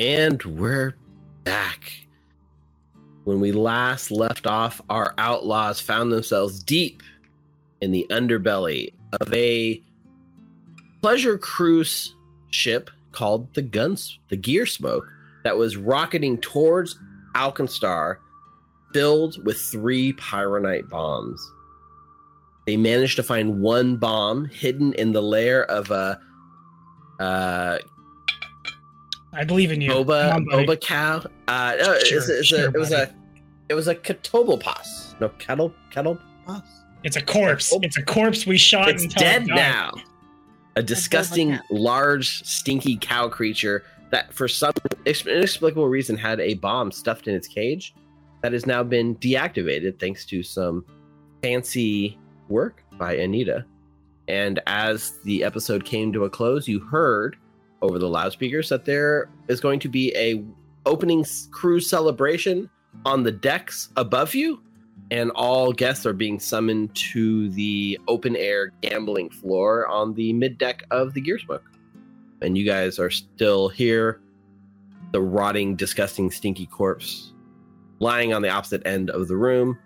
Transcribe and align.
And 0.00 0.42
we're 0.44 0.94
back. 1.44 1.92
When 3.24 3.38
we 3.38 3.52
last 3.52 4.10
left 4.10 4.46
off, 4.46 4.80
our 4.88 5.12
outlaws 5.18 5.78
found 5.78 6.10
themselves 6.10 6.62
deep 6.62 7.02
in 7.82 7.92
the 7.92 8.06
underbelly 8.08 8.94
of 9.20 9.30
a 9.34 9.82
pleasure 11.02 11.36
cruise 11.36 12.14
ship 12.48 12.88
called 13.12 13.52
the 13.52 13.60
Guns, 13.60 14.18
the 14.30 14.38
Gear 14.38 14.64
Smoke, 14.64 15.04
that 15.44 15.58
was 15.58 15.76
rocketing 15.76 16.38
towards 16.38 16.98
Alkenstar, 17.34 18.16
filled 18.94 19.44
with 19.44 19.60
three 19.60 20.14
pyronite 20.14 20.88
bombs. 20.88 21.46
They 22.66 22.78
managed 22.78 23.16
to 23.16 23.22
find 23.22 23.60
one 23.60 23.98
bomb 23.98 24.46
hidden 24.46 24.94
in 24.94 25.12
the 25.12 25.20
lair 25.22 25.66
of 25.66 25.90
a 25.90 26.18
uh, 27.20 27.80
I 29.32 29.44
believe 29.44 29.70
in 29.72 29.80
you. 29.80 29.90
boba 29.90 30.32
Come 30.32 30.48
on, 30.52 30.66
boba 30.66 30.80
cow. 30.80 31.22
Uh, 31.48 31.76
no, 31.78 31.92
it's, 31.92 32.08
Sure, 32.08 32.18
it's 32.18 32.28
a, 32.28 32.42
sure, 32.44 32.64
it 32.66 32.74
was 32.78 32.90
buddy. 32.90 33.10
a 33.10 33.14
it 33.68 33.74
was 33.74 33.86
a 33.88 33.94
catoblepas. 33.94 35.20
No 35.20 35.28
kettle 35.38 35.72
kettle 35.90 36.18
kettlepas. 36.46 36.62
It's 37.04 37.16
a 37.16 37.22
corpse. 37.22 37.72
It's 37.82 37.96
a 37.96 38.02
corpse 38.02 38.46
we 38.46 38.58
shot 38.58 38.88
It's 38.90 39.04
until 39.04 39.22
it 39.22 39.24
dead 39.24 39.46
died. 39.46 39.56
now. 39.56 39.94
A 40.76 40.82
disgusting, 40.82 41.52
cow. 41.56 41.60
large, 41.70 42.42
stinky 42.44 42.96
cow 43.00 43.28
creature 43.28 43.84
that, 44.10 44.32
for 44.34 44.48
some 44.48 44.72
inexplicable 45.06 45.88
reason, 45.88 46.16
had 46.16 46.40
a 46.40 46.54
bomb 46.54 46.92
stuffed 46.92 47.26
in 47.28 47.34
its 47.34 47.48
cage 47.48 47.94
that 48.42 48.52
has 48.52 48.66
now 48.66 48.82
been 48.82 49.14
deactivated 49.16 49.98
thanks 49.98 50.24
to 50.26 50.42
some 50.42 50.84
fancy 51.42 52.18
work 52.48 52.82
by 52.98 53.14
Anita. 53.16 53.64
And 54.28 54.60
as 54.66 55.18
the 55.24 55.42
episode 55.42 55.84
came 55.84 56.12
to 56.12 56.24
a 56.24 56.30
close, 56.30 56.68
you 56.68 56.80
heard 56.80 57.36
over 57.82 57.98
the 57.98 58.08
loudspeakers 58.08 58.68
that 58.68 58.84
there 58.84 59.30
is 59.48 59.60
going 59.60 59.80
to 59.80 59.88
be 59.88 60.14
a 60.16 60.42
opening 60.86 61.24
cruise 61.50 61.88
celebration 61.88 62.68
on 63.04 63.22
the 63.22 63.32
decks 63.32 63.90
above 63.96 64.34
you 64.34 64.60
and 65.10 65.30
all 65.32 65.72
guests 65.72 66.06
are 66.06 66.12
being 66.12 66.38
summoned 66.38 66.94
to 66.94 67.50
the 67.50 67.98
open 68.06 68.36
air 68.36 68.72
gambling 68.80 69.30
floor 69.30 69.86
on 69.88 70.14
the 70.14 70.32
mid 70.32 70.56
deck 70.56 70.84
of 70.90 71.14
the 71.14 71.20
Gear 71.20 71.38
Smoke. 71.38 71.64
And 72.42 72.56
you 72.56 72.64
guys 72.64 72.98
are 72.98 73.10
still 73.10 73.68
here, 73.68 74.20
the 75.12 75.20
rotting, 75.20 75.74
disgusting, 75.74 76.30
stinky 76.30 76.66
corpse 76.66 77.32
lying 77.98 78.32
on 78.32 78.40
the 78.40 78.48
opposite 78.48 78.86
end 78.86 79.10
of 79.10 79.28
the 79.28 79.36
room. 79.36 79.78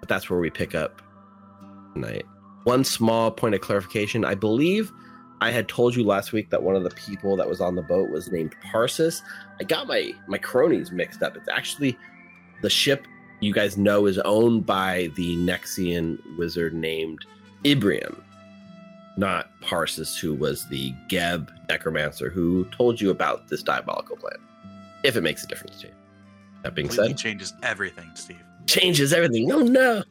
But 0.00 0.08
that's 0.08 0.28
where 0.28 0.40
we 0.40 0.50
pick 0.50 0.74
up 0.74 1.00
tonight. 1.94 2.26
One 2.64 2.84
small 2.84 3.30
point 3.30 3.54
of 3.54 3.60
clarification 3.60 4.24
I 4.24 4.34
believe 4.34 4.92
I 5.40 5.50
had 5.50 5.68
told 5.68 5.94
you 5.94 6.04
last 6.04 6.32
week 6.32 6.50
that 6.50 6.62
one 6.62 6.76
of 6.76 6.84
the 6.84 6.90
people 6.90 7.36
that 7.36 7.48
was 7.48 7.60
on 7.60 7.74
the 7.74 7.82
boat 7.82 8.10
was 8.10 8.30
named 8.30 8.54
Parsis. 8.62 9.22
I 9.60 9.64
got 9.64 9.86
my, 9.86 10.12
my 10.26 10.38
cronies 10.38 10.90
mixed 10.90 11.22
up. 11.22 11.36
It's 11.36 11.48
actually 11.48 11.98
the 12.62 12.70
ship 12.70 13.06
you 13.40 13.52
guys 13.52 13.76
know 13.76 14.06
is 14.06 14.18
owned 14.20 14.64
by 14.64 15.10
the 15.16 15.36
Nexian 15.36 16.18
wizard 16.38 16.72
named 16.72 17.26
Ibrium, 17.64 18.22
not 19.16 19.50
Parsis, 19.60 20.16
who 20.16 20.34
was 20.34 20.66
the 20.68 20.94
Geb 21.08 21.50
necromancer 21.68 22.30
who 22.30 22.64
told 22.66 23.00
you 23.00 23.10
about 23.10 23.48
this 23.48 23.62
diabolical 23.62 24.16
plan. 24.16 24.36
If 25.02 25.16
it 25.16 25.20
makes 25.20 25.44
a 25.44 25.46
difference 25.46 25.80
to 25.80 25.88
you. 25.88 25.92
That 26.62 26.74
being 26.74 26.88
Completely 26.88 27.10
said, 27.10 27.18
changes 27.18 27.52
everything, 27.62 28.10
Steve. 28.14 28.40
changes 28.66 29.12
everything. 29.12 29.52
Oh 29.52 29.60
no. 29.60 30.02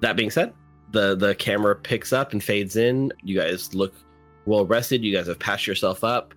That 0.00 0.14
being 0.14 0.30
said, 0.30 0.52
the 0.92 1.16
the 1.16 1.34
camera 1.34 1.74
picks 1.74 2.12
up 2.12 2.32
and 2.32 2.42
fades 2.42 2.76
in. 2.76 3.12
You 3.22 3.38
guys 3.38 3.74
look 3.74 3.94
well 4.46 4.64
rested. 4.64 5.02
You 5.02 5.14
guys 5.16 5.26
have 5.26 5.38
patched 5.38 5.66
yourself 5.66 6.04
up. 6.04 6.34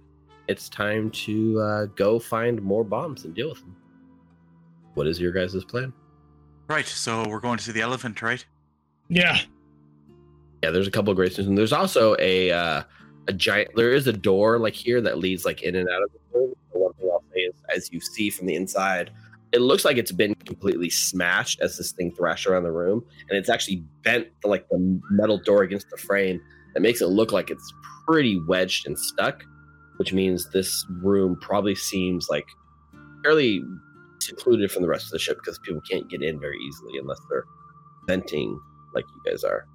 It's 0.48 0.70
time 0.70 1.10
to 1.12 1.60
uh, 1.60 1.86
go 1.96 2.20
find 2.20 2.62
more 2.62 2.84
bombs 2.84 3.26
and 3.26 3.34
deal 3.34 3.50
with 3.50 3.60
them. 3.60 3.76
What 4.94 5.08
is 5.08 5.20
your 5.20 5.32
guys' 5.32 5.64
plan? 5.66 5.92
Right, 6.68 6.86
so 6.86 7.28
we're 7.28 7.40
going 7.40 7.58
to 7.58 7.64
see 7.64 7.72
the 7.72 7.82
elephant, 7.82 8.22
right? 8.22 8.44
Yeah. 9.10 9.40
Yeah, 10.64 10.72
there's 10.72 10.88
a 10.88 10.92
couple 10.92 11.12
of 11.12 11.18
great 11.18 11.34
things, 11.34 11.48
and 11.48 11.58
there's 11.58 11.74
also 11.74 12.16
a 12.20 12.52
uh, 12.52 12.84
a 13.28 13.34
giant. 13.34 13.72
There 13.76 13.92
is 13.92 14.08
a 14.08 14.14
door 14.14 14.58
like 14.58 14.74
here 14.74 15.02
that 15.02 15.20
leads 15.20 15.46
like 15.46 15.62
in 15.62 15.76
and 15.76 15.90
out 15.90 16.04
of 16.04 16.10
the 16.12 16.40
room. 16.40 16.54
The 16.74 16.80
one 16.80 16.94
thing 16.94 17.10
I'll 17.12 17.24
say 17.34 17.42
is, 17.42 17.54
as 17.76 17.92
you 17.92 18.00
see 18.00 18.30
from 18.30 18.48
the 18.48 18.56
inside, 18.56 19.12
it 19.56 19.62
looks 19.62 19.86
like 19.86 19.96
it's 19.96 20.12
been 20.12 20.36
completely 20.36 20.90
smashed 20.90 21.62
as 21.62 21.78
this 21.78 21.94
thing 21.94 22.12
thrashed 22.12 22.46
around 22.46 22.64
the 22.64 22.74
room, 22.74 23.06
and 23.30 23.38
it's 23.38 23.50
actually 23.50 23.78
bent 24.04 24.28
like 24.44 24.68
the 24.68 25.00
metal 25.12 25.38
door 25.38 25.64
against 25.64 25.90
the 25.90 25.98
frame. 25.98 26.42
That 26.74 26.82
makes 26.82 27.02
it 27.02 27.08
look 27.08 27.32
like 27.32 27.50
it's 27.50 27.74
pretty 28.06 28.38
wedged 28.48 28.86
and 28.86 29.00
stuck, 29.00 29.46
which 29.96 30.12
means 30.12 30.50
this 30.50 30.86
room 31.02 31.38
probably 31.40 31.74
seems 31.74 32.28
like 32.30 32.46
fairly 33.24 33.64
secluded 34.20 34.70
from 34.70 34.82
the 34.82 34.90
rest 34.90 35.06
of 35.06 35.12
the 35.12 35.20
ship 35.20 35.38
because 35.38 35.58
people 35.60 35.82
can't 35.90 36.10
get 36.10 36.22
in 36.22 36.38
very 36.38 36.58
easily 36.60 37.00
unless 37.00 37.20
they're 37.30 37.46
venting 38.08 38.60
like 38.94 39.06
you 39.08 39.32
guys 39.32 39.46
are. 39.46 39.66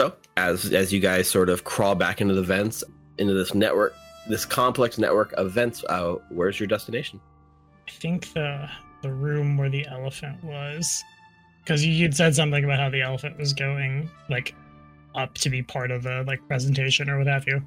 So 0.00 0.16
as 0.36 0.72
as 0.72 0.92
you 0.92 0.98
guys 0.98 1.28
sort 1.28 1.48
of 1.48 1.62
crawl 1.62 1.94
back 1.94 2.20
into 2.20 2.34
the 2.34 2.42
vents, 2.42 2.82
into 3.18 3.34
this 3.34 3.54
network, 3.54 3.94
this 4.28 4.44
complex 4.44 4.98
network 4.98 5.32
of 5.34 5.52
vents, 5.52 5.84
uh, 5.88 6.16
where's 6.30 6.58
your 6.58 6.66
destination? 6.66 7.20
I 7.90 7.92
think 8.00 8.32
the 8.34 8.68
the 9.02 9.12
room 9.12 9.56
where 9.56 9.68
the 9.68 9.86
elephant 9.88 10.42
was, 10.44 11.02
because 11.64 11.84
you 11.84 12.04
would 12.04 12.14
said 12.14 12.34
something 12.34 12.62
about 12.64 12.78
how 12.78 12.88
the 12.88 13.02
elephant 13.02 13.36
was 13.36 13.52
going 13.52 14.08
like 14.28 14.54
up 15.14 15.34
to 15.38 15.50
be 15.50 15.62
part 15.62 15.90
of 15.90 16.04
the 16.04 16.22
like 16.26 16.46
presentation 16.46 17.10
or 17.10 17.18
what 17.18 17.26
have 17.26 17.46
you. 17.48 17.60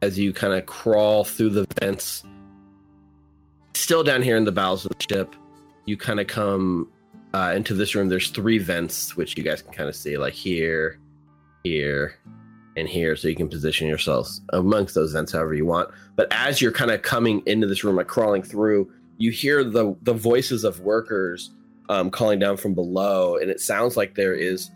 As 0.00 0.18
you 0.18 0.32
kind 0.32 0.52
of 0.52 0.66
crawl 0.66 1.24
through 1.24 1.50
the 1.50 1.66
vents, 1.80 2.22
still 3.74 4.04
down 4.04 4.22
here 4.22 4.36
in 4.36 4.44
the 4.44 4.52
bowels 4.52 4.84
of 4.84 4.92
the 4.96 5.14
ship, 5.14 5.34
you 5.84 5.96
kind 5.96 6.20
of 6.20 6.28
come 6.28 6.88
uh, 7.34 7.52
into 7.56 7.74
this 7.74 7.94
room. 7.94 8.08
There's 8.08 8.30
three 8.30 8.58
vents, 8.58 9.16
which 9.16 9.36
you 9.36 9.42
guys 9.42 9.62
can 9.62 9.72
kind 9.72 9.88
of 9.88 9.96
see, 9.96 10.16
like 10.16 10.34
here, 10.34 10.98
here, 11.64 12.16
and 12.76 12.88
here, 12.88 13.16
so 13.16 13.28
you 13.28 13.36
can 13.36 13.48
position 13.48 13.86
yourselves 13.86 14.40
amongst 14.52 14.94
those 14.94 15.12
vents 15.12 15.32
however 15.32 15.54
you 15.54 15.66
want. 15.66 15.90
But 16.16 16.28
as 16.30 16.60
you're 16.60 16.72
kind 16.72 16.90
of 16.90 17.02
coming 17.02 17.42
into 17.46 17.66
this 17.66 17.84
room, 17.84 17.96
like 17.96 18.08
crawling 18.08 18.42
through, 18.42 18.90
you 19.18 19.30
hear 19.30 19.62
the 19.62 19.94
the 20.02 20.14
voices 20.14 20.64
of 20.64 20.80
workers 20.80 21.50
um, 21.88 22.10
calling 22.10 22.38
down 22.38 22.56
from 22.56 22.74
below, 22.74 23.36
and 23.36 23.50
it 23.50 23.60
sounds 23.60 23.96
like 23.96 24.14
there 24.14 24.34
is 24.34 24.70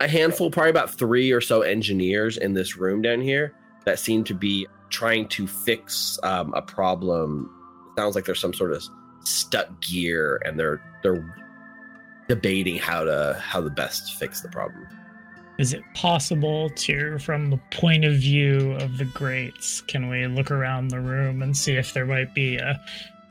a 0.00 0.08
handful, 0.08 0.50
probably 0.50 0.70
about 0.70 0.90
three 0.90 1.30
or 1.30 1.40
so 1.40 1.62
engineers 1.62 2.36
in 2.36 2.54
this 2.54 2.76
room 2.76 3.02
down 3.02 3.20
here 3.20 3.54
that 3.84 3.98
seem 3.98 4.24
to 4.24 4.34
be 4.34 4.66
trying 4.90 5.28
to 5.28 5.46
fix 5.46 6.18
um, 6.22 6.52
a 6.54 6.62
problem. 6.62 7.50
It 7.92 8.00
sounds 8.00 8.14
like 8.14 8.24
there's 8.24 8.40
some 8.40 8.54
sort 8.54 8.72
of 8.72 8.82
stuck 9.24 9.80
gear, 9.80 10.40
and 10.44 10.58
they're 10.58 10.82
they're 11.02 11.34
debating 12.28 12.76
how 12.76 13.04
to 13.04 13.40
how 13.40 13.60
the 13.60 13.70
best 13.70 14.14
fix 14.18 14.40
the 14.40 14.48
problem. 14.48 14.86
Is 15.58 15.72
it 15.72 15.82
possible 15.94 16.70
to, 16.70 17.18
from 17.18 17.50
the 17.50 17.60
point 17.70 18.04
of 18.04 18.14
view 18.14 18.72
of 18.72 18.98
the 18.98 19.04
grates, 19.04 19.82
can 19.82 20.08
we 20.08 20.26
look 20.26 20.50
around 20.50 20.88
the 20.88 21.00
room 21.00 21.42
and 21.42 21.56
see 21.56 21.74
if 21.74 21.92
there 21.92 22.06
might 22.06 22.34
be 22.34 22.56
a 22.56 22.80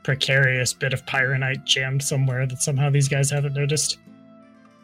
precarious 0.04 0.72
bit 0.72 0.92
of 0.92 1.04
pyronite 1.06 1.64
jammed 1.64 2.02
somewhere 2.02 2.46
that 2.46 2.62
somehow 2.62 2.90
these 2.90 3.08
guys 3.08 3.30
haven't 3.30 3.54
noticed? 3.54 3.98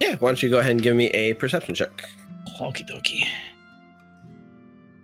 Yeah, 0.01 0.17
why 0.17 0.31
don't 0.31 0.43
you 0.43 0.51
go 0.51 0.59
ahead 0.59 0.73
and 0.73 0.83
give 0.83 0.97
me 0.97 1.07
a 1.11 1.35
perception 1.35 1.75
check? 1.75 2.05
Okie 2.61 2.89
dokie. 2.89 3.27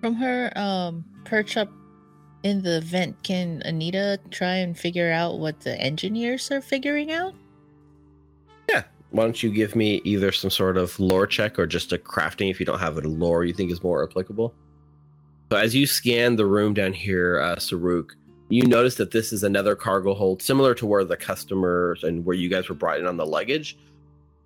From 0.01 0.15
her 0.15 0.53
um 0.57 1.05
perch 1.25 1.57
up 1.57 1.69
in 2.43 2.63
the 2.63 2.81
vent, 2.83 3.23
can 3.23 3.63
Anita 3.65 4.19
try 4.31 4.57
and 4.57 4.79
figure 4.79 5.11
out 5.11 5.39
what 5.39 5.61
the 5.61 5.81
engineers 5.81 6.51
are 6.51 6.61
figuring 6.61 7.11
out? 7.11 7.35
Why 9.15 9.23
don't 9.23 9.41
you 9.45 9.53
give 9.53 9.77
me 9.77 10.01
either 10.03 10.33
some 10.33 10.51
sort 10.51 10.77
of 10.77 10.99
lore 10.99 11.29
check 11.29 11.57
or 11.57 11.69
just 11.69 11.93
a 11.93 11.99
crafting 11.99 12.51
if 12.51 12.59
you 12.59 12.67
don't 12.67 12.81
have 12.81 12.99
a 12.99 13.01
lore 13.03 13.45
you 13.45 13.55
think 13.55 13.71
is 13.71 13.81
more 13.81 14.03
applicable? 14.03 14.53
So 15.53 15.57
as 15.57 15.73
you 15.73 15.87
scan 15.87 16.35
the 16.35 16.47
room 16.47 16.75
down 16.75 16.93
here, 16.93 17.39
uh, 17.39 17.55
Saruk, 17.55 18.11
you 18.49 18.67
notice 18.67 18.97
that 18.97 19.13
this 19.13 19.33
is 19.33 19.45
another 19.45 19.77
cargo 19.77 20.15
hold 20.15 20.43
similar 20.43 20.75
to 20.75 20.85
where 20.85 21.05
the 21.05 21.17
customers 21.17 22.03
and 22.03 22.25
where 22.25 22.35
you 22.35 22.49
guys 22.49 22.69
were 22.69 22.75
brought 22.75 22.99
in 22.99 23.07
on 23.07 23.17
the 23.17 23.25
luggage. 23.25 23.79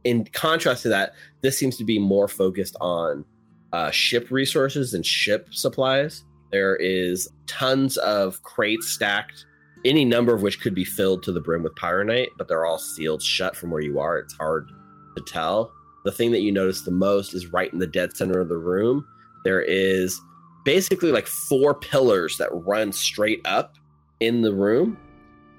In 0.05 0.26
contrast 0.26 0.82
to 0.82 0.91
that, 0.91 1.15
this 1.41 1.56
seems 1.56 1.79
to 1.79 1.85
be 1.85 1.99
more 1.99 2.29
focused 2.29 2.76
on 2.79 3.25
uh, 3.73 3.91
ship 3.91 4.31
resources 4.31 4.93
and 4.93 5.05
ship 5.05 5.49
supplies. 5.50 6.25
There 6.53 6.76
is 6.76 7.26
tons 7.47 7.97
of 7.97 8.43
crates 8.43 8.88
stacked 8.88 9.47
any 9.85 10.05
number 10.05 10.35
of 10.35 10.43
which 10.43 10.61
could 10.61 10.75
be 10.75 10.85
filled 10.85 11.23
to 11.23 11.33
the 11.33 11.41
brim 11.41 11.63
with 11.63 11.75
pyronite, 11.75 12.31
but 12.37 12.49
they're 12.49 12.67
all 12.67 12.79
sealed 12.79 13.23
shut 13.23 13.57
from 13.57 13.71
where 13.71 13.81
you 13.81 13.99
are. 13.99 14.19
It's 14.19 14.35
hard 14.35 14.71
to 15.17 15.23
tell. 15.25 15.73
The 16.05 16.13
thing 16.13 16.31
that 16.33 16.41
you 16.41 16.53
notice 16.53 16.83
the 16.83 16.91
most 16.91 17.35
is 17.35 17.53
right 17.53 17.73
in 17.73 17.79
the 17.79 17.87
dead 17.87 18.17
center 18.17 18.41
of 18.41 18.49
the 18.49 18.57
room. 18.57 19.07
There 19.45 19.61
is 19.61 20.21
basically 20.65 21.13
like 21.13 21.27
four 21.27 21.75
pillars 21.75 22.37
that 22.39 22.49
run 22.53 22.93
straight 22.93 23.41
up 23.45 23.77
in 24.21 24.43
the 24.43 24.53
room, 24.53 24.97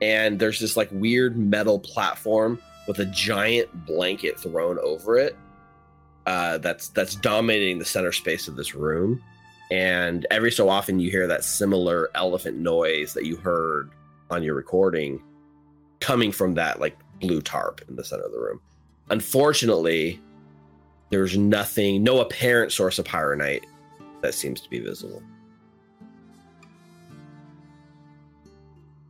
and 0.01 0.39
there's 0.39 0.59
this 0.59 0.75
like 0.77 0.89
weird 0.91 1.37
metal 1.37 1.79
platform 1.79 2.59
with 2.87 2.99
a 2.99 3.05
giant 3.05 3.85
blanket 3.85 4.39
thrown 4.39 4.79
over 4.79 5.17
it. 5.17 5.37
Uh, 6.25 6.57
that's 6.59 6.89
that's 6.89 7.15
dominating 7.15 7.79
the 7.79 7.85
center 7.85 8.11
space 8.11 8.47
of 8.47 8.55
this 8.55 8.75
room. 8.75 9.21
and 9.71 10.25
every 10.31 10.51
so 10.51 10.69
often 10.69 10.99
you 10.99 11.11
hear 11.11 11.27
that 11.27 11.43
similar 11.43 12.09
elephant 12.15 12.57
noise 12.57 13.13
that 13.13 13.25
you 13.25 13.35
heard 13.37 13.91
on 14.29 14.43
your 14.43 14.55
recording 14.55 15.21
coming 15.99 16.31
from 16.31 16.53
that 16.55 16.79
like 16.79 16.97
blue 17.19 17.41
tarp 17.41 17.81
in 17.87 17.95
the 17.95 18.03
center 18.03 18.23
of 18.23 18.31
the 18.31 18.39
room. 18.39 18.59
Unfortunately, 19.09 20.19
there's 21.09 21.37
nothing, 21.37 22.03
no 22.03 22.19
apparent 22.19 22.71
source 22.71 22.99
of 22.99 23.05
pyronite 23.05 23.63
that 24.21 24.33
seems 24.33 24.61
to 24.61 24.69
be 24.69 24.79
visible. 24.79 25.21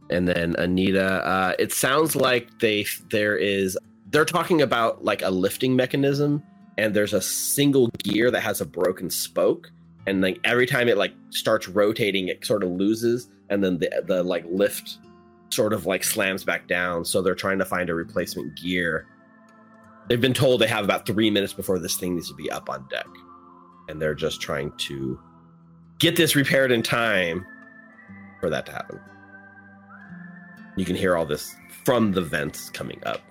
And 0.09 0.27
then 0.27 0.55
Anita, 0.57 1.25
uh, 1.25 1.53
it 1.59 1.71
sounds 1.71 2.15
like 2.15 2.59
they 2.59 2.85
there 3.09 3.37
is 3.37 3.77
they're 4.09 4.25
talking 4.25 4.61
about 4.61 5.03
like 5.03 5.21
a 5.21 5.29
lifting 5.29 5.75
mechanism, 5.75 6.41
and 6.77 6.95
there's 6.95 7.13
a 7.13 7.21
single 7.21 7.89
gear 8.03 8.31
that 8.31 8.41
has 8.41 8.59
a 8.59 8.65
broken 8.65 9.11
spoke, 9.11 9.71
and 10.07 10.21
like 10.21 10.39
every 10.43 10.65
time 10.65 10.87
it 10.87 10.97
like 10.97 11.13
starts 11.29 11.67
rotating, 11.67 12.27
it 12.27 12.43
sort 12.43 12.63
of 12.63 12.71
loses, 12.71 13.29
and 13.49 13.63
then 13.63 13.77
the 13.77 14.03
the 14.07 14.23
like 14.23 14.45
lift 14.49 14.97
sort 15.49 15.73
of 15.73 15.85
like 15.85 16.03
slams 16.03 16.43
back 16.43 16.67
down. 16.67 17.05
So 17.05 17.21
they're 17.21 17.35
trying 17.35 17.59
to 17.59 17.65
find 17.65 17.89
a 17.89 17.95
replacement 17.95 18.55
gear. 18.55 19.07
They've 20.07 20.21
been 20.21 20.33
told 20.33 20.61
they 20.61 20.67
have 20.67 20.83
about 20.83 21.05
three 21.05 21.29
minutes 21.29 21.53
before 21.53 21.79
this 21.79 21.95
thing 21.95 22.15
needs 22.15 22.29
to 22.29 22.35
be 22.35 22.49
up 22.49 22.69
on 22.69 22.87
deck, 22.89 23.07
and 23.87 24.01
they're 24.01 24.15
just 24.15 24.41
trying 24.41 24.71
to 24.77 25.19
get 25.99 26.15
this 26.15 26.35
repaired 26.35 26.71
in 26.71 26.81
time 26.81 27.45
for 28.39 28.49
that 28.49 28.65
to 28.65 28.71
happen. 28.71 28.99
You 30.75 30.85
can 30.85 30.95
hear 30.95 31.15
all 31.15 31.25
this 31.25 31.53
from 31.83 32.13
the 32.13 32.21
vents 32.21 32.69
coming 32.69 33.01
up. 33.05 33.21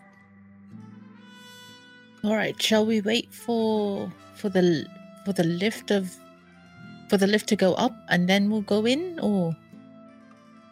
All 2.25 2.35
right, 2.35 2.61
shall 2.61 2.85
we 2.85 3.01
wait 3.01 3.33
for 3.33 4.13
for 4.35 4.49
the 4.49 4.87
for 5.25 5.33
the 5.33 5.45
lift 5.45 5.91
of 5.91 6.15
for 7.09 7.17
the 7.17 7.27
lift 7.27 7.49
to 7.49 7.57
go 7.57 7.75
up 7.75 7.95
and 8.09 8.29
then 8.29 8.51
we'll 8.51 8.63
go 8.63 8.87
in 8.87 9.19
or 9.21 9.57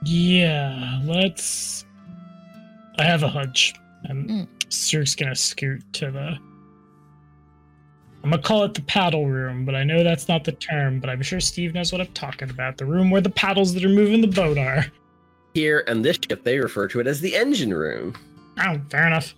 Yeah, 0.06 1.00
let's. 1.04 1.84
I 2.98 3.02
have 3.04 3.22
a 3.24 3.28
hunch. 3.28 3.74
And 4.04 4.30
Mm. 4.30 4.46
Saruk's 4.68 5.16
gonna 5.16 5.34
scoot 5.34 5.82
to 5.94 6.10
the. 6.12 6.38
I'm 8.22 8.30
gonna 8.30 8.40
call 8.42 8.62
it 8.64 8.74
the 8.74 8.82
paddle 8.82 9.26
room, 9.26 9.64
but 9.64 9.74
I 9.74 9.82
know 9.84 10.04
that's 10.04 10.28
not 10.28 10.44
the 10.44 10.52
term, 10.52 11.00
but 11.00 11.10
I'm 11.10 11.22
sure 11.22 11.40
Steve 11.40 11.74
knows 11.74 11.90
what 11.92 12.00
I'm 12.00 12.06
talking 12.08 12.50
about. 12.50 12.76
The 12.76 12.84
room 12.84 13.10
where 13.10 13.20
the 13.20 13.30
paddles 13.30 13.74
that 13.74 13.84
are 13.84 13.88
moving 13.88 14.20
the 14.20 14.26
boat 14.28 14.58
are. 14.58 14.86
Here 15.54 15.84
on 15.88 16.02
this 16.02 16.18
ship, 16.28 16.44
they 16.44 16.58
refer 16.58 16.86
to 16.88 17.00
it 17.00 17.06
as 17.06 17.20
the 17.20 17.34
engine 17.36 17.72
room. 17.74 18.14
Oh, 18.58 18.80
fair 18.90 19.06
enough. 19.06 19.34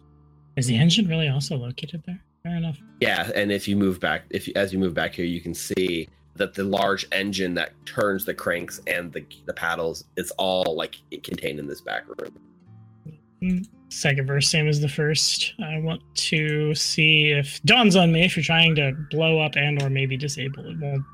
Is 0.57 0.67
the 0.67 0.77
engine 0.77 1.07
really 1.09 1.29
also 1.29 1.57
located 1.57 2.03
there? 2.07 2.21
Fair 2.43 2.57
enough. 2.57 2.79
Yeah, 3.01 3.31
and 3.35 3.53
if 3.53 3.69
you 3.69 3.77
move 3.77 4.01
back, 4.01 4.25
if 4.31 4.49
you, 4.49 4.53
as 4.57 4.73
you 4.73 4.79
move 4.79 4.95
back 4.95 5.15
here, 5.15 5.25
you 5.25 5.41
can 5.41 5.55
see 5.55 6.09
that 6.39 6.55
the 6.55 6.65
large 6.65 7.07
engine 7.13 7.55
that 7.55 7.73
turns 7.85 8.25
the 8.25 8.35
cranks 8.35 8.81
and 8.87 9.13
the 9.13 9.25
the 9.47 9.53
paddles 9.53 10.05
is 10.17 10.31
all 10.33 10.75
like 10.77 10.97
contained 11.23 11.59
in 11.59 11.67
this 11.67 11.81
back 11.81 12.05
room. 12.07 12.35
Second 13.91 14.27
verse, 14.27 14.49
same 14.49 14.67
as 14.67 14.81
the 14.81 14.89
first. 14.89 15.55
I 15.63 15.79
want 15.79 16.03
to 16.15 16.75
see 16.75 17.31
if 17.31 17.63
dawns 17.63 17.97
on 17.97 18.13
me 18.13 18.25
if 18.25 18.37
you're 18.37 18.45
trying 18.45 18.75
to 18.77 18.93
blow 19.11 19.41
up 19.41 19.57
and 19.57 19.83
or 19.83 19.89
maybe 19.89 20.17
disable 20.17 20.67
it. 20.67 20.77
Well, 20.81 21.05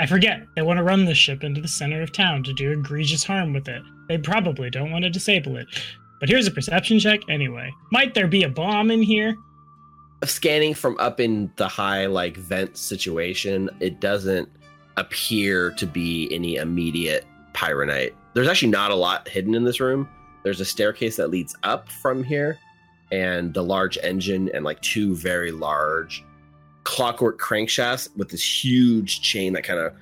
I 0.00 0.06
forget. 0.06 0.46
They 0.56 0.62
want 0.62 0.78
to 0.78 0.84
run 0.84 1.04
the 1.04 1.14
ship 1.14 1.44
into 1.44 1.60
the 1.60 1.68
center 1.68 2.02
of 2.02 2.12
town 2.12 2.42
to 2.44 2.52
do 2.52 2.72
egregious 2.72 3.24
harm 3.24 3.52
with 3.52 3.68
it. 3.68 3.82
They 4.08 4.18
probably 4.18 4.70
don't 4.70 4.90
want 4.90 5.04
to 5.04 5.10
disable 5.10 5.56
it. 5.56 5.66
But 6.20 6.28
here's 6.28 6.46
a 6.46 6.50
perception 6.50 6.98
check 6.98 7.20
anyway. 7.28 7.70
Might 7.90 8.14
there 8.14 8.28
be 8.28 8.44
a 8.44 8.48
bomb 8.48 8.90
in 8.90 9.02
here? 9.02 9.36
Scanning 10.30 10.74
from 10.74 10.96
up 10.98 11.20
in 11.20 11.50
the 11.56 11.68
high 11.68 12.06
like 12.06 12.36
vent 12.36 12.76
situation, 12.76 13.70
it 13.80 14.00
doesn't 14.00 14.48
appear 14.96 15.72
to 15.72 15.86
be 15.86 16.28
any 16.32 16.56
immediate 16.56 17.24
pyronite. 17.52 18.12
There's 18.34 18.48
actually 18.48 18.70
not 18.70 18.90
a 18.90 18.94
lot 18.94 19.28
hidden 19.28 19.54
in 19.54 19.64
this 19.64 19.80
room. 19.80 20.08
There's 20.42 20.60
a 20.60 20.64
staircase 20.64 21.16
that 21.16 21.30
leads 21.30 21.56
up 21.62 21.88
from 21.88 22.22
here, 22.22 22.58
and 23.10 23.54
the 23.54 23.62
large 23.62 23.98
engine 24.02 24.50
and 24.54 24.64
like 24.64 24.80
two 24.82 25.14
very 25.16 25.50
large 25.50 26.24
clockwork 26.84 27.40
crankshafts 27.40 28.14
with 28.16 28.28
this 28.28 28.64
huge 28.64 29.22
chain 29.22 29.54
that 29.54 29.64
kind 29.64 29.80
of 29.80 29.94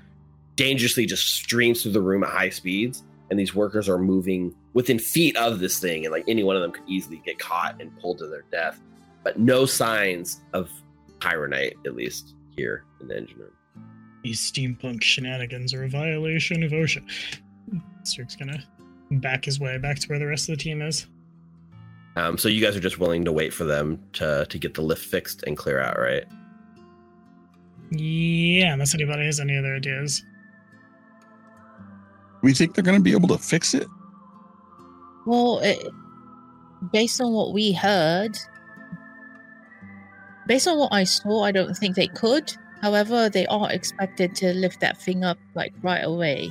dangerously 0.56 1.06
just 1.06 1.28
streams 1.28 1.82
through 1.82 1.92
the 1.92 2.00
room 2.00 2.24
at 2.24 2.30
high 2.30 2.50
speeds. 2.50 3.02
And 3.30 3.38
these 3.38 3.54
workers 3.54 3.88
are 3.88 3.98
moving 3.98 4.54
within 4.74 4.98
feet 4.98 5.36
of 5.36 5.58
this 5.58 5.78
thing, 5.78 6.04
and 6.04 6.12
like 6.12 6.24
any 6.28 6.42
one 6.42 6.56
of 6.56 6.62
them 6.62 6.72
could 6.72 6.84
easily 6.86 7.22
get 7.24 7.38
caught 7.38 7.80
and 7.80 7.96
pulled 7.98 8.18
to 8.18 8.26
their 8.26 8.44
death. 8.50 8.78
But 9.24 9.38
no 9.38 9.66
signs 9.66 10.40
of 10.52 10.70
pyronite, 11.18 11.74
at 11.86 11.94
least 11.94 12.34
here 12.56 12.84
in 13.00 13.08
the 13.08 13.16
engine 13.16 13.38
room. 13.38 13.52
These 14.22 14.40
steampunk 14.40 15.02
shenanigans 15.02 15.74
are 15.74 15.84
a 15.84 15.88
violation 15.88 16.62
of 16.62 16.72
OSHA. 16.72 17.04
Saruk's 18.04 18.36
gonna 18.36 18.62
back 19.10 19.44
his 19.44 19.60
way 19.60 19.78
back 19.78 19.98
to 19.98 20.08
where 20.08 20.18
the 20.18 20.26
rest 20.26 20.48
of 20.48 20.56
the 20.56 20.62
team 20.62 20.82
is. 20.82 21.06
Um, 22.16 22.36
so 22.36 22.48
you 22.48 22.60
guys 22.60 22.76
are 22.76 22.80
just 22.80 22.98
willing 22.98 23.24
to 23.24 23.32
wait 23.32 23.54
for 23.54 23.64
them 23.64 24.02
to 24.14 24.46
to 24.48 24.58
get 24.58 24.74
the 24.74 24.82
lift 24.82 25.04
fixed 25.04 25.42
and 25.44 25.56
clear 25.56 25.80
out, 25.80 25.98
right? 25.98 26.24
Yeah, 27.90 28.72
unless 28.72 28.94
anybody 28.94 29.26
has 29.26 29.40
any 29.40 29.56
other 29.56 29.74
ideas. 29.74 30.24
We 32.42 32.54
think 32.54 32.74
they're 32.74 32.84
going 32.84 32.96
to 32.96 33.02
be 33.02 33.12
able 33.12 33.28
to 33.28 33.38
fix 33.38 33.74
it. 33.74 33.86
well 35.26 35.60
it, 35.60 35.78
based 36.92 37.20
on 37.20 37.32
what 37.32 37.52
we 37.52 37.72
heard 37.72 38.36
based 40.52 40.68
on 40.68 40.76
what 40.76 40.92
I 40.92 41.04
saw, 41.04 41.44
I 41.44 41.50
don't 41.50 41.74
think 41.74 41.96
they 41.96 42.08
could. 42.08 42.54
However, 42.82 43.30
they 43.30 43.46
are 43.46 43.72
expected 43.72 44.34
to 44.36 44.52
lift 44.52 44.80
that 44.80 44.98
thing 44.98 45.24
up 45.24 45.38
like 45.54 45.72
right 45.80 46.04
away. 46.04 46.50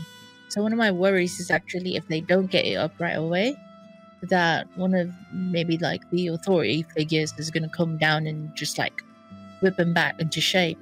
So 0.49 0.63
one 0.63 0.73
of 0.73 0.79
my 0.79 0.89
worries 0.89 1.39
is 1.39 1.51
actually 1.51 1.97
if 1.97 2.07
they 2.07 2.19
don't 2.19 2.47
get 2.49 2.65
it 2.65 2.77
up 2.77 2.95
right 2.99 3.15
away, 3.15 3.55
that 4.23 4.65
one 4.75 4.95
of 4.95 5.11
maybe 5.31 5.77
like 5.77 6.01
the 6.09 6.29
authority 6.29 6.81
figures 6.95 7.31
is 7.37 7.51
going 7.51 7.61
to 7.61 7.69
come 7.69 7.99
down 7.99 8.25
and 8.25 8.49
just 8.55 8.79
like 8.79 9.03
whip 9.59 9.77
them 9.77 9.93
back 9.93 10.19
into 10.19 10.41
shape. 10.41 10.79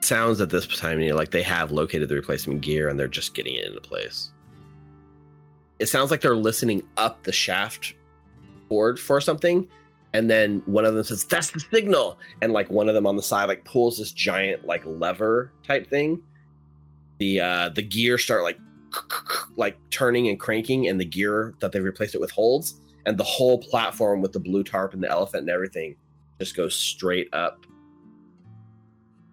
Sounds 0.00 0.38
at 0.42 0.50
this 0.50 0.66
time 0.66 1.00
you 1.00 1.08
know, 1.08 1.16
like 1.16 1.30
they 1.30 1.42
have 1.42 1.72
located 1.72 2.10
the 2.10 2.14
replacement 2.14 2.60
gear 2.60 2.90
and 2.90 3.00
they're 3.00 3.08
just 3.08 3.32
getting 3.32 3.54
it 3.54 3.64
into 3.64 3.80
place. 3.80 4.32
It 5.78 5.86
sounds 5.86 6.10
like 6.10 6.20
they're 6.20 6.36
listening 6.36 6.82
up 6.98 7.22
the 7.22 7.32
shaft 7.32 7.94
board 8.68 9.00
for 9.00 9.18
something, 9.18 9.66
and 10.12 10.30
then 10.30 10.62
one 10.66 10.84
of 10.84 10.94
them 10.94 11.04
says, 11.04 11.24
"That's 11.24 11.50
the 11.50 11.60
signal," 11.60 12.18
and 12.42 12.52
like 12.52 12.70
one 12.70 12.88
of 12.88 12.94
them 12.94 13.06
on 13.06 13.16
the 13.16 13.22
side 13.22 13.46
like 13.46 13.64
pulls 13.64 13.98
this 13.98 14.12
giant 14.12 14.64
like 14.64 14.82
lever 14.86 15.52
type 15.66 15.88
thing. 15.88 16.22
The 17.18 17.40
uh 17.40 17.68
the 17.70 17.82
gear 17.82 18.18
start 18.18 18.42
like 18.42 18.58
like 19.56 19.76
turning 19.90 20.28
and 20.28 20.38
cranking, 20.38 20.88
and 20.88 21.00
the 21.00 21.04
gear 21.04 21.54
that 21.60 21.72
they 21.72 21.80
replaced 21.80 22.14
it 22.14 22.20
with 22.20 22.30
holds, 22.30 22.80
and 23.04 23.18
the 23.18 23.24
whole 23.24 23.58
platform 23.58 24.20
with 24.20 24.32
the 24.32 24.40
blue 24.40 24.64
tarp 24.64 24.94
and 24.94 25.02
the 25.02 25.10
elephant 25.10 25.42
and 25.42 25.50
everything 25.50 25.96
just 26.38 26.56
goes 26.56 26.74
straight 26.74 27.28
up. 27.32 27.64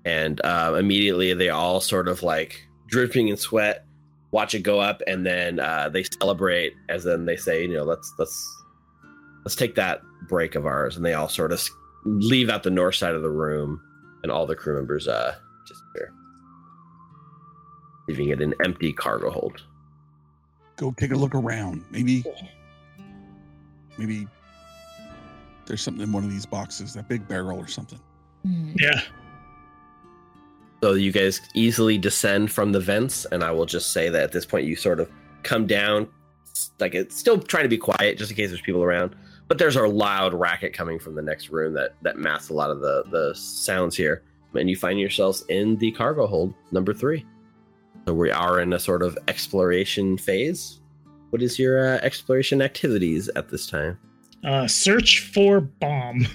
And 0.05 0.41
uh, 0.43 0.75
immediately 0.77 1.33
they 1.33 1.50
all 1.50 1.79
sort 1.79 2.07
of 2.07 2.24
like 2.24 2.67
dripping 2.88 3.29
in 3.29 3.38
sweat 3.38 3.86
watch 4.33 4.55
it 4.55 4.63
go 4.63 4.79
up 4.79 5.01
and 5.05 5.25
then 5.25 5.59
uh, 5.59 5.88
they 5.88 6.03
celebrate 6.03 6.74
as 6.89 7.03
then 7.03 7.24
they 7.24 7.38
say 7.38 7.62
you 7.62 7.74
know 7.74 7.83
let's 7.83 8.13
let's 8.17 8.62
let's 9.43 9.55
take 9.55 9.75
that 9.75 10.01
break 10.27 10.55
of 10.55 10.65
ours 10.65 10.95
and 10.95 11.05
they 11.05 11.13
all 11.13 11.29
sort 11.29 11.51
of 11.51 11.62
leave 12.05 12.50
out 12.50 12.63
the 12.63 12.69
north 12.69 12.95
side 12.95 13.15
of 13.15 13.21
the 13.21 13.29
room 13.29 13.81
and 14.23 14.31
all 14.31 14.45
the 14.45 14.55
crew 14.55 14.75
members 14.75 15.07
uh 15.07 15.35
disappear 15.67 16.13
leaving 18.07 18.29
it 18.29 18.41
an 18.41 18.53
empty 18.63 18.91
cargo 18.93 19.29
hold 19.29 19.63
Go 20.75 20.91
take 20.97 21.12
a 21.12 21.15
look 21.15 21.35
around. 21.35 21.83
Maybe, 21.91 22.23
maybe 23.97 24.27
there's 25.65 25.81
something 25.81 26.03
in 26.03 26.12
one 26.12 26.23
of 26.23 26.31
these 26.31 26.45
boxes, 26.45 26.93
that 26.93 27.07
big 27.07 27.27
barrel 27.27 27.59
or 27.59 27.67
something. 27.67 28.00
Hmm. 28.43 28.73
Yeah. 28.79 29.01
So 30.81 30.93
you 30.93 31.12
guys 31.12 31.39
easily 31.53 31.97
descend 31.97 32.51
from 32.51 32.71
the 32.71 32.79
vents, 32.79 33.25
and 33.31 33.43
I 33.43 33.51
will 33.51 33.65
just 33.65 33.93
say 33.93 34.09
that 34.09 34.23
at 34.23 34.31
this 34.31 34.45
point 34.45 34.65
you 34.65 34.75
sort 34.75 35.00
of 35.00 35.09
come 35.43 35.67
down, 35.67 36.09
like 36.79 36.95
it's 36.95 37.17
still 37.17 37.39
trying 37.39 37.63
to 37.63 37.69
be 37.69 37.77
quiet, 37.77 38.17
just 38.17 38.31
in 38.31 38.38
case 38.38 38.50
there's 38.50 38.62
people 38.62 38.83
around. 38.83 39.15
But 39.47 39.57
there's 39.57 39.75
a 39.75 39.85
loud 39.88 40.33
racket 40.33 40.73
coming 40.73 41.00
from 41.00 41.15
the 41.15 41.21
next 41.21 41.50
room 41.50 41.73
that 41.73 41.95
that 42.01 42.17
masks 42.17 42.50
a 42.50 42.53
lot 42.53 42.71
of 42.71 42.79
the 42.81 43.03
the 43.12 43.33
sounds 43.35 43.95
here, 43.95 44.23
and 44.55 44.69
you 44.69 44.75
find 44.75 45.00
yourselves 45.00 45.43
in 45.50 45.77
the 45.77 45.91
cargo 45.91 46.25
hold 46.27 46.53
number 46.71 46.93
three. 46.93 47.25
So 48.07 48.13
we 48.13 48.31
are 48.31 48.59
in 48.59 48.73
a 48.73 48.79
sort 48.79 49.03
of 49.03 49.17
exploration 49.27 50.17
phase. 50.17 50.79
What 51.29 51.41
is 51.41 51.57
your 51.59 51.95
uh, 51.95 52.00
exploration 52.03 52.62
activities 52.62 53.29
at 53.35 53.50
this 53.50 53.65
time? 53.67 53.97
Uh, 54.43 54.67
search 54.67 55.21
for 55.33 55.62
bomb. 55.62 56.25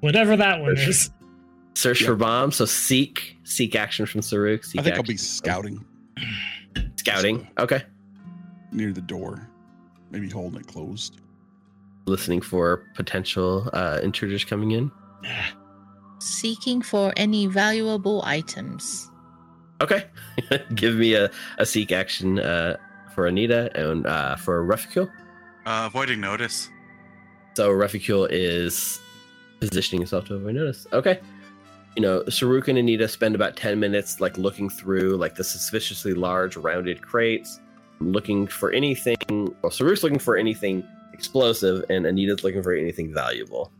Whatever 0.00 0.36
that 0.36 0.60
one 0.60 0.76
Search- 0.76 0.88
is. 0.88 1.10
Search 1.76 2.00
Yeah. 2.02 2.08
for 2.08 2.16
bomb 2.16 2.52
So 2.52 2.64
seek 2.66 3.36
seek 3.44 3.74
action 3.74 4.06
from 4.06 4.20
Saruk. 4.20 4.64
Seek 4.64 4.80
I 4.80 4.84
think 4.84 4.96
I'll 4.96 5.02
be 5.02 5.16
scouting 5.16 5.84
scouting. 6.96 7.48
Okay. 7.58 7.82
near 8.72 8.92
the 8.92 9.00
door, 9.00 9.48
maybe 10.10 10.28
holding 10.28 10.60
it 10.60 10.66
closed. 10.66 11.20
Listening 12.06 12.40
for 12.40 12.84
potential 12.94 13.68
uh, 13.72 14.00
intruders 14.02 14.44
coming 14.44 14.72
in. 14.72 14.90
seeking 16.18 16.82
for 16.82 17.12
any 17.16 17.46
valuable 17.46 18.22
items. 18.24 19.10
Okay. 19.80 20.06
Give 20.74 20.94
me 20.94 21.14
a, 21.14 21.30
a 21.58 21.66
seek 21.66 21.92
action 21.92 22.38
uh, 22.38 22.76
for 23.14 23.26
Anita 23.26 23.70
and 23.74 24.06
uh, 24.06 24.36
for 24.36 24.64
Reficule. 24.64 25.08
Uh, 25.66 25.84
avoiding 25.86 26.20
notice. 26.20 26.68
So 27.56 27.70
Reficule 27.70 28.26
is 28.26 29.00
positioning 29.60 30.00
himself 30.02 30.26
to 30.26 30.34
avoid 30.34 30.54
notice. 30.54 30.86
Okay. 30.92 31.20
You 31.96 32.02
know, 32.02 32.22
Saruk 32.24 32.68
and 32.68 32.76
Anita 32.76 33.06
spend 33.06 33.34
about 33.34 33.56
10 33.56 33.78
minutes 33.78 34.20
like 34.20 34.36
looking 34.36 34.68
through 34.68 35.16
like 35.16 35.36
the 35.36 35.44
suspiciously 35.44 36.12
large 36.12 36.56
rounded 36.56 37.02
crates, 37.02 37.60
looking 38.00 38.48
for 38.48 38.72
anything. 38.72 39.16
Well, 39.62 39.70
Saruk's 39.70 40.02
looking 40.02 40.18
for 40.18 40.36
anything 40.36 40.86
explosive 41.14 41.84
and 41.88 42.06
Anita's 42.06 42.44
looking 42.44 42.62
for 42.62 42.74
anything 42.74 43.14
valuable. 43.14 43.72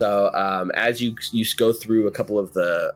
So 0.00 0.32
um, 0.34 0.72
as 0.74 1.00
you 1.00 1.14
you 1.30 1.44
go 1.56 1.72
through 1.72 2.08
a 2.08 2.10
couple 2.10 2.38
of 2.38 2.52
the 2.54 2.94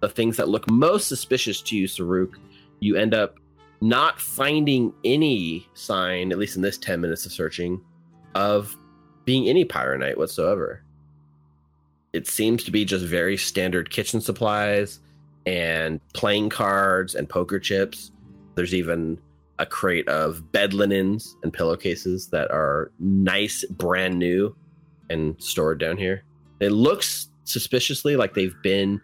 the 0.00 0.08
things 0.08 0.36
that 0.36 0.48
look 0.48 0.70
most 0.70 1.08
suspicious 1.08 1.60
to 1.62 1.76
you, 1.76 1.88
Saruk, 1.88 2.34
you 2.80 2.94
end 2.94 3.14
up 3.14 3.38
not 3.80 4.20
finding 4.20 4.92
any 5.04 5.66
sign, 5.74 6.30
at 6.30 6.38
least 6.38 6.56
in 6.56 6.62
this 6.62 6.78
10 6.78 7.00
minutes 7.00 7.26
of 7.26 7.32
searching, 7.32 7.80
of 8.34 8.76
being 9.24 9.48
any 9.48 9.64
pyronite 9.64 10.16
whatsoever. 10.16 10.82
It 12.12 12.28
seems 12.28 12.62
to 12.64 12.70
be 12.70 12.84
just 12.84 13.04
very 13.04 13.36
standard 13.36 13.90
kitchen 13.90 14.20
supplies 14.20 15.00
and 15.46 16.00
playing 16.12 16.50
cards 16.50 17.14
and 17.14 17.28
poker 17.28 17.58
chips. 17.58 18.12
There's 18.54 18.74
even 18.74 19.18
a 19.58 19.66
crate 19.66 20.08
of 20.08 20.50
bed 20.52 20.74
linens 20.74 21.36
and 21.42 21.52
pillowcases 21.52 22.28
that 22.28 22.50
are 22.50 22.90
nice, 22.98 23.64
brand 23.66 24.18
new, 24.18 24.54
and 25.10 25.40
stored 25.40 25.78
down 25.78 25.96
here. 25.96 26.24
It 26.60 26.70
looks 26.70 27.28
suspiciously 27.44 28.16
like 28.16 28.34
they've 28.34 28.56
been 28.62 29.00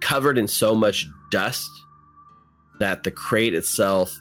covered 0.00 0.36
in 0.36 0.48
so 0.48 0.74
much 0.74 1.06
dust 1.30 1.70
that 2.80 3.04
the 3.04 3.10
crate 3.10 3.54
itself 3.54 4.20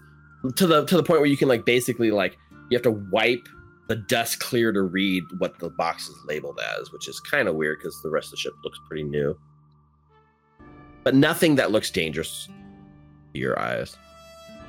to 0.55 0.67
the 0.67 0.85
to 0.85 0.95
the 0.95 1.03
point 1.03 1.19
where 1.19 1.29
you 1.29 1.37
can 1.37 1.47
like 1.47 1.65
basically 1.65 2.11
like 2.11 2.37
you 2.69 2.75
have 2.75 2.83
to 2.83 2.91
wipe 3.11 3.47
the 3.87 3.95
dust 3.95 4.39
clear 4.39 4.71
to 4.71 4.81
read 4.81 5.23
what 5.39 5.59
the 5.59 5.69
box 5.69 6.07
is 6.07 6.15
labeled 6.25 6.59
as, 6.79 6.91
which 6.91 7.07
is 7.07 7.19
kind 7.19 7.47
of 7.47 7.55
weird 7.55 7.79
because 7.79 8.01
the 8.01 8.09
rest 8.09 8.27
of 8.27 8.31
the 8.31 8.37
ship 8.37 8.53
looks 8.63 8.79
pretty 8.87 9.03
new. 9.03 9.37
But 11.03 11.15
nothing 11.15 11.55
that 11.55 11.71
looks 11.71 11.91
dangerous 11.91 12.47
to 13.33 13.39
your 13.39 13.59
eyes. 13.59 13.97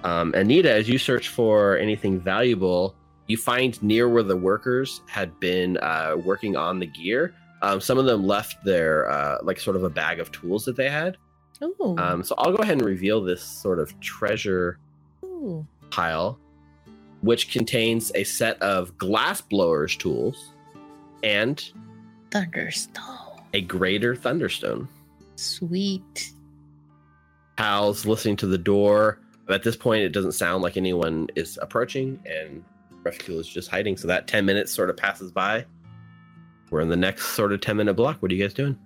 Um, 0.04 0.32
Anita, 0.34 0.70
as 0.70 0.88
you 0.88 0.98
search 0.98 1.28
for 1.28 1.76
anything 1.78 2.20
valuable, 2.20 2.94
you 3.26 3.36
find 3.36 3.82
near 3.82 4.08
where 4.08 4.22
the 4.22 4.36
workers 4.36 5.00
had 5.06 5.38
been 5.40 5.78
uh, 5.78 6.14
working 6.22 6.56
on 6.56 6.78
the 6.78 6.86
gear. 6.86 7.34
Um, 7.62 7.80
some 7.80 7.96
of 7.96 8.04
them 8.04 8.26
left 8.26 8.62
their 8.64 9.10
uh, 9.10 9.38
like 9.42 9.58
sort 9.58 9.76
of 9.76 9.82
a 9.82 9.90
bag 9.90 10.20
of 10.20 10.30
tools 10.30 10.66
that 10.66 10.76
they 10.76 10.90
had. 10.90 11.16
Ooh. 11.62 11.96
Um, 11.98 12.22
so 12.22 12.34
I'll 12.36 12.52
go 12.52 12.62
ahead 12.62 12.76
and 12.76 12.84
reveal 12.84 13.22
this 13.22 13.42
sort 13.42 13.78
of 13.78 13.98
treasure 14.00 14.78
Ooh. 15.24 15.66
pile, 15.90 16.38
which 17.22 17.50
contains 17.50 18.12
a 18.14 18.24
set 18.24 18.60
of 18.60 18.96
glass 18.98 19.40
blowers 19.40 19.96
tools 19.96 20.50
and 21.22 21.64
Thunderstone. 22.30 23.40
a 23.54 23.62
greater 23.62 24.14
thunderstone. 24.14 24.86
Sweet. 25.36 26.32
Hal's 27.56 28.04
listening 28.04 28.36
to 28.36 28.46
the 28.46 28.58
door. 28.58 29.20
But 29.46 29.54
at 29.54 29.62
this 29.62 29.76
point, 29.76 30.02
it 30.02 30.10
doesn't 30.10 30.32
sound 30.32 30.62
like 30.62 30.76
anyone 30.76 31.28
is 31.36 31.58
approaching, 31.60 32.18
and 32.24 32.64
Reficule 33.02 33.38
is 33.38 33.48
just 33.48 33.68
hiding. 33.68 33.96
So 33.96 34.08
that 34.08 34.26
10 34.26 34.44
minutes 34.44 34.72
sort 34.72 34.90
of 34.90 34.96
passes 34.96 35.30
by. 35.30 35.66
We're 36.70 36.80
in 36.80 36.88
the 36.88 36.96
next 36.96 37.28
sort 37.30 37.52
of 37.52 37.60
10 37.60 37.76
minute 37.76 37.94
block. 37.94 38.22
What 38.22 38.32
are 38.32 38.34
you 38.34 38.42
guys 38.42 38.54
doing? 38.54 38.78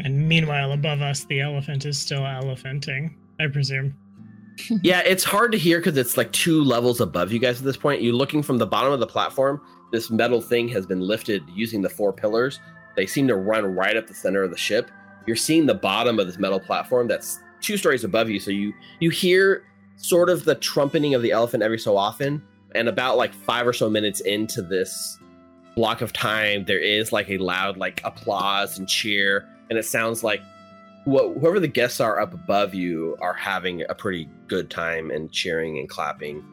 And 0.00 0.28
meanwhile, 0.28 0.72
above 0.72 1.02
us, 1.02 1.24
the 1.24 1.40
elephant 1.40 1.84
is 1.84 1.98
still 1.98 2.22
elephanting, 2.22 3.14
I 3.40 3.46
presume. 3.48 3.94
yeah, 4.82 5.00
it's 5.00 5.24
hard 5.24 5.52
to 5.52 5.58
hear 5.58 5.78
because 5.78 5.96
it's 5.96 6.16
like 6.16 6.32
two 6.32 6.62
levels 6.62 7.00
above 7.00 7.32
you 7.32 7.38
guys 7.38 7.58
at 7.58 7.64
this 7.64 7.76
point. 7.76 8.02
You're 8.02 8.14
looking 8.14 8.42
from 8.42 8.58
the 8.58 8.66
bottom 8.66 8.92
of 8.92 9.00
the 9.00 9.06
platform. 9.06 9.60
This 9.92 10.10
metal 10.10 10.40
thing 10.40 10.68
has 10.68 10.86
been 10.86 11.00
lifted 11.00 11.42
using 11.52 11.82
the 11.82 11.88
four 11.88 12.12
pillars. 12.12 12.60
They 12.96 13.06
seem 13.06 13.28
to 13.28 13.36
run 13.36 13.64
right 13.64 13.96
up 13.96 14.06
the 14.06 14.14
center 14.14 14.42
of 14.42 14.50
the 14.50 14.56
ship. 14.56 14.90
You're 15.26 15.36
seeing 15.36 15.66
the 15.66 15.74
bottom 15.74 16.18
of 16.18 16.26
this 16.26 16.38
metal 16.38 16.60
platform 16.60 17.08
that's 17.08 17.40
two 17.64 17.76
stories 17.76 18.04
above 18.04 18.30
you. 18.30 18.38
So 18.38 18.50
you 18.50 18.72
you 19.00 19.10
hear 19.10 19.64
sort 19.96 20.28
of 20.28 20.44
the 20.44 20.54
trumpeting 20.54 21.14
of 21.14 21.22
the 21.22 21.32
elephant 21.32 21.62
every 21.62 21.78
so 21.78 21.96
often. 21.96 22.42
And 22.74 22.88
about 22.88 23.16
like 23.16 23.32
five 23.32 23.66
or 23.66 23.72
so 23.72 23.88
minutes 23.88 24.20
into 24.20 24.60
this 24.60 25.18
block 25.76 26.00
of 26.00 26.12
time, 26.12 26.64
there 26.64 26.78
is 26.78 27.12
like 27.12 27.30
a 27.30 27.38
loud 27.38 27.76
like 27.76 28.00
applause 28.04 28.78
and 28.78 28.88
cheer, 28.88 29.48
and 29.70 29.78
it 29.78 29.84
sounds 29.84 30.24
like 30.24 30.40
wh- 31.04 31.32
whoever 31.38 31.60
the 31.60 31.68
guests 31.68 32.00
are 32.00 32.20
up 32.20 32.34
above 32.34 32.74
you 32.74 33.16
are 33.20 33.34
having 33.34 33.82
a 33.88 33.94
pretty 33.94 34.28
good 34.48 34.70
time 34.70 35.10
and 35.10 35.30
cheering 35.30 35.78
and 35.78 35.88
clapping, 35.88 36.44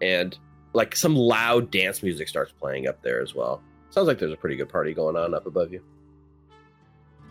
and 0.00 0.38
like 0.72 0.96
some 0.96 1.14
loud 1.14 1.70
dance 1.70 2.02
music 2.02 2.28
starts 2.28 2.52
playing 2.52 2.86
up 2.86 3.02
there 3.02 3.20
as 3.20 3.34
well. 3.34 3.62
Sounds 3.90 4.08
like 4.08 4.18
there's 4.18 4.32
a 4.32 4.36
pretty 4.36 4.56
good 4.56 4.68
party 4.68 4.94
going 4.94 5.16
on 5.16 5.34
up 5.34 5.46
above 5.46 5.72
you. 5.72 5.82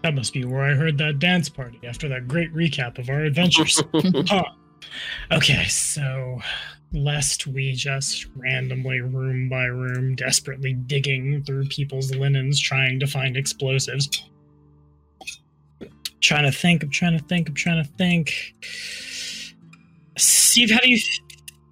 That 0.05 0.13
must 0.13 0.33
be 0.33 0.45
where 0.45 0.61
I 0.61 0.75
heard 0.75 0.99
that 0.99 1.17
dance 1.17 1.49
party 1.49 1.79
after 1.83 2.07
that 2.09 2.27
great 2.27 2.53
recap 2.53 2.99
of 2.99 3.09
our 3.09 3.21
adventures. 3.21 3.81
huh. 4.27 4.43
Okay, 5.31 5.63
so 5.65 6.39
lest 6.93 7.47
we 7.47 7.71
just 7.71 8.27
randomly, 8.35 9.01
room 9.01 9.49
by 9.49 9.63
room, 9.65 10.13
desperately 10.13 10.73
digging 10.73 11.43
through 11.43 11.65
people's 11.69 12.13
linens 12.13 12.59
trying 12.59 12.99
to 12.99 13.07
find 13.07 13.35
explosives. 13.35 14.29
Trying 16.21 16.43
to 16.43 16.51
think, 16.51 16.83
I'm 16.83 16.91
trying 16.91 17.17
to 17.17 17.23
think, 17.23 17.49
I'm 17.49 17.55
trying 17.55 17.83
to 17.83 17.89
think. 17.93 18.53
Steve, 20.19 20.69
how 20.69 20.81
do 20.81 20.89
you 20.91 20.99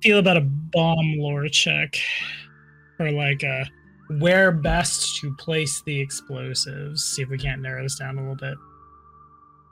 feel 0.02 0.18
about 0.18 0.38
a 0.38 0.42
bomb 0.42 1.20
lore 1.20 1.50
check? 1.50 2.00
Or 2.98 3.12
like 3.12 3.44
a 3.44 3.70
where 4.20 4.52
best 4.52 5.20
to 5.22 5.34
place 5.36 5.82
the 5.82 6.00
explosives? 6.00 7.04
See 7.04 7.22
if 7.22 7.30
we 7.30 7.38
can't 7.38 7.62
narrow 7.62 7.84
this 7.84 7.96
down 7.96 8.18
a 8.18 8.22
little 8.22 8.36
bit. 8.36 8.58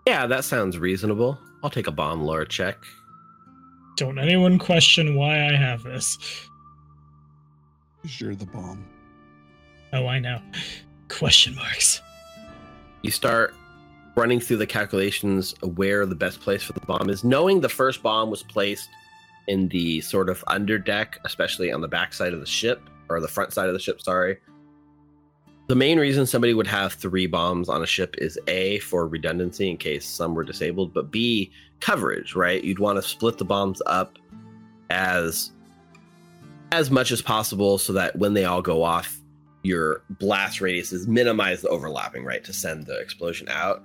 Yeah, 0.08 0.26
that 0.28 0.44
sounds 0.44 0.78
reasonable. 0.78 1.40
I'll 1.64 1.70
take 1.70 1.88
a 1.88 1.92
bomb 1.92 2.22
lore 2.22 2.46
check. 2.46 2.78
Don't 3.98 4.18
anyone 4.18 4.58
question 4.58 5.16
why 5.16 5.46
I 5.48 5.56
have 5.56 5.84
this. 5.84 6.18
'Cause 8.02 8.20
You're 8.20 8.36
the 8.36 8.48
bomb. 8.48 8.84
Oh, 9.94 10.08
I 10.08 10.20
know. 10.20 10.42
Question 11.08 11.56
marks. 11.56 12.02
You 13.04 13.12
start 13.12 13.54
running 14.16 14.40
through 14.40 14.58
the 14.58 14.68
calculations 14.68 15.54
of 15.62 15.78
where 15.78 16.06
the 16.06 16.16
best 16.16 16.42
place 16.42 16.64
for 16.64 16.74
the 16.74 16.80
bomb 16.82 17.10
is, 17.10 17.24
knowing 17.24 17.62
the 17.62 17.70
first 17.70 18.02
bomb 18.02 18.30
was 18.30 18.44
placed 18.44 18.90
in 19.48 19.68
the 19.70 20.02
sort 20.02 20.30
of 20.30 20.44
underdeck, 20.48 21.16
especially 21.26 21.72
on 21.72 21.82
the 21.82 21.88
backside 21.88 22.34
of 22.34 22.40
the 22.40 22.46
ship 22.46 22.82
or 23.16 23.20
the 23.20 23.28
front 23.28 23.54
side 23.54 23.68
of 23.68 23.74
the 23.74 23.80
ship. 23.80 24.02
Sorry. 24.02 24.38
The 25.68 25.76
main 25.76 26.00
reason 26.00 26.26
somebody 26.26 26.54
would 26.54 26.68
have 26.68 26.94
three 26.94 27.28
bombs 27.28 27.70
on 27.70 27.82
a 27.82 27.88
ship 27.88 28.16
is 28.18 28.38
A, 28.48 28.80
for 28.80 29.08
redundancy 29.08 29.70
in 29.70 29.78
case 29.78 30.06
some 30.06 30.36
were 30.36 30.44
disabled, 30.44 30.94
but 30.94 31.12
B, 31.12 31.52
coverage, 31.80 32.36
right? 32.36 32.62
You'd 32.64 32.80
want 32.80 32.98
to 32.98 33.02
split 33.02 33.38
the 33.38 33.46
bombs 33.46 33.82
up 33.86 34.18
as 34.90 35.52
as 36.74 36.90
much 36.90 37.12
as 37.12 37.22
possible 37.22 37.78
so 37.78 37.94
that 37.94 38.18
when 38.18 38.34
they 38.34 38.46
all 38.46 38.62
go 38.62 38.84
off, 38.84 39.20
your 39.64 40.04
blast 40.10 40.62
radius 40.62 40.92
is 40.92 41.08
minimize 41.08 41.62
the 41.62 41.70
overlapping, 41.70 42.26
right? 42.26 42.44
To 42.44 42.54
send 42.54 42.86
the 42.86 43.00
explosion 43.00 43.48
out. 43.50 43.84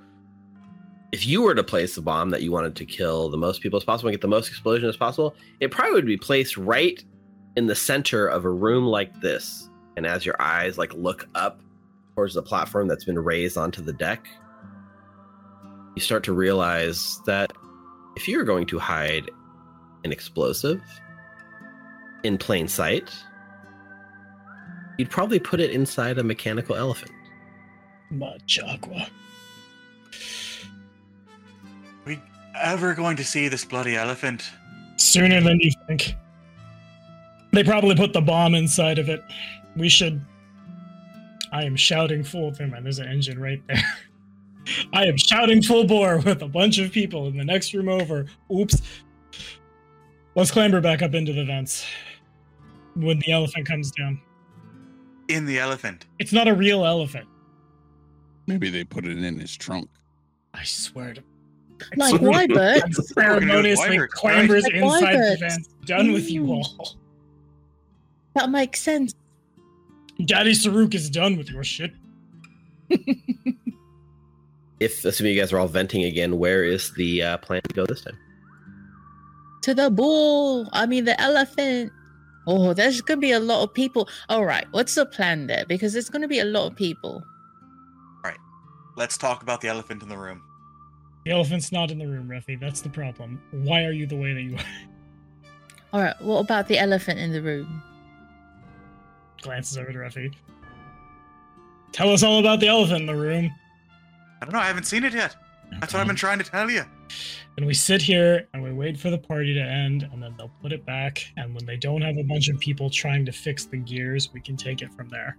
If 1.13 1.27
you 1.27 1.43
were 1.43 1.55
to 1.55 1.65
place 1.65 1.97
a 1.97 2.03
bomb 2.03 2.31
that 2.31 2.43
you 2.43 2.51
wanted 2.51 2.75
to 2.77 2.85
kill 2.85 3.29
the 3.29 3.37
most 3.37 3.61
people 3.61 3.77
as 3.77 3.85
possible 3.85 4.09
and 4.09 4.15
get 4.15 4.23
the 4.23 4.29
most 4.29 4.49
explosion 4.49 4.89
as 4.89 4.97
possible, 4.97 5.37
it 5.61 5.71
probably 5.71 5.95
would 5.95 6.07
be 6.07 6.17
placed 6.17 6.57
right 6.57 7.03
in 7.57 7.67
the 7.67 7.75
center 7.75 8.27
of 8.27 8.45
a 8.45 8.51
room 8.51 8.87
like 8.87 9.21
this. 9.21 9.69
And 9.97 10.07
as 10.07 10.27
your 10.27 10.41
eyes 10.41 10.77
like 10.77 10.93
look 10.95 11.27
up 11.35 11.61
towards 12.15 12.35
the 12.35 12.43
platform 12.43 12.87
that's 12.87 13.05
been 13.05 13.19
raised 13.19 13.57
onto 13.57 13.83
the 13.83 13.93
deck, 13.93 14.27
you 15.95 16.03
start 16.03 16.23
to 16.25 16.33
realize 16.33 17.19
that 17.25 17.53
if 18.17 18.29
you're 18.29 18.45
going 18.45 18.67
to 18.67 18.79
hide 18.79 19.31
an 20.05 20.13
explosive 20.13 20.83
in 22.23 22.37
plain 22.37 22.69
sight, 22.69 23.11
you'd 24.99 25.11
probably 25.11 25.39
put 25.39 25.61
it 25.61 25.71
inside 25.71 26.19
a 26.19 26.23
mechanical 26.23 26.77
elephant. 26.77 27.13
Machagua. 28.13 29.09
We 32.05 32.23
ever 32.55 32.95
going 32.95 33.17
to 33.17 33.25
see 33.25 33.49
this 33.49 33.65
bloody 33.65 33.97
elephant? 33.97 34.45
Sooner 34.97 35.41
than 35.41 35.59
you 35.61 35.71
think. 35.87 36.15
They 37.57 37.65
probably 37.65 37.95
put 37.97 38.13
the 38.13 38.21
bomb 38.21 38.55
inside 38.55 38.99
of 38.99 39.09
it. 39.09 39.25
We 39.77 39.89
should. 39.89 40.21
I 41.53 41.65
am 41.65 41.75
shouting 41.75 42.23
full. 42.23 42.51
Never 42.51 42.67
mind, 42.67 42.85
there's 42.85 42.99
an 42.99 43.09
engine 43.09 43.41
right 43.41 43.63
there. 43.67 43.83
I 44.93 45.07
am 45.07 45.17
shouting 45.17 45.63
full 45.63 45.87
bore 45.87 46.19
with 46.19 46.43
a 46.43 46.49
bunch 46.49 46.77
of 46.79 46.93
people 46.93 47.29
in 47.29 47.37
the 47.39 47.45
next 47.47 47.73
room 47.73 47.89
over. 47.89 48.27
Oops. 48.55 48.79
Let's 50.35 50.51
clamber 50.51 50.83
back 50.83 51.01
up 51.01 51.15
into 51.15 51.33
the 51.33 51.47
vents 51.47 51.87
when 52.95 53.21
the 53.21 53.33
elephant 53.33 53.67
comes 53.67 53.91
down. 53.93 54.21
In 55.29 55.47
the 55.47 55.59
elephant. 55.59 56.05
It's 56.19 56.35
not 56.35 56.49
a 56.49 56.55
real 56.55 56.85
elephant. 56.85 57.27
Maybe 58.47 58.69
they 58.69 58.85
put 58.85 59.07
it 59.07 59.17
in 59.17 59.39
his 59.41 59.57
trunk. 59.57 59.89
I 60.53 60.63
swear 60.65 61.15
to 61.15 61.23
Like 61.97 62.21
why 62.21 62.47
Wybert. 62.49 62.93
ceremoniously 63.15 63.97
Wybert, 63.97 64.09
clambers 64.11 64.65
right? 64.65 64.75
inside 64.75 65.15
the 65.15 65.19
Wybert. 65.21 65.41
vents. 65.41 65.69
Done 65.87 66.13
with 66.13 66.31
you 66.31 66.43
Mm. 66.43 66.51
all. 66.51 66.97
That 68.37 68.51
makes 68.51 68.81
sense. 68.81 69.15
Daddy 70.25 70.53
Saruk 70.53 70.95
is 70.95 71.11
done 71.11 71.37
with 71.37 71.51
your 71.51 71.65
shit. 71.65 71.93
If 74.79 75.05
assuming 75.07 75.35
you 75.35 75.41
guys 75.41 75.53
are 75.53 75.59
all 75.59 75.69
venting 75.69 76.05
again, 76.05 76.39
where 76.39 76.63
is 76.63 76.93
the 76.95 77.23
uh, 77.23 77.37
plan 77.39 77.63
to 77.63 77.75
go 77.75 77.87
this 77.87 78.03
time? 78.03 78.19
To 79.63 79.75
the 79.75 79.91
bull. 79.91 80.69
I 80.73 80.85
mean, 80.85 81.07
the 81.07 81.19
elephant. 81.21 81.93
Oh, 82.47 82.75
there's 82.75 83.01
going 83.01 83.17
to 83.19 83.21
be 83.21 83.33
a 83.33 83.41
lot 83.41 83.63
of 83.63 83.73
people. 83.73 84.07
All 84.29 84.45
right. 84.45 84.67
What's 84.73 84.95
the 84.95 85.07
plan 85.07 85.47
there? 85.47 85.65
Because 85.67 85.95
there's 85.95 86.11
going 86.11 86.23
to 86.23 86.29
be 86.29 86.41
a 86.41 86.45
lot 86.45 86.67
of 86.67 86.77
people. 86.77 87.25
All 88.23 88.31
right, 88.31 88.39
let's 88.97 89.17
talk 89.17 89.43
about 89.43 89.63
the 89.63 89.69
elephant 89.69 90.03
in 90.03 90.11
the 90.11 90.19
room. 90.19 90.43
The 91.25 91.33
elephant's 91.33 91.73
not 91.73 91.91
in 91.91 91.99
the 91.99 92.07
room, 92.07 92.29
Ruffy. 92.29 92.61
That's 92.61 92.83
the 92.83 92.91
problem. 92.91 93.41
Why 93.51 93.85
are 93.85 93.93
you 93.93 94.07
the 94.07 94.17
way 94.17 94.35
that 94.35 94.43
you 94.43 94.57
are? 94.57 94.65
All 95.95 96.03
right. 96.03 96.21
What 96.21 96.41
about 96.41 96.69
the 96.69 96.79
elephant 96.79 97.19
in 97.19 97.33
the 97.33 97.41
room? 97.41 97.83
Glances 99.47 99.79
over 99.79 99.93
to 99.93 99.99
Ruffy. 99.99 100.35
Tell 101.93 102.11
us 102.13 102.23
all 102.25 102.41
about 102.41 102.59
the 102.61 102.67
elephant 102.67 103.01
in 103.03 103.07
the 103.07 103.15
room. 103.17 103.51
I 104.43 104.45
don't 104.45 104.53
know. 104.53 104.59
I 104.59 104.67
haven't 104.67 104.85
seen 104.85 105.05
it 105.05 105.15
yet. 105.15 105.37
That's 105.81 105.95
what 105.95 106.01
I've 106.01 106.07
been 106.07 106.17
trying 106.17 106.39
to 106.39 106.45
tell 106.45 106.69
you. 106.69 106.83
And 107.57 107.65
we 107.65 107.73
sit 107.73 108.03
here 108.03 108.49
and 108.53 108.63
we 108.63 108.73
wait 108.73 108.99
for 108.99 109.09
the 109.09 109.17
party 109.19 109.55
to 109.55 109.61
end, 109.61 110.03
and 110.13 110.21
then 110.23 110.35
they'll 110.37 110.51
put 110.61 110.73
it 110.73 110.85
back. 110.85 111.25
And 111.37 111.55
when 111.55 111.65
they 111.65 111.77
don't 111.77 112.03
have 112.03 112.17
a 112.19 112.25
bunch 112.25 112.49
of 112.49 112.59
people 112.59 112.91
trying 112.91 113.25
to 113.25 113.33
fix 113.33 113.65
the 113.67 113.77
gears, 113.79 114.31
we 114.35 114.41
can 114.41 114.57
take 114.57 114.83
it 114.83 114.93
from 114.93 115.09
there. 115.09 115.39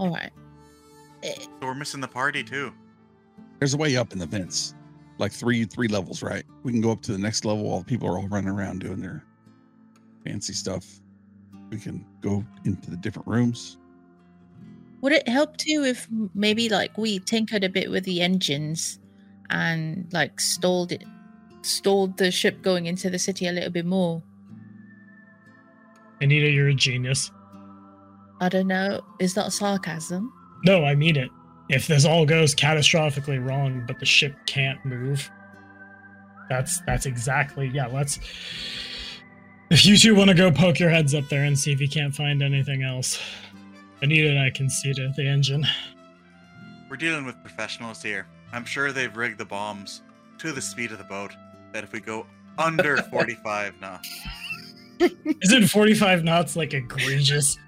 All 0.00 0.10
right. 0.10 0.32
Eh, 1.22 1.34
So 1.38 1.48
we're 1.62 1.74
missing 1.74 2.00
the 2.00 2.08
party 2.08 2.42
too. 2.42 2.72
There's 3.58 3.74
a 3.74 3.76
way 3.76 3.96
up 3.96 4.12
in 4.14 4.18
the 4.18 4.26
vents, 4.26 4.74
like 5.18 5.30
three 5.32 5.64
three 5.66 5.88
levels, 5.88 6.22
right? 6.22 6.44
We 6.62 6.72
can 6.72 6.80
go 6.80 6.90
up 6.90 7.02
to 7.02 7.12
the 7.12 7.18
next 7.18 7.44
level 7.44 7.64
while 7.64 7.84
people 7.84 8.08
are 8.08 8.18
all 8.18 8.28
running 8.28 8.50
around 8.50 8.80
doing 8.80 9.00
their 9.00 9.22
fancy 10.24 10.52
stuff. 10.54 11.00
We 11.70 11.78
can 11.78 12.04
go 12.20 12.44
into 12.64 12.90
the 12.90 12.96
different 12.96 13.28
rooms. 13.28 13.78
Would 15.00 15.12
it 15.12 15.28
help 15.28 15.56
too 15.56 15.84
if 15.84 16.08
maybe 16.34 16.68
like 16.68 16.96
we 16.96 17.18
tinkered 17.18 17.64
a 17.64 17.68
bit 17.68 17.90
with 17.90 18.04
the 18.04 18.22
engines 18.22 18.98
and 19.50 20.06
like 20.12 20.40
stalled 20.40 20.92
it, 20.92 21.04
stalled 21.62 22.16
the 22.16 22.30
ship 22.30 22.62
going 22.62 22.86
into 22.86 23.10
the 23.10 23.18
city 23.18 23.46
a 23.46 23.52
little 23.52 23.70
bit 23.70 23.86
more? 23.86 24.22
Anita, 26.20 26.48
you're 26.48 26.68
a 26.68 26.74
genius. 26.74 27.30
I 28.40 28.48
don't 28.48 28.66
know. 28.66 29.02
Is 29.18 29.34
that 29.34 29.52
sarcasm? 29.52 30.32
No, 30.64 30.84
I 30.84 30.94
mean 30.94 31.16
it. 31.16 31.30
If 31.68 31.86
this 31.86 32.04
all 32.04 32.24
goes 32.24 32.54
catastrophically 32.54 33.46
wrong, 33.46 33.84
but 33.86 33.98
the 33.98 34.06
ship 34.06 34.34
can't 34.46 34.82
move, 34.84 35.30
that's 36.48 36.80
that's 36.80 37.06
exactly 37.06 37.68
yeah. 37.68 37.86
Let's. 37.86 38.20
If 39.68 39.84
you 39.84 39.96
two 39.96 40.14
want 40.14 40.28
to 40.30 40.34
go 40.34 40.50
poke 40.50 40.78
your 40.78 40.90
heads 40.90 41.14
up 41.14 41.28
there 41.28 41.44
and 41.44 41.58
see 41.58 41.72
if 41.72 41.80
you 41.80 41.88
can't 41.88 42.14
find 42.14 42.42
anything 42.42 42.82
else, 42.82 43.20
Anita 44.00 44.30
and 44.30 44.38
I 44.38 44.50
can 44.50 44.70
see 44.70 44.92
to 44.94 45.12
the 45.16 45.26
engine. 45.26 45.66
We're 46.88 46.96
dealing 46.96 47.24
with 47.24 47.40
professionals 47.42 48.00
here. 48.00 48.26
I'm 48.52 48.64
sure 48.64 48.92
they've 48.92 49.14
rigged 49.16 49.38
the 49.38 49.44
bombs 49.44 50.02
to 50.38 50.52
the 50.52 50.60
speed 50.60 50.92
of 50.92 50.98
the 50.98 51.04
boat. 51.04 51.32
That 51.72 51.82
if 51.82 51.92
we 51.92 52.00
go 52.00 52.26
under 52.58 52.96
45 53.10 53.80
knots, 53.80 54.08
Isn't 55.42 55.66
45 55.66 56.22
knots 56.22 56.54
like 56.54 56.72
egregious? 56.72 57.58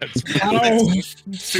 That's 0.00 0.38
How 0.40 0.88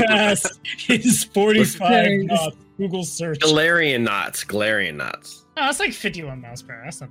fast 0.07 0.61
is 0.89 1.25
45 1.25 2.23
knots? 2.23 2.57
Google 2.79 3.05
search. 3.05 3.39
Galarian 3.41 4.01
knots. 4.01 4.43
Galarian 4.43 4.97
knots. 4.97 5.45
Oh, 5.59 5.69
it's 5.69 5.81
like 5.81 5.93
51 5.93 6.41
miles 6.41 6.63
per 6.63 6.73
hour. 6.73 6.85
That's 6.85 7.03
not 7.03 7.11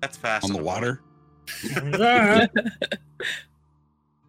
that's 0.00 0.16
fast 0.18 0.44
on 0.44 0.52
the 0.52 0.60
a 0.60 0.98
boat. 1.92 2.48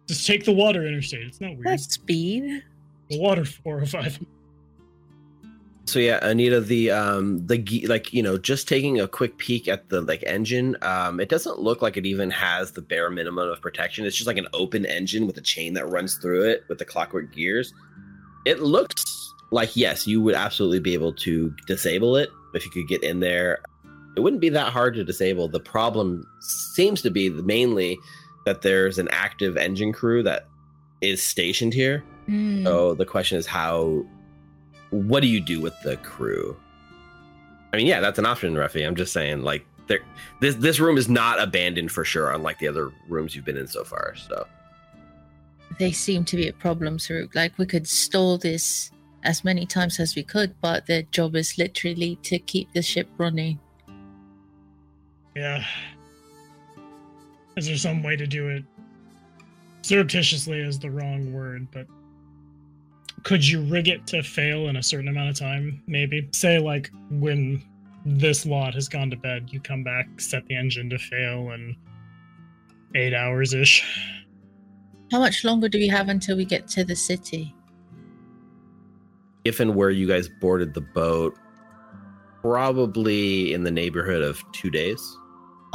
Just 0.06 0.26
take 0.26 0.44
the 0.44 0.52
water 0.52 0.86
interstate. 0.86 1.26
It's 1.26 1.40
not 1.40 1.52
weird. 1.52 1.64
That's 1.64 1.92
speed. 1.92 2.62
The 3.10 3.18
water 3.18 3.44
405. 3.44 4.20
So 5.86 6.00
yeah, 6.00 6.18
Anita, 6.26 6.60
the 6.60 6.90
um 6.90 7.46
the 7.46 7.86
like 7.88 8.12
you 8.12 8.20
know 8.20 8.36
just 8.36 8.66
taking 8.66 9.00
a 9.00 9.06
quick 9.06 9.38
peek 9.38 9.68
at 9.68 9.88
the 9.88 10.00
like 10.00 10.22
engine, 10.26 10.76
um, 10.82 11.20
it 11.20 11.28
doesn't 11.28 11.60
look 11.60 11.80
like 11.80 11.96
it 11.96 12.04
even 12.04 12.28
has 12.30 12.72
the 12.72 12.82
bare 12.82 13.08
minimum 13.08 13.48
of 13.48 13.60
protection. 13.60 14.04
It's 14.04 14.16
just 14.16 14.26
like 14.26 14.36
an 14.36 14.48
open 14.52 14.84
engine 14.84 15.28
with 15.28 15.38
a 15.38 15.40
chain 15.40 15.74
that 15.74 15.86
runs 15.86 16.16
through 16.16 16.42
it 16.42 16.64
with 16.68 16.78
the 16.78 16.84
clockwork 16.84 17.32
gears. 17.32 17.72
It 18.44 18.60
looks 18.60 19.32
like 19.52 19.76
yes, 19.76 20.08
you 20.08 20.20
would 20.20 20.34
absolutely 20.34 20.80
be 20.80 20.92
able 20.92 21.12
to 21.14 21.54
disable 21.68 22.16
it 22.16 22.30
if 22.52 22.64
you 22.64 22.70
could 22.72 22.88
get 22.88 23.04
in 23.04 23.20
there. 23.20 23.60
It 24.16 24.20
wouldn't 24.20 24.40
be 24.40 24.48
that 24.50 24.72
hard 24.72 24.94
to 24.94 25.04
disable. 25.04 25.48
The 25.48 25.60
problem 25.60 26.26
seems 26.40 27.02
to 27.02 27.10
be 27.10 27.30
mainly 27.30 27.98
that 28.46 28.62
there's 28.62 28.98
an 28.98 29.08
active 29.10 29.56
engine 29.56 29.92
crew 29.92 30.22
that 30.22 30.48
is 31.00 31.22
stationed 31.22 31.74
here. 31.74 32.02
Hmm. 32.26 32.64
So 32.64 32.94
the 32.94 33.04
question 33.04 33.38
is 33.38 33.46
how 33.46 34.04
what 34.90 35.20
do 35.20 35.28
you 35.28 35.40
do 35.40 35.60
with 35.60 35.74
the 35.82 35.96
crew? 35.98 36.56
I 37.72 37.76
mean, 37.76 37.86
yeah, 37.86 38.00
that's 38.00 38.18
an 38.18 38.26
option, 38.26 38.54
Ruffy. 38.54 38.86
I'm 38.86 38.94
just 38.94 39.12
saying, 39.12 39.42
like, 39.42 39.66
there, 39.88 40.00
this 40.40 40.54
this 40.56 40.80
room 40.80 40.96
is 40.96 41.08
not 41.08 41.40
abandoned 41.40 41.92
for 41.92 42.04
sure, 42.04 42.30
unlike 42.30 42.58
the 42.58 42.68
other 42.68 42.90
rooms 43.08 43.36
you've 43.36 43.44
been 43.44 43.56
in 43.56 43.66
so 43.66 43.84
far. 43.84 44.14
So 44.16 44.46
They 45.78 45.92
seem 45.92 46.24
to 46.24 46.36
be 46.36 46.48
a 46.48 46.52
problem, 46.52 46.98
Saruk. 46.98 47.34
Like 47.34 47.58
we 47.58 47.66
could 47.66 47.86
stall 47.86 48.38
this 48.38 48.90
as 49.22 49.44
many 49.44 49.66
times 49.66 50.00
as 50.00 50.14
we 50.16 50.22
could, 50.22 50.54
but 50.60 50.86
their 50.86 51.02
job 51.02 51.36
is 51.36 51.58
literally 51.58 52.16
to 52.22 52.38
keep 52.38 52.72
the 52.72 52.82
ship 52.82 53.08
running. 53.18 53.58
Yeah. 55.36 55.62
Is 57.56 57.66
there 57.66 57.76
some 57.76 58.02
way 58.02 58.16
to 58.16 58.26
do 58.26 58.48
it? 58.48 58.64
Surreptitiously 59.82 60.60
is 60.60 60.78
the 60.78 60.90
wrong 60.90 61.32
word, 61.32 61.68
but 61.70 61.86
could 63.22 63.46
you 63.46 63.62
rig 63.62 63.88
it 63.88 64.06
to 64.08 64.22
fail 64.22 64.68
in 64.68 64.76
a 64.76 64.82
certain 64.82 65.08
amount 65.08 65.30
of 65.30 65.38
time? 65.38 65.82
Maybe. 65.86 66.28
Say, 66.32 66.58
like, 66.58 66.90
when 67.10 67.62
this 68.04 68.46
lot 68.46 68.74
has 68.74 68.88
gone 68.88 69.10
to 69.10 69.16
bed, 69.16 69.48
you 69.52 69.60
come 69.60 69.84
back, 69.84 70.20
set 70.20 70.46
the 70.46 70.56
engine 70.56 70.90
to 70.90 70.98
fail 70.98 71.52
in 71.52 71.76
eight 72.94 73.14
hours 73.14 73.52
ish. 73.54 73.84
How 75.12 75.20
much 75.20 75.44
longer 75.44 75.68
do 75.68 75.78
we 75.78 75.88
have 75.88 76.08
until 76.08 76.36
we 76.36 76.44
get 76.44 76.66
to 76.68 76.84
the 76.84 76.96
city? 76.96 77.54
if 79.46 79.60
and 79.60 79.76
where 79.76 79.90
you 79.90 80.08
guys 80.08 80.28
boarded 80.28 80.74
the 80.74 80.80
boat, 80.80 81.38
probably 82.42 83.54
in 83.54 83.62
the 83.62 83.70
neighborhood 83.70 84.22
of 84.22 84.42
two 84.52 84.70
days. 84.70 85.16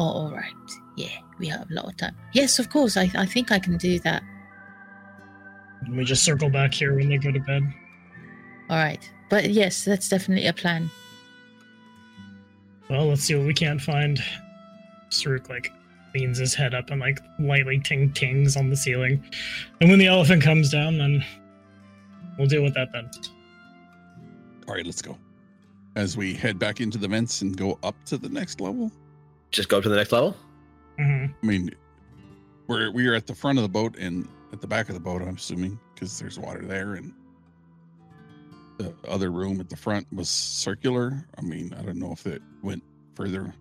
Oh, 0.02 0.24
all 0.24 0.32
right. 0.32 0.52
Yeah, 0.96 1.20
we 1.38 1.48
have 1.50 1.70
a 1.70 1.74
lot 1.76 1.86
of 1.86 1.96
time. 1.96 2.16
Yes, 2.34 2.58
of 2.58 2.72
course. 2.72 2.98
I, 2.98 3.12
I 3.14 3.28
think 3.28 3.52
I 3.52 3.60
can 3.60 3.78
do 3.78 4.00
that. 4.00 4.24
And 5.82 5.96
we 5.96 6.04
just 6.04 6.24
circle 6.24 6.50
back 6.50 6.74
here 6.74 6.96
when 6.96 7.08
they 7.08 7.20
go 7.20 7.32
to 7.32 7.40
bed. 7.40 7.72
All 8.72 8.78
right. 8.78 9.08
But 9.30 9.52
yes, 9.52 9.86
that's 9.86 10.10
definitely 10.10 10.48
a 10.48 10.54
plan. 10.54 10.90
Well, 12.90 13.10
let's 13.10 13.22
see 13.22 13.36
what 13.36 13.46
we 13.46 13.54
can't 13.54 13.80
find. 13.80 14.20
Saruk 15.12 15.50
like 15.50 15.72
leans 16.16 16.40
his 16.40 16.56
head 16.56 16.74
up 16.74 16.90
and 16.90 17.00
like 17.00 17.20
lightly 17.38 17.80
ting 17.80 18.12
tings 18.12 18.58
on 18.58 18.72
the 18.72 18.76
ceiling. 18.76 19.24
And 19.82 19.92
when 19.92 20.00
the 20.00 20.08
elephant 20.08 20.42
comes 20.42 20.72
down, 20.72 20.98
then 20.98 21.24
we'll 22.40 22.48
deal 22.48 22.64
with 22.64 22.74
that 22.74 22.92
then. 22.92 23.08
All 24.68 24.74
right, 24.74 24.86
let's 24.86 25.04
go. 25.04 25.16
As 25.96 26.18
we 26.18 26.34
head 26.34 26.58
back 26.58 26.82
into 26.82 26.98
the 26.98 27.08
vents 27.08 27.44
and 27.44 27.56
go 27.56 27.78
up 27.84 28.04
to 28.06 28.18
the 28.18 28.30
next 28.30 28.60
level. 28.60 28.92
Just 29.52 29.70
go 29.70 29.78
up 29.78 29.84
to 29.84 29.90
the 29.90 29.96
next 29.96 30.12
level. 30.12 30.36
hmm 30.98 31.26
I 31.44 31.46
mean, 31.46 31.72
we're 32.68 32.92
we 32.92 33.08
are 33.08 33.14
at 33.14 33.28
the 33.28 33.36
front 33.36 33.58
of 33.58 33.64
the 33.64 33.70
boat 33.70 33.98
and 33.98 34.28
at 34.54 34.62
the 34.62 34.68
back 34.68 34.90
of 34.90 34.96
the 34.96 35.02
boat. 35.02 35.22
I'm 35.22 35.36
assuming 35.36 35.80
because 35.94 36.20
there's 36.20 36.40
water 36.40 36.62
there, 36.66 36.96
and 36.96 37.14
the 38.78 38.94
other 39.08 39.32
room 39.32 39.60
at 39.60 39.70
the 39.70 39.76
front 39.76 40.08
was 40.14 40.30
circular. 40.30 41.26
I 41.38 41.42
mean, 41.42 41.74
I 41.78 41.84
don't 41.84 41.98
know 41.98 42.12
if 42.12 42.26
it 42.26 42.42
went 42.64 42.84
further. 43.16 43.54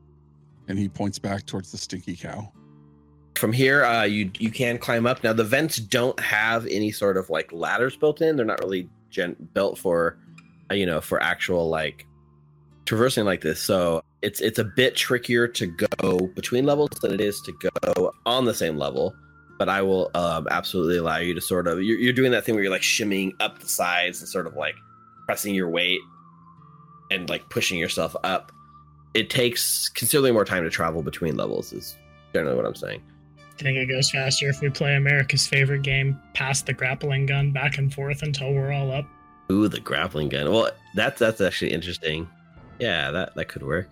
And 0.69 0.79
he 0.79 0.89
points 0.89 1.19
back 1.19 1.47
towards 1.47 1.73
the 1.73 1.79
stinky 1.79 2.15
cow. 2.15 2.53
From 3.37 3.53
here, 3.53 3.85
uh, 3.85 4.05
you 4.05 4.31
you 4.39 4.51
can 4.51 4.79
climb 4.79 5.07
up. 5.07 5.25
Now 5.25 5.33
the 5.33 5.45
vents 5.45 5.79
don't 5.79 6.19
have 6.21 6.67
any 6.67 6.93
sort 6.93 7.17
of 7.17 7.29
like 7.31 7.51
ladders 7.53 7.97
built 7.97 8.21
in. 8.21 8.37
They're 8.37 8.47
not 8.47 8.61
really 8.61 8.89
gen- 9.11 9.37
built 9.55 9.79
for, 9.79 10.19
uh, 10.71 10.75
you 10.75 10.87
know, 10.87 11.01
for 11.01 11.21
actual 11.21 11.69
like 11.69 12.07
traversing 12.85 13.25
like 13.25 13.41
this. 13.41 13.61
So 13.61 14.03
it's 14.23 14.41
it's 14.41 14.59
a 14.59 14.65
bit 14.65 14.97
trickier 14.97 15.49
to 15.49 15.67
go 15.67 16.31
between 16.35 16.67
levels 16.67 16.91
than 17.01 17.13
it 17.13 17.21
is 17.21 17.41
to 17.43 17.53
go 17.53 18.13
on 18.27 18.45
the 18.45 18.55
same 18.55 18.77
level. 18.77 19.15
But 19.59 19.69
I 19.69 19.83
will 19.83 20.11
um, 20.15 20.49
absolutely 20.51 20.97
allow 20.97 21.19
you 21.19 21.35
to 21.35 21.41
sort 21.41 21.67
of 21.67 21.83
you're, 21.83 21.99
you're 21.99 22.13
doing 22.13 22.33
that 22.33 22.45
thing 22.45 22.55
where 22.55 22.65
you're 22.65 22.73
like 22.73 22.83
shimmying 22.83 23.33
up 23.41 23.59
the 23.61 23.69
sides 23.69 24.21
and 24.21 24.29
sort 24.29 24.47
of 24.47 24.55
like 24.55 24.75
pressing 25.27 25.55
your 25.55 25.69
weight 25.69 26.01
and 27.11 27.29
like 27.29 27.49
pushing 27.51 27.79
yourself 27.79 28.17
up. 28.25 28.53
It 29.13 29.29
takes 29.29 29.89
considerably 29.89 30.33
more 30.33 30.45
time 30.45 30.63
to 30.65 30.71
travel 30.71 31.03
between 31.03 31.37
levels. 31.37 31.73
Is 31.73 31.97
generally 32.33 32.57
what 32.57 32.67
I'm 32.67 32.75
saying. 32.75 33.03
I 33.39 33.63
think 33.63 33.77
it 33.77 33.87
goes 33.87 34.11
faster 34.11 34.49
if 34.49 34.63
we 34.63 34.71
play 34.71 34.97
America's 34.97 35.47
favorite 35.47 35.83
game, 35.83 36.19
pass 36.33 36.63
the 36.63 36.73
grappling 36.73 37.27
gun 37.27 37.53
back 37.53 37.77
and 37.77 37.93
forth 37.93 38.23
until 38.23 38.55
we're 38.55 38.73
all 38.73 38.91
up. 38.91 39.05
Ooh, 39.53 39.69
the 39.69 39.81
grappling 39.81 40.31
gun. 40.31 40.51
Well, 40.51 40.71
that's 40.95 41.19
that's 41.19 41.43
actually 41.43 41.73
interesting. 41.73 42.27
Yeah, 42.79 43.11
that 43.11 43.35
that 43.35 43.49
could 43.49 43.63
work. 43.63 43.89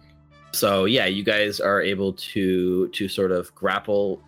So 0.58 0.86
yeah, 0.86 1.06
you 1.06 1.22
guys 1.22 1.60
are 1.60 1.80
able 1.80 2.14
to 2.14 2.88
to 2.88 3.08
sort 3.08 3.30
of 3.30 3.54
grapple 3.54 4.20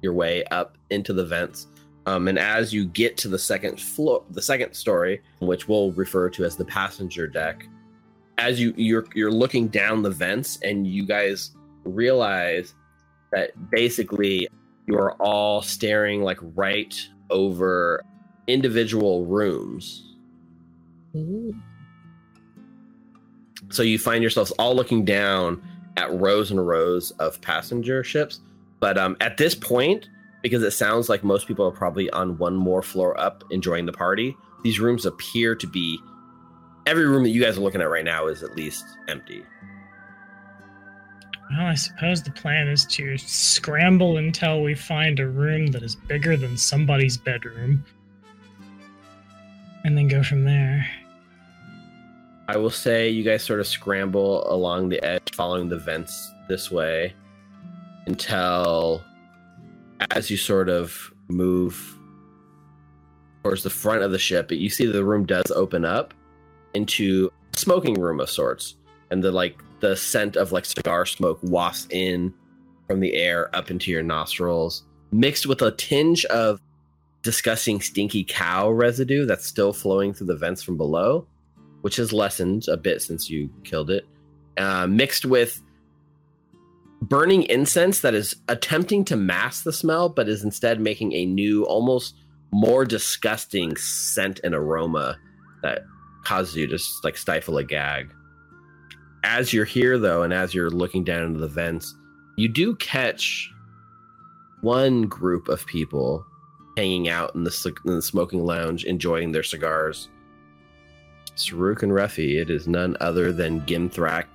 your 0.00 0.14
way 0.14 0.44
up 0.44 0.78
into 0.88 1.12
the 1.12 1.26
vents. 1.26 1.66
Um, 2.06 2.26
and 2.26 2.38
as 2.38 2.72
you 2.72 2.86
get 2.86 3.18
to 3.18 3.28
the 3.28 3.38
second 3.38 3.78
floor, 3.78 4.24
the 4.30 4.40
second 4.40 4.72
story, 4.72 5.20
which 5.40 5.68
we'll 5.68 5.92
refer 5.92 6.30
to 6.30 6.44
as 6.44 6.56
the 6.56 6.64
passenger 6.64 7.26
deck, 7.26 7.68
as 8.38 8.58
you 8.58 8.72
you're 8.78 9.04
you're 9.14 9.30
looking 9.30 9.68
down 9.68 10.00
the 10.00 10.10
vents, 10.10 10.58
and 10.62 10.86
you 10.86 11.04
guys 11.04 11.50
realize 11.84 12.72
that 13.30 13.50
basically 13.70 14.48
you're 14.86 15.12
all 15.20 15.60
staring 15.60 16.22
like 16.22 16.38
right 16.54 16.98
over 17.28 18.02
individual 18.46 19.26
rooms. 19.26 20.16
So 23.72 23.82
you 23.82 23.98
find 23.98 24.22
yourselves 24.22 24.50
all 24.52 24.74
looking 24.74 25.04
down 25.04 25.62
at 25.96 26.12
rows 26.12 26.50
and 26.50 26.66
rows 26.66 27.10
of 27.12 27.40
passenger 27.40 28.04
ships. 28.04 28.40
But 28.80 28.98
um, 28.98 29.16
at 29.20 29.36
this 29.36 29.54
point, 29.54 30.08
because 30.42 30.62
it 30.62 30.72
sounds 30.72 31.08
like 31.08 31.24
most 31.24 31.46
people 31.46 31.66
are 31.66 31.72
probably 31.72 32.10
on 32.10 32.36
one 32.38 32.54
more 32.54 32.82
floor 32.82 33.18
up 33.18 33.44
enjoying 33.50 33.86
the 33.86 33.92
party, 33.92 34.36
these 34.62 34.78
rooms 34.78 35.06
appear 35.06 35.54
to 35.54 35.66
be 35.66 35.98
every 36.86 37.06
room 37.06 37.22
that 37.22 37.30
you 37.30 37.42
guys 37.42 37.56
are 37.56 37.60
looking 37.60 37.80
at 37.80 37.88
right 37.88 38.04
now 38.04 38.26
is 38.26 38.42
at 38.42 38.56
least 38.56 38.84
empty. 39.08 39.44
Well, 41.50 41.66
I 41.66 41.74
suppose 41.74 42.22
the 42.22 42.30
plan 42.30 42.68
is 42.68 42.86
to 42.86 43.16
scramble 43.18 44.16
until 44.16 44.62
we 44.62 44.74
find 44.74 45.20
a 45.20 45.28
room 45.28 45.68
that 45.68 45.82
is 45.82 45.94
bigger 45.94 46.36
than 46.36 46.56
somebody's 46.56 47.16
bedroom. 47.16 47.84
And 49.84 49.96
then 49.96 50.08
go 50.08 50.22
from 50.22 50.44
there. 50.44 50.86
I 52.48 52.56
will 52.56 52.70
say 52.70 53.08
you 53.08 53.22
guys 53.22 53.42
sort 53.42 53.60
of 53.60 53.66
scramble 53.66 54.50
along 54.52 54.88
the 54.88 55.02
edge, 55.04 55.34
following 55.34 55.68
the 55.68 55.78
vents 55.78 56.32
this 56.48 56.70
way 56.70 57.14
until 58.06 59.02
as 60.10 60.30
you 60.30 60.36
sort 60.36 60.68
of 60.68 61.12
move 61.28 61.98
towards 63.42 63.62
the 63.62 63.70
front 63.70 64.02
of 64.02 64.10
the 64.10 64.18
ship, 64.18 64.50
you 64.50 64.70
see 64.70 64.86
the 64.86 65.04
room 65.04 65.24
does 65.24 65.50
open 65.52 65.84
up 65.84 66.14
into 66.74 67.30
a 67.54 67.58
smoking 67.58 67.94
room 67.94 68.20
of 68.20 68.30
sorts. 68.30 68.76
And 69.10 69.22
the 69.22 69.30
like 69.30 69.62
the 69.80 69.96
scent 69.96 70.36
of 70.36 70.52
like 70.52 70.64
cigar 70.64 71.06
smoke 71.06 71.38
wafts 71.42 71.86
in 71.90 72.32
from 72.88 73.00
the 73.00 73.14
air 73.14 73.54
up 73.54 73.70
into 73.70 73.90
your 73.90 74.02
nostrils, 74.02 74.84
mixed 75.12 75.46
with 75.46 75.62
a 75.62 75.70
tinge 75.72 76.24
of 76.26 76.60
disgusting 77.22 77.80
stinky 77.80 78.24
cow 78.24 78.70
residue 78.70 79.26
that's 79.26 79.46
still 79.46 79.72
flowing 79.72 80.12
through 80.12 80.26
the 80.26 80.36
vents 80.36 80.62
from 80.62 80.76
below 80.76 81.26
which 81.82 81.96
has 81.96 82.12
lessened 82.12 82.66
a 82.68 82.76
bit 82.76 83.02
since 83.02 83.28
you 83.30 83.50
killed 83.64 83.90
it, 83.90 84.06
uh, 84.56 84.86
mixed 84.86 85.24
with 85.24 85.62
burning 87.02 87.42
incense 87.44 88.00
that 88.00 88.14
is 88.14 88.36
attempting 88.48 89.04
to 89.04 89.16
mask 89.16 89.64
the 89.64 89.72
smell, 89.72 90.08
but 90.08 90.28
is 90.28 90.44
instead 90.44 90.80
making 90.80 91.12
a 91.12 91.26
new, 91.26 91.64
almost 91.64 92.14
more 92.52 92.84
disgusting 92.84 93.76
scent 93.76 94.40
and 94.44 94.54
aroma 94.54 95.18
that 95.62 95.84
causes 96.24 96.56
you 96.56 96.66
to 96.66 96.78
like 97.02 97.16
stifle 97.16 97.58
a 97.58 97.64
gag. 97.64 98.12
As 99.24 99.52
you're 99.52 99.64
here, 99.64 99.98
though, 99.98 100.22
and 100.22 100.32
as 100.32 100.54
you're 100.54 100.70
looking 100.70 101.04
down 101.04 101.24
into 101.24 101.40
the 101.40 101.48
vents, 101.48 101.94
you 102.36 102.48
do 102.48 102.74
catch 102.76 103.50
one 104.60 105.02
group 105.02 105.48
of 105.48 105.66
people 105.66 106.24
hanging 106.76 107.08
out 107.08 107.34
in 107.34 107.44
the, 107.44 107.74
in 107.84 107.94
the 107.96 108.02
smoking 108.02 108.44
lounge, 108.44 108.84
enjoying 108.84 109.32
their 109.32 109.42
cigars. 109.42 110.08
Saruk 111.36 111.82
and 111.82 111.92
Ruffy, 111.92 112.40
it 112.40 112.50
is 112.50 112.66
none 112.66 112.96
other 113.00 113.32
than 113.32 113.60
Gimthrak 113.62 114.26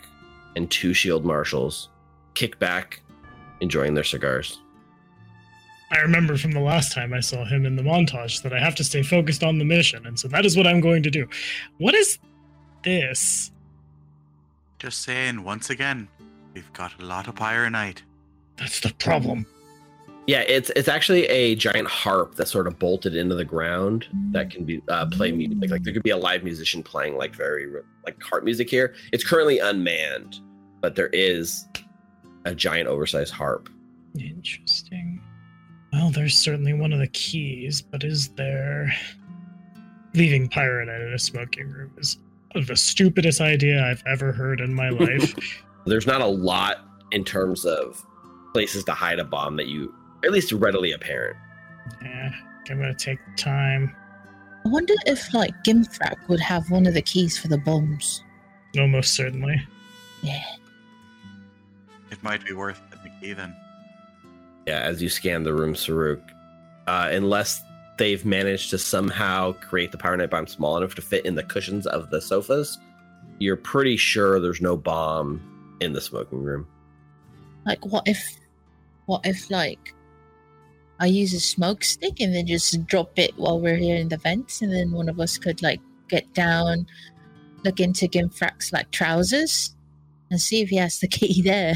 and 0.56 0.70
two 0.70 0.94
shield 0.94 1.26
marshals 1.26 1.90
kick 2.34 2.60
back, 2.60 3.02
enjoying 3.62 3.94
their 3.94 4.04
cigars. 4.04 4.60
I 5.92 6.00
remember 6.00 6.38
from 6.38 6.52
the 6.52 6.60
last 6.60 6.94
time 6.94 7.14
I 7.14 7.22
saw 7.22 7.46
him 7.46 7.66
in 7.66 7.76
the 7.76 7.82
montage 7.82 8.44
that 8.44 8.54
I 8.54 8.60
have 8.60 8.76
to 8.76 8.84
stay 8.84 9.04
focused 9.04 9.44
on 9.44 9.58
the 9.58 9.66
mission, 9.66 10.06
and 10.06 10.20
so 10.20 10.28
that 10.28 10.46
is 10.46 10.58
what 10.58 10.68
I'm 10.68 10.82
going 10.82 11.04
to 11.04 11.10
do. 11.10 11.28
What 11.78 11.96
is 11.96 12.20
this? 12.84 13.52
Just 14.80 15.04
saying, 15.04 15.44
once 15.44 15.70
again, 15.70 16.08
we've 16.54 16.72
got 16.74 17.00
a 17.02 17.06
lot 17.06 17.28
of 17.28 17.36
pyronite. 17.36 18.02
That's 18.58 18.82
the 18.82 18.94
problem. 18.96 19.46
Yeah, 20.28 20.42
it's 20.42 20.70
it's 20.76 20.90
actually 20.90 21.26
a 21.28 21.56
giant 21.56 21.88
harp 21.88 22.36
that's 22.36 22.52
sort 22.52 22.68
of 22.68 22.78
bolted 22.78 23.16
into 23.16 23.34
the 23.34 23.46
ground 23.46 24.08
that 24.32 24.52
can 24.52 24.66
be 24.66 24.82
uh, 24.90 25.06
play 25.06 25.32
music. 25.32 25.58
Like, 25.62 25.70
like 25.72 25.84
there 25.84 25.94
could 25.94 26.04
be 26.04 26.10
a 26.10 26.18
live 26.18 26.44
musician 26.44 26.84
playing 26.84 27.16
like 27.16 27.34
very 27.34 27.66
like 28.06 28.22
harp 28.22 28.44
music 28.44 28.70
here. 28.70 28.94
It's 29.14 29.24
currently 29.24 29.60
unmanned, 29.60 30.42
but 30.82 30.96
there 30.96 31.08
is 31.08 31.66
a 32.44 32.54
giant 32.54 32.90
oversized 32.90 33.34
harp. 33.34 33.70
Interesting. 34.20 35.22
Well, 35.94 36.12
there's 36.12 36.36
certainly 36.36 36.74
one 36.74 36.92
of 36.92 37.00
the 37.00 37.08
keys, 37.08 37.82
but 37.82 38.04
is 38.04 38.28
there. 38.30 38.94
Leaving 40.14 40.50
Pyronite 40.50 41.08
in 41.08 41.14
a 41.14 41.20
smoking 41.20 41.70
room 41.70 41.92
is 41.98 42.18
the 42.66 42.76
stupidest 42.76 43.40
idea 43.40 43.84
I've 43.84 44.04
ever 44.06 44.34
heard 44.34 44.60
in 44.60 44.74
my 44.74 44.90
life. 44.90 45.64
There's 45.86 46.08
not 46.08 46.20
a 46.20 46.28
lot 46.28 46.80
in 47.12 47.24
terms 47.24 47.66
of 47.66 48.04
places 48.54 48.84
to 48.86 48.94
hide 48.94 49.20
a 49.20 49.24
bomb 49.24 49.56
that 49.58 49.68
you 49.68 49.94
at 50.24 50.32
least 50.32 50.52
readily 50.52 50.92
apparent. 50.92 51.38
yeah, 52.02 52.32
I'm 52.70 52.80
gonna 52.80 52.94
take 52.94 53.20
time. 53.38 53.96
I 54.66 54.70
wonder 54.70 54.94
if 55.06 55.34
like 55.34 55.54
Gimfrak 55.64 56.28
would 56.28 56.40
have 56.42 56.70
one 56.70 56.86
of 56.86 56.94
the 56.94 57.02
keys 57.02 57.38
for 57.38 57.48
the 57.48 57.58
bombs. 57.58 58.24
Almost 58.78 59.16
certainly. 59.16 59.62
Yeah. 60.22 60.44
It 62.12 62.22
might 62.24 62.46
be 62.46 62.54
worth 62.54 62.82
getting 62.90 63.12
a 63.12 63.20
key 63.22 63.34
then. 63.34 63.56
Yeah, 64.66 64.80
as 64.80 65.02
you 65.02 65.08
scan 65.08 65.44
the 65.44 65.54
room, 65.54 65.74
Saruk, 65.74 66.22
uh, 66.88 67.10
unless 67.12 67.62
they've 67.98 68.26
managed 68.26 68.70
to 68.72 68.78
somehow 68.78 69.54
create 69.54 69.92
the 69.92 69.98
Pyronite 69.98 70.30
bomb 70.30 70.48
small 70.48 70.78
enough 70.78 70.96
to 70.96 71.02
fit 71.02 71.26
in 71.26 71.36
the 71.36 71.44
cushions 71.44 71.88
of 71.88 72.10
the 72.10 72.22
sofas, 72.22 72.78
you're 73.40 73.56
pretty 73.56 73.96
sure 73.98 74.40
there's 74.40 74.62
no 74.62 74.76
bomb 74.76 75.78
in 75.80 75.94
the 75.94 76.02
smoking 76.02 76.44
room. 76.44 76.68
Like 77.66 77.86
what 77.86 78.08
if 78.08 78.22
what 79.06 79.26
if 79.26 79.50
like 79.50 79.94
I 81.00 81.08
use 81.08 81.34
a 81.34 81.40
smoke 81.40 81.84
stick 81.84 82.20
and 82.20 82.34
then 82.34 82.48
just 82.48 82.86
drop 82.88 83.18
it 83.20 83.38
while 83.38 83.60
we're 83.60 83.78
here 83.78 83.98
in 83.98 84.10
the 84.10 84.18
vents 84.18 84.62
and 84.62 84.74
then 84.74 84.92
one 84.92 85.10
of 85.10 85.20
us 85.20 85.38
could 85.38 85.62
like 85.62 85.80
get 86.08 86.32
down, 86.34 86.88
look 87.64 87.80
into 87.80 88.08
Gimfrak's 88.08 88.74
like 88.74 88.90
trousers 88.92 89.76
and 90.32 90.42
see 90.42 90.62
if 90.62 90.70
he 90.70 90.78
has 90.78 91.00
the 91.00 91.08
key 91.08 91.42
there. 91.42 91.74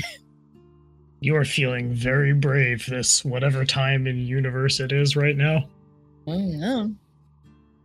You 1.19 1.35
are 1.35 1.45
feeling 1.45 1.93
very 1.93 2.33
brave 2.33 2.85
this 2.87 3.23
whatever 3.23 3.63
time 3.63 4.07
in 4.07 4.25
universe 4.25 4.79
it 4.79 4.91
is 4.91 5.15
right 5.15 5.37
now. 5.37 5.69
Oh, 6.27 6.33
I 6.33 6.59
don't. 6.59 6.97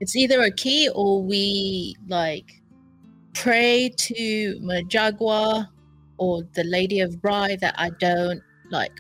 It's 0.01 0.17
either 0.17 0.43
a 0.43 0.51
key 0.51 0.89
or 0.95 1.23
we 1.23 1.97
like 2.09 2.63
pray 3.35 3.91
to 3.97 4.59
Majagua 4.63 5.69
or 6.19 6.43
the 6.55 6.65
Lady 6.65 7.01
of 7.01 7.17
Rye 7.23 7.57
that 7.61 7.75
I 7.79 7.91
don't 7.91 8.43
like 8.71 8.93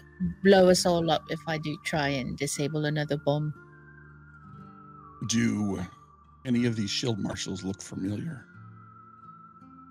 blow 0.42 0.68
us 0.68 0.87
all 0.87 1.11
up 1.11 1.24
if 1.31 1.40
I 1.46 1.59
do 1.59 1.76
try 1.85 2.09
and 2.09 2.37
disable 2.37 2.85
another 2.85 3.16
bomb. 3.16 3.52
Do 5.29 5.81
any 6.44 6.66
of 6.66 6.76
these 6.76 6.90
shield 6.90 7.18
marshals 7.18 7.64
look 7.64 7.83
familiar? 7.83 8.44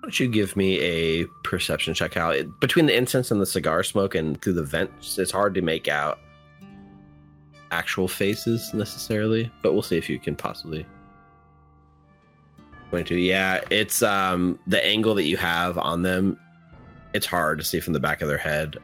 don't 0.02 0.20
you 0.20 0.28
give 0.28 0.56
me 0.56 0.78
a 0.80 1.24
perception 1.44 1.94
check 1.94 2.16
out? 2.16 2.36
It- 2.36 2.60
Between 2.60 2.86
the 2.86 2.96
incense 2.96 3.30
and 3.30 3.40
the 3.40 3.46
cigar 3.46 3.82
smoke 3.82 4.14
and 4.14 4.40
through 4.40 4.54
the 4.54 4.62
vents, 4.62 5.18
it's 5.18 5.32
hard 5.32 5.54
to 5.54 5.62
make 5.62 5.88
out 5.88 6.20
actual 7.72 8.06
faces 8.06 8.72
necessarily, 8.72 9.50
but 9.62 9.72
we'll 9.72 9.82
see 9.82 9.96
if 9.96 10.08
you 10.08 10.18
can 10.18 10.36
possibly. 10.36 10.86
22. 12.90 13.16
Yeah, 13.16 13.60
it's 13.70 14.00
um 14.02 14.58
the 14.68 14.84
angle 14.86 15.14
that 15.16 15.24
you 15.24 15.36
have 15.36 15.76
on 15.76 16.02
them, 16.02 16.38
it's 17.14 17.26
hard 17.26 17.58
to 17.58 17.64
see 17.64 17.80
from 17.80 17.92
the 17.92 18.00
back 18.00 18.22
of 18.22 18.28
their 18.28 18.38
head. 18.38 18.76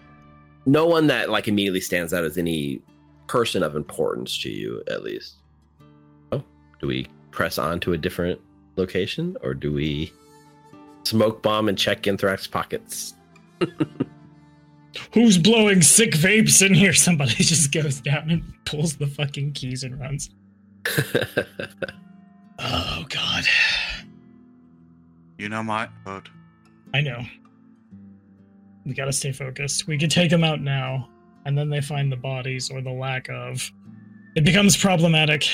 No 0.66 0.87
one 0.87 1.07
that 1.09 1.31
like 1.31 1.48
immediately 1.48 1.81
stands 1.81 2.12
out 2.12 2.25
as 2.25 2.38
any 2.38 2.81
person 3.27 3.62
of 3.62 3.75
importance 3.75 4.38
to 4.42 4.51
you, 4.51 4.83
at 4.88 5.03
least. 5.03 5.37
Oh, 6.31 6.42
do 6.81 6.87
we 6.87 7.07
press 7.31 7.59
on 7.59 7.81
to 7.81 7.92
a 7.92 7.98
different 7.98 8.40
location 8.77 9.37
or 9.42 9.55
do 9.55 9.72
we 9.72 10.12
smoke 11.05 11.42
bomb 11.42 11.68
and 11.68 11.77
check 11.77 12.03
Ginthorax 12.03 12.51
pockets? 12.51 13.14
Who's 15.14 15.38
blowing 15.38 15.83
sick 15.83 16.12
vapes 16.12 16.64
in 16.64 16.75
here? 16.75 16.92
Somebody 16.92 17.35
just 17.44 17.72
goes 17.72 18.01
down 18.01 18.31
and 18.31 18.42
pulls 18.64 18.96
the 18.96 19.07
fucking 19.07 19.53
keys 19.53 19.83
and 19.85 19.98
runs. 19.98 20.31
Oh 22.64 23.05
god. 23.09 23.44
You 25.38 25.48
know 25.48 25.62
my 25.62 25.88
vote. 26.05 26.29
I 26.94 27.01
know. 27.01 27.25
We 28.85 28.95
gotta 28.95 29.12
stay 29.12 29.33
focused. 29.33 29.87
We 29.87 29.97
could 29.99 30.11
take 30.11 30.31
them 30.31 30.45
out 30.45 30.61
now, 30.61 31.09
and 31.45 31.57
then 31.57 31.71
they 31.71 31.81
find 31.81 32.11
the 32.11 32.16
bodies 32.16 32.71
or 32.71 32.81
the 32.81 32.90
lack 32.90 33.29
of. 33.29 33.71
It 34.35 34.45
becomes 34.45 34.77
problematic. 34.77 35.47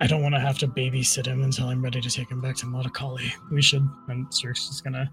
I 0.00 0.06
don't 0.06 0.22
want 0.22 0.34
to 0.34 0.40
have 0.40 0.58
to 0.58 0.68
babysit 0.68 1.26
him 1.26 1.42
until 1.42 1.68
I'm 1.68 1.82
ready 1.82 2.00
to 2.00 2.10
take 2.10 2.30
him 2.30 2.40
back 2.40 2.56
to 2.56 2.66
Motakali. 2.66 3.30
We 3.50 3.62
should. 3.62 3.88
And 4.08 4.26
Saruk's 4.28 4.68
is 4.70 4.80
gonna 4.80 5.10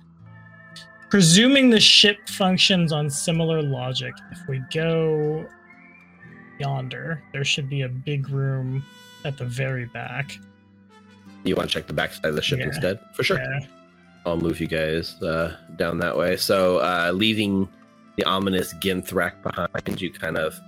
presuming 1.09 1.69
the 1.71 1.79
ship 1.79 2.29
functions 2.29 2.91
on 2.91 3.09
similar 3.09 3.61
logic, 3.61 4.13
if 4.31 4.39
we 4.47 4.61
go 4.71 5.45
yonder, 6.59 7.23
there 7.33 7.43
should 7.43 7.69
be 7.69 7.81
a 7.81 7.89
big 7.89 8.29
room 8.29 8.83
at 9.25 9.37
the 9.37 9.45
very 9.45 9.85
back. 9.85 10.37
You 11.43 11.55
want 11.55 11.69
to 11.69 11.73
check 11.73 11.87
the 11.87 11.93
backside 11.93 12.25
of 12.25 12.35
the 12.35 12.41
ship 12.41 12.59
Yeah. 12.59 12.65
instead? 12.67 12.99
For 13.15 13.23
sure. 13.23 13.39
Yeah. 13.39 13.59
I'll 14.25 14.37
move 14.37 14.59
you 14.59 14.67
guys 14.67 15.21
uh, 15.21 15.55
down 15.75 15.99
that 15.99 16.17
way. 16.17 16.37
So, 16.37 16.79
uh, 16.79 17.11
leaving 17.13 17.67
the 18.17 18.23
ominous 18.25 18.73
Ginthrak 18.75 19.41
behind, 19.41 20.01
you 20.01 20.11
kind 20.11 20.37
of 20.37 20.59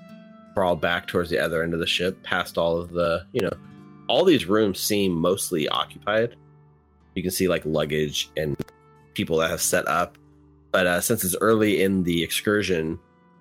crawl 0.54 0.76
back 0.76 1.08
towards 1.08 1.30
the 1.30 1.40
other 1.40 1.64
end 1.64 1.74
of 1.74 1.80
the 1.80 1.88
ship, 1.88 2.22
past 2.24 2.58
all 2.58 2.78
of 2.78 2.92
the, 2.92 3.26
you 3.34 3.42
know, 3.42 3.52
all 4.08 4.26
these 4.26 4.46
rooms 4.46 4.80
seem 4.80 5.14
mostly 5.14 5.68
occupied. 5.70 6.36
You 7.16 7.24
can 7.24 7.32
see 7.32 7.48
like 7.48 7.66
luggage 7.66 8.30
and 8.38 8.58
people 9.14 9.38
that 9.38 9.50
have 9.50 9.62
set 9.62 9.88
up. 9.88 10.18
But 10.72 10.88
uh, 10.88 11.02
since 11.02 11.24
it's 11.24 11.36
early 11.42 11.82
in 11.82 12.04
the 12.04 12.24
excursion, 12.24 13.00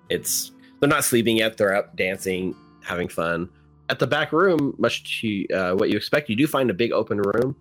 it's 0.09 0.51
they're 0.79 0.89
not 0.89 1.03
sleeping 1.05 1.37
yet. 1.37 1.57
They're 1.57 1.75
up 1.75 1.95
dancing, 1.95 2.55
having 2.83 3.07
fun. 3.07 3.49
At 3.89 3.99
the 3.99 4.07
back 4.07 4.31
room, 4.31 4.75
much 4.77 5.21
to 5.21 5.47
uh, 5.49 5.73
what 5.75 5.89
you 5.89 5.97
expect, 5.97 6.29
you 6.29 6.35
do 6.35 6.47
find 6.47 6.69
a 6.69 6.73
big 6.73 6.91
open 6.91 7.21
room. 7.21 7.55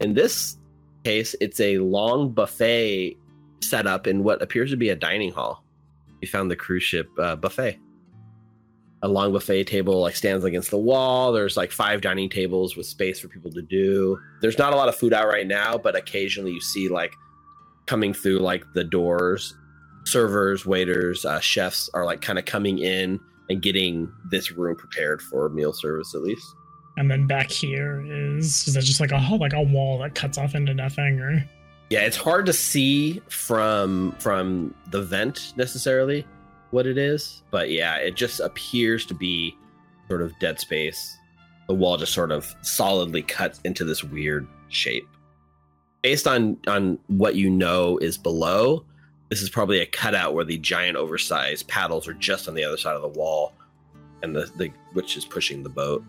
and 0.00 0.14
this 0.14 0.58
case, 1.04 1.36
it's 1.40 1.60
a 1.60 1.78
long 1.78 2.32
buffet 2.32 3.16
set 3.62 3.86
up 3.86 4.06
in 4.06 4.24
what 4.24 4.42
appears 4.42 4.70
to 4.70 4.76
be 4.76 4.88
a 4.88 4.96
dining 4.96 5.32
hall. 5.32 5.64
You 6.20 6.28
found 6.28 6.50
the 6.50 6.56
cruise 6.56 6.82
ship 6.82 7.08
uh, 7.18 7.36
buffet. 7.36 7.78
A 9.02 9.08
long 9.08 9.32
buffet 9.32 9.64
table 9.64 10.00
like 10.00 10.16
stands 10.16 10.44
against 10.44 10.70
the 10.70 10.78
wall. 10.78 11.32
There's 11.32 11.56
like 11.56 11.70
five 11.70 12.00
dining 12.00 12.30
tables 12.30 12.76
with 12.76 12.86
space 12.86 13.20
for 13.20 13.28
people 13.28 13.50
to 13.52 13.60
do. 13.60 14.18
There's 14.40 14.58
not 14.58 14.72
a 14.72 14.76
lot 14.76 14.88
of 14.88 14.96
food 14.96 15.12
out 15.12 15.28
right 15.28 15.46
now, 15.46 15.76
but 15.76 15.94
occasionally 15.94 16.52
you 16.52 16.60
see 16.60 16.88
like 16.88 17.12
coming 17.86 18.14
through 18.14 18.38
like 18.38 18.64
the 18.72 18.84
doors, 18.84 19.54
servers, 20.06 20.64
waiters, 20.64 21.26
uh, 21.26 21.40
chefs 21.40 21.90
are 21.92 22.06
like 22.06 22.22
kind 22.22 22.38
of 22.38 22.46
coming 22.46 22.78
in 22.78 23.20
and 23.50 23.60
getting 23.60 24.10
this 24.30 24.52
room 24.52 24.74
prepared 24.74 25.20
for 25.20 25.50
meal 25.50 25.74
service 25.74 26.14
at 26.14 26.22
least. 26.22 26.46
And 26.96 27.10
then 27.10 27.26
back 27.26 27.50
here 27.50 28.04
is 28.06 28.68
is 28.68 28.74
that 28.74 28.84
just 28.84 29.00
like 29.00 29.12
a 29.12 29.36
like 29.36 29.52
a 29.52 29.62
wall 29.62 29.98
that 29.98 30.14
cuts 30.14 30.38
off 30.38 30.54
into 30.54 30.74
nothing 30.74 31.20
or 31.20 31.44
Yeah, 31.90 32.00
it's 32.00 32.16
hard 32.16 32.46
to 32.46 32.52
see 32.52 33.20
from 33.28 34.12
from 34.18 34.74
the 34.90 35.02
vent 35.02 35.54
necessarily 35.56 36.26
what 36.70 36.86
it 36.86 36.98
is, 36.98 37.42
but 37.50 37.70
yeah, 37.70 37.96
it 37.96 38.14
just 38.14 38.40
appears 38.40 39.06
to 39.06 39.14
be 39.14 39.56
sort 40.08 40.22
of 40.22 40.38
dead 40.38 40.60
space. 40.60 41.16
The 41.68 41.74
wall 41.74 41.96
just 41.96 42.12
sort 42.12 42.30
of 42.30 42.54
solidly 42.62 43.22
cuts 43.22 43.60
into 43.64 43.84
this 43.84 44.04
weird 44.04 44.46
shape. 44.68 45.08
Based 46.02 46.26
on 46.26 46.56
on 46.66 46.98
what 47.08 47.34
you 47.34 47.50
know 47.50 47.98
is 47.98 48.18
below, 48.18 48.84
this 49.30 49.42
is 49.42 49.50
probably 49.50 49.80
a 49.80 49.86
cutout 49.86 50.34
where 50.34 50.44
the 50.44 50.58
giant 50.58 50.96
oversized 50.96 51.66
paddles 51.66 52.06
are 52.06 52.14
just 52.14 52.46
on 52.46 52.54
the 52.54 52.62
other 52.62 52.76
side 52.76 52.94
of 52.94 53.02
the 53.02 53.08
wall, 53.08 53.52
and 54.22 54.36
the, 54.36 54.50
the 54.56 54.70
which 54.92 55.16
is 55.16 55.24
pushing 55.24 55.62
the 55.62 55.68
boat. 55.68 56.04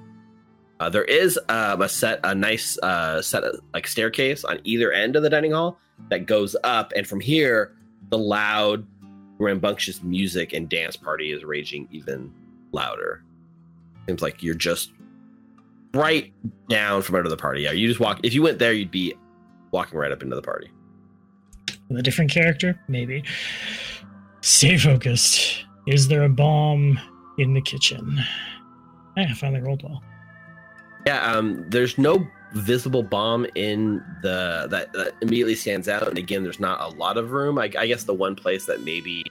Uh, 0.80 0.90
there 0.90 1.06
is 1.06 1.40
um, 1.50 1.82
a 1.82 1.90
set, 1.90 2.20
a 2.24 2.36
nice 2.36 2.78
uh, 2.80 3.22
set 3.22 3.44
of 3.44 3.60
like 3.74 3.88
staircase 3.88 4.44
on 4.44 4.60
either 4.64 4.92
end 4.92 5.16
of 5.16 5.24
the 5.24 5.30
dining 5.30 5.52
hall 5.52 5.80
that 6.10 6.26
goes 6.26 6.56
up, 6.64 6.92
and 6.96 7.08
from 7.08 7.20
here, 7.22 7.74
the 8.10 8.18
loud, 8.18 8.86
rambunctious 9.40 10.04
music 10.04 10.54
and 10.54 10.70
dance 10.70 10.96
party 10.96 11.32
is 11.32 11.44
raging 11.44 11.88
even 11.92 12.32
louder. 12.72 13.24
Seems 14.08 14.22
like 14.22 14.44
you're 14.44 14.54
just 14.54 14.92
right 15.94 16.34
down 16.70 17.02
from 17.02 17.16
under 17.16 17.30
the 17.30 17.38
party. 17.38 17.62
Yeah, 17.62 17.72
you 17.72 17.88
just 17.88 18.00
walk. 18.02 18.20
If 18.24 18.34
you 18.34 18.42
went 18.42 18.60
there, 18.60 18.74
you'd 18.74 18.92
be 18.92 19.14
walking 19.72 19.98
right 19.98 20.12
up 20.12 20.22
into 20.22 20.36
the 20.36 20.42
party. 20.42 20.70
with 21.90 22.00
a 22.00 22.04
different 22.04 22.32
character? 22.32 22.80
Maybe. 22.88 23.24
Stay 24.42 24.78
focused. 24.78 25.66
Is 25.88 26.08
there 26.08 26.24
a 26.24 26.30
bomb 26.30 27.00
in 27.38 27.54
the 27.54 27.62
kitchen? 27.62 28.20
I 29.18 29.34
finally 29.34 29.62
rolled 29.62 29.84
well. 29.84 30.04
Yeah, 31.06 31.22
um, 31.32 31.66
there's 31.70 31.98
no 31.98 32.28
visible 32.54 33.04
bomb 33.04 33.46
in 33.56 34.04
the 34.22 34.68
that, 34.70 34.92
that 34.94 35.14
immediately 35.22 35.56
stands 35.56 35.88
out, 35.88 36.08
and 36.08 36.18
again, 36.18 36.44
there's 36.44 36.60
not 36.60 36.82
a 36.82 36.96
lot 36.96 37.18
of 37.18 37.32
room. 37.32 37.60
I, 37.60 37.72
I 37.78 37.86
guess 37.88 38.04
the 38.04 38.14
one 38.14 38.36
place 38.36 38.66
that 38.66 38.84
maybe 38.84 39.24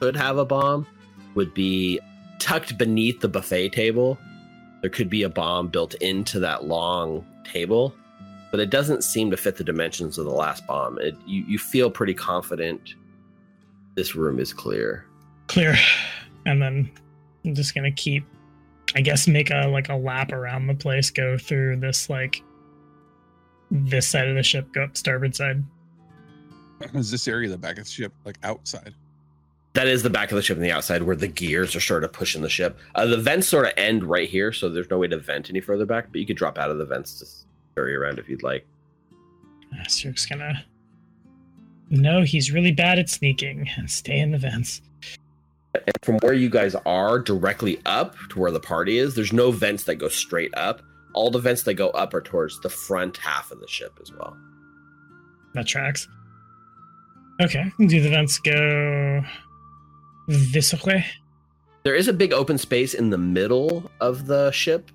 could 0.00 0.16
have 0.16 0.38
a 0.38 0.44
bomb 0.44 0.86
would 1.34 1.52
be 1.52 2.00
tucked 2.38 2.78
beneath 2.78 3.20
the 3.20 3.28
buffet 3.28 3.70
table. 3.70 4.18
There 4.80 4.90
could 4.90 5.10
be 5.10 5.24
a 5.24 5.28
bomb 5.28 5.68
built 5.68 5.94
into 5.94 6.40
that 6.40 6.64
long 6.64 7.26
table, 7.44 7.94
but 8.50 8.60
it 8.60 8.70
doesn't 8.70 9.04
seem 9.04 9.30
to 9.30 9.36
fit 9.36 9.56
the 9.56 9.64
dimensions 9.64 10.16
of 10.16 10.24
the 10.24 10.32
last 10.32 10.66
bomb. 10.66 10.98
It, 11.00 11.16
you 11.26 11.44
you 11.44 11.58
feel 11.58 11.90
pretty 11.90 12.14
confident 12.14 12.94
this 13.94 14.14
room 14.14 14.38
is 14.38 14.54
clear. 14.54 15.04
Clear. 15.48 15.76
And 16.46 16.62
then 16.62 16.90
I'm 17.44 17.54
just 17.54 17.74
gonna 17.74 17.92
keep 17.92 18.24
I 18.94 19.00
guess 19.00 19.28
make 19.28 19.50
a 19.50 19.68
like 19.68 19.88
a 19.88 19.94
lap 19.94 20.32
around 20.32 20.66
the 20.66 20.74
place, 20.74 21.10
go 21.10 21.38
through 21.38 21.76
this 21.76 22.10
like 22.10 22.42
this 23.70 24.08
side 24.08 24.28
of 24.28 24.34
the 24.34 24.42
ship, 24.42 24.72
go 24.72 24.84
up 24.84 24.96
starboard 24.96 25.34
side. 25.34 25.62
Is 26.94 27.10
this 27.10 27.28
area 27.28 27.48
the 27.48 27.58
back 27.58 27.78
of 27.78 27.84
the 27.84 27.90
ship 27.90 28.12
like 28.24 28.38
outside? 28.42 28.94
That 29.74 29.86
is 29.86 30.02
the 30.02 30.10
back 30.10 30.32
of 30.32 30.36
the 30.36 30.42
ship 30.42 30.56
on 30.56 30.64
the 30.64 30.72
outside 30.72 31.02
where 31.04 31.14
the 31.14 31.28
gears 31.28 31.76
are 31.76 31.80
sort 31.80 32.02
of 32.02 32.12
pushing 32.12 32.42
the 32.42 32.48
ship. 32.48 32.76
Uh, 32.96 33.06
the 33.06 33.16
vents 33.16 33.46
sort 33.46 33.66
of 33.66 33.72
end 33.76 34.02
right 34.02 34.28
here, 34.28 34.52
so 34.52 34.68
there's 34.68 34.90
no 34.90 34.98
way 34.98 35.06
to 35.06 35.16
vent 35.16 35.48
any 35.48 35.60
further 35.60 35.86
back, 35.86 36.10
but 36.10 36.20
you 36.20 36.26
could 36.26 36.36
drop 36.36 36.58
out 36.58 36.72
of 36.72 36.78
the 36.78 36.84
vents 36.84 37.20
to 37.20 37.26
scurry 37.72 37.94
around 37.94 38.18
if 38.18 38.28
you'd 38.28 38.42
like. 38.42 38.66
Asterix 39.78 40.28
gonna 40.28 40.64
No, 41.88 42.22
he's 42.22 42.50
really 42.50 42.72
bad 42.72 42.98
at 42.98 43.08
sneaking. 43.08 43.68
Stay 43.86 44.18
in 44.18 44.32
the 44.32 44.38
vents. 44.38 44.82
And 45.74 45.96
from 46.02 46.18
where 46.18 46.32
you 46.32 46.50
guys 46.50 46.74
are, 46.86 47.18
directly 47.18 47.80
up 47.86 48.16
to 48.30 48.40
where 48.40 48.50
the 48.50 48.60
party 48.60 48.98
is, 48.98 49.14
there's 49.14 49.32
no 49.32 49.52
vents 49.52 49.84
that 49.84 49.96
go 49.96 50.08
straight 50.08 50.52
up. 50.56 50.82
All 51.14 51.30
the 51.30 51.38
vents 51.38 51.62
that 51.64 51.74
go 51.74 51.90
up 51.90 52.14
are 52.14 52.20
towards 52.20 52.60
the 52.60 52.70
front 52.70 53.16
half 53.16 53.50
of 53.50 53.60
the 53.60 53.68
ship 53.68 53.98
as 54.00 54.12
well. 54.12 54.36
That 55.54 55.66
tracks. 55.66 56.08
Okay. 57.40 57.72
Do 57.78 58.00
the 58.00 58.10
vents 58.10 58.38
go 58.38 59.22
this 60.26 60.74
way? 60.84 61.06
There 61.82 61.94
is 61.94 62.08
a 62.08 62.12
big 62.12 62.32
open 62.32 62.58
space 62.58 62.94
in 62.94 63.10
the 63.10 63.18
middle 63.18 63.90
of 64.00 64.26
the 64.26 64.50
ship, 64.50 64.90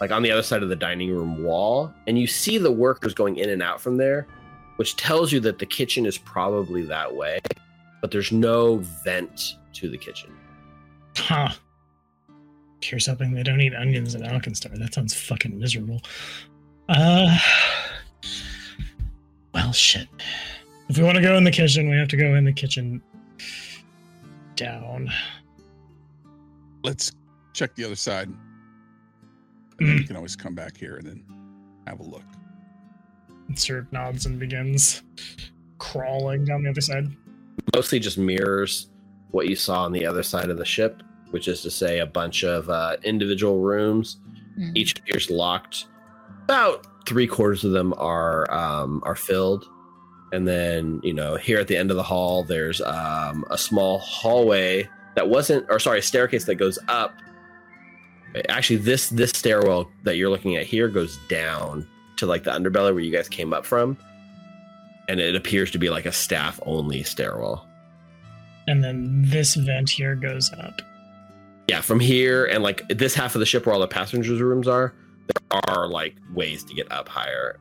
like 0.00 0.10
on 0.10 0.22
the 0.22 0.30
other 0.30 0.42
side 0.42 0.62
of 0.62 0.68
the 0.68 0.76
dining 0.76 1.10
room 1.10 1.44
wall, 1.44 1.92
and 2.06 2.18
you 2.18 2.26
see 2.26 2.56
the 2.56 2.72
workers 2.72 3.14
going 3.14 3.36
in 3.36 3.50
and 3.50 3.62
out 3.62 3.80
from 3.80 3.98
there, 3.98 4.26
which 4.76 4.96
tells 4.96 5.32
you 5.32 5.40
that 5.40 5.58
the 5.58 5.66
kitchen 5.66 6.06
is 6.06 6.16
probably 6.16 6.82
that 6.86 7.14
way, 7.14 7.40
but 8.02 8.10
there's 8.10 8.30
no 8.32 8.76
vent 9.04 9.54
to 9.72 9.88
the 9.88 9.96
kitchen. 9.96 10.30
Huh. 11.16 11.52
Here's 12.82 13.06
hoping 13.06 13.32
they 13.32 13.42
don't 13.44 13.60
eat 13.60 13.74
onions 13.74 14.14
at 14.14 14.20
Alkenstar. 14.22 14.76
That 14.78 14.92
sounds 14.92 15.14
fucking 15.14 15.58
miserable. 15.58 16.00
Uh. 16.88 17.38
Well, 19.54 19.72
shit. 19.72 20.08
If 20.88 20.98
we 20.98 21.04
want 21.04 21.16
to 21.16 21.22
go 21.22 21.36
in 21.36 21.44
the 21.44 21.50
kitchen, 21.50 21.88
we 21.88 21.96
have 21.96 22.08
to 22.08 22.16
go 22.16 22.34
in 22.34 22.44
the 22.44 22.52
kitchen 22.52 23.00
down. 24.56 25.10
Let's 26.82 27.12
check 27.52 27.74
the 27.76 27.84
other 27.84 27.94
side. 27.94 28.28
And 29.78 29.88
then 29.88 29.96
we 29.96 30.02
Mm. 30.02 30.06
can 30.08 30.16
always 30.16 30.36
come 30.36 30.54
back 30.54 30.76
here 30.76 30.96
and 30.96 31.06
then 31.06 31.24
have 31.86 32.00
a 32.00 32.02
look. 32.02 32.24
And 33.48 33.58
Sir 33.58 33.86
nods 33.92 34.26
and 34.26 34.38
begins 34.38 35.02
crawling 35.78 36.44
down 36.44 36.62
the 36.62 36.70
other 36.70 36.80
side. 36.80 37.06
Mostly 37.74 37.98
just 37.98 38.18
mirrors 38.18 38.88
what 39.30 39.48
you 39.48 39.56
saw 39.56 39.84
on 39.84 39.92
the 39.92 40.04
other 40.06 40.22
side 40.22 40.50
of 40.50 40.58
the 40.58 40.64
ship, 40.64 41.02
which 41.30 41.48
is 41.48 41.62
to 41.62 41.70
say, 41.70 42.00
a 42.00 42.06
bunch 42.06 42.44
of 42.44 42.68
uh, 42.68 42.96
individual 43.04 43.60
rooms 43.60 44.18
Mm. 44.58 44.72
each 44.76 44.98
appears 44.98 45.30
locked. 45.30 45.86
About 46.44 46.86
three 47.06 47.26
quarters 47.26 47.64
of 47.64 47.72
them 47.72 47.94
are 47.96 48.52
um, 48.52 49.02
are 49.02 49.14
filled, 49.14 49.64
and 50.30 50.46
then 50.46 51.00
you 51.02 51.14
know 51.14 51.36
here 51.36 51.58
at 51.58 51.68
the 51.68 51.76
end 51.78 51.90
of 51.90 51.96
the 51.96 52.02
hall, 52.02 52.44
there's 52.44 52.82
um, 52.82 53.46
a 53.50 53.56
small 53.56 53.98
hallway 53.98 54.86
that 55.14 55.28
wasn't, 55.28 55.64
or 55.70 55.78
sorry, 55.78 56.00
a 56.00 56.02
staircase 56.02 56.44
that 56.44 56.56
goes 56.56 56.78
up. 56.88 57.14
Actually, 58.50 58.76
this 58.76 59.08
this 59.08 59.30
stairwell 59.30 59.90
that 60.02 60.16
you're 60.16 60.28
looking 60.28 60.56
at 60.56 60.66
here 60.66 60.88
goes 60.88 61.18
down 61.28 61.86
to 62.16 62.26
like 62.26 62.44
the 62.44 62.50
underbelly 62.50 62.92
where 62.92 63.00
you 63.00 63.10
guys 63.10 63.28
came 63.28 63.54
up 63.54 63.64
from, 63.64 63.96
and 65.08 65.20
it 65.20 65.34
appears 65.34 65.70
to 65.72 65.78
be 65.78 65.90
like 65.90 66.06
a 66.06 66.12
staff 66.12 66.60
only 66.64 67.02
stairwell. 67.02 67.66
And 68.68 68.82
then 68.82 69.22
this 69.24 69.54
vent 69.54 69.90
here 69.90 70.14
goes 70.14 70.52
up. 70.52 70.82
yeah, 71.68 71.80
from 71.80 72.00
here 72.00 72.44
and 72.46 72.62
like 72.62 72.86
this 72.88 73.14
half 73.14 73.34
of 73.34 73.40
the 73.40 73.46
ship 73.46 73.66
where 73.66 73.74
all 73.74 73.80
the 73.80 73.88
passengers' 73.88 74.40
rooms 74.40 74.68
are, 74.68 74.94
there 75.26 75.60
are 75.68 75.86
like 75.88 76.16
ways 76.34 76.64
to 76.64 76.74
get 76.74 76.90
up 76.92 77.08
higher. 77.08 77.58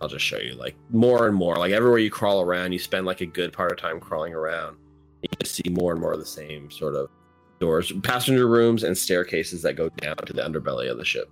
I'll 0.00 0.08
just 0.08 0.24
show 0.24 0.38
you 0.38 0.54
like 0.54 0.76
more 0.90 1.26
and 1.26 1.36
more. 1.36 1.56
Like 1.56 1.72
everywhere 1.72 1.98
you 1.98 2.10
crawl 2.10 2.40
around, 2.40 2.72
you 2.72 2.78
spend 2.78 3.06
like 3.06 3.20
a 3.20 3.26
good 3.26 3.52
part 3.52 3.72
of 3.72 3.78
time 3.78 4.00
crawling 4.00 4.34
around. 4.34 4.76
You 5.22 5.28
just 5.40 5.54
see 5.54 5.70
more 5.70 5.92
and 5.92 6.00
more 6.00 6.12
of 6.12 6.18
the 6.18 6.26
same 6.26 6.70
sort 6.70 6.94
of 6.94 7.08
doors, 7.60 7.92
passenger 8.02 8.46
rooms, 8.48 8.82
and 8.82 8.96
staircases 8.96 9.62
that 9.62 9.74
go 9.74 9.88
down 9.88 10.16
to 10.16 10.32
the 10.32 10.42
underbelly 10.42 10.90
of 10.90 10.98
the 10.98 11.04
ship. 11.04 11.30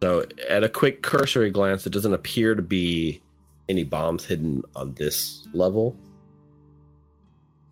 So, 0.00 0.24
at 0.48 0.62
a 0.62 0.68
quick 0.68 1.02
cursory 1.02 1.50
glance, 1.50 1.86
it 1.86 1.92
doesn't 1.92 2.12
appear 2.14 2.54
to 2.54 2.62
be 2.62 3.20
any 3.68 3.84
bombs 3.84 4.24
hidden 4.24 4.62
on 4.76 4.94
this 4.94 5.46
level, 5.52 5.96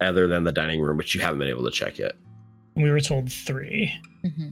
other 0.01 0.27
than 0.27 0.45
the 0.45 0.53
dining 0.53 0.81
room, 0.81 0.97
which 0.97 1.15
you 1.15 1.21
haven't 1.21 1.39
been 1.39 1.49
able 1.49 1.65
to 1.65 1.71
check 1.71 1.99
yet. 1.99 2.17
We 2.75 2.91
were 2.91 3.01
told 3.01 3.33
three. 3.33 3.93
hmm 4.23 4.51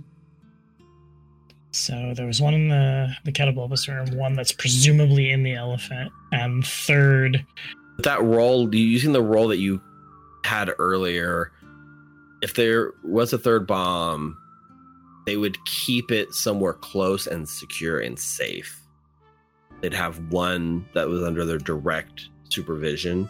So 1.73 2.15
there 2.15 2.27
was 2.27 2.41
one 2.41 2.55
in 2.55 2.69
the 2.69 3.15
the 3.25 3.33
catapultus 3.33 3.89
room, 3.89 4.17
one 4.17 4.35
that's 4.35 4.53
presumably 4.53 5.31
in 5.31 5.43
the 5.43 5.55
elephant, 5.55 6.13
and 6.33 6.65
third, 6.65 7.45
that 7.99 8.23
roll 8.23 8.73
using 8.75 9.13
the 9.13 9.23
roll 9.23 9.49
that 9.49 9.59
you 9.59 9.81
had 10.45 10.71
earlier 10.79 11.51
if 12.43 12.55
there 12.55 12.93
was 13.03 13.33
a 13.33 13.39
third 13.39 13.67
bomb 13.67 14.37
they 15.27 15.37
would 15.37 15.63
keep 15.65 16.11
it 16.11 16.33
somewhere 16.35 16.75
close 16.75 17.27
and 17.27 17.49
secure 17.49 18.01
and 18.01 18.19
safe 18.19 18.83
they'd 19.81 19.95
have 19.95 20.19
one 20.33 20.87
that 20.95 21.09
was 21.09 21.23
under 21.23 21.45
their 21.45 21.59
direct 21.59 22.29
supervision 22.49 23.29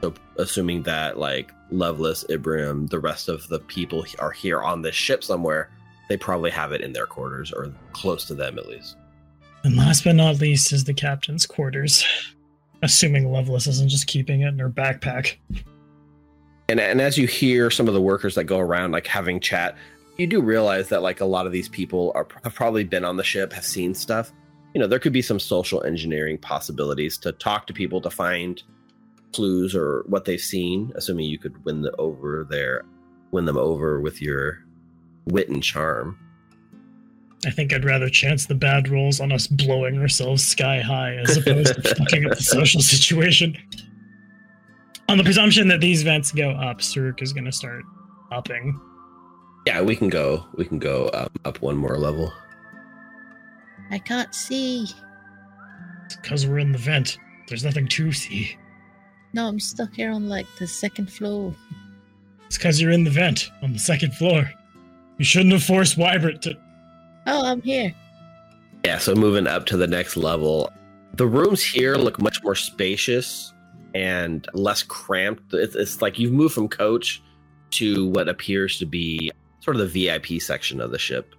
so 0.00 0.14
assuming 0.36 0.82
that 0.84 1.18
like 1.18 1.52
Lovelace, 1.70 2.24
Ibrahim, 2.30 2.86
the 2.86 2.98
rest 2.98 3.28
of 3.28 3.46
the 3.48 3.58
people 3.60 4.04
are 4.18 4.30
here 4.30 4.62
on 4.62 4.82
this 4.82 4.94
ship 4.94 5.22
somewhere, 5.22 5.70
they 6.08 6.16
probably 6.16 6.50
have 6.50 6.72
it 6.72 6.80
in 6.80 6.92
their 6.92 7.06
quarters 7.06 7.52
or 7.52 7.72
close 7.92 8.24
to 8.26 8.34
them 8.34 8.58
at 8.58 8.68
least. 8.68 8.96
and 9.64 9.76
last 9.76 10.04
but 10.04 10.14
not 10.14 10.38
least 10.38 10.72
is 10.72 10.84
the 10.84 10.94
captain's 10.94 11.46
quarters. 11.46 12.04
Assuming 12.82 13.32
Lovelace 13.32 13.66
isn't 13.66 13.88
just 13.88 14.06
keeping 14.06 14.42
it 14.42 14.48
in 14.48 14.58
her 14.60 14.70
backpack. 14.70 15.36
and 16.68 16.78
and 16.78 17.00
as 17.00 17.18
you 17.18 17.26
hear 17.26 17.70
some 17.70 17.88
of 17.88 17.94
the 17.94 18.00
workers 18.00 18.36
that 18.36 18.44
go 18.44 18.58
around 18.60 18.92
like 18.92 19.06
having 19.06 19.40
chat 19.40 19.76
you 20.18 20.26
do 20.26 20.42
realize 20.42 20.88
that 20.88 21.02
like 21.02 21.20
a 21.20 21.24
lot 21.24 21.46
of 21.46 21.52
these 21.52 21.68
people 21.68 22.12
are 22.14 22.26
have 22.42 22.54
probably 22.54 22.84
been 22.84 23.04
on 23.04 23.16
the 23.16 23.24
ship 23.24 23.52
have 23.52 23.64
seen 23.64 23.94
stuff 23.94 24.32
you 24.74 24.80
know 24.80 24.86
there 24.86 24.98
could 24.98 25.12
be 25.12 25.22
some 25.22 25.38
social 25.38 25.82
engineering 25.84 26.36
possibilities 26.36 27.16
to 27.16 27.32
talk 27.32 27.66
to 27.66 27.72
people 27.72 28.00
to 28.00 28.10
find 28.10 28.62
clues 29.32 29.74
or 29.74 30.04
what 30.08 30.24
they've 30.24 30.40
seen 30.40 30.92
assuming 30.96 31.26
you 31.26 31.38
could 31.38 31.64
win 31.64 31.80
the 31.82 31.94
over 31.96 32.46
their 32.50 32.82
win 33.30 33.44
them 33.44 33.56
over 33.56 34.00
with 34.00 34.20
your 34.20 34.64
wit 35.26 35.48
and 35.48 35.62
charm 35.62 36.18
I 37.46 37.50
think 37.50 37.72
I'd 37.72 37.84
rather 37.84 38.08
chance 38.08 38.46
the 38.46 38.56
bad 38.56 38.88
rolls 38.88 39.20
on 39.20 39.30
us 39.30 39.46
blowing 39.46 40.00
ourselves 40.00 40.44
sky 40.44 40.80
high 40.80 41.14
as 41.18 41.36
opposed 41.36 41.72
to 41.76 41.94
fucking 41.94 42.26
up 42.26 42.36
the 42.36 42.42
social 42.42 42.80
situation. 42.80 43.56
On 45.08 45.16
the 45.16 45.22
presumption 45.22 45.68
that 45.68 45.80
these 45.80 46.02
vents 46.02 46.32
go 46.32 46.50
up, 46.50 46.80
Saruk 46.80 47.22
is 47.22 47.32
going 47.32 47.44
to 47.44 47.52
start 47.52 47.84
upping. 48.32 48.78
Yeah 49.68 49.80
we 49.80 49.94
can 49.94 50.08
go 50.08 50.46
we 50.56 50.64
can 50.64 50.78
go 50.78 51.10
um, 51.14 51.28
up 51.44 51.60
one 51.60 51.76
more 51.76 51.98
level 51.98 52.32
I 53.90 53.98
can't 53.98 54.34
see. 54.34 54.86
Because 56.08 56.46
we're 56.46 56.58
in 56.58 56.72
the 56.72 56.78
vent. 56.78 57.18
There's 57.48 57.64
nothing 57.64 57.88
to 57.88 58.12
see. 58.12 58.56
No, 59.32 59.46
I'm 59.46 59.60
stuck 59.60 59.94
here 59.94 60.10
on 60.10 60.28
like 60.28 60.46
the 60.58 60.66
second 60.66 61.10
floor. 61.10 61.54
It's 62.46 62.56
because 62.56 62.80
you're 62.80 62.90
in 62.90 63.04
the 63.04 63.10
vent 63.10 63.50
on 63.62 63.72
the 63.72 63.78
second 63.78 64.14
floor. 64.14 64.50
You 65.18 65.24
shouldn't 65.24 65.52
have 65.52 65.62
forced 65.62 65.98
Wybert 65.98 66.40
to. 66.42 66.56
Oh, 67.26 67.44
I'm 67.44 67.60
here. 67.60 67.94
Yeah, 68.84 68.98
so 68.98 69.14
moving 69.14 69.46
up 69.46 69.66
to 69.66 69.76
the 69.76 69.86
next 69.86 70.16
level, 70.16 70.72
the 71.14 71.26
rooms 71.26 71.62
here 71.62 71.96
look 71.96 72.20
much 72.22 72.42
more 72.42 72.54
spacious 72.54 73.52
and 73.94 74.46
less 74.54 74.82
cramped. 74.82 75.52
It's, 75.52 75.74
it's 75.74 76.00
like 76.00 76.18
you've 76.18 76.32
moved 76.32 76.54
from 76.54 76.68
coach 76.68 77.22
to 77.70 78.06
what 78.08 78.28
appears 78.28 78.78
to 78.78 78.86
be 78.86 79.30
sort 79.60 79.76
of 79.76 79.92
the 79.92 80.06
VIP 80.06 80.40
section 80.40 80.80
of 80.80 80.90
the 80.90 80.98
ship. 80.98 81.34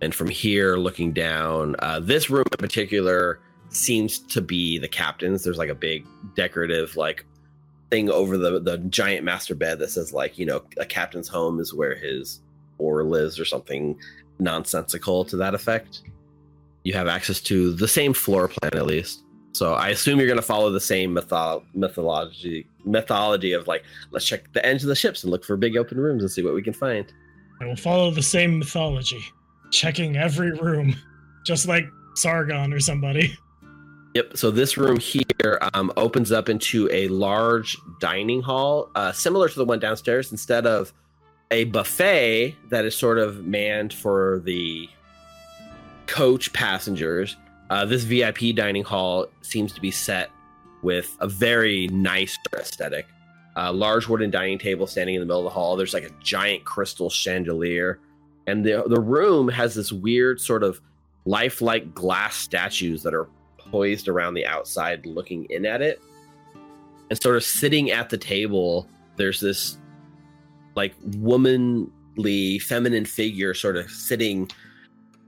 And 0.00 0.14
from 0.14 0.28
here, 0.28 0.76
looking 0.76 1.12
down, 1.12 1.76
uh, 1.78 2.00
this 2.00 2.28
room 2.28 2.44
in 2.52 2.58
particular 2.58 3.40
seems 3.70 4.18
to 4.18 4.40
be 4.40 4.78
the 4.78 4.88
captain's. 4.88 5.44
There's 5.44 5.58
like 5.58 5.70
a 5.70 5.74
big 5.74 6.06
decorative 6.34 6.96
like 6.96 7.24
thing 7.90 8.10
over 8.10 8.36
the 8.36 8.60
the 8.60 8.78
giant 8.78 9.24
master 9.24 9.54
bed 9.54 9.78
that 9.78 9.90
says 9.90 10.12
like 10.12 10.38
you 10.38 10.46
know 10.46 10.62
a 10.78 10.84
captain's 10.84 11.28
home 11.28 11.60
is 11.60 11.72
where 11.72 11.94
his 11.94 12.40
or 12.78 13.04
lives 13.04 13.38
or 13.38 13.44
something 13.44 13.98
nonsensical 14.38 15.24
to 15.24 15.36
that 15.36 15.54
effect 15.54 16.02
you 16.84 16.92
have 16.92 17.08
access 17.08 17.40
to 17.40 17.72
the 17.72 17.88
same 17.88 18.12
floor 18.12 18.48
plan 18.48 18.74
at 18.74 18.86
least. 18.86 19.24
So 19.52 19.74
I 19.74 19.88
assume 19.88 20.18
you're 20.18 20.28
going 20.28 20.38
to 20.38 20.42
follow 20.42 20.70
the 20.70 20.80
same 20.80 21.14
metho- 21.14 21.64
methodology 21.74 22.66
methodology 22.84 23.52
of 23.52 23.66
like 23.66 23.82
let's 24.10 24.26
check 24.26 24.52
the 24.52 24.64
ends 24.64 24.84
of 24.84 24.88
the 24.88 24.94
ships 24.94 25.24
and 25.24 25.30
look 25.30 25.44
for 25.44 25.56
big 25.56 25.76
open 25.76 25.98
rooms 25.98 26.22
and 26.22 26.30
see 26.30 26.42
what 26.42 26.54
we 26.54 26.62
can 26.62 26.72
find. 26.72 27.12
I 27.64 27.66
will 27.66 27.76
follow 27.76 28.10
the 28.10 28.22
same 28.22 28.58
mythology, 28.58 29.24
checking 29.70 30.18
every 30.18 30.52
room, 30.52 30.94
just 31.46 31.66
like 31.66 31.86
Sargon 32.14 32.74
or 32.74 32.80
somebody. 32.80 33.38
Yep. 34.14 34.36
So 34.36 34.50
this 34.50 34.76
room 34.76 35.00
here 35.00 35.58
um, 35.72 35.90
opens 35.96 36.30
up 36.30 36.50
into 36.50 36.90
a 36.92 37.08
large 37.08 37.78
dining 38.00 38.42
hall, 38.42 38.90
uh, 38.94 39.12
similar 39.12 39.48
to 39.48 39.54
the 39.54 39.64
one 39.64 39.78
downstairs. 39.78 40.30
Instead 40.30 40.66
of 40.66 40.92
a 41.50 41.64
buffet 41.64 42.54
that 42.68 42.84
is 42.84 42.94
sort 42.94 43.18
of 43.18 43.46
manned 43.46 43.94
for 43.94 44.42
the 44.44 44.86
coach 46.06 46.52
passengers, 46.52 47.34
uh, 47.70 47.86
this 47.86 48.04
VIP 48.04 48.54
dining 48.54 48.84
hall 48.84 49.26
seems 49.40 49.72
to 49.72 49.80
be 49.80 49.90
set 49.90 50.30
with 50.82 51.16
a 51.20 51.26
very 51.26 51.88
nice 51.88 52.38
aesthetic. 52.52 53.06
A 53.56 53.72
large 53.72 54.08
wooden 54.08 54.30
dining 54.30 54.58
table 54.58 54.86
standing 54.86 55.14
in 55.14 55.20
the 55.20 55.26
middle 55.26 55.40
of 55.40 55.44
the 55.44 55.50
hall. 55.50 55.76
There's 55.76 55.94
like 55.94 56.04
a 56.04 56.10
giant 56.20 56.64
crystal 56.64 57.08
chandelier, 57.08 58.00
and 58.46 58.64
the 58.64 58.84
the 58.88 59.00
room 59.00 59.48
has 59.48 59.74
this 59.74 59.92
weird 59.92 60.40
sort 60.40 60.62
of 60.62 60.80
lifelike 61.24 61.94
glass 61.94 62.36
statues 62.36 63.02
that 63.02 63.14
are 63.14 63.28
poised 63.58 64.08
around 64.08 64.34
the 64.34 64.46
outside 64.46 65.06
looking 65.06 65.46
in 65.50 65.64
at 65.64 65.82
it. 65.82 66.00
And 67.10 67.20
sort 67.20 67.36
of 67.36 67.44
sitting 67.44 67.90
at 67.90 68.10
the 68.10 68.18
table, 68.18 68.88
there's 69.16 69.40
this 69.40 69.78
like 70.74 70.94
womanly 71.18 72.58
feminine 72.58 73.04
figure 73.04 73.54
sort 73.54 73.76
of 73.76 73.90
sitting 73.90 74.50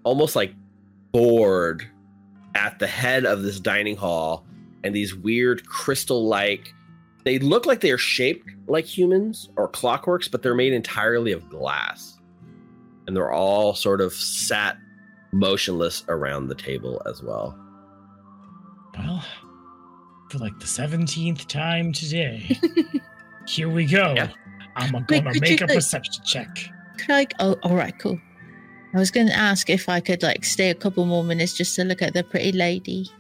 almost 0.05 0.37
like 0.37 0.55
bored 1.13 1.87
at 2.55 2.79
the 2.79 2.87
head 2.87 3.25
of 3.25 3.43
this 3.43 3.61
dining 3.61 3.97
hall 3.97 4.45
and 4.85 4.95
these 4.95 5.15
weird 5.15 5.67
crystal 5.67 6.27
like 6.27 6.73
they 7.27 7.39
look 7.41 7.67
like 7.67 7.81
they're 7.81 7.99
shaped 7.99 8.49
like 8.69 8.87
humans 8.87 9.51
or 9.57 9.69
clockworks 9.69 10.31
but 10.31 10.43
they're 10.43 10.55
made 10.55 10.73
entirely 10.73 11.33
of 11.33 11.47
glass 11.51 12.19
and 13.07 13.15
they're 13.15 13.33
all 13.33 13.75
sort 13.75 14.01
of 14.01 14.13
sat 14.15 14.79
motionless 15.33 16.05
around 16.09 16.47
the 16.49 16.55
table 16.55 17.03
as 17.07 17.23
well 17.23 17.59
Well, 18.97 19.23
for 20.31 20.39
like 20.39 20.59
the 20.59 20.65
17th 20.67 21.47
time 21.47 21.93
today, 21.93 22.57
here 23.47 23.69
we 23.69 23.85
go. 23.87 24.15
Yeah. 24.17 24.31
I'm 24.77 24.93
gonna 25.05 25.33
could 25.33 25.41
make 25.41 25.61
a 25.61 25.67
like- 25.67 25.75
perception 25.75 26.25
check. 26.25 26.49
Could 26.99 27.11
I? 27.11 27.27
Oh, 27.41 27.57
all 27.63 27.77
right, 27.77 27.97
cool. 27.99 28.19
I 28.95 28.99
was 28.99 29.11
going 29.11 29.27
to 29.27 29.35
ask 29.35 29.69
if 29.69 29.89
I 29.89 30.01
could 30.01 30.23
like 30.23 30.45
stay 30.47 30.71
a 30.71 30.75
couple 30.75 31.05
more 31.05 31.23
minutes 31.23 31.55
just 31.55 31.77
to 31.77 31.85
look 31.85 32.01
at 32.03 32.15
the 32.15 32.25
pretty 32.25 32.53
lady. 32.53 33.11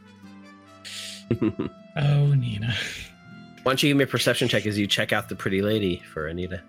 Oh, 1.99 2.35
Nina. 2.35 2.75
Don't 3.71 3.83
you 3.83 3.91
give 3.91 3.97
me 3.97 4.05
a 4.05 4.07
perception 4.07 4.49
check 4.49 4.67
as 4.67 4.79
you 4.79 4.87
check 4.87 5.13
out 5.13 5.29
the 5.29 5.37
pretty 5.37 5.63
lady 5.63 6.03
for 6.13 6.27
anita? 6.27 6.63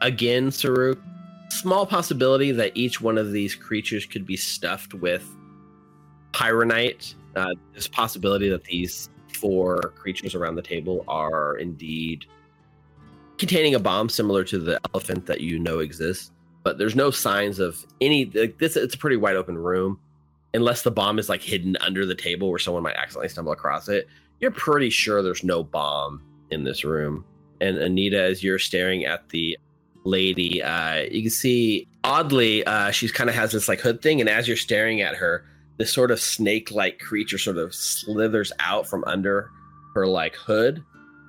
Again 0.00 0.50
Saruk, 0.50 1.00
small 1.50 1.86
possibility 1.86 2.52
that 2.52 2.72
each 2.74 3.00
one 3.00 3.18
of 3.18 3.32
these 3.32 3.54
creatures 3.54 4.06
could 4.06 4.26
be 4.26 4.36
stuffed 4.36 4.94
with 4.94 5.28
pyronite 6.32 7.14
uh, 7.36 7.54
there's 7.72 7.88
possibility 7.88 8.48
that 8.48 8.64
these 8.64 9.08
four 9.32 9.92
creatures 9.96 10.34
around 10.34 10.56
the 10.56 10.62
table 10.62 11.04
are 11.08 11.56
indeed 11.56 12.26
containing 13.38 13.74
a 13.74 13.78
bomb 13.78 14.08
similar 14.08 14.44
to 14.44 14.58
the 14.58 14.80
elephant 14.92 15.26
that 15.26 15.40
you 15.40 15.58
know 15.58 15.80
exists 15.80 16.30
but 16.64 16.78
there's 16.78 16.96
no 16.96 17.10
signs 17.10 17.60
of 17.60 17.86
any 18.00 18.24
like 18.34 18.58
this 18.58 18.74
it's 18.74 18.94
a 18.94 18.98
pretty 18.98 19.16
wide 19.16 19.36
open 19.36 19.56
room. 19.56 20.00
Unless 20.54 20.82
the 20.82 20.90
bomb 20.90 21.18
is 21.18 21.28
like 21.28 21.42
hidden 21.42 21.76
under 21.80 22.06
the 22.06 22.14
table 22.14 22.48
where 22.48 22.58
someone 22.58 22.82
might 22.82 22.96
accidentally 22.96 23.28
stumble 23.28 23.52
across 23.52 23.88
it 23.88 24.08
you're 24.44 24.50
pretty 24.50 24.90
sure 24.90 25.22
there's 25.22 25.42
no 25.42 25.62
bomb 25.62 26.22
in 26.50 26.64
this 26.64 26.84
room. 26.84 27.24
And 27.62 27.78
anita 27.78 28.20
as 28.20 28.44
you're 28.44 28.58
staring 28.58 29.06
at 29.06 29.30
the 29.30 29.56
lady 30.04 30.62
uh 30.62 30.96
you 31.10 31.22
can 31.22 31.30
see 31.30 31.88
oddly 32.04 32.62
uh 32.66 32.90
she's 32.90 33.10
kind 33.10 33.30
of 33.30 33.34
has 33.34 33.52
this 33.52 33.68
like 33.68 33.80
hood 33.80 34.02
thing. 34.02 34.20
And 34.20 34.28
as 34.28 34.46
you're 34.46 34.58
staring 34.58 35.00
at 35.00 35.14
her 35.16 35.46
this 35.78 35.90
sort 35.90 36.10
of 36.10 36.20
snake 36.20 36.70
like 36.70 36.98
creature 36.98 37.38
sort 37.38 37.56
of 37.56 37.74
slithers 37.74 38.52
out 38.60 38.86
from 38.86 39.02
under 39.06 39.48
her 39.94 40.06
like 40.06 40.34
hood 40.36 40.84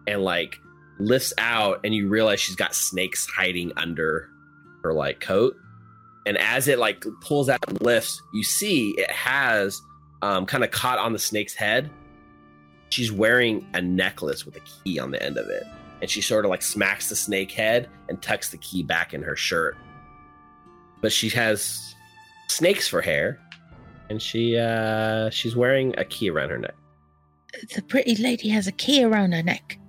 and 0.07 0.21
like 0.21 0.57
lifts 0.99 1.31
out. 1.37 1.79
And 1.85 1.95
you 1.95 2.09
realize 2.09 2.41
she's 2.41 2.57
got 2.57 2.75
snakes 2.75 3.25
hiding 3.27 3.71
under 3.77 4.29
her 4.83 4.93
like 4.93 5.21
coat. 5.21 5.55
And 6.25 6.37
as 6.37 6.67
it 6.67 6.79
like 6.79 7.05
pulls 7.21 7.47
out 7.47 7.63
and 7.69 7.81
lifts 7.81 8.21
you 8.33 8.43
see 8.43 8.89
it 8.97 9.09
has 9.09 9.81
um 10.21 10.45
kind 10.45 10.65
of 10.65 10.71
caught 10.71 10.99
on 10.99 11.13
the 11.13 11.19
snake's 11.19 11.53
head 11.53 11.89
she's 12.89 13.11
wearing 13.11 13.65
a 13.73 13.81
necklace 13.81 14.45
with 14.45 14.55
a 14.55 14.61
key 14.61 14.99
on 14.99 15.11
the 15.11 15.21
end 15.21 15.37
of 15.37 15.47
it 15.49 15.63
and 16.01 16.09
she 16.09 16.21
sort 16.21 16.45
of 16.45 16.49
like 16.49 16.61
smacks 16.61 17.09
the 17.09 17.15
snake 17.15 17.51
head 17.51 17.89
and 18.09 18.21
tucks 18.21 18.49
the 18.49 18.57
key 18.57 18.83
back 18.83 19.13
in 19.13 19.21
her 19.21 19.35
shirt 19.35 19.77
but 21.01 21.11
she 21.11 21.29
has 21.29 21.95
snakes 22.47 22.87
for 22.87 23.01
hair 23.01 23.39
and 24.09 24.21
she 24.21 24.57
uh 24.57 25.29
she's 25.29 25.55
wearing 25.55 25.93
a 25.97 26.05
key 26.05 26.29
around 26.29 26.49
her 26.49 26.57
neck 26.57 26.75
The 27.75 27.81
pretty 27.81 28.15
lady 28.15 28.49
has 28.49 28.67
a 28.67 28.71
key 28.71 29.03
around 29.03 29.31
her 29.33 29.43
neck. 29.43 29.79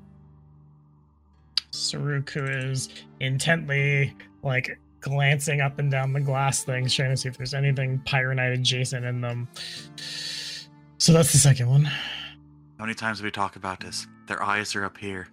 Saruk, 1.72 2.30
is 2.72 2.88
intently 3.20 4.14
like 4.42 4.78
glancing 5.00 5.60
up 5.60 5.78
and 5.78 5.90
down 5.90 6.12
the 6.12 6.20
glass 6.20 6.64
things, 6.64 6.94
trying 6.94 7.10
to 7.10 7.16
see 7.16 7.28
if 7.28 7.36
there's 7.36 7.54
anything 7.54 8.00
Pyronite 8.06 8.54
adjacent 8.54 9.04
in 9.04 9.20
them. 9.20 9.48
So 10.98 11.12
that's 11.12 11.32
the 11.32 11.38
second 11.38 11.68
one. 11.68 11.90
How 12.78 12.84
many 12.84 12.94
times 12.94 13.18
have 13.18 13.24
we 13.24 13.30
talked 13.30 13.56
about 13.56 13.80
this? 13.80 14.06
Their 14.26 14.42
eyes 14.42 14.74
are 14.74 14.84
up 14.84 14.98
here. 14.98 15.28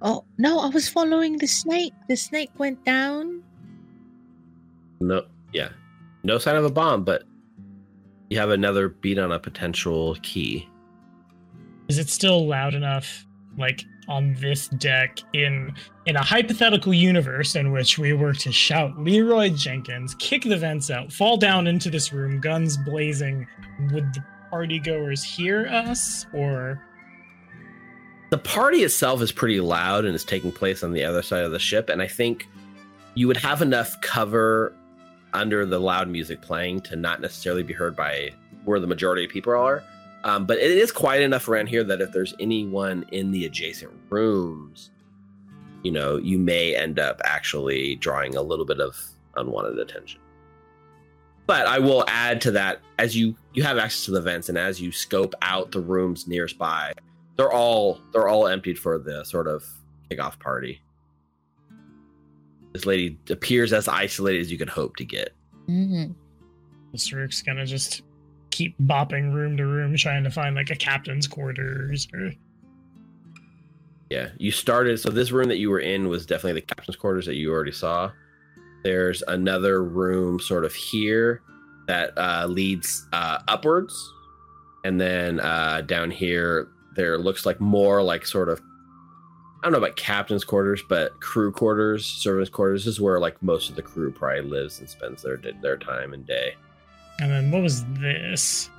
Oh 0.00 0.24
no, 0.38 0.60
I 0.60 0.68
was 0.68 0.88
following 0.88 1.38
the 1.38 1.46
snake. 1.46 1.92
The 2.08 2.16
snake 2.16 2.50
went 2.56 2.84
down. 2.84 3.42
No, 5.00 5.24
yeah, 5.52 5.70
no 6.22 6.38
sign 6.38 6.56
of 6.56 6.64
a 6.64 6.70
bomb, 6.70 7.04
but 7.04 7.24
you 8.30 8.38
have 8.38 8.50
another 8.50 8.88
beat 8.88 9.18
on 9.18 9.32
a 9.32 9.38
potential 9.38 10.16
key. 10.22 10.68
Is 11.88 11.98
it 11.98 12.08
still 12.08 12.46
loud 12.46 12.74
enough, 12.74 13.26
like 13.56 13.84
on 14.08 14.34
this 14.34 14.68
deck, 14.68 15.18
in 15.32 15.74
in 16.06 16.16
a 16.16 16.22
hypothetical 16.22 16.94
universe 16.94 17.56
in 17.56 17.72
which 17.72 17.98
we 17.98 18.12
were 18.12 18.34
to 18.34 18.52
shout 18.52 18.98
Leroy 18.98 19.50
Jenkins, 19.50 20.14
kick 20.14 20.44
the 20.44 20.56
vents 20.56 20.90
out, 20.90 21.12
fall 21.12 21.36
down 21.36 21.66
into 21.66 21.90
this 21.90 22.12
room, 22.12 22.40
guns 22.40 22.76
blazing? 22.76 23.46
Would 23.92 24.14
the 24.14 24.24
party 24.50 24.78
goers 24.78 25.22
hear 25.22 25.66
us, 25.66 26.26
or 26.32 26.82
The 28.30 28.38
party 28.38 28.78
itself 28.78 29.22
is 29.22 29.32
pretty 29.32 29.60
loud 29.60 30.04
and 30.04 30.14
is 30.14 30.24
taking 30.24 30.52
place 30.52 30.82
on 30.82 30.92
the 30.92 31.04
other 31.04 31.22
side 31.22 31.44
of 31.44 31.52
the 31.52 31.58
ship, 31.58 31.88
and 31.88 32.02
I 32.02 32.06
think 32.08 32.48
you 33.14 33.26
would 33.26 33.36
have 33.38 33.62
enough 33.62 34.00
cover 34.00 34.74
under 35.32 35.66
the 35.66 35.78
loud 35.78 36.08
music 36.08 36.40
playing 36.40 36.80
to 36.80 36.96
not 36.96 37.20
necessarily 37.20 37.62
be 37.62 37.74
heard 37.74 37.94
by 37.96 38.30
where 38.64 38.80
the 38.80 38.86
majority 38.86 39.24
of 39.24 39.30
people 39.30 39.52
are. 39.52 39.82
Um, 40.24 40.46
but 40.46 40.58
it 40.58 40.70
is 40.70 40.90
quiet 40.90 41.22
enough 41.22 41.48
around 41.48 41.68
here 41.68 41.84
that 41.84 42.00
if 42.00 42.12
there's 42.12 42.34
anyone 42.40 43.04
in 43.12 43.30
the 43.30 43.44
adjacent 43.44 43.92
rooms, 44.10 44.90
you 45.82 45.92
know, 45.92 46.16
you 46.16 46.38
may 46.38 46.74
end 46.74 46.98
up 46.98 47.20
actually 47.24 47.96
drawing 47.96 48.36
a 48.36 48.42
little 48.42 48.64
bit 48.64 48.80
of 48.80 48.96
unwanted 49.36 49.78
attention. 49.78 50.20
But 51.48 51.66
I 51.66 51.78
will 51.78 52.04
add 52.08 52.42
to 52.42 52.50
that 52.52 52.82
as 52.98 53.16
you 53.16 53.34
you 53.54 53.62
have 53.62 53.78
access 53.78 54.04
to 54.04 54.10
the 54.10 54.20
vents 54.20 54.50
and 54.50 54.58
as 54.58 54.80
you 54.80 54.92
scope 54.92 55.34
out 55.40 55.72
the 55.72 55.80
rooms 55.80 56.28
nearby, 56.28 56.92
they're 57.36 57.50
all 57.50 58.00
they're 58.12 58.28
all 58.28 58.46
emptied 58.46 58.78
for 58.78 58.98
the 58.98 59.24
sort 59.24 59.48
of 59.48 59.64
kickoff 60.10 60.38
party. 60.38 60.82
This 62.74 62.84
lady 62.84 63.18
appears 63.30 63.72
as 63.72 63.88
isolated 63.88 64.42
as 64.42 64.52
you 64.52 64.58
could 64.58 64.68
hope 64.68 64.96
to 64.96 65.06
get. 65.06 65.34
Mm-hmm. 65.70 66.12
Saruk's 66.94 67.40
gonna 67.40 67.64
just 67.64 68.02
keep 68.50 68.78
bopping 68.80 69.32
room 69.32 69.56
to 69.56 69.64
room, 69.64 69.96
trying 69.96 70.24
to 70.24 70.30
find 70.30 70.54
like 70.54 70.68
a 70.68 70.76
captain's 70.76 71.26
quarters 71.26 72.08
or 72.12 72.30
Yeah, 74.10 74.28
you 74.36 74.50
started. 74.50 75.00
So 75.00 75.08
this 75.08 75.30
room 75.30 75.48
that 75.48 75.56
you 75.56 75.70
were 75.70 75.80
in 75.80 76.08
was 76.08 76.26
definitely 76.26 76.60
the 76.60 76.66
captain's 76.66 76.96
quarters 76.96 77.24
that 77.24 77.36
you 77.36 77.50
already 77.50 77.72
saw. 77.72 78.10
There's 78.82 79.22
another 79.28 79.82
room 79.82 80.40
sort 80.40 80.64
of 80.64 80.74
here 80.74 81.42
that 81.86 82.12
uh, 82.16 82.46
leads 82.46 83.06
uh, 83.12 83.38
upwards, 83.48 84.12
and 84.84 85.00
then 85.00 85.40
uh, 85.40 85.82
down 85.82 86.10
here 86.10 86.68
there 86.96 87.18
looks 87.18 87.46
like 87.46 87.60
more 87.60 88.02
like 88.02 88.26
sort 88.26 88.48
of 88.48 88.60
I 88.60 89.62
don't 89.64 89.72
know 89.72 89.78
about 89.78 89.96
captain's 89.96 90.44
quarters, 90.44 90.82
but 90.88 91.20
crew 91.20 91.50
quarters, 91.50 92.06
servants' 92.06 92.48
quarters. 92.50 92.84
This 92.84 92.94
is 92.94 93.00
where 93.00 93.18
like 93.18 93.42
most 93.42 93.70
of 93.70 93.76
the 93.76 93.82
crew 93.82 94.12
probably 94.12 94.42
lives 94.42 94.78
and 94.78 94.88
spends 94.88 95.22
their 95.22 95.40
their 95.62 95.76
time 95.76 96.12
and 96.12 96.24
day. 96.24 96.54
And 97.20 97.32
then 97.32 97.50
what 97.50 97.62
was 97.62 97.84
this? 97.94 98.70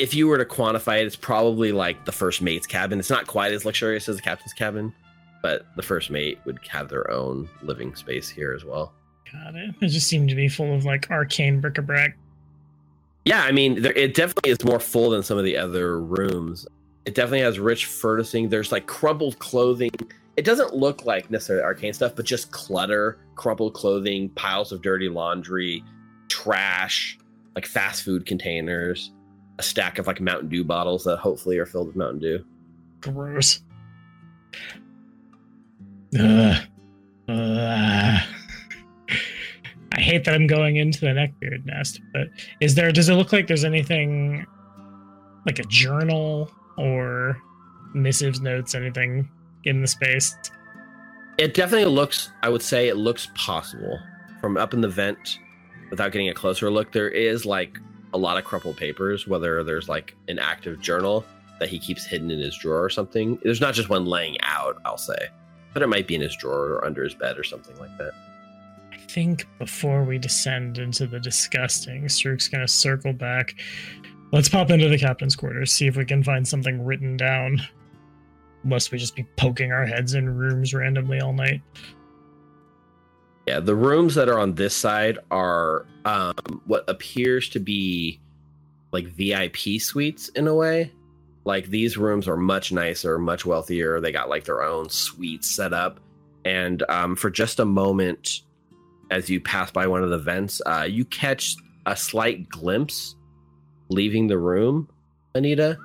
if 0.00 0.14
you 0.14 0.26
were 0.26 0.38
to 0.38 0.46
quantify 0.46 1.02
it, 1.02 1.06
it's 1.06 1.14
probably 1.14 1.72
like 1.72 2.06
the 2.06 2.12
first 2.12 2.40
mate's 2.40 2.66
cabin. 2.66 2.98
It's 2.98 3.10
not 3.10 3.26
quite 3.26 3.52
as 3.52 3.66
luxurious 3.66 4.08
as 4.08 4.16
the 4.16 4.22
captain's 4.22 4.54
cabin, 4.54 4.94
but 5.42 5.66
the 5.76 5.82
first 5.82 6.10
mate 6.10 6.38
would 6.44 6.58
have 6.68 6.88
their 6.88 7.10
own 7.10 7.48
living 7.62 7.94
space 7.94 8.28
here 8.28 8.52
as 8.52 8.64
well. 8.64 8.92
Got 9.32 9.54
it. 9.54 9.74
It 9.80 9.88
just 9.88 10.06
seemed 10.06 10.28
to 10.28 10.34
be 10.34 10.48
full 10.48 10.74
of 10.74 10.84
like 10.84 11.10
arcane 11.10 11.60
bric-a-brac. 11.60 12.16
Yeah, 13.24 13.42
I 13.42 13.52
mean, 13.52 13.82
there, 13.82 13.92
it 13.92 14.14
definitely 14.14 14.50
is 14.50 14.64
more 14.64 14.80
full 14.80 15.10
than 15.10 15.22
some 15.22 15.38
of 15.38 15.44
the 15.44 15.56
other 15.56 16.00
rooms. 16.00 16.66
It 17.04 17.14
definitely 17.14 17.40
has 17.40 17.58
rich 17.58 17.86
furnishing. 17.86 18.48
There's 18.48 18.72
like 18.72 18.86
crumpled 18.86 19.38
clothing. 19.38 19.90
It 20.36 20.44
doesn't 20.44 20.74
look 20.74 21.04
like 21.04 21.30
necessarily 21.30 21.64
arcane 21.64 21.92
stuff, 21.92 22.16
but 22.16 22.24
just 22.24 22.50
clutter, 22.50 23.18
crumpled 23.34 23.74
clothing, 23.74 24.30
piles 24.30 24.72
of 24.72 24.82
dirty 24.82 25.08
laundry, 25.08 25.84
trash, 26.28 27.18
like 27.54 27.66
fast 27.66 28.02
food 28.04 28.26
containers, 28.26 29.12
a 29.58 29.62
stack 29.62 29.98
of 29.98 30.06
like 30.06 30.20
Mountain 30.20 30.48
Dew 30.48 30.64
bottles 30.64 31.04
that 31.04 31.18
hopefully 31.18 31.58
are 31.58 31.66
filled 31.66 31.88
with 31.88 31.96
Mountain 31.96 32.20
Dew. 32.20 32.44
Gross. 33.00 33.62
Ugh. 36.18 36.56
Ugh. 37.28 38.22
I 39.92 40.00
hate 40.00 40.24
that 40.24 40.34
I'm 40.34 40.46
going 40.46 40.76
into 40.76 41.00
the 41.00 41.08
neckbeard 41.08 41.64
nest, 41.66 42.00
but 42.12 42.28
is 42.60 42.74
there 42.74 42.92
does 42.92 43.08
it 43.08 43.14
look 43.14 43.32
like 43.32 43.46
there's 43.46 43.64
anything 43.64 44.46
like 45.46 45.58
a 45.58 45.64
journal 45.64 46.50
or 46.76 47.36
missives, 47.94 48.40
notes, 48.40 48.74
anything 48.74 49.28
in 49.64 49.80
the 49.80 49.88
space? 49.88 50.34
It 51.38 51.54
definitely 51.54 51.92
looks, 51.92 52.30
I 52.42 52.48
would 52.48 52.62
say 52.62 52.88
it 52.88 52.96
looks 52.96 53.28
possible 53.34 53.98
from 54.40 54.56
up 54.56 54.74
in 54.74 54.80
the 54.80 54.88
vent 54.88 55.38
without 55.90 56.12
getting 56.12 56.28
a 56.28 56.34
closer 56.34 56.70
look. 56.70 56.92
There 56.92 57.08
is 57.08 57.44
like 57.44 57.78
a 58.12 58.18
lot 58.18 58.38
of 58.38 58.44
crumpled 58.44 58.76
papers, 58.76 59.26
whether 59.26 59.64
there's 59.64 59.88
like 59.88 60.16
an 60.28 60.38
active 60.38 60.80
journal 60.80 61.24
that 61.58 61.68
he 61.68 61.78
keeps 61.78 62.04
hidden 62.04 62.30
in 62.30 62.38
his 62.38 62.56
drawer 62.56 62.82
or 62.82 62.90
something. 62.90 63.38
There's 63.42 63.60
not 63.60 63.74
just 63.74 63.88
one 63.88 64.06
laying 64.06 64.40
out, 64.42 64.80
I'll 64.84 64.98
say, 64.98 65.28
but 65.72 65.82
it 65.82 65.88
might 65.88 66.06
be 66.06 66.14
in 66.14 66.20
his 66.20 66.36
drawer 66.36 66.66
or 66.72 66.84
under 66.84 67.04
his 67.04 67.14
bed 67.14 67.38
or 67.38 67.44
something 67.44 67.76
like 67.78 67.96
that. 67.98 68.12
I 68.92 68.96
think 68.96 69.46
before 69.58 70.04
we 70.04 70.18
descend 70.18 70.78
into 70.78 71.06
the 71.06 71.20
disgusting, 71.20 72.04
Saruk's 72.04 72.48
gonna 72.48 72.68
circle 72.68 73.12
back. 73.12 73.54
Let's 74.32 74.48
pop 74.48 74.70
into 74.70 74.88
the 74.88 74.98
captain's 74.98 75.34
quarters, 75.34 75.72
see 75.72 75.86
if 75.86 75.96
we 75.96 76.04
can 76.04 76.22
find 76.22 76.46
something 76.46 76.84
written 76.84 77.16
down. 77.16 77.60
Must 78.62 78.92
we 78.92 78.98
just 78.98 79.16
be 79.16 79.26
poking 79.36 79.72
our 79.72 79.86
heads 79.86 80.14
in 80.14 80.36
rooms 80.36 80.74
randomly 80.74 81.20
all 81.20 81.32
night? 81.32 81.62
Yeah, 83.46 83.58
the 83.58 83.74
rooms 83.74 84.14
that 84.14 84.28
are 84.28 84.38
on 84.38 84.54
this 84.54 84.76
side 84.76 85.18
are 85.30 85.86
um, 86.04 86.62
what 86.66 86.84
appears 86.88 87.48
to 87.50 87.58
be 87.58 88.20
like 88.92 89.06
VIP 89.06 89.80
suites 89.80 90.28
in 90.30 90.46
a 90.46 90.54
way. 90.54 90.92
Like 91.44 91.66
these 91.68 91.96
rooms 91.96 92.28
are 92.28 92.36
much 92.36 92.70
nicer, 92.72 93.18
much 93.18 93.46
wealthier. 93.46 94.00
They 94.00 94.12
got 94.12 94.28
like 94.28 94.44
their 94.44 94.62
own 94.62 94.88
suites 94.90 95.50
set 95.50 95.72
up. 95.72 96.00
And 96.44 96.82
um, 96.88 97.16
for 97.16 97.30
just 97.30 97.60
a 97.60 97.64
moment, 97.64 98.42
as 99.10 99.28
you 99.28 99.40
pass 99.40 99.70
by 99.70 99.86
one 99.86 100.02
of 100.02 100.10
the 100.10 100.18
vents, 100.18 100.60
uh, 100.66 100.86
you 100.88 101.04
catch 101.06 101.56
a 101.86 101.96
slight 101.96 102.48
glimpse 102.48 103.14
leaving 103.88 104.26
the 104.28 104.38
room, 104.38 104.88
Anita. 105.34 105.78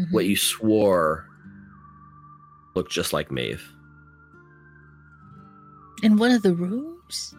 Mhm. 0.00 0.12
What 0.12 0.24
you 0.24 0.36
swore 0.36 1.28
looked 2.74 2.90
just 2.90 3.12
like 3.12 3.30
Maeve. 3.30 3.62
In 6.02 6.16
one 6.16 6.32
of 6.32 6.42
the 6.42 6.52
rooms? 6.54 7.34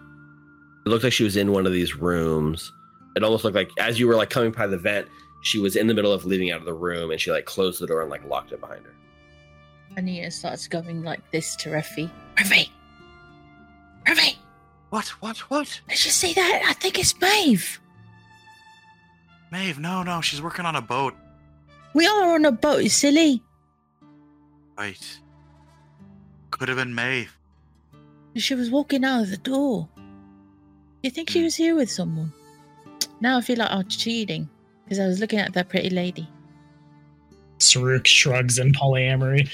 It 0.86 0.90
looked 0.90 1.04
like 1.04 1.14
she 1.14 1.24
was 1.24 1.36
in 1.36 1.52
one 1.52 1.66
of 1.66 1.74
these 1.74 1.96
rooms. 1.96 2.72
It 3.16 3.24
almost 3.24 3.44
looked 3.44 3.56
like 3.56 3.72
as 3.80 4.00
you 4.00 4.08
were 4.08 4.16
like 4.16 4.30
coming 4.30 4.52
by 4.52 4.68
the 4.68 4.78
vent, 4.78 5.08
she 5.46 5.60
was 5.60 5.76
in 5.76 5.86
the 5.86 5.94
middle 5.94 6.12
of 6.12 6.26
leaving 6.26 6.50
out 6.50 6.60
of 6.60 6.66
the 6.66 6.74
room 6.74 7.12
and 7.12 7.22
she 7.22 7.30
like 7.32 7.46
closed 7.46 7.80
the 7.80 7.86
door 7.86 8.02
and 8.02 8.10
like 8.10 8.26
locked 8.26 8.52
it 8.52 8.60
behind 8.60 8.84
her. 8.84 8.94
Anita 9.96 10.32
starts 10.32 10.68
going 10.68 11.04
like 11.04 11.22
this 11.32 11.56
to 11.58 11.70
Refi. 11.70 12.10
Refi! 12.36 12.68
Refi! 14.08 14.36
What? 14.90 15.08
What? 15.22 15.38
What? 15.52 15.82
Did 15.88 16.04
you 16.04 16.10
see 16.12 16.34
that? 16.34 16.64
I 16.68 16.74
think 16.74 16.98
it's 16.98 17.20
Maeve. 17.22 17.80
Maeve, 19.52 19.78
no, 19.78 20.02
no, 20.02 20.20
she's 20.20 20.42
working 20.42 20.66
on 20.66 20.76
a 20.76 20.82
boat. 20.82 21.14
We 21.94 22.08
are 22.08 22.34
on 22.34 22.44
a 22.46 22.52
boat, 22.52 22.82
you 22.82 22.90
silly. 22.90 23.44
Right. 24.76 25.20
Could 26.50 26.70
have 26.70 26.78
been 26.80 26.96
Maeve. 26.96 27.38
She 28.36 28.56
was 28.56 28.72
walking 28.72 29.06
out 29.06 29.22
of 29.22 29.30
the 29.30 29.38
door. 29.38 29.88
You 31.04 31.12
think 31.12 31.30
she 31.30 31.40
Hmm. 31.40 31.46
was 31.46 31.56
here 31.56 31.76
with 31.76 31.92
someone? 31.92 32.34
Now 33.22 33.38
I 33.38 33.42
feel 33.42 33.60
like 33.60 33.70
I'm 33.72 33.88
cheating 33.88 34.50
because 34.86 35.00
I 35.00 35.08
was 35.08 35.20
looking 35.20 35.40
at 35.40 35.54
that 35.54 35.70
pretty 35.70 35.90
lady. 35.90 36.30
Saruk 37.60 38.06
shrugs 38.06 38.58
in 38.60 38.72
polyamory. 38.72 39.50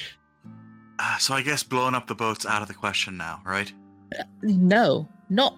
Ah, 0.99 1.17
so 1.19 1.33
I 1.33 1.41
guess 1.41 1.63
blowing 1.63 1.95
up 1.95 2.07
the 2.07 2.15
boat's 2.15 2.45
out 2.45 2.61
of 2.61 2.67
the 2.67 2.73
question 2.73 3.17
now, 3.17 3.41
right? 3.45 3.71
No, 4.43 5.07
not. 5.29 5.57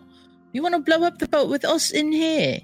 You 0.54 0.62
want 0.62 0.76
to 0.76 0.80
blow 0.80 1.06
up 1.06 1.18
the 1.18 1.28
boat 1.28 1.50
with 1.50 1.66
us 1.66 1.92
in 1.92 2.12
here? 2.12 2.60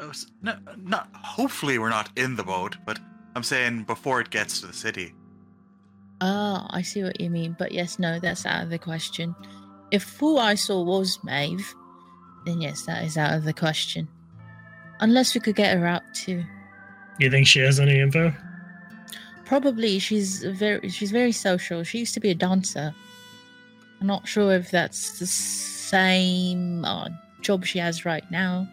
Well, 0.00 0.12
No, 0.42 0.56
not. 0.78 1.08
Hopefully, 1.14 1.78
we're 1.78 1.88
not 1.88 2.10
in 2.16 2.34
the 2.36 2.42
boat, 2.42 2.76
but 2.84 2.98
I'm 3.36 3.44
saying 3.44 3.84
before 3.84 4.20
it 4.20 4.30
gets 4.30 4.60
to 4.60 4.66
the 4.66 4.72
city. 4.72 5.14
Ah, 6.20 6.66
I 6.70 6.82
see 6.82 7.02
what 7.02 7.20
you 7.20 7.30
mean. 7.30 7.56
But 7.58 7.72
yes, 7.72 7.98
no, 7.98 8.18
that's 8.18 8.44
out 8.44 8.64
of 8.64 8.70
the 8.70 8.78
question. 8.78 9.34
If 9.92 10.16
who 10.18 10.38
I 10.38 10.54
saw 10.56 10.82
was 10.82 11.18
Maeve, 11.22 11.74
then 12.44 12.60
yes, 12.60 12.82
that 12.86 13.04
is 13.04 13.16
out 13.16 13.34
of 13.34 13.44
the 13.44 13.52
question. 13.52 14.08
Unless 15.02 15.34
we 15.34 15.40
could 15.40 15.56
get 15.56 15.76
her 15.76 15.84
out 15.86 16.02
too. 16.14 16.42
You 17.18 17.30
think 17.30 17.46
she 17.46 17.58
has 17.60 17.78
any 17.78 17.98
info? 18.00 18.32
Probably 19.44 19.98
she's 19.98 20.42
very 20.44 20.88
she's 20.88 21.10
very 21.10 21.32
social. 21.32 21.82
She 21.84 21.98
used 21.98 22.14
to 22.14 22.20
be 22.20 22.30
a 22.30 22.34
dancer. 22.34 22.94
I'm 24.00 24.06
not 24.06 24.26
sure 24.26 24.52
if 24.54 24.70
that's 24.70 25.18
the 25.18 25.26
same 25.26 26.84
uh, 26.84 27.08
job 27.42 27.64
she 27.66 27.78
has 27.78 28.04
right 28.04 28.24
now. 28.30 28.66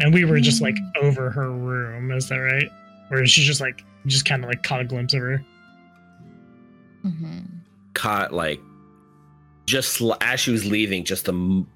And 0.00 0.12
we 0.14 0.24
were 0.24 0.38
just 0.40 0.60
like 0.62 0.74
Mm. 0.76 1.02
over 1.02 1.30
her 1.30 1.50
room, 1.50 2.10
is 2.12 2.28
that 2.28 2.36
right? 2.36 2.68
Or 3.10 3.22
is 3.22 3.30
she 3.30 3.42
just 3.42 3.60
like 3.60 3.84
just 4.06 4.24
kind 4.26 4.44
of 4.44 4.48
like 4.50 4.62
caught 4.62 4.80
a 4.80 4.84
glimpse 4.84 5.14
of 5.14 5.20
her? 5.20 5.44
hmm 7.02 7.40
Caught 7.94 8.32
like 8.32 8.60
just 9.66 10.00
as 10.20 10.40
she 10.40 10.50
was 10.50 10.64
leaving, 10.66 11.04
just 11.04 11.26
a 11.28 11.32
m- 11.32 11.66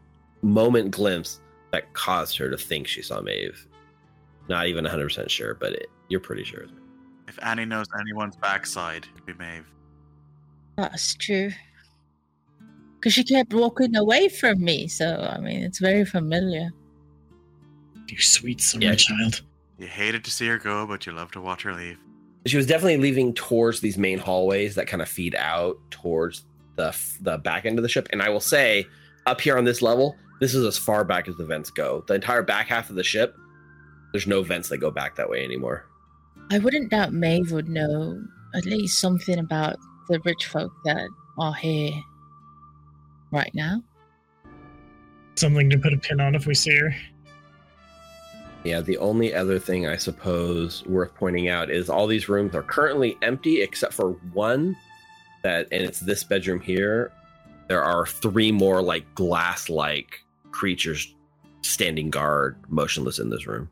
moment 0.43 0.91
glimpse 0.91 1.41
that 1.73 1.93
caused 1.95 2.37
her 2.39 2.51
to 2.51 2.57
think 2.57 2.87
she 2.87 3.03
saw 3.03 3.21
Maeve. 3.21 3.67
Not 4.49 4.67
even 4.67 4.85
100% 4.85 5.29
sure, 5.29 5.55
but 5.55 5.73
it, 5.75 5.91
you're 6.09 6.21
pretty 6.21 6.45
sure. 6.45 6.65
If 7.27 7.39
Annie 7.43 7.67
knows 7.67 7.87
anyone's 8.01 8.37
backside, 8.37 9.07
it'd 9.15 9.27
be 9.27 9.35
Maeve. 9.35 9.67
That's 10.77 11.15
true. 11.15 11.51
Because 12.95 13.13
she 13.13 13.23
kept 13.25 13.53
walking 13.53 13.95
away 13.97 14.29
from 14.29 14.63
me, 14.65 14.89
so 14.89 15.29
I 15.31 15.39
mean 15.39 15.63
it's 15.63 15.79
very 15.79 16.05
familiar. 16.05 16.71
You 18.09 18.19
sweet 18.19 18.61
summer 18.61 18.85
Yeah. 18.87 18.95
child. 18.95 19.43
You 19.79 19.87
hated 19.87 20.25
to 20.25 20.31
see 20.31 20.47
her 20.49 20.59
go, 20.59 20.87
but 20.87 21.07
you 21.07 21.13
love 21.13 21.31
to 21.33 21.41
watch 21.41 21.63
her 21.63 21.75
leave. 21.75 21.99
She 22.47 22.57
was 22.57 22.67
definitely 22.67 22.97
leaving 22.97 23.35
towards 23.35 23.81
these 23.81 23.99
main 23.99 24.19
hallways 24.19 24.75
that 24.77 24.87
kind 24.87 25.03
of 25.03 25.09
feed 25.09 25.35
out 25.37 25.77
towards 25.91 26.45
the 26.77 26.97
the 27.21 27.39
back 27.39 27.67
end 27.67 27.79
of 27.79 27.83
the 27.83 27.89
ship. 27.89 28.09
And 28.11 28.23
I 28.23 28.31
will 28.31 28.41
say, 28.41 28.87
up 29.27 29.41
here 29.41 29.59
on 29.59 29.65
this 29.65 29.83
level, 29.83 30.17
this 30.41 30.55
is 30.55 30.65
as 30.65 30.79
far 30.79 31.05
back 31.05 31.29
as 31.29 31.37
the 31.37 31.45
vents 31.45 31.71
go. 31.71 32.05
The 32.07 32.15
entire 32.15 32.43
back 32.43 32.69
half 32.69 32.91
of 32.91 32.97
the 32.97 33.03
ship, 33.03 33.37
there's 34.13 34.27
no 34.27 34.43
vents 34.43 34.69
that 34.69 34.79
go 34.79 34.91
back 34.91 35.17
that 35.17 35.29
way 35.29 35.45
anymore. 35.45 35.85
I 36.51 36.59
wouldn't 36.59 36.91
doubt 36.91 37.13
Maeve 37.13 37.53
would 37.53 37.69
know 37.69 38.23
at 38.55 38.65
least 38.65 39.01
something 39.01 39.39
about 39.39 39.77
the 40.09 40.21
rich 40.25 40.47
folk 40.47 40.73
that 40.85 41.09
are 41.39 41.55
here 41.55 41.93
right 43.31 43.51
now. 43.55 43.83
Something 45.37 45.71
to 45.71 45.79
put 45.79 45.93
a 45.93 45.99
pin 45.99 46.21
on 46.21 46.35
if 46.35 46.47
we 46.47 46.55
see 46.55 46.77
her. 46.77 46.95
Yeah, 48.65 48.81
the 48.81 48.99
only 48.99 49.35
other 49.35 49.59
thing 49.59 49.87
I 49.87 49.97
suppose 49.97 50.85
worth 50.87 51.15
pointing 51.15 51.49
out 51.49 51.71
is 51.71 51.89
all 51.89 52.07
these 52.07 52.29
rooms 52.29 52.55
are 52.55 52.63
currently 52.63 53.17
empty 53.23 53.63
except 53.63 53.93
for 53.93 54.13
one 54.33 54.77
that 55.43 55.69
and 55.71 55.83
it's 55.83 56.01
this 56.01 56.25
bedroom 56.25 56.61
here. 56.61 57.13
There 57.69 57.83
are 57.83 58.07
three 58.07 58.51
more 58.51 58.83
like 58.83 59.15
glass 59.15 59.69
like 59.69 60.25
creatures 60.51 61.15
standing 61.63 62.11
guard 62.11 62.57
motionless 62.69 63.19
in 63.19 63.31
this 63.31 63.47
room. 63.47 63.69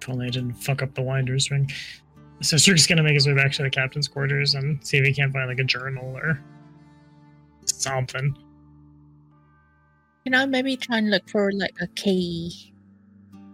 If 0.00 0.08
only 0.08 0.26
I 0.26 0.30
didn't 0.30 0.54
fuck 0.54 0.82
up 0.82 0.94
the 0.94 1.02
winders 1.02 1.50
ring. 1.50 1.70
So 2.42 2.56
Saruk's 2.56 2.86
gonna 2.86 3.02
make 3.02 3.14
his 3.14 3.26
way 3.26 3.34
back 3.34 3.52
to 3.52 3.62
the 3.62 3.70
captain's 3.70 4.08
quarters 4.08 4.54
and 4.54 4.84
see 4.86 4.98
if 4.98 5.06
he 5.06 5.12
can't 5.12 5.32
find 5.32 5.48
like 5.48 5.58
a 5.58 5.64
journal 5.64 6.16
or 6.16 6.40
something. 7.64 8.36
You 10.24 10.32
know, 10.32 10.46
maybe 10.46 10.76
try 10.76 10.98
and 10.98 11.10
look 11.10 11.28
for 11.28 11.52
like 11.52 11.76
a 11.80 11.86
key. 11.88 12.72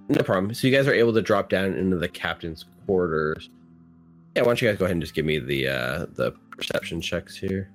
No 0.08 0.22
problem. 0.22 0.52
So 0.54 0.66
you 0.66 0.76
guys 0.76 0.88
are 0.88 0.94
able 0.94 1.12
to 1.12 1.22
drop 1.22 1.48
down 1.48 1.74
into 1.74 1.96
the 1.96 2.08
captain's 2.08 2.64
quarters. 2.86 3.50
Yeah, 4.34 4.42
why 4.42 4.46
don't 4.46 4.62
you 4.62 4.68
guys 4.68 4.78
go 4.78 4.86
ahead 4.86 4.96
and 4.96 5.02
just 5.02 5.14
give 5.14 5.24
me 5.24 5.38
the 5.38 5.68
uh 5.68 6.06
the 6.14 6.32
perception 6.50 7.00
checks 7.00 7.36
here. 7.36 7.70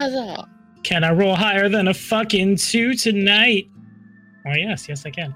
Huzzah! 0.00 0.48
Can 0.82 1.04
I 1.04 1.12
roll 1.12 1.34
higher 1.34 1.68
than 1.68 1.88
a 1.88 1.94
fucking 1.94 2.56
two 2.56 2.94
tonight? 2.94 3.70
Oh 4.46 4.54
yes, 4.54 4.88
yes 4.88 5.06
I 5.06 5.10
can. 5.10 5.34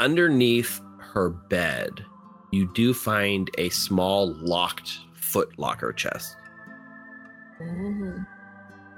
Underneath 0.00 0.80
her 0.98 1.28
bed, 1.30 2.04
you 2.50 2.72
do 2.74 2.94
find 2.94 3.50
a 3.58 3.68
small 3.70 4.32
locked 4.34 4.98
foot 5.14 5.58
locker 5.58 5.92
chest. 5.92 6.36
Ooh. 7.60 8.24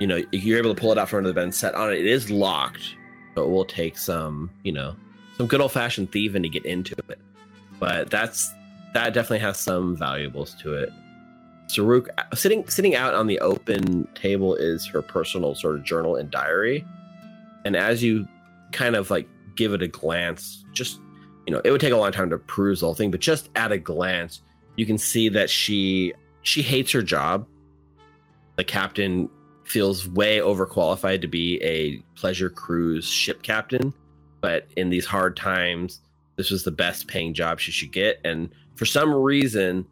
you 0.01 0.07
know, 0.07 0.23
you're 0.33 0.59
able 0.59 0.75
to 0.75 0.81
pull 0.81 0.91
it 0.93 0.99
out 0.99 1.09
from 1.09 1.19
under 1.19 1.29
the 1.29 1.35
bed 1.35 1.45
and 1.45 1.55
set 1.55 1.75
on 1.75 1.93
it. 1.93 1.99
It 1.99 2.07
is 2.07 2.31
locked, 2.31 2.95
so 3.35 3.45
it 3.45 3.49
will 3.49 3.65
take 3.65 3.99
some, 3.99 4.51
you 4.63 4.73
know, 4.73 4.97
some 5.37 5.47
good 5.47 5.61
old 5.61 5.73
fashioned 5.73 6.13
thieving 6.13 6.43
to 6.43 6.49
get 6.49 6.65
into 6.65 6.95
it. 7.09 7.19
But 7.79 8.11
that's 8.11 8.53
that 8.95 9.13
definitely 9.13 9.41
has 9.41 9.59
some 9.59 9.97
valuables 9.97 10.55
to 10.63 10.75
it. 10.75 10.91
Saruk 11.69 12.09
sitting 12.35 12.67
sitting 12.69 12.95
out 12.95 13.15
on 13.15 13.27
the 13.27 13.39
open 13.41 14.07
table 14.15 14.55
is 14.55 14.87
her 14.87 15.03
personal 15.03 15.55
sort 15.55 15.77
of 15.77 15.85
journal 15.85 16.17
and 16.17 16.31
diary. 16.31 16.85
And 17.65 17.77
as 17.77 18.03
you 18.03 18.29
kind 18.73 18.97
of 18.97 19.11
like 19.11 19.29
give 19.57 19.73
it 19.73 19.83
a 19.83 19.89
glance, 19.89 20.65
just 20.73 21.01
you 21.47 21.53
know, 21.53 21.61
it 21.65 21.71
would 21.71 21.81
take 21.81 21.93
a 21.93 21.97
long 21.97 22.13
time 22.13 22.31
to 22.31 22.39
peruse 22.39 22.81
the 22.81 22.87
whole 22.87 22.95
thing, 22.95 23.11
but 23.11 23.21
just 23.21 23.51
at 23.55 23.73
a 23.73 23.79
glance, 23.79 24.43
you 24.77 24.87
can 24.87 24.99
see 24.99 25.29
that 25.31 25.51
she 25.51 26.15
she 26.43 26.63
hates 26.63 26.93
her 26.93 27.03
job. 27.03 27.47
The 28.57 28.65
captain 28.65 29.29
feels 29.65 30.07
way 30.07 30.39
overqualified 30.39 31.23
to 31.23 31.29
be 31.29 31.63
a 31.63 31.97
pleasure 32.19 32.51
cruise 32.51 33.07
ship 33.07 33.43
captain, 33.43 33.93
but 34.41 34.67
in 34.77 34.91
these 34.91 35.07
hard 35.07 35.37
times, 35.37 36.01
this 36.37 36.51
was 36.51 36.65
the 36.65 36.71
best 36.71 37.09
paying 37.09 37.33
job 37.35 37.61
she 37.61 37.73
should 37.73 37.93
get. 37.93 38.21
And 38.25 38.51
for 38.77 38.85
some 38.85 39.13
reason, 39.13 39.87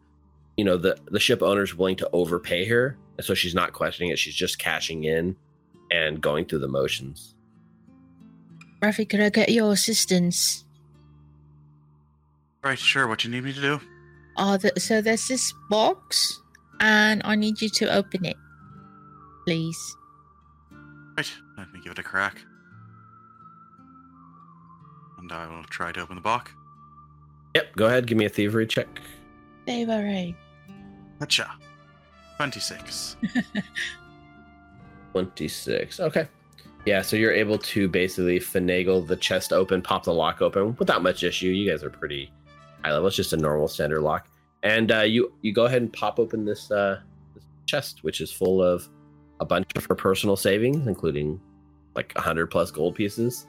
you 0.57 0.63
know, 0.63 0.77
the 0.77 0.97
the 1.05 1.19
ship 1.19 1.41
owner's 1.41 1.75
willing 1.75 1.95
to 1.97 2.09
overpay 2.13 2.65
her, 2.65 2.97
and 3.17 3.25
so 3.25 3.33
she's 3.33 3.55
not 3.55 3.73
questioning 3.73 4.11
it. 4.11 4.19
She's 4.19 4.35
just 4.35 4.59
cashing 4.59 5.03
in 5.03 5.35
and 5.91 6.21
going 6.21 6.45
through 6.45 6.59
the 6.59 6.67
motions. 6.67 7.35
Rafi, 8.81 9.07
could 9.07 9.21
I 9.21 9.29
get 9.29 9.49
your 9.49 9.71
assistance? 9.71 10.65
Right, 12.63 12.77
sure. 12.79 13.07
What 13.07 13.23
you 13.23 13.31
need 13.31 13.43
me 13.43 13.53
to 13.53 13.61
do? 13.61 13.79
Uh, 14.37 14.57
th- 14.57 14.79
so 14.79 15.01
there's 15.01 15.27
this 15.27 15.53
box, 15.69 16.41
and 16.79 17.21
I 17.23 17.35
need 17.35 17.61
you 17.61 17.69
to 17.69 17.93
open 17.93 18.25
it, 18.25 18.37
please. 19.45 19.95
Right, 21.17 21.31
let 21.57 21.71
me 21.71 21.79
give 21.83 21.91
it 21.91 21.99
a 21.99 22.03
crack. 22.03 22.39
And 25.19 25.31
I 25.31 25.47
will 25.47 25.63
try 25.65 25.91
to 25.91 26.01
open 26.01 26.15
the 26.15 26.21
box. 26.21 26.51
Yep, 27.55 27.75
go 27.75 27.85
ahead, 27.85 28.07
give 28.07 28.17
me 28.17 28.25
a 28.25 28.29
thievery 28.29 28.65
check. 28.65 28.87
Dave, 29.65 29.89
alright. 29.89 30.35
Gotcha. 31.23 31.49
26. 32.35 33.15
26. 35.13 35.99
Okay. 36.01 36.27
Yeah, 36.85 37.01
so 37.01 37.15
you're 37.15 37.31
able 37.31 37.57
to 37.59 37.87
basically 37.87 38.41
finagle 38.41 39.07
the 39.07 39.15
chest 39.15 39.53
open, 39.53 39.81
pop 39.81 40.03
the 40.03 40.13
lock 40.13 40.41
open 40.41 40.75
without 40.77 41.01
much 41.01 41.23
issue. 41.23 41.47
You 41.47 41.71
guys 41.71 41.81
are 41.81 41.89
pretty 41.89 42.29
high 42.83 42.91
level. 42.91 43.07
It's 43.07 43.15
just 43.15 43.31
a 43.31 43.37
normal 43.37 43.69
standard 43.69 44.01
lock. 44.01 44.27
And 44.63 44.91
uh, 44.91 45.03
you 45.03 45.31
you 45.41 45.53
go 45.53 45.63
ahead 45.63 45.81
and 45.81 45.93
pop 45.93 46.19
open 46.19 46.43
this, 46.43 46.69
uh, 46.71 46.99
this 47.33 47.45
chest, 47.67 48.03
which 48.03 48.19
is 48.19 48.29
full 48.29 48.61
of 48.61 48.89
a 49.39 49.45
bunch 49.45 49.67
of 49.77 49.85
her 49.85 49.95
personal 49.95 50.35
savings, 50.35 50.87
including 50.87 51.39
like 51.95 52.11
100 52.15 52.47
plus 52.47 52.69
gold 52.69 52.95
pieces, 52.95 53.47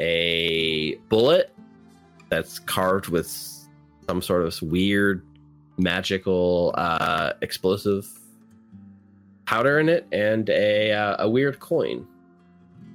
a 0.00 0.96
bullet 1.08 1.50
that's 2.28 2.58
carved 2.58 3.08
with 3.08 3.26
some 4.06 4.20
sort 4.20 4.42
of 4.42 4.60
weird 4.60 5.24
magical 5.78 6.74
uh, 6.76 7.32
explosive 7.42 8.08
powder 9.44 9.78
in 9.78 9.88
it 9.88 10.06
and 10.12 10.50
a 10.50 10.92
uh, 10.92 11.16
a 11.20 11.28
weird 11.28 11.60
coin. 11.60 12.06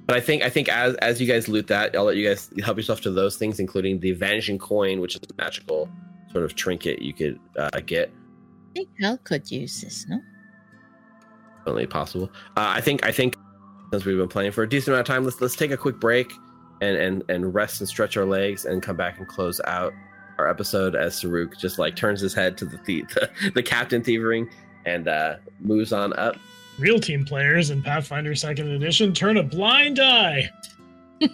But 0.06 0.16
I 0.16 0.20
think 0.20 0.42
I 0.42 0.50
think 0.50 0.68
as 0.68 0.94
as 0.96 1.20
you 1.20 1.26
guys 1.26 1.48
loot 1.48 1.68
that, 1.68 1.96
I'll 1.96 2.04
let 2.04 2.16
you 2.16 2.28
guys 2.28 2.50
help 2.62 2.76
yourself 2.76 3.00
to 3.02 3.10
those 3.10 3.36
things, 3.36 3.60
including 3.60 4.00
the 4.00 4.12
vanishing 4.12 4.58
coin, 4.58 5.00
which 5.00 5.16
is 5.16 5.22
a 5.22 5.42
magical 5.42 5.88
sort 6.32 6.44
of 6.44 6.54
trinket 6.54 7.00
you 7.00 7.12
could 7.12 7.38
uh, 7.56 7.80
get. 7.80 8.10
I 8.10 8.72
think 8.74 8.88
Hal 9.00 9.18
could 9.18 9.50
use 9.50 9.80
this, 9.80 10.06
no? 10.08 10.20
Only 11.66 11.86
possible. 11.86 12.30
Uh, 12.56 12.72
I 12.76 12.80
think 12.80 13.04
I 13.06 13.12
think 13.12 13.36
since 13.92 14.04
we've 14.04 14.16
been 14.16 14.28
playing 14.28 14.52
for 14.52 14.62
a 14.62 14.68
decent 14.68 14.88
amount 14.88 15.08
of 15.08 15.14
time, 15.14 15.24
let's 15.24 15.40
let's 15.40 15.56
take 15.56 15.70
a 15.70 15.76
quick 15.76 16.00
break 16.00 16.32
and 16.80 16.96
and 16.96 17.22
and 17.28 17.54
rest 17.54 17.80
and 17.80 17.88
stretch 17.88 18.16
our 18.16 18.24
legs 18.24 18.64
and 18.64 18.82
come 18.82 18.96
back 18.96 19.18
and 19.18 19.28
close 19.28 19.60
out 19.66 19.92
our 20.42 20.50
episode 20.50 20.94
as 20.94 21.14
Saruk 21.20 21.56
just 21.58 21.78
like 21.78 21.96
turns 21.96 22.20
his 22.20 22.34
head 22.34 22.56
to 22.58 22.64
the 22.64 22.78
the, 22.84 23.02
the, 23.14 23.30
the 23.54 23.62
captain 23.62 24.02
thievering 24.02 24.48
and 24.84 25.08
uh, 25.08 25.36
moves 25.60 25.92
on 25.92 26.12
up. 26.14 26.36
Real 26.78 26.98
team 26.98 27.24
players 27.24 27.70
in 27.70 27.82
Pathfinder 27.82 28.34
Second 28.34 28.68
Edition 28.68 29.12
turn 29.12 29.36
a 29.36 29.42
blind 29.42 30.00
eye. 30.00 30.50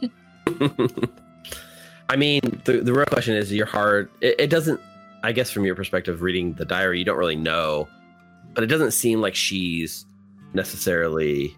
I 2.10 2.16
mean, 2.16 2.40
the 2.64 2.80
the 2.82 2.92
real 2.92 3.06
question 3.06 3.34
is 3.36 3.52
your 3.52 3.66
heart. 3.66 4.10
It, 4.20 4.36
it 4.38 4.50
doesn't. 4.50 4.80
I 5.22 5.32
guess 5.32 5.50
from 5.50 5.64
your 5.64 5.74
perspective, 5.74 6.22
reading 6.22 6.54
the 6.54 6.64
diary, 6.64 6.98
you 6.98 7.04
don't 7.04 7.18
really 7.18 7.36
know, 7.36 7.88
but 8.54 8.62
it 8.64 8.68
doesn't 8.68 8.92
seem 8.92 9.20
like 9.20 9.34
she's 9.34 10.06
necessarily 10.54 11.56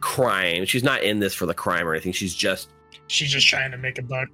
crime. 0.00 0.64
She's 0.64 0.84
not 0.84 1.02
in 1.02 1.18
this 1.18 1.34
for 1.34 1.46
the 1.46 1.54
crime 1.54 1.86
or 1.88 1.92
anything. 1.92 2.12
She's 2.12 2.34
just 2.34 2.68
She's 3.08 3.30
just 3.30 3.46
trying 3.46 3.70
to 3.72 3.76
make 3.78 3.98
a 3.98 4.02
buck. 4.02 4.28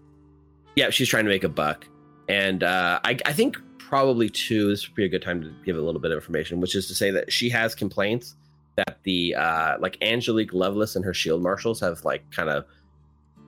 yeah, 0.77 0.91
she's 0.91 1.09
trying 1.09 1.25
to 1.25 1.31
make 1.31 1.45
a 1.45 1.49
buck. 1.49 1.87
And 2.29 2.63
uh, 2.63 3.01
I, 3.05 3.19
I 3.27 3.33
think 3.33 3.59
probably 3.79 4.31
too, 4.31 4.69
this 4.69 4.89
would 4.89 4.95
be 4.95 5.05
a 5.05 5.09
good 5.09 5.23
time 5.23 5.43
to 5.43 5.53
give 5.65 5.77
a 5.77 5.81
little 5.81 6.01
bit 6.01 6.13
of 6.13 6.17
information, 6.17 6.61
which 6.61 6.75
is 6.75 6.89
to 6.89 6.95
say 6.95 7.11
that 7.11 7.33
she 7.33 7.51
has 7.51 7.75
complaints 7.75 8.37
that 8.77 8.99
the 9.03 9.35
uh, 9.35 9.77
like 9.81 9.99
Angelique 10.01 10.55
Lovelace 10.55 10.97
and 10.97 11.05
her 11.05 11.13
shield 11.13 11.43
marshals 11.43 11.81
have 11.81 12.05
like 12.05 12.29
kind 12.31 12.49
of 12.49 12.65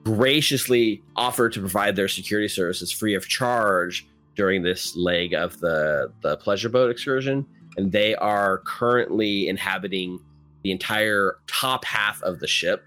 graciously 0.04 1.02
offered 1.16 1.52
to 1.54 1.60
provide 1.60 1.96
their 1.96 2.08
security 2.08 2.48
services 2.48 2.92
free 2.92 3.14
of 3.14 3.26
charge 3.26 4.06
during 4.36 4.62
this 4.62 4.94
leg 4.96 5.32
of 5.32 5.58
the 5.60 6.12
the 6.22 6.36
pleasure 6.36 6.68
boat 6.68 6.90
excursion. 6.90 7.46
And 7.76 7.90
they 7.90 8.14
are 8.16 8.58
currently 8.66 9.48
inhabiting 9.48 10.20
the 10.62 10.70
entire 10.70 11.38
top 11.46 11.84
half 11.84 12.22
of 12.22 12.40
the 12.40 12.46
ship 12.46 12.84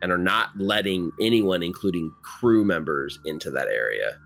and 0.00 0.10
are 0.12 0.18
not 0.18 0.56
letting 0.56 1.10
anyone 1.20 1.62
including 1.62 2.12
crew 2.22 2.64
members 2.64 3.18
into 3.24 3.50
that 3.50 3.68
area 3.68 4.18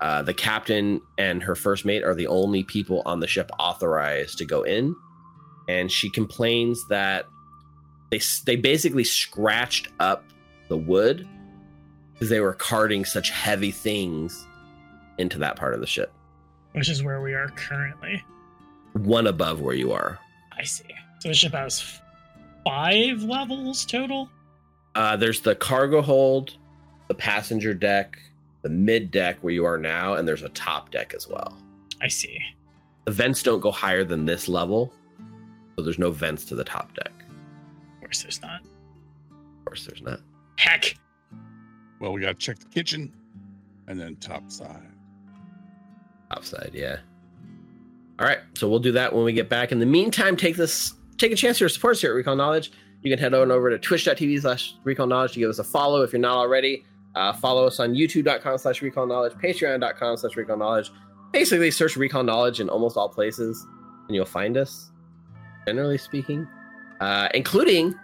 uh, 0.00 0.22
the 0.22 0.34
captain 0.34 1.00
and 1.16 1.42
her 1.42 1.54
first 1.54 1.84
mate 1.84 2.04
are 2.04 2.14
the 2.14 2.26
only 2.26 2.62
people 2.62 3.02
on 3.04 3.20
the 3.20 3.26
ship 3.26 3.50
authorized 3.58 4.38
to 4.38 4.44
go 4.44 4.62
in 4.62 4.94
and 5.68 5.92
she 5.92 6.08
complains 6.10 6.86
that 6.88 7.26
they 8.10 8.20
they 8.46 8.56
basically 8.56 9.04
scratched 9.04 9.88
up 10.00 10.24
the 10.68 10.76
wood 10.76 11.28
because 12.14 12.30
they 12.30 12.40
were 12.40 12.54
carting 12.54 13.04
such 13.04 13.30
heavy 13.30 13.70
things 13.70 14.46
into 15.18 15.38
that 15.38 15.56
part 15.56 15.74
of 15.74 15.80
the 15.80 15.86
ship. 15.86 16.12
which 16.72 16.88
is 16.88 17.02
where 17.02 17.20
we 17.20 17.34
are 17.34 17.48
currently. 17.50 18.22
One 18.94 19.26
above 19.26 19.60
where 19.60 19.74
you 19.74 19.92
are. 19.92 20.18
I 20.56 20.64
see. 20.64 20.84
So 21.20 21.28
the 21.28 21.34
ship 21.34 21.52
has 21.52 22.00
five 22.64 23.22
levels 23.22 23.84
total. 23.84 24.30
Uh, 24.94 25.16
there's 25.16 25.40
the 25.40 25.54
cargo 25.54 26.02
hold, 26.02 26.56
the 27.08 27.14
passenger 27.14 27.74
deck, 27.74 28.18
the 28.62 28.68
mid 28.68 29.10
deck 29.10 29.38
where 29.40 29.52
you 29.52 29.64
are 29.64 29.78
now, 29.78 30.14
and 30.14 30.26
there's 30.26 30.42
a 30.42 30.48
top 30.50 30.90
deck 30.90 31.14
as 31.14 31.28
well. 31.28 31.56
I 32.02 32.08
see. 32.08 32.38
The 33.04 33.12
vents 33.12 33.42
don't 33.42 33.60
go 33.60 33.70
higher 33.70 34.04
than 34.04 34.24
this 34.26 34.48
level, 34.48 34.92
so 35.76 35.82
there's 35.82 35.98
no 35.98 36.10
vents 36.10 36.44
to 36.46 36.54
the 36.54 36.64
top 36.64 36.94
deck. 36.94 37.12
Of 37.94 38.00
course, 38.00 38.22
there's 38.22 38.42
not. 38.42 38.60
Of 38.60 39.64
course, 39.64 39.86
there's 39.86 40.02
not. 40.02 40.20
Heck, 40.56 40.96
Well, 42.00 42.12
we 42.12 42.20
got 42.20 42.28
to 42.28 42.34
check 42.34 42.58
the 42.58 42.66
kitchen 42.66 43.12
and 43.86 43.98
then 43.98 44.16
top 44.16 44.50
side. 44.50 44.82
Top 46.30 46.44
side, 46.44 46.70
yeah. 46.74 46.98
All 48.18 48.26
right, 48.26 48.40
so 48.54 48.68
we'll 48.68 48.80
do 48.80 48.92
that 48.92 49.14
when 49.14 49.24
we 49.24 49.32
get 49.32 49.48
back. 49.48 49.72
In 49.72 49.78
the 49.78 49.86
meantime, 49.86 50.36
take 50.36 50.56
this, 50.56 50.94
take 51.16 51.32
a 51.32 51.36
chance 51.36 51.58
to 51.58 51.68
support 51.68 51.92
us 51.92 52.00
here 52.00 52.10
at 52.10 52.14
Recall 52.14 52.36
Knowledge. 52.36 52.72
You 53.02 53.10
can 53.10 53.18
head 53.18 53.32
on 53.32 53.50
over 53.52 53.70
to 53.70 53.78
twitch.tv 53.78 54.40
slash 54.40 54.74
recall 54.82 55.06
knowledge 55.06 55.32
to 55.34 55.38
give 55.38 55.48
us 55.48 55.60
a 55.60 55.64
follow 55.64 56.02
if 56.02 56.12
you're 56.12 56.20
not 56.20 56.36
already. 56.36 56.84
Uh, 57.14 57.32
follow 57.32 57.66
us 57.66 57.80
on 57.80 57.94
youtube.com 57.94 58.58
slash 58.58 58.82
recall 58.82 59.06
knowledge, 59.06 59.32
patreon.com 59.34 60.16
slash 60.16 60.36
recall 60.36 60.56
knowledge. 60.56 60.90
Basically, 61.32 61.70
search 61.70 61.96
recall 61.96 62.22
knowledge 62.22 62.60
in 62.60 62.68
almost 62.68 62.96
all 62.96 63.08
places 63.08 63.66
and 64.08 64.14
you'll 64.14 64.24
find 64.24 64.56
us, 64.56 64.90
generally 65.66 65.98
speaking, 65.98 66.46
uh, 67.00 67.28
including 67.34 67.94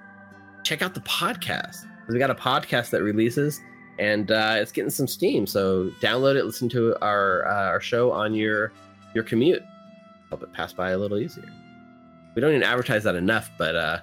check 0.62 0.82
out 0.82 0.94
the 0.94 1.00
podcast. 1.00 1.86
We 2.08 2.18
got 2.18 2.30
a 2.30 2.34
podcast 2.34 2.90
that 2.90 3.02
releases 3.02 3.60
and 3.98 4.30
uh, 4.30 4.56
it's 4.58 4.72
getting 4.72 4.90
some 4.90 5.06
steam. 5.06 5.46
So 5.46 5.90
download 6.00 6.36
it, 6.36 6.44
listen 6.44 6.68
to 6.70 6.96
our 7.02 7.46
uh, 7.46 7.68
our 7.68 7.80
show 7.80 8.12
on 8.12 8.34
your 8.34 8.72
your 9.14 9.24
commute. 9.24 9.62
Help 10.28 10.42
it 10.42 10.52
pass 10.52 10.72
by 10.72 10.90
a 10.90 10.98
little 10.98 11.18
easier. 11.18 11.48
We 12.34 12.40
don't 12.40 12.50
even 12.50 12.62
advertise 12.64 13.04
that 13.04 13.14
enough, 13.14 13.50
but 13.56 13.76
uh, 13.76 13.98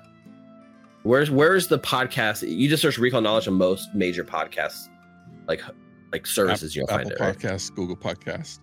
where's 1.04 1.30
where's 1.30 1.68
the 1.68 1.80
podcast? 1.80 2.47
You 2.49 2.70
just 2.70 2.82
search 2.82 2.97
Recall 2.97 3.22
Knowledge 3.22 3.47
on 3.47 3.56
most 3.56 3.93
major 3.93 4.24
podcasts, 4.24 4.88
like 5.47 5.61
like 6.11 6.25
services. 6.25 6.75
You'll 6.75 6.89
Apple 6.89 6.97
find 6.97 7.11
it. 7.11 7.19
Right? 7.19 7.37
Podcast, 7.37 7.75
Google 7.75 7.95
Podcast, 7.95 8.59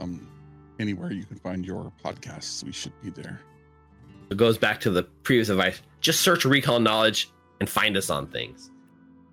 um, 0.00 0.26
anywhere 0.78 1.12
you 1.12 1.24
can 1.24 1.38
find 1.38 1.64
your 1.64 1.92
podcasts, 2.04 2.62
we 2.64 2.72
should 2.72 2.92
be 3.02 3.10
there. 3.10 3.40
It 4.30 4.36
goes 4.36 4.58
back 4.58 4.80
to 4.80 4.90
the 4.90 5.04
previous 5.22 5.48
advice. 5.48 5.82
Just 6.00 6.20
search 6.20 6.44
Recall 6.44 6.80
Knowledge 6.80 7.30
and 7.60 7.68
find 7.68 7.96
us 7.96 8.10
on 8.10 8.26
things. 8.26 8.70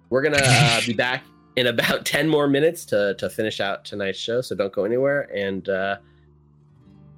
We're 0.09 0.21
gonna 0.21 0.39
uh, 0.43 0.81
be 0.85 0.93
back 0.93 1.23
in 1.55 1.67
about 1.67 2.05
ten 2.13 2.27
more 2.27 2.47
minutes 2.47 2.85
to 2.85 3.15
to 3.17 3.29
finish 3.29 3.59
out 3.59 3.85
tonight's 3.85 4.19
show. 4.19 4.41
So 4.41 4.55
don't 4.55 4.73
go 4.73 4.83
anywhere 4.83 5.29
and 5.35 5.67
uh, 5.69 5.97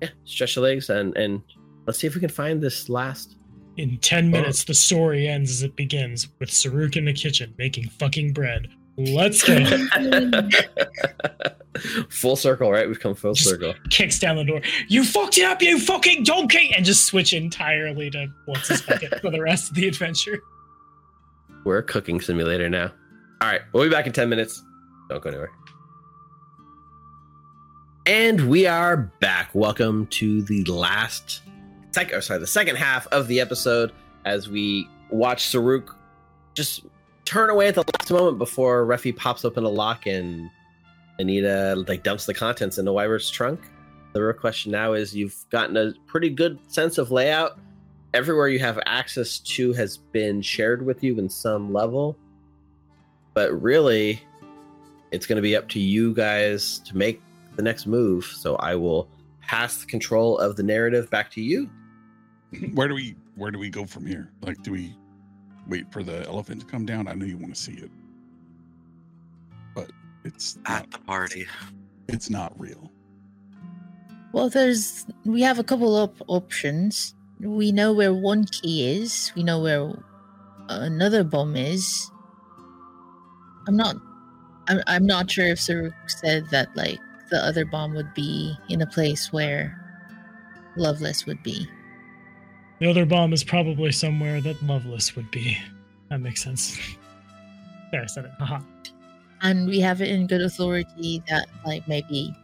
yeah, 0.01 0.09
stretch 0.25 0.55
your 0.55 0.63
legs 0.63 0.89
and 0.89 1.15
and 1.17 1.41
let's 1.85 1.99
see 1.99 2.07
if 2.07 2.15
we 2.15 2.21
can 2.21 2.29
find 2.29 2.61
this 2.61 2.89
last. 2.89 3.37
in 3.77 3.97
10 3.99 4.29
minutes, 4.29 4.65
the 4.65 4.73
story 4.73 5.27
ends 5.27 5.49
as 5.49 5.63
it 5.63 5.75
begins 5.75 6.27
with 6.39 6.49
Saruk 6.49 6.97
in 6.97 7.05
the 7.05 7.13
kitchen 7.13 7.53
making 7.57 7.87
fucking 7.89 8.33
bread. 8.33 8.67
Let's 9.09 9.43
go. 9.43 9.57
full 12.09 12.35
circle, 12.35 12.71
right? 12.71 12.87
We've 12.87 12.99
come 12.99 13.15
full 13.15 13.33
Just- 13.33 13.49
circle. 13.49 13.73
Kicks 13.89 14.19
down 14.19 14.35
the 14.35 14.43
door. 14.43 14.61
You 14.87 15.03
fucked 15.03 15.37
it 15.37 15.45
up, 15.45 15.61
you 15.61 15.79
fucking 15.79 16.23
donkey! 16.23 16.73
And 16.75 16.85
just 16.85 17.05
switch 17.05 17.33
entirely 17.33 18.09
to 18.11 18.27
what's 18.45 18.67
his 18.67 18.81
bucket 18.81 19.21
for 19.21 19.31
the 19.31 19.41
rest 19.41 19.69
of 19.69 19.75
the 19.75 19.87
adventure. 19.87 20.39
We're 21.63 21.79
a 21.79 21.83
cooking 21.83 22.19
simulator 22.21 22.69
now. 22.69 22.91
All 23.41 23.49
right, 23.49 23.61
we'll 23.73 23.83
be 23.83 23.89
back 23.89 24.07
in 24.07 24.13
10 24.13 24.29
minutes. 24.29 24.63
Don't 25.09 25.21
go 25.21 25.29
anywhere. 25.29 25.51
And 28.05 28.49
we 28.49 28.67
are 28.67 28.97
back. 29.19 29.51
Welcome 29.53 30.07
to 30.07 30.41
the 30.43 30.63
last, 30.65 31.41
sec- 31.91 32.13
or 32.13 32.21
sorry, 32.21 32.39
the 32.39 32.47
second 32.47 32.77
half 32.77 33.07
of 33.07 33.27
the 33.27 33.39
episode 33.39 33.91
as 34.25 34.49
we 34.49 34.87
watch 35.09 35.51
Saruk 35.51 35.93
just 36.55 36.83
turn 37.31 37.49
away 37.49 37.69
at 37.69 37.75
the 37.75 37.83
last 37.97 38.11
moment 38.11 38.37
before 38.37 38.85
Refi 38.85 39.15
pops 39.15 39.45
open 39.45 39.63
a 39.63 39.69
lock 39.69 40.05
and 40.05 40.49
Anita 41.17 41.81
like 41.87 42.03
dumps 42.03 42.25
the 42.25 42.33
contents 42.33 42.77
into 42.77 42.91
Wyver's 42.91 43.31
trunk. 43.31 43.61
The 44.11 44.21
real 44.21 44.33
question 44.33 44.73
now 44.73 44.91
is 44.91 45.15
you've 45.15 45.45
gotten 45.49 45.77
a 45.77 45.93
pretty 46.07 46.29
good 46.29 46.59
sense 46.67 46.97
of 46.97 47.09
layout 47.09 47.57
everywhere 48.13 48.49
you 48.49 48.59
have 48.59 48.77
access 48.85 49.39
to 49.39 49.71
has 49.71 49.95
been 49.95 50.41
shared 50.41 50.85
with 50.85 51.01
you 51.05 51.17
in 51.19 51.29
some 51.29 51.71
level. 51.71 52.17
But 53.33 53.53
really, 53.61 54.21
it's 55.11 55.25
going 55.25 55.37
to 55.37 55.41
be 55.41 55.55
up 55.55 55.69
to 55.69 55.79
you 55.79 56.13
guys 56.13 56.79
to 56.79 56.97
make 56.97 57.21
the 57.55 57.61
next 57.61 57.87
move. 57.87 58.25
So 58.25 58.57
I 58.57 58.75
will 58.75 59.07
pass 59.41 59.77
the 59.77 59.85
control 59.85 60.37
of 60.39 60.57
the 60.57 60.63
narrative 60.63 61.09
back 61.09 61.31
to 61.31 61.41
you. 61.41 61.69
Where 62.73 62.89
do 62.89 62.95
we 62.95 63.15
where 63.35 63.51
do 63.51 63.57
we 63.57 63.69
go 63.69 63.85
from 63.85 64.05
here? 64.05 64.29
Like, 64.41 64.61
do 64.63 64.73
we 64.73 64.93
wait 65.67 65.91
for 65.91 66.03
the 66.03 66.25
elephant 66.27 66.61
to 66.61 66.65
come 66.67 66.85
down? 66.85 67.07
I 67.07 67.13
know 67.13 67.25
you 67.25 67.37
want 67.37 67.53
to 67.55 67.61
see 67.61 67.73
it, 67.73 67.91
but 69.75 69.91
it's 70.23 70.57
not, 70.67 70.83
At 70.83 70.91
the 70.91 70.99
party. 70.99 71.47
it's 72.07 72.29
not 72.29 72.57
real. 72.59 72.91
Well, 74.33 74.49
there's 74.49 75.05
we 75.25 75.41
have 75.41 75.59
a 75.59 75.63
couple 75.63 75.95
of 75.97 76.11
options. 76.27 77.15
We 77.39 77.71
know 77.71 77.91
where 77.91 78.13
one 78.13 78.45
key 78.45 78.87
is. 79.01 79.31
We 79.35 79.43
know 79.43 79.59
where 79.61 79.91
another 80.69 81.23
bomb 81.23 81.55
is. 81.55 82.09
I'm 83.67 83.75
not. 83.75 83.95
I'm. 84.67 84.81
I'm 84.87 85.05
not 85.05 85.29
sure 85.29 85.47
if 85.47 85.59
Saruk 85.59 85.93
said 86.07 86.49
that 86.51 86.69
like 86.75 86.99
the 87.29 87.43
other 87.43 87.65
bomb 87.65 87.93
would 87.93 88.13
be 88.13 88.55
in 88.69 88.81
a 88.81 88.87
place 88.87 89.33
where 89.33 89.77
Lovelace 90.77 91.25
would 91.25 91.43
be. 91.43 91.67
The 92.81 92.89
other 92.89 93.05
bomb 93.05 93.31
is 93.31 93.43
probably 93.45 93.93
somewhere 93.93 94.41
that 94.41 94.61
Lovelace 94.63 95.15
would 95.15 95.31
be. 95.31 95.57
That 96.09 96.19
makes 96.19 96.43
sense. 96.43 96.77
There, 97.91 98.03
I 98.03 98.07
said 98.07 98.25
it. 98.25 98.31
Haha. 98.39 98.61
and 99.43 99.67
we 99.67 99.79
have 99.79 100.01
it 100.01 100.09
in 100.09 100.27
good 100.27 100.41
authority 100.41 101.23
that 101.29 101.47
like 101.65 101.87
maybe 101.87 102.35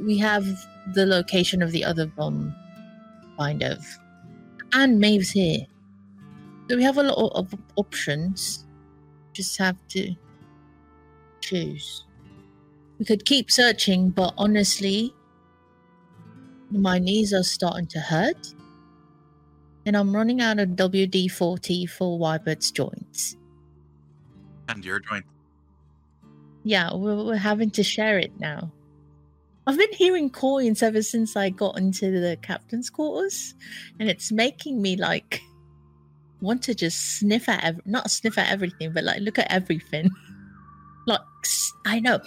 we 0.00 0.18
have 0.18 0.46
the 0.94 1.06
location 1.06 1.62
of 1.62 1.72
the 1.72 1.84
other 1.84 2.06
bomb 2.06 2.54
kind 3.38 3.62
of 3.62 3.86
and 4.74 4.98
maeve's 4.98 5.30
here 5.30 5.66
so 6.68 6.76
we 6.76 6.82
have 6.82 6.98
a 6.98 7.02
lot 7.02 7.32
of 7.34 7.54
options 7.76 8.66
just 9.32 9.58
have 9.58 9.76
to 9.88 10.14
choose 11.40 12.04
we 12.98 13.04
could 13.04 13.24
keep 13.24 13.50
searching 13.50 14.10
but 14.10 14.34
honestly 14.38 15.14
my 16.70 16.98
knees 16.98 17.32
are 17.32 17.44
starting 17.44 17.86
to 17.86 18.00
hurt 18.00 18.54
and 19.88 19.96
i'm 19.96 20.14
running 20.14 20.40
out 20.40 20.58
of 20.60 20.68
wd-40 20.70 21.88
for 21.88 22.18
wybert's 22.18 22.70
joints 22.70 23.36
And 24.68 24.84
your 24.84 25.00
joint. 25.00 25.24
Yeah, 26.64 26.92
we're, 26.94 27.24
we're 27.24 27.36
having 27.36 27.70
to 27.70 27.82
share 27.82 28.18
it 28.18 28.38
now. 28.38 28.70
I've 29.66 29.78
been 29.78 29.92
hearing 29.92 30.28
coins 30.28 30.82
ever 30.82 31.00
since 31.02 31.36
I 31.36 31.48
got 31.48 31.78
into 31.78 32.10
the 32.10 32.36
captain's 32.42 32.90
quarters, 32.90 33.54
and 33.98 34.10
it's 34.10 34.30
making 34.30 34.82
me 34.82 34.96
like 34.96 35.40
want 36.42 36.62
to 36.64 36.74
just 36.74 37.18
sniff 37.18 37.48
at 37.48 37.64
ev- 37.64 37.80
not 37.86 38.10
sniff 38.10 38.36
at 38.36 38.50
everything, 38.52 38.92
but 38.92 39.04
like 39.04 39.20
look 39.20 39.38
at 39.38 39.50
everything. 39.50 40.10
like 41.06 41.20
I 41.86 42.00
know, 42.00 42.20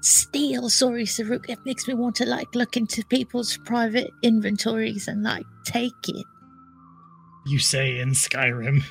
steal. 0.00 0.68
Sorry, 0.68 1.04
Saruk. 1.04 1.48
It 1.48 1.58
makes 1.64 1.86
me 1.86 1.94
want 1.94 2.16
to 2.16 2.26
like 2.26 2.52
look 2.54 2.76
into 2.76 3.04
people's 3.06 3.56
private 3.58 4.10
inventories 4.22 5.06
and 5.06 5.22
like 5.22 5.46
take 5.64 6.08
it. 6.08 6.26
You 7.46 7.60
say 7.60 8.00
in 8.00 8.10
Skyrim. 8.10 8.82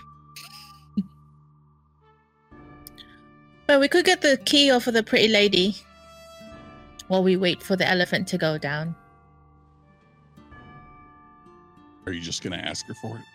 Well, 3.68 3.80
we 3.80 3.88
could 3.88 4.06
get 4.06 4.22
the 4.22 4.38
key 4.46 4.72
off 4.72 4.88
of 4.88 4.94
the 4.94 5.04
pretty 5.04 5.28
lady 5.28 5.76
while 7.08 7.24
we 7.24 7.36
wait 7.36 7.62
for 7.62 7.76
the 7.76 7.88
elephant 7.88 8.28
to 8.30 8.38
go 8.38 8.58
down. 8.58 8.96
Are 12.06 12.14
you 12.14 12.22
just 12.22 12.44
gonna 12.44 12.58
ask 12.58 12.86
her 12.86 12.94
for 12.94 13.18
it? 13.18 13.26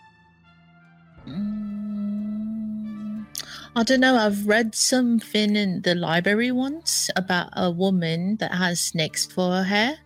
Mm, 1.29 3.25
I 3.75 3.83
don't 3.83 3.99
know. 3.99 4.15
I've 4.15 4.47
read 4.47 4.73
something 4.73 5.55
in 5.55 5.81
the 5.81 5.93
library 5.95 6.51
once 6.51 7.09
about 7.15 7.49
a 7.53 7.69
woman 7.69 8.37
that 8.37 8.53
has 8.53 8.79
snakes 8.79 9.25
for 9.25 9.51
her 9.51 9.63
hair, 9.63 9.97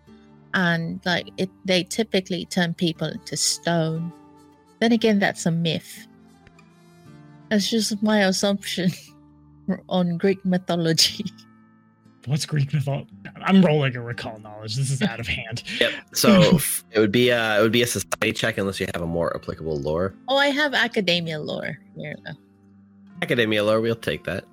and 0.55 0.99
like 1.05 1.29
it, 1.37 1.51
they 1.63 1.83
typically 1.83 2.45
turn 2.45 2.73
people 2.73 3.07
into 3.07 3.37
stone. 3.37 4.11
Then 4.79 4.91
again, 4.91 5.19
that's 5.19 5.45
a 5.45 5.51
myth. 5.51 6.07
That's 7.49 7.69
just 7.69 8.01
my 8.03 8.19
assumption 8.25 8.91
on 9.89 10.17
Greek 10.17 10.43
mythology. 10.45 11.25
What's 12.25 12.45
Greek 12.47 12.73
mythology? 12.73 13.07
I'm 13.43 13.61
rolling 13.61 13.95
a 13.95 14.01
recall 14.01 14.39
knowledge. 14.39 14.75
This 14.75 14.89
is 14.89 15.01
out 15.03 15.19
of 15.19 15.27
hand. 15.27 15.61
Yep. 15.79 15.91
So 16.13 16.57
it 16.91 16.99
would 16.99 17.11
be 17.11 17.29
a 17.29 17.59
it 17.59 17.61
would 17.61 17.71
be 17.71 17.83
a 17.83 17.87
society 17.87 18.33
check 18.33 18.57
unless 18.57 18.79
you 18.79 18.87
have 18.95 19.03
a 19.03 19.07
more 19.07 19.35
applicable 19.35 19.77
lore. 19.79 20.15
Oh, 20.27 20.35
I 20.37 20.47
have 20.47 20.73
academia 20.73 21.37
lore. 21.39 21.77
Here, 21.95 22.15
though. 22.25 22.33
Academia 23.21 23.63
lore, 23.63 23.79
we'll 23.79 23.95
take 23.95 24.23
that. 24.25 24.45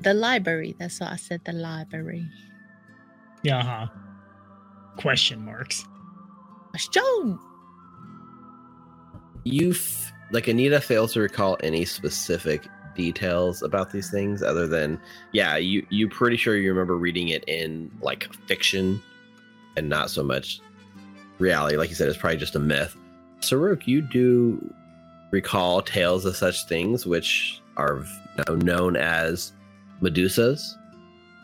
the 0.00 0.12
library. 0.12 0.76
That's 0.78 1.00
what 1.00 1.10
I 1.12 1.16
said. 1.16 1.40
The 1.46 1.52
library. 1.52 2.26
Yeah, 3.42 3.62
huh. 3.62 3.86
Question 4.98 5.44
marks. 5.44 5.84
Question. 6.70 7.38
You 9.52 9.70
f- 9.70 10.12
like 10.30 10.48
Anita 10.48 10.80
fails 10.80 11.12
to 11.14 11.20
recall 11.20 11.56
any 11.62 11.84
specific 11.84 12.68
details 12.94 13.62
about 13.62 13.90
these 13.92 14.10
things 14.10 14.42
other 14.42 14.66
than 14.66 15.00
yeah, 15.32 15.56
you 15.56 15.86
you 15.88 16.08
pretty 16.08 16.36
sure 16.36 16.56
you 16.56 16.70
remember 16.70 16.96
reading 16.96 17.28
it 17.28 17.44
in 17.46 17.90
like 18.02 18.32
fiction 18.46 19.00
and 19.76 19.88
not 19.88 20.10
so 20.10 20.22
much 20.22 20.60
reality. 21.38 21.76
Like 21.76 21.88
you 21.88 21.94
said, 21.94 22.08
it's 22.08 22.18
probably 22.18 22.36
just 22.36 22.56
a 22.56 22.60
myth. 22.60 22.96
Saruk, 23.40 23.86
you 23.86 24.02
do 24.02 24.74
recall 25.30 25.80
tales 25.80 26.24
of 26.24 26.36
such 26.36 26.66
things 26.66 27.06
which 27.06 27.62
are 27.76 28.04
known 28.48 28.96
as 28.96 29.52
Medusas, 30.02 30.74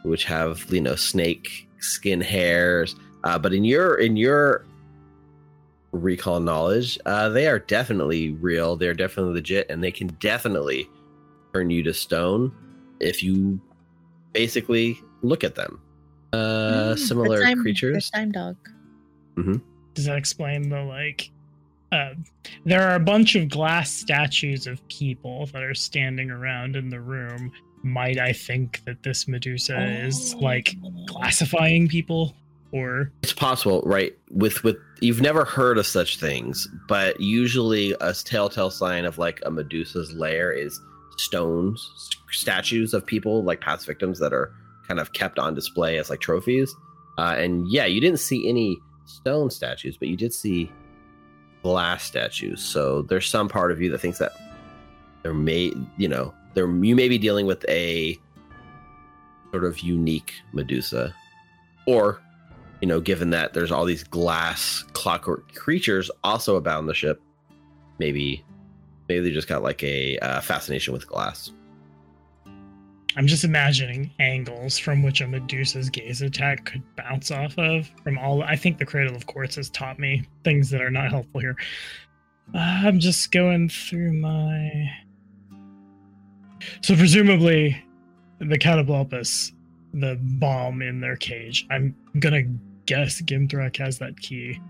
which 0.02 0.24
have 0.24 0.64
you 0.70 0.80
know 0.80 0.96
snake 0.96 1.68
skin 1.78 2.20
hairs. 2.20 2.96
Uh, 3.22 3.38
but 3.38 3.54
in 3.54 3.64
your 3.64 3.94
in 3.94 4.16
your 4.16 4.66
recall 5.94 6.40
knowledge, 6.40 6.98
uh, 7.06 7.28
they 7.30 7.46
are 7.46 7.58
definitely 7.58 8.32
real. 8.32 8.76
They're 8.76 8.94
definitely 8.94 9.34
legit, 9.34 9.70
and 9.70 9.82
they 9.82 9.90
can 9.92 10.08
definitely 10.20 10.88
turn 11.52 11.70
you 11.70 11.82
to 11.84 11.94
stone 11.94 12.52
if 13.00 13.22
you 13.22 13.60
basically 14.32 14.98
look 15.22 15.44
at 15.44 15.54
them. 15.54 15.80
Uh, 16.32 16.36
Mm, 16.36 16.90
the 16.90 16.96
similar 16.96 17.42
time- 17.42 17.60
creatures. 17.62 18.10
The 18.10 18.18
time 18.18 18.32
dog. 18.32 18.56
Does 19.94 20.06
that 20.06 20.16
explain 20.18 20.68
the 20.68 20.82
like? 20.82 21.30
Uh, 21.92 22.14
there 22.64 22.82
are 22.88 22.96
a 22.96 23.00
bunch 23.00 23.36
of 23.36 23.48
glass 23.48 23.90
statues 23.92 24.66
of 24.66 24.86
people 24.88 25.46
that 25.52 25.62
are 25.62 25.74
standing 25.74 26.30
around 26.30 26.74
in 26.74 26.88
the 26.88 27.00
room. 27.00 27.52
Might 27.84 28.18
I 28.18 28.32
think 28.32 28.82
that 28.86 29.02
this 29.04 29.28
Medusa 29.28 29.80
is 30.04 30.34
like 30.36 30.74
classifying 31.06 31.86
people, 31.86 32.34
or 32.74 33.12
It's 33.22 33.32
possible, 33.32 33.82
right? 33.86 34.12
With 34.30 34.64
with 34.64 34.76
you've 35.00 35.20
never 35.20 35.44
heard 35.44 35.78
of 35.78 35.86
such 35.86 36.18
things, 36.18 36.68
but 36.88 37.20
usually 37.20 37.94
a 38.00 38.12
telltale 38.12 38.70
sign 38.70 39.04
of 39.04 39.16
like 39.16 39.40
a 39.46 39.50
Medusa's 39.50 40.12
lair 40.12 40.50
is 40.50 40.80
stones, 41.16 41.88
st- 41.96 42.20
statues 42.32 42.92
of 42.92 43.06
people 43.06 43.44
like 43.44 43.60
past 43.60 43.86
victims 43.86 44.18
that 44.18 44.32
are 44.32 44.52
kind 44.88 44.98
of 44.98 45.12
kept 45.12 45.38
on 45.38 45.54
display 45.54 45.98
as 45.98 46.10
like 46.10 46.20
trophies. 46.20 46.74
Uh, 47.16 47.36
and 47.38 47.70
yeah, 47.70 47.86
you 47.86 48.00
didn't 48.00 48.18
see 48.18 48.48
any 48.48 48.76
stone 49.04 49.50
statues, 49.50 49.96
but 49.96 50.08
you 50.08 50.16
did 50.16 50.34
see 50.34 50.70
glass 51.62 52.02
statues. 52.02 52.60
So 52.60 53.02
there's 53.02 53.28
some 53.28 53.48
part 53.48 53.70
of 53.70 53.80
you 53.80 53.88
that 53.92 53.98
thinks 53.98 54.18
that 54.18 54.32
there 55.22 55.32
may, 55.32 55.72
you 55.96 56.08
know, 56.08 56.34
there 56.54 56.66
you 56.66 56.96
may 56.96 57.08
be 57.08 57.18
dealing 57.18 57.46
with 57.46 57.64
a 57.68 58.18
sort 59.52 59.64
of 59.64 59.78
unique 59.78 60.34
Medusa, 60.52 61.14
or 61.86 62.20
you 62.84 62.88
know, 62.88 63.00
given 63.00 63.30
that 63.30 63.54
there's 63.54 63.72
all 63.72 63.86
these 63.86 64.04
glass 64.04 64.84
clockwork 64.92 65.54
creatures 65.54 66.10
also 66.22 66.56
abound 66.56 66.86
the 66.86 66.92
ship, 66.92 67.18
maybe 67.98 68.44
maybe 69.08 69.24
they 69.24 69.30
just 69.30 69.48
got 69.48 69.62
like 69.62 69.82
a 69.82 70.18
uh, 70.18 70.42
fascination 70.42 70.92
with 70.92 71.08
glass. 71.08 71.50
I'm 73.16 73.26
just 73.26 73.42
imagining 73.42 74.10
angles 74.18 74.76
from 74.76 75.02
which 75.02 75.22
a 75.22 75.26
Medusa's 75.26 75.88
gaze 75.88 76.20
attack 76.20 76.66
could 76.66 76.82
bounce 76.94 77.30
off 77.30 77.56
of. 77.56 77.90
From 78.02 78.18
all, 78.18 78.42
I 78.42 78.54
think 78.54 78.76
the 78.76 78.84
Cradle 78.84 79.16
of 79.16 79.24
Quartz 79.24 79.56
has 79.56 79.70
taught 79.70 79.98
me 79.98 80.22
things 80.42 80.68
that 80.68 80.82
are 80.82 80.90
not 80.90 81.10
helpful 81.10 81.40
here. 81.40 81.56
Uh, 82.54 82.58
I'm 82.58 83.00
just 83.00 83.32
going 83.32 83.70
through 83.70 84.12
my. 84.12 84.90
So 86.82 86.94
presumably, 86.96 87.82
the 88.40 88.58
Catoblepas, 88.58 89.52
the 89.94 90.18
bomb 90.20 90.82
in 90.82 91.00
their 91.00 91.16
cage. 91.16 91.66
I'm 91.70 91.96
gonna 92.18 92.42
guess 92.86 93.20
Gimthrak 93.22 93.76
has 93.76 93.98
that 93.98 94.18
key. 94.20 94.60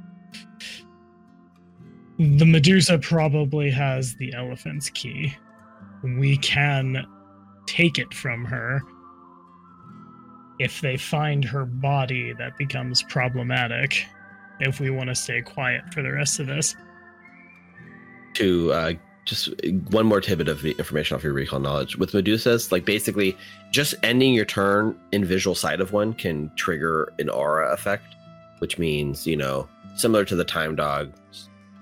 The 2.18 2.46
Medusa 2.46 2.98
probably 2.98 3.70
has 3.70 4.14
the 4.16 4.32
elephant's 4.34 4.90
key. 4.90 5.34
We 6.02 6.36
can 6.36 7.06
take 7.66 7.98
it 7.98 8.12
from 8.14 8.44
her. 8.44 8.80
If 10.60 10.80
they 10.80 10.96
find 10.96 11.44
her 11.44 11.64
body, 11.64 12.32
that 12.34 12.56
becomes 12.56 13.02
problematic. 13.04 14.04
If 14.60 14.78
we 14.78 14.90
want 14.90 15.08
to 15.08 15.14
stay 15.16 15.42
quiet 15.42 15.92
for 15.92 16.02
the 16.02 16.12
rest 16.12 16.38
of 16.38 16.46
this, 16.46 16.76
To 18.34 18.72
uh, 18.72 18.92
just 19.24 19.48
one 19.90 20.06
more 20.06 20.20
tidbit 20.20 20.48
of 20.48 20.64
information 20.64 21.16
off 21.16 21.24
your 21.24 21.32
recall 21.32 21.60
knowledge 21.60 21.96
with 21.96 22.12
Medusas, 22.12 22.70
like 22.70 22.84
basically 22.84 23.36
just 23.70 23.94
ending 24.02 24.34
your 24.34 24.44
turn 24.44 24.98
in 25.12 25.24
visual 25.24 25.54
sight 25.54 25.80
of 25.80 25.92
one 25.92 26.12
can 26.14 26.50
trigger 26.56 27.12
an 27.18 27.28
aura 27.28 27.72
effect, 27.72 28.14
which 28.58 28.78
means 28.78 29.26
you 29.26 29.36
know 29.36 29.68
similar 29.96 30.24
to 30.24 30.36
the 30.36 30.44
time 30.44 30.76
dog. 30.76 31.12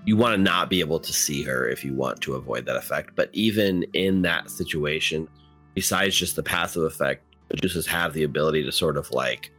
You 0.05 0.16
want 0.16 0.34
to 0.34 0.43
not 0.43 0.68
be 0.68 0.80
able 0.80 0.99
to 0.99 1.12
see 1.12 1.43
her 1.45 1.68
if 1.68 1.84
you 1.84 1.95
want 1.95 2.20
to 2.22 2.34
avoid 2.34 2.66
that 2.66 2.76
effect. 2.76 3.14
But 3.14 3.30
even 3.32 3.84
in 3.93 4.22
that 4.22 4.51
situation, 4.51 5.28
besides 5.74 6.16
just 6.16 6.34
the 6.34 6.43
passive 6.43 6.82
effect, 6.82 7.24
Medusas 7.51 7.86
have 7.86 8.12
the 8.12 8.24
ability 8.24 8.64
to 8.64 8.72
sort 8.72 8.97
of 8.97 9.11
like 9.12 9.53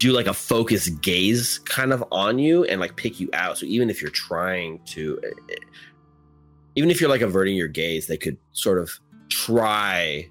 do 0.00 0.12
like 0.12 0.26
a 0.26 0.34
focused 0.34 1.00
gaze 1.02 1.58
kind 1.58 1.92
of 1.92 2.02
on 2.10 2.38
you 2.38 2.64
and 2.64 2.80
like 2.80 2.96
pick 2.96 3.20
you 3.20 3.28
out. 3.34 3.58
So 3.58 3.66
even 3.66 3.90
if 3.90 4.00
you're 4.00 4.10
trying 4.10 4.80
to, 4.86 5.20
eh, 5.22 5.28
eh, 5.50 5.54
even 6.80 6.90
if 6.90 6.98
you're 6.98 7.10
like 7.10 7.20
averting 7.20 7.56
your 7.56 7.68
gaze, 7.68 8.06
they 8.06 8.16
could 8.16 8.38
sort 8.52 8.78
of 8.78 8.90
try, 9.28 10.26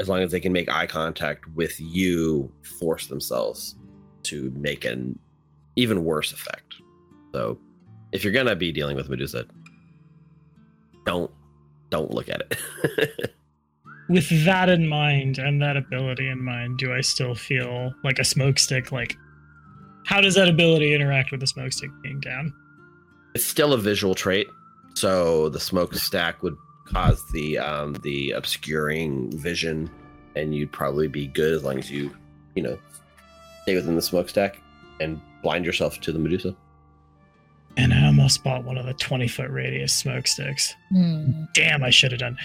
as 0.00 0.08
long 0.08 0.20
as 0.20 0.30
they 0.30 0.40
can 0.40 0.50
make 0.50 0.66
eye 0.72 0.86
contact 0.86 1.46
with 1.54 1.78
you, 1.78 2.50
force 2.78 3.08
themselves 3.08 3.76
to 4.22 4.50
make 4.56 4.86
an 4.86 5.18
even 5.76 6.06
worse 6.06 6.32
effect. 6.32 6.76
So 7.34 7.58
if 8.12 8.24
you're 8.24 8.32
gonna 8.32 8.56
be 8.56 8.72
dealing 8.72 8.96
with 8.96 9.10
Medusa, 9.10 9.44
don't 11.04 11.30
don't 11.90 12.12
look 12.12 12.30
at 12.30 12.40
it. 12.50 13.34
with 14.08 14.46
that 14.46 14.70
in 14.70 14.88
mind 14.88 15.36
and 15.36 15.60
that 15.60 15.76
ability 15.76 16.28
in 16.28 16.42
mind, 16.42 16.78
do 16.78 16.94
I 16.94 17.02
still 17.02 17.34
feel 17.34 17.92
like 18.02 18.18
a 18.18 18.24
smoke 18.24 18.58
stick? 18.58 18.90
Like, 18.90 19.18
how 20.06 20.22
does 20.22 20.34
that 20.36 20.48
ability 20.48 20.94
interact 20.94 21.30
with 21.30 21.40
the 21.40 21.46
smoke 21.46 21.74
stick 21.74 21.90
being 22.02 22.20
down? 22.20 22.54
it's 23.38 23.44
still 23.44 23.72
a 23.72 23.78
visual 23.78 24.16
trait, 24.16 24.48
so 24.98 25.48
the 25.48 25.60
smoke 25.60 25.94
stack 25.94 26.42
would 26.42 26.56
cause 26.84 27.22
the 27.30 27.58
um 27.58 27.94
the 28.02 28.32
obscuring 28.32 29.30
vision, 29.38 29.90
and 30.34 30.54
you'd 30.54 30.72
probably 30.72 31.08
be 31.08 31.26
good 31.28 31.54
as 31.54 31.64
long 31.64 31.78
as 31.78 31.90
you 31.90 32.10
you 32.54 32.62
know 32.62 32.78
stay 33.62 33.76
within 33.76 33.94
the 33.94 34.02
smokestack 34.02 34.58
and 35.00 35.20
blind 35.42 35.64
yourself 35.64 36.00
to 36.00 36.12
the 36.12 36.18
Medusa. 36.18 36.54
And 37.76 37.94
I 37.94 38.06
almost 38.06 38.42
bought 38.42 38.64
one 38.64 38.76
of 38.76 38.86
the 38.86 38.94
20 38.94 39.28
foot 39.28 39.50
radius 39.50 39.92
smoke 39.92 40.26
sticks. 40.26 40.74
Hmm. 40.88 41.44
Damn, 41.54 41.84
I 41.84 41.90
should 41.90 42.10
have 42.10 42.18
done. 42.18 42.36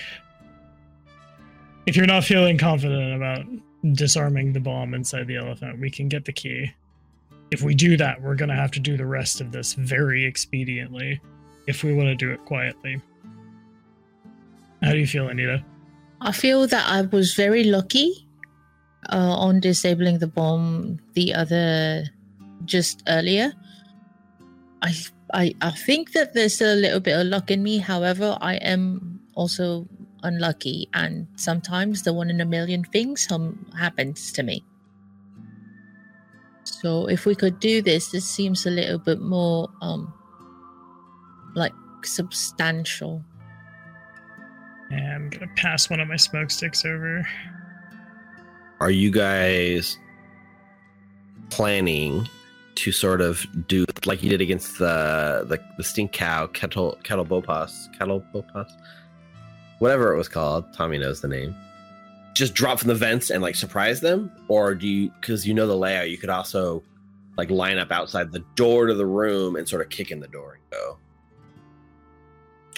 If 1.87 1.95
you're 1.95 2.05
not 2.05 2.23
feeling 2.23 2.59
confident 2.59 3.15
about 3.15 3.45
disarming 3.93 4.53
the 4.53 4.59
bomb 4.59 4.93
inside 4.93 5.25
the 5.25 5.37
elephant, 5.37 5.79
we 5.79 5.89
can 5.89 6.07
get 6.07 6.25
the 6.25 6.33
key. 6.33 6.71
If 7.49 7.63
we 7.63 7.73
do 7.73 7.97
that, 7.97 8.21
we're 8.21 8.35
going 8.35 8.49
to 8.49 8.55
have 8.55 8.71
to 8.71 8.79
do 8.79 8.95
the 8.95 9.07
rest 9.07 9.41
of 9.41 9.51
this 9.51 9.73
very 9.73 10.31
expediently 10.31 11.19
if 11.68 11.84
we 11.84 11.93
want 11.93 12.07
to 12.07 12.16
do 12.16 12.32
it 12.32 12.43
quietly. 12.45 13.01
How 14.82 14.91
do 14.91 14.97
you 14.97 15.07
feel, 15.07 15.30
Anita? 15.30 15.64
I 16.22 16.32
feel 16.32 16.68
that 16.68 16.89
I 16.89 17.01
was 17.01 17.34
very 17.34 17.64
lucky 17.64 18.28
uh, 19.11 19.36
on 19.38 19.59
disabling 19.59 20.20
the 20.20 20.28
bomb 20.28 20.99
the 21.14 21.34
other 21.34 22.05
just 22.66 23.03
earlier. 23.07 23.53
I, 24.82 24.93
I 25.34 25.55
I 25.61 25.72
think 25.72 26.11
that 26.14 26.34
there's 26.34 26.55
still 26.55 26.74
a 26.74 26.80
little 26.80 26.99
bit 26.99 27.20
of 27.20 27.28
luck 27.28 27.51
in 27.51 27.64
me. 27.64 27.78
However, 27.78 28.38
I 28.41 28.55
am 28.55 29.22
also 29.36 29.88
unlucky, 30.24 30.88
and 30.93 31.28
sometimes 31.36 32.03
the 32.03 32.14
one 32.14 32.30
in 32.30 32.39
a 32.39 32.45
million 32.45 32.84
things 32.84 33.28
um, 33.32 33.66
happens 33.78 34.32
to 34.34 34.43
me. 34.43 34.64
So 36.64 37.07
if 37.07 37.26
we 37.26 37.36
could 37.36 37.59
do 37.59 37.82
this, 37.82 38.11
this 38.11 38.26
seems 38.26 38.66
a 38.66 38.72
little 38.72 38.99
bit 38.99 39.20
more 39.20 39.70
um 39.82 40.14
like 41.55 41.73
substantial. 42.03 43.23
And 44.91 45.07
I'm 45.07 45.29
gonna 45.29 45.51
pass 45.55 45.89
one 45.89 45.99
of 45.99 46.07
my 46.07 46.17
smoke 46.17 46.51
sticks 46.51 46.85
over. 46.85 47.27
Are 48.79 48.91
you 48.91 49.11
guys 49.11 49.97
planning 51.49 52.27
to 52.75 52.91
sort 52.91 53.21
of 53.21 53.45
do 53.67 53.85
like 54.05 54.23
you 54.23 54.29
did 54.29 54.41
against 54.41 54.79
the 54.79 55.45
the, 55.47 55.59
the 55.77 55.83
stink 55.83 56.11
cow 56.11 56.47
kettle 56.47 56.97
kettle 57.03 57.25
bopas 57.25 57.71
kettle 57.97 58.23
bopas 58.33 58.69
whatever 59.79 60.13
it 60.13 60.17
was 60.17 60.27
called 60.27 60.65
tommy 60.73 60.97
knows 60.97 61.21
the 61.21 61.27
name 61.27 61.55
just 62.33 62.55
drop 62.55 62.79
from 62.79 62.87
the 62.87 62.95
vents 62.95 63.29
and 63.29 63.43
like 63.43 63.55
surprise 63.55 64.01
them 64.01 64.31
or 64.47 64.73
do 64.73 64.87
you 64.87 65.11
because 65.21 65.47
you 65.47 65.53
know 65.53 65.67
the 65.67 65.77
layout 65.77 66.09
you 66.09 66.17
could 66.17 66.29
also 66.29 66.81
like 67.37 67.49
line 67.49 67.77
up 67.77 67.91
outside 67.91 68.31
the 68.31 68.43
door 68.55 68.87
to 68.87 68.93
the 68.93 69.05
room 69.05 69.55
and 69.55 69.67
sort 69.67 69.81
of 69.81 69.89
kick 69.89 70.09
in 70.11 70.19
the 70.19 70.27
door 70.27 70.53
and 70.53 70.63
go 70.71 70.97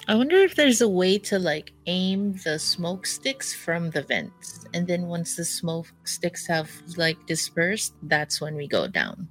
I 0.07 0.13
wonder 0.13 0.37
if 0.37 0.55
there's 0.55 0.81
a 0.81 0.87
way 0.87 1.17
to 1.19 1.39
like 1.39 1.71
aim 1.87 2.33
the 2.43 2.59
smoke 2.59 3.07
sticks 3.07 3.53
from 3.53 3.89
the 3.89 4.03
vents, 4.03 4.65
and 4.73 4.85
then 4.85 5.07
once 5.07 5.35
the 5.35 5.45
smoke 5.45 5.87
sticks 6.03 6.45
have 6.47 6.69
like 6.95 7.17
dispersed, 7.25 7.95
that's 8.03 8.39
when 8.39 8.55
we 8.55 8.67
go 8.67 8.87
down. 8.87 9.27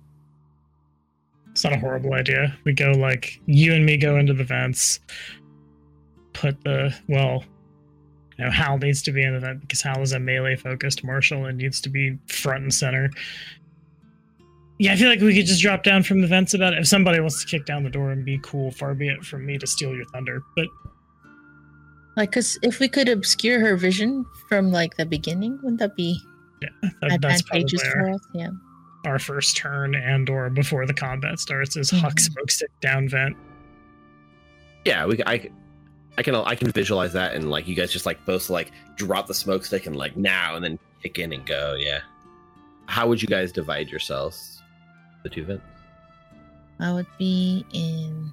It's 1.52 1.62
not 1.62 1.74
a 1.74 1.78
horrible 1.78 2.14
idea. 2.14 2.56
We 2.64 2.72
go 2.72 2.90
like 2.90 3.40
you 3.46 3.72
and 3.72 3.86
me 3.86 3.96
go 3.96 4.16
into 4.16 4.34
the 4.34 4.42
vents. 4.42 4.98
Put 6.32 6.64
the 6.64 6.92
well, 7.08 7.44
you 8.36 8.44
know, 8.44 8.50
Hal 8.50 8.78
needs 8.78 9.00
to 9.02 9.12
be 9.12 9.22
in 9.22 9.34
the 9.34 9.40
vent 9.40 9.60
because 9.60 9.80
Hal 9.80 10.02
is 10.02 10.12
a 10.12 10.18
melee 10.18 10.56
focused 10.56 11.04
marshal 11.04 11.44
and 11.44 11.58
needs 11.58 11.80
to 11.82 11.88
be 11.88 12.18
front 12.26 12.64
and 12.64 12.74
center. 12.74 13.10
Yeah, 14.78 14.92
I 14.92 14.96
feel 14.96 15.08
like 15.08 15.20
we 15.20 15.34
could 15.36 15.46
just 15.46 15.62
drop 15.62 15.84
down 15.84 16.02
from 16.02 16.20
the 16.20 16.26
vents 16.26 16.52
about 16.52 16.72
it. 16.72 16.80
If 16.80 16.88
somebody 16.88 17.20
wants 17.20 17.40
to 17.44 17.46
kick 17.48 17.64
down 17.64 17.84
the 17.84 17.90
door 17.90 18.10
and 18.10 18.24
be 18.24 18.38
cool, 18.42 18.72
far 18.72 18.94
be 18.94 19.08
it 19.08 19.24
from 19.24 19.46
me 19.46 19.56
to 19.58 19.66
steal 19.66 19.94
your 19.94 20.04
thunder. 20.06 20.42
But 20.56 20.66
Like, 22.16 22.32
cause 22.32 22.58
if 22.62 22.80
we 22.80 22.88
could 22.88 23.08
obscure 23.08 23.60
her 23.60 23.76
vision 23.76 24.24
from 24.48 24.72
like 24.72 24.96
the 24.96 25.06
beginning, 25.06 25.58
wouldn't 25.62 25.78
that 25.80 25.94
be 25.96 26.20
yeah, 26.62 26.68
that, 27.02 27.20
that's 27.20 27.42
probably 27.42 27.62
advantageous 27.62 27.84
our, 27.84 27.90
for 27.92 28.10
us? 28.10 28.20
Yeah. 28.34 28.48
our 29.06 29.18
first 29.20 29.56
turn 29.56 29.94
and 29.94 30.28
or 30.30 30.50
before 30.50 30.86
the 30.86 30.94
combat 30.94 31.38
starts 31.38 31.76
is 31.76 31.90
huck 31.90 32.14
Mhm. 32.14 32.20
smoke 32.20 32.50
stick 32.50 32.70
down 32.80 33.08
vent. 33.08 33.36
yeah 34.84 35.04
we 35.06 35.20
i 35.26 35.50
i 36.16 36.22
can 36.22 36.34
i 36.34 36.54
can 36.54 36.70
visualize 36.70 37.12
that 37.12 37.34
and 37.34 37.50
like 37.50 37.66
you 37.68 37.74
guys 37.74 37.92
just 37.92 38.06
like 38.06 38.24
both 38.24 38.48
like 38.50 38.70
drop 38.96 39.26
the 39.26 39.34
smoke 39.34 39.64
stick 39.64 39.86
and 39.86 39.96
like 39.96 40.16
now 40.16 40.54
and 40.54 40.64
then 40.64 40.78
kick 41.02 41.18
in 41.18 41.32
and 41.32 41.44
go 41.46 41.74
yeah 41.78 42.00
how 42.86 43.06
would 43.08 43.20
you 43.20 43.28
guys 43.28 43.50
divide 43.52 43.88
yourselves 43.88 44.53
the 45.24 45.28
two 45.30 45.44
vents 45.44 45.64
I 46.78 46.92
would 46.92 47.06
be 47.18 47.64
in 47.72 48.32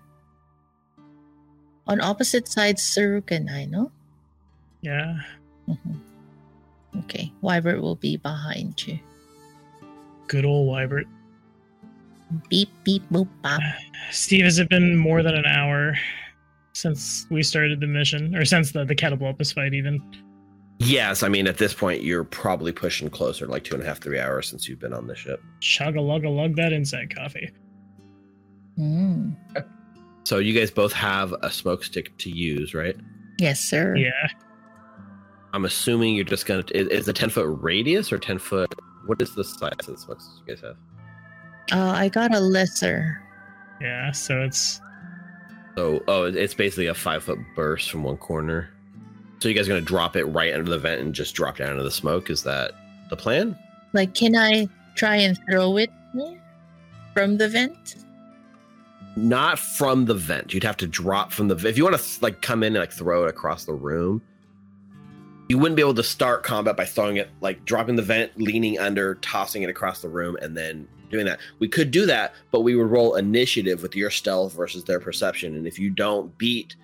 on 1.87 1.99
opposite 2.01 2.47
sides, 2.47 2.81
Saruk 2.81 3.31
and 3.31 3.49
I, 3.49 3.65
no? 3.65 3.91
Yeah. 4.81 5.19
Mhm. 5.67 5.99
Okay, 6.99 7.31
Wybert 7.41 7.81
will 7.81 7.95
be 7.95 8.17
behind 8.17 8.85
you. 8.87 8.99
Good 10.27 10.45
old 10.45 10.69
Wybert. 10.69 11.05
Beep 12.49 12.69
beep 12.83 13.03
boop 13.11 13.27
bop. 13.41 13.61
Steve, 14.11 14.45
has 14.45 14.57
it 14.59 14.69
been 14.69 14.97
more 14.97 15.21
than 15.21 15.35
an 15.35 15.45
hour 15.45 15.97
since 16.73 17.27
we 17.29 17.43
started 17.43 17.79
the 17.79 17.87
mission, 17.87 18.35
or 18.35 18.45
since 18.45 18.71
the 18.71 18.85
the 18.85 18.95
Catoblepas 18.95 19.53
fight? 19.53 19.73
Even 19.73 20.01
Yes, 20.85 21.23
I 21.23 21.27
mean 21.29 21.47
at 21.47 21.57
this 21.57 21.73
point 21.73 22.03
you're 22.03 22.23
probably 22.23 22.71
pushing 22.71 23.09
closer, 23.09 23.45
like 23.47 23.63
two 23.63 23.75
and 23.75 23.83
a 23.83 23.85
half, 23.85 23.99
three 23.99 24.19
hours 24.19 24.47
since 24.49 24.67
you've 24.67 24.79
been 24.79 24.93
on 24.93 25.07
the 25.07 25.15
ship. 25.15 25.41
chug 25.59 25.95
a 25.95 26.01
lug 26.01 26.25
a 26.25 26.29
lug 26.29 26.55
that 26.55 26.73
inside 26.73 27.13
coffee. 27.15 27.51
Mm. 28.79 29.35
So 30.23 30.37
you 30.37 30.57
guys 30.57 30.71
both 30.71 30.93
have 30.93 31.33
a 31.41 31.51
smoke 31.51 31.83
stick 31.83 32.17
to 32.19 32.29
use, 32.29 32.73
right? 32.73 32.95
Yes, 33.39 33.59
sir. 33.59 33.95
Yeah, 33.95 34.11
I'm 35.53 35.65
assuming 35.65 36.15
you're 36.15 36.23
just 36.25 36.45
gonna. 36.45 36.63
Is, 36.71 36.87
is 36.87 37.07
a 37.07 37.13
ten 37.13 37.29
foot 37.29 37.47
radius 37.61 38.11
or 38.11 38.17
ten 38.17 38.39
foot? 38.39 38.73
What 39.07 39.21
is 39.21 39.35
the 39.35 39.43
size 39.43 39.73
of 39.79 39.85
the 39.87 39.97
smoke 39.97 40.21
sticks 40.21 40.41
you 40.47 40.55
guys 40.55 40.63
have? 40.63 40.77
Uh, 41.71 41.91
I 41.91 42.09
got 42.09 42.33
a 42.33 42.39
lesser. 42.39 43.21
yeah. 43.81 44.11
So 44.11 44.41
it's 44.41 44.79
So, 45.75 46.03
oh, 46.07 46.23
it's 46.25 46.53
basically 46.53 46.87
a 46.87 46.93
five 46.93 47.23
foot 47.23 47.39
burst 47.55 47.89
from 47.91 48.03
one 48.03 48.17
corner. 48.17 48.69
So 49.41 49.49
you 49.49 49.55
guys 49.55 49.67
gonna 49.67 49.81
drop 49.81 50.15
it 50.15 50.25
right 50.25 50.53
under 50.53 50.69
the 50.69 50.77
vent 50.77 51.01
and 51.01 51.15
just 51.15 51.33
drop 51.33 51.57
down 51.57 51.71
into 51.71 51.81
the 51.81 51.89
smoke? 51.89 52.29
Is 52.29 52.43
that 52.43 52.73
the 53.09 53.17
plan? 53.17 53.57
Like, 53.91 54.13
can 54.13 54.35
I 54.35 54.67
try 54.93 55.15
and 55.15 55.35
throw 55.49 55.77
it 55.77 55.89
from 57.15 57.37
the 57.37 57.49
vent? 57.49 57.95
Not 59.15 59.57
from 59.57 60.05
the 60.05 60.13
vent. 60.13 60.53
You'd 60.53 60.63
have 60.63 60.77
to 60.77 60.87
drop 60.87 61.31
from 61.31 61.47
the. 61.47 61.55
If 61.67 61.75
you 61.75 61.83
want 61.83 61.97
to 61.97 62.21
like 62.21 62.43
come 62.43 62.61
in 62.61 62.75
and 62.75 62.81
like 62.83 62.91
throw 62.91 63.23
it 63.23 63.29
across 63.29 63.65
the 63.65 63.73
room, 63.73 64.21
you 65.49 65.57
wouldn't 65.57 65.75
be 65.75 65.81
able 65.81 65.95
to 65.95 66.03
start 66.03 66.43
combat 66.43 66.77
by 66.77 66.85
throwing 66.85 67.17
it 67.17 67.31
like 67.41 67.65
dropping 67.65 67.95
the 67.95 68.03
vent, 68.03 68.39
leaning 68.39 68.77
under, 68.77 69.15
tossing 69.15 69.63
it 69.63 69.71
across 69.71 70.03
the 70.03 70.09
room, 70.09 70.37
and 70.39 70.55
then 70.55 70.87
doing 71.09 71.25
that. 71.25 71.39
We 71.57 71.67
could 71.67 71.89
do 71.89 72.05
that, 72.05 72.35
but 72.51 72.61
we 72.61 72.75
would 72.75 72.91
roll 72.91 73.15
initiative 73.15 73.81
with 73.81 73.95
your 73.95 74.11
stealth 74.11 74.53
versus 74.53 74.83
their 74.83 74.99
perception, 74.99 75.55
and 75.55 75.65
if 75.65 75.79
you 75.79 75.89
don't 75.89 76.37
beat 76.37 76.75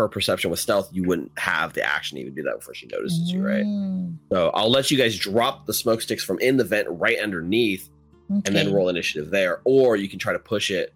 her 0.00 0.08
perception 0.08 0.50
with 0.50 0.58
stealth, 0.60 0.88
you 0.92 1.02
wouldn't 1.04 1.30
have 1.38 1.72
the 1.74 1.82
action 1.82 2.16
to 2.16 2.22
even 2.22 2.34
do 2.34 2.42
that 2.42 2.56
before 2.56 2.74
she 2.74 2.86
notices 2.86 3.30
you, 3.32 3.40
right? 3.46 3.64
Mm, 3.64 4.16
So 4.32 4.50
I'll 4.54 4.70
let 4.70 4.90
you 4.90 4.98
guys 4.98 5.16
drop 5.18 5.66
the 5.66 5.74
smoke 5.74 6.00
sticks 6.02 6.24
from 6.24 6.38
in 6.40 6.56
the 6.56 6.64
vent 6.64 6.88
right 6.90 7.18
underneath, 7.18 7.88
and 8.28 8.44
then 8.44 8.72
roll 8.72 8.88
initiative 8.88 9.30
there, 9.30 9.60
or 9.64 9.96
you 9.96 10.08
can 10.08 10.18
try 10.18 10.32
to 10.32 10.38
push 10.38 10.70
it 10.70 10.94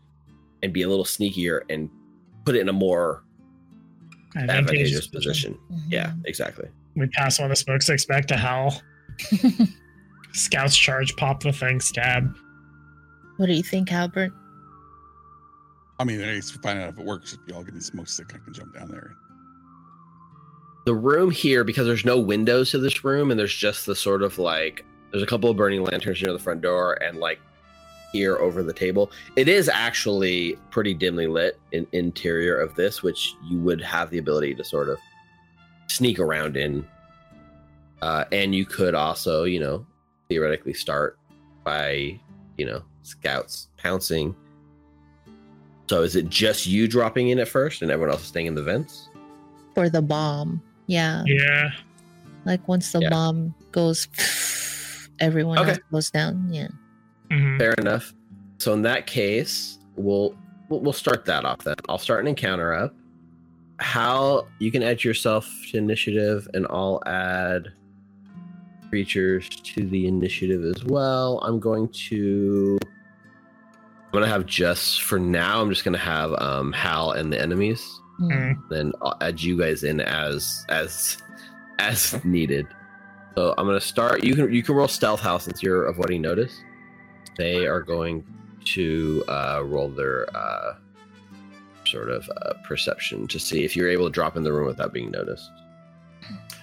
and 0.63 0.73
be 0.73 0.83
a 0.83 0.89
little 0.89 1.05
sneakier 1.05 1.63
and 1.69 1.91
put 2.45 2.55
it 2.55 2.61
in 2.61 2.69
a 2.69 2.73
more 2.73 3.25
advantageous 4.37 5.07
position. 5.09 5.59
Mhm. 5.71 5.81
Yeah, 5.89 6.13
exactly. 6.25 6.69
We 6.97 7.07
pass 7.09 7.39
one 7.41 7.47
of 7.47 7.51
the 7.51 7.57
smoke 7.57 7.83
sticks 7.83 8.05
back 8.05 8.27
to 8.27 8.37
Hal. 8.37 8.81
Scouts 10.33 10.77
charge, 10.77 11.15
pop 11.17 11.43
the 11.43 11.53
thing, 11.53 11.81
stab. 11.81 12.37
what 13.37 13.47
do 13.47 13.53
you 13.53 13.63
think, 13.63 13.93
Albert? 13.93 14.33
I 15.99 16.05
mean, 16.05 16.21
I 16.21 16.41
find 16.41 16.81
out 16.81 16.91
if 16.91 16.99
it 16.99 17.05
works. 17.05 17.33
If 17.33 17.41
y'all 17.47 17.63
give 17.63 17.75
me 17.75 17.81
smoke 17.81 18.09
stick, 18.09 18.35
I 18.35 18.39
can 18.39 18.53
jump 18.53 18.75
down 18.75 18.89
there. 18.89 19.15
The 20.87 20.95
room 20.95 21.31
here, 21.31 21.65
because 21.65 21.87
there's 21.87 22.05
no 22.05 22.19
windows 22.19 22.71
to 22.73 22.79
this 22.79 23.05
room, 23.05 23.31
and 23.31 23.39
there's 23.39 23.55
just 23.55 23.87
the 23.87 23.95
sort 23.95 24.23
of 24.23 24.39
like 24.39 24.85
there's 25.11 25.23
a 25.23 25.27
couple 25.27 25.49
of 25.49 25.57
burning 25.57 25.83
lanterns 25.83 26.21
near 26.21 26.33
the 26.33 26.39
front 26.39 26.61
door, 26.61 26.95
and 27.03 27.19
like 27.19 27.41
here 28.13 28.37
over 28.39 28.63
the 28.63 28.73
table, 28.73 29.11
it 29.37 29.49
is 29.49 29.69
actually 29.69 30.57
pretty 30.71 30.95
dimly 30.95 31.27
lit 31.27 31.59
in 31.73 31.87
interior 31.93 32.57
of 32.57 32.75
this, 32.77 33.03
which 33.03 33.35
you 33.45 33.59
would 33.59 33.81
have 33.81 34.11
the 34.11 34.19
ability 34.19 34.55
to 34.55 34.65
sort 34.65 34.89
of 34.89 34.99
sneak 35.89 36.19
around 36.19 36.57
in. 36.57 36.87
Uh, 38.03 38.25
and 38.31 38.55
you 38.55 38.65
could 38.65 38.95
also, 38.95 39.45
you 39.45 39.59
know, 39.59 39.85
theoretically 40.29 40.75
start 40.75 41.19
by, 41.65 42.19
you 42.57 42.67
know, 42.67 42.83
scouts 43.03 43.69
pouncing. 43.77 44.35
So 45.89 46.03
is 46.03 46.17
it 46.17 46.29
just 46.29 46.67
you 46.67 46.89
dropping 46.89 47.29
in 47.29 47.39
at 47.39 47.49
first 47.49 47.83
and 47.83 47.91
everyone 47.91 48.11
else 48.13 48.23
is 48.23 48.29
staying 48.29 48.47
in 48.47 48.55
the 48.55 48.63
vents? 48.63 49.09
For 49.75 49.89
the 49.89 50.01
bomb. 50.03 50.63
Yeah. 50.87 51.23
Yeah. 51.27 51.71
Like 52.45 52.67
once 52.69 52.93
the 52.93 53.01
Yeah. 53.01 53.11
bomb 53.11 53.55
goes, 53.73 54.09
everyone 55.21 55.59
Okay. 55.59 55.71
else 55.71 55.79
goes 55.93 56.11
down. 56.11 56.49
Yeah. 56.53 56.69
Mhm. 57.31 57.59
Fair 57.59 57.73
enough. 57.75 58.15
So 58.59 58.73
in 58.73 58.83
that 58.83 59.07
case, 59.07 59.79
we'll 59.97 60.35
we'll 60.69 60.81
we'll 60.81 60.93
start 60.93 61.25
that 61.27 61.45
off 61.45 61.59
then. 61.65 61.77
I'll 61.89 61.99
start 61.99 62.21
an 62.21 62.29
encounter 62.29 62.73
up. 62.73 62.95
How 63.81 64.47
you 64.61 64.71
can 64.71 64.83
add 64.83 65.03
yourself 65.05 65.51
to 65.71 65.79
initiative, 65.79 66.49
and 66.55 66.67
I'll 66.71 67.03
add 67.07 67.73
creatures 68.89 69.49
to 69.49 69.87
the 69.89 70.07
initiative 70.07 70.65
as 70.65 70.85
well. 70.85 71.41
I'm 71.43 71.59
going 71.59 71.89
to. 72.09 72.79
I'm 74.15 74.21
gonna 74.21 74.31
have 74.31 74.47
just 74.47 75.03
for 75.03 75.19
now. 75.19 75.61
I'm 75.61 75.71
just 75.71 75.85
gonna 75.85 75.99
have 75.99 76.35
um, 76.35 76.73
Hal 76.73 77.11
and 77.11 77.33
the 77.33 77.41
enemies. 77.41 77.85
Mm. 78.21 78.31
Mm. 78.31 78.69
Then 78.71 78.93
I'll 79.03 79.17
add 79.21 79.43
you 79.43 79.59
guys 79.59 79.83
in 79.83 80.01
as 80.01 80.65
as 80.69 81.19
as 81.81 82.25
needed. 82.25 82.69
So 83.35 83.57
I'm 83.59 83.67
gonna 83.67 83.81
start. 83.81 84.23
You 84.23 84.37
can 84.37 84.55
you 84.55 84.63
can 84.63 84.77
roll 84.77 84.87
stealth 84.87 85.19
Hal 85.19 85.41
since 85.41 85.65
you're 85.65 85.87
avoiding 85.87 86.23
notice. 86.23 86.57
They 87.37 87.67
are 87.67 87.83
going 87.83 88.25
to 88.67 89.25
uh, 89.27 89.63
roll 89.65 89.89
their 89.89 90.29
uh, 90.37 90.77
sort 91.85 92.09
of 92.09 92.31
uh, 92.43 92.53
perception 92.63 93.27
to 93.27 93.41
see 93.41 93.65
if 93.65 93.75
you're 93.75 93.91
able 93.91 94.05
to 94.05 94.13
drop 94.13 94.37
in 94.37 94.45
the 94.45 94.53
room 94.53 94.67
without 94.69 94.93
being 94.93 95.11
noticed. 95.11 95.51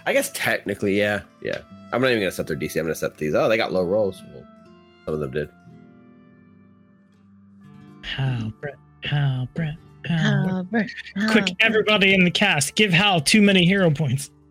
I 0.05 0.13
guess 0.13 0.31
technically, 0.33 0.97
yeah, 0.97 1.23
yeah. 1.41 1.59
I'm 1.91 2.01
not 2.01 2.11
even 2.11 2.21
gonna 2.21 2.31
set 2.31 2.47
their 2.47 2.55
DC. 2.55 2.77
I'm 2.77 2.85
gonna 2.85 2.95
set 2.95 3.17
these. 3.17 3.35
Oh, 3.35 3.49
they 3.49 3.57
got 3.57 3.73
low 3.73 3.83
rolls. 3.83 4.23
Well, 4.33 4.47
some 5.03 5.15
of 5.15 5.19
them 5.19 5.31
did. 5.31 5.49
Hal, 8.03 8.51
Brett, 8.61 8.75
Hal, 9.03 9.47
Brett, 9.53 9.75
Hal. 10.05 10.63
Brett. 10.63 10.89
Albert. 11.17 11.31
Quick, 11.31 11.49
Albert. 11.49 11.57
everybody 11.59 12.13
in 12.13 12.23
the 12.23 12.31
cast, 12.31 12.75
give 12.75 12.91
Hal 12.91 13.21
too 13.21 13.41
many 13.41 13.65
hero 13.65 13.91
points. 13.91 14.31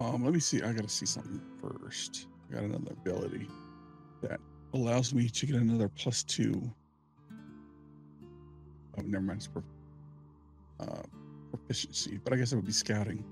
Um, 0.00 0.24
let 0.24 0.32
me 0.32 0.40
see. 0.40 0.62
I 0.62 0.72
gotta 0.72 0.88
see 0.88 1.06
something 1.06 1.40
first. 1.60 2.28
I 2.50 2.54
got 2.54 2.62
another 2.62 2.92
ability 2.92 3.48
that 4.22 4.38
allows 4.74 5.12
me 5.12 5.28
to 5.28 5.46
get 5.46 5.56
another 5.56 5.88
plus 5.88 6.22
two. 6.22 6.62
Oh, 8.96 9.02
never 9.04 9.24
mind. 9.24 9.38
It's 9.38 9.48
per, 9.48 9.62
uh, 10.80 11.02
efficiency, 11.52 12.20
but 12.22 12.32
I 12.32 12.36
guess 12.36 12.52
it 12.52 12.56
would 12.56 12.66
be 12.66 12.72
scouting. 12.72 13.24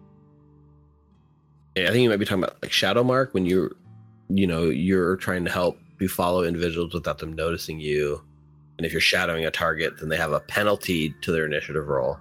Yeah, 1.76 1.84
I 1.84 1.92
think 1.92 2.02
you 2.02 2.08
might 2.08 2.16
be 2.16 2.24
talking 2.24 2.42
about 2.42 2.60
like 2.62 2.72
shadow 2.72 3.04
mark 3.04 3.32
when 3.32 3.46
you're, 3.46 3.72
you 4.28 4.46
know, 4.46 4.64
you're 4.64 5.16
trying 5.16 5.44
to 5.44 5.50
help 5.52 5.78
you 6.00 6.08
follow 6.08 6.44
individuals 6.44 6.94
without 6.94 7.18
them 7.18 7.32
noticing 7.32 7.80
you, 7.80 8.22
and 8.78 8.86
if 8.86 8.92
you're 8.92 9.00
shadowing 9.00 9.46
a 9.46 9.50
target, 9.50 9.98
then 9.98 10.08
they 10.08 10.16
have 10.16 10.32
a 10.32 10.40
penalty 10.40 11.14
to 11.22 11.32
their 11.32 11.46
initiative 11.46 11.88
roll. 11.88 12.18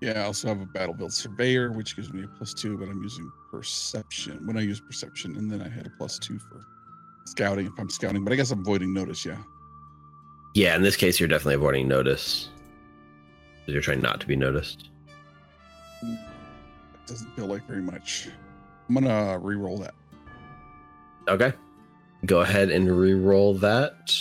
Yeah, 0.00 0.22
I 0.22 0.24
also 0.24 0.48
have 0.48 0.62
a 0.62 0.66
battlefield 0.66 1.12
surveyor, 1.12 1.72
which 1.72 1.94
gives 1.94 2.10
me 2.12 2.24
a 2.24 2.28
plus 2.28 2.54
two, 2.54 2.78
but 2.78 2.88
I'm 2.88 3.02
using 3.02 3.30
perception. 3.50 4.46
When 4.46 4.56
I 4.56 4.62
use 4.62 4.80
perception, 4.80 5.36
and 5.36 5.50
then 5.50 5.60
I 5.60 5.68
had 5.68 5.86
a 5.86 5.90
plus 5.90 6.18
two 6.18 6.38
for 6.38 6.64
scouting 7.26 7.66
if 7.66 7.72
I'm 7.78 7.90
scouting, 7.90 8.24
but 8.24 8.32
I 8.32 8.36
guess 8.36 8.50
I'm 8.50 8.60
avoiding 8.60 8.94
notice, 8.94 9.26
yeah. 9.26 9.36
Yeah, 10.54 10.74
in 10.74 10.82
this 10.82 10.96
case, 10.96 11.20
you're 11.20 11.28
definitely 11.28 11.56
avoiding 11.56 11.86
notice. 11.86 12.48
'Cause 13.66 13.74
You're 13.74 13.82
trying 13.82 14.00
not 14.00 14.20
to 14.22 14.26
be 14.26 14.36
noticed. 14.36 14.88
It 16.02 16.18
doesn't 17.06 17.30
feel 17.36 17.46
like 17.46 17.66
very 17.68 17.82
much. 17.82 18.28
I'm 18.88 18.94
gonna 18.94 19.38
re-roll 19.38 19.78
that. 19.78 19.94
Okay. 21.28 21.52
Go 22.26 22.40
ahead 22.40 22.70
and 22.70 22.90
re-roll 22.90 23.54
that. 23.54 24.14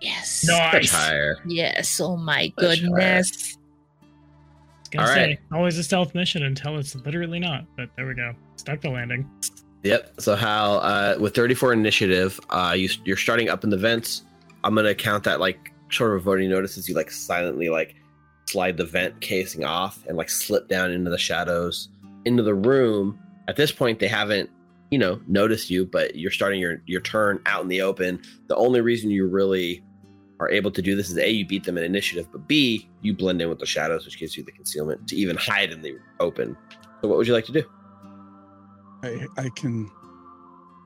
Yes. 0.00 0.44
Nice. 0.46 0.72
Much 0.72 0.90
higher. 0.90 1.38
Yes. 1.46 2.00
Oh 2.00 2.16
my 2.16 2.52
Much 2.60 2.80
goodness. 2.80 3.56
Gonna 4.90 5.08
All 5.08 5.14
say, 5.14 5.26
right. 5.26 5.38
always 5.52 5.78
a 5.78 5.82
stealth 5.82 6.14
mission 6.14 6.44
until 6.44 6.78
it's 6.78 6.94
literally 6.94 7.38
not. 7.38 7.64
But 7.76 7.90
there 7.96 8.06
we 8.06 8.14
go. 8.14 8.34
Stuck 8.56 8.80
the 8.80 8.90
landing. 8.90 9.28
Yep. 9.82 10.20
So 10.20 10.34
Hal, 10.36 10.80
uh, 10.80 11.16
with 11.18 11.34
34 11.34 11.72
initiative, 11.72 12.40
uh, 12.50 12.74
you, 12.76 12.88
you're 13.04 13.16
starting 13.16 13.48
up 13.48 13.64
in 13.64 13.70
the 13.70 13.76
vents. 13.76 14.22
I'm 14.64 14.74
gonna 14.74 14.94
count 14.94 15.24
that 15.24 15.40
like 15.40 15.72
sort 15.90 16.12
of 16.12 16.18
avoiding 16.18 16.50
notice 16.50 16.76
as 16.78 16.88
you 16.88 16.94
like 16.94 17.10
silently 17.10 17.68
like 17.68 17.94
slide 18.46 18.76
the 18.76 18.84
vent 18.84 19.20
casing 19.20 19.64
off 19.64 20.04
and 20.08 20.16
like 20.16 20.28
slip 20.28 20.68
down 20.68 20.90
into 20.90 21.10
the 21.10 21.18
shadows 21.18 21.88
into 22.24 22.42
the 22.42 22.54
room. 22.54 23.18
At 23.48 23.56
this 23.56 23.70
point, 23.70 23.98
they 24.00 24.08
haven't 24.08 24.50
you 24.90 24.98
know 24.98 25.20
notice 25.26 25.70
you, 25.70 25.86
but 25.86 26.16
you're 26.16 26.30
starting 26.30 26.60
your 26.60 26.82
your 26.86 27.00
turn 27.00 27.40
out 27.46 27.62
in 27.62 27.68
the 27.68 27.82
open. 27.82 28.20
The 28.48 28.56
only 28.56 28.80
reason 28.80 29.10
you 29.10 29.26
really 29.26 29.82
are 30.38 30.50
able 30.50 30.70
to 30.70 30.82
do 30.82 30.94
this 30.94 31.10
is 31.10 31.16
a 31.16 31.30
you 31.30 31.46
beat 31.46 31.64
them 31.64 31.78
in 31.78 31.84
initiative, 31.84 32.28
but 32.30 32.46
b 32.46 32.88
you 33.02 33.14
blend 33.14 33.40
in 33.40 33.48
with 33.48 33.58
the 33.58 33.66
shadows, 33.66 34.04
which 34.04 34.18
gives 34.18 34.36
you 34.36 34.44
the 34.44 34.52
concealment 34.52 35.08
to 35.08 35.16
even 35.16 35.36
hide 35.36 35.72
in 35.72 35.82
the 35.82 35.96
open. 36.20 36.56
So, 37.00 37.08
what 37.08 37.18
would 37.18 37.26
you 37.26 37.32
like 37.32 37.46
to 37.46 37.52
do? 37.52 37.64
I 39.02 39.26
I 39.36 39.48
can 39.50 39.90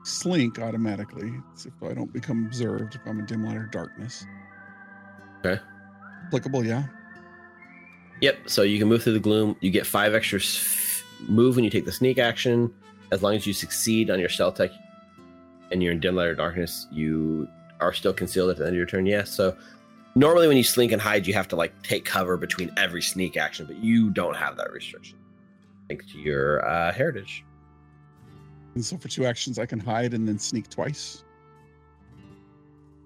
slink 0.03 0.59
automatically 0.59 1.31
if 1.57 1.73
I 1.83 1.93
don't 1.93 2.11
become 2.11 2.45
observed 2.45 2.95
if 2.95 3.01
I'm 3.05 3.19
in 3.19 3.25
dim 3.25 3.45
light 3.45 3.57
or 3.57 3.67
darkness. 3.67 4.25
Okay. 5.45 5.61
Applicable, 6.27 6.65
yeah. 6.65 6.85
Yep. 8.21 8.49
So 8.49 8.61
you 8.61 8.79
can 8.79 8.87
move 8.87 9.03
through 9.03 9.13
the 9.13 9.19
gloom. 9.19 9.55
You 9.59 9.71
get 9.71 9.85
five 9.85 10.13
extra 10.13 10.39
move 11.27 11.55
when 11.55 11.63
you 11.63 11.71
take 11.71 11.85
the 11.85 11.91
sneak 11.91 12.19
action. 12.19 12.73
As 13.11 13.21
long 13.21 13.35
as 13.35 13.45
you 13.45 13.53
succeed 13.53 14.09
on 14.09 14.19
your 14.19 14.29
stealth 14.29 14.55
tech 14.55 14.71
and 15.71 15.83
you're 15.83 15.91
in 15.91 15.99
dim 15.99 16.15
light 16.15 16.27
or 16.27 16.35
darkness, 16.35 16.87
you 16.91 17.47
are 17.79 17.93
still 17.93 18.13
concealed 18.13 18.49
at 18.49 18.57
the 18.57 18.63
end 18.63 18.73
of 18.73 18.77
your 18.77 18.85
turn. 18.85 19.05
Yes. 19.05 19.31
So 19.31 19.55
normally 20.15 20.47
when 20.47 20.57
you 20.57 20.63
slink 20.63 20.91
and 20.91 21.01
hide, 21.01 21.27
you 21.27 21.33
have 21.33 21.47
to 21.49 21.55
like 21.55 21.81
take 21.83 22.05
cover 22.05 22.37
between 22.37 22.71
every 22.77 23.01
sneak 23.01 23.37
action, 23.37 23.65
but 23.65 23.77
you 23.77 24.09
don't 24.09 24.35
have 24.35 24.55
that 24.57 24.71
restriction 24.71 25.17
thanks 25.91 26.09
to 26.13 26.19
your 26.19 26.65
uh, 26.65 26.93
heritage. 26.93 27.43
And 28.75 28.85
so 28.85 28.97
for 28.97 29.09
two 29.09 29.25
actions 29.25 29.59
I 29.59 29.65
can 29.65 29.79
hide 29.79 30.13
and 30.13 30.25
then 30.25 30.39
sneak 30.39 30.69
twice. 30.69 31.25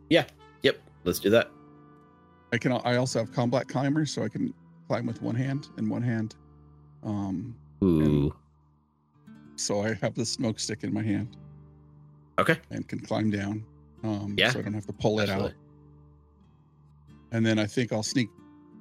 Yeah. 0.10 0.26
Yep. 0.62 0.80
Let's 1.04 1.20
do 1.20 1.32
that. 1.32 1.50
I 2.54 2.60
can 2.60 2.74
I 2.74 2.98
also 2.98 3.20
have 3.20 3.34
combat 3.34 3.68
climber, 3.68 4.06
so 4.06 4.24
I 4.24 4.30
can 4.30 4.54
climb 4.88 5.08
with 5.08 5.22
one 5.22 5.36
hand 5.36 5.70
and 5.78 5.90
one 5.90 6.04
hand. 6.04 6.36
Um 7.04 7.56
Ooh. 7.84 8.36
So 9.56 9.82
I 9.84 9.94
have 9.96 10.16
the 10.16 10.26
smoke 10.26 10.60
stick 10.60 10.84
in 10.84 10.94
my 10.94 11.04
hand 11.04 11.36
Okay. 12.40 12.58
and 12.72 12.88
can 12.88 13.00
climb 13.00 13.30
down. 13.32 13.64
Um 14.04 14.36
Yeah, 14.38 14.50
so 14.52 14.60
I 14.60 14.62
don't 14.64 14.74
have 14.74 14.86
to 14.88 14.94
pull 14.94 15.20
it 15.20 15.30
out. 15.30 15.54
And 17.32 17.46
then 17.46 17.60
I 17.60 17.66
think 17.66 17.92
I'll 17.92 18.04
sneak 18.04 18.30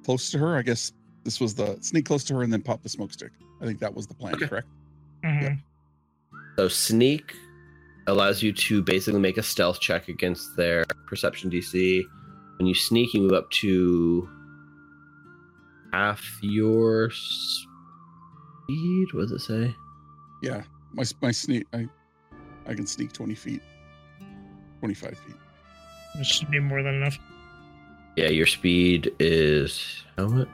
close 0.03 0.29
to 0.31 0.37
her. 0.39 0.55
I 0.55 0.61
guess 0.61 0.93
this 1.23 1.39
was 1.39 1.55
the 1.55 1.77
sneak 1.81 2.05
close 2.05 2.23
to 2.25 2.35
her 2.35 2.43
and 2.43 2.53
then 2.53 2.61
pop 2.61 2.83
the 2.83 2.89
smoke 2.89 3.11
stick. 3.11 3.31
I 3.61 3.65
think 3.65 3.79
that 3.79 3.93
was 3.93 4.05
the 4.07 4.13
plan, 4.13 4.35
Okay. 4.35 4.47
correct? 4.47 4.67
Mhm. 5.23 5.59
So 6.57 6.67
sneak 6.67 7.35
allows 8.07 8.43
you 8.43 8.53
to 8.53 8.83
basically 8.83 9.19
make 9.19 9.37
a 9.37 9.43
stealth 9.43 9.79
check 9.81 10.07
against 10.09 10.55
their 10.55 10.85
perception 11.07 11.49
DC. 11.49 12.03
When 12.59 12.67
you 12.67 12.75
sneak, 12.75 13.13
you 13.13 13.21
move 13.21 13.33
up 13.33 13.49
to 13.61 14.29
half 15.91 16.23
your 16.43 17.09
speed. 17.11 19.07
What 19.13 19.21
does 19.29 19.31
it 19.31 19.39
say? 19.39 19.75
Yeah. 20.41 20.63
My 20.93 21.03
my 21.21 21.31
sneak 21.31 21.67
I 21.73 21.87
I 22.67 22.73
can 22.73 22.87
sneak 22.87 23.11
20 23.13 23.35
feet. 23.35 23.61
25 24.79 25.17
feet. 25.17 25.35
That 26.15 26.25
should 26.25 26.49
be 26.49 26.59
more 26.59 26.81
than 26.81 26.95
enough. 26.95 27.17
Yeah, 28.15 28.29
your 28.29 28.45
speed 28.45 29.13
is 29.19 30.03
how 30.17 30.27
much? 30.27 30.47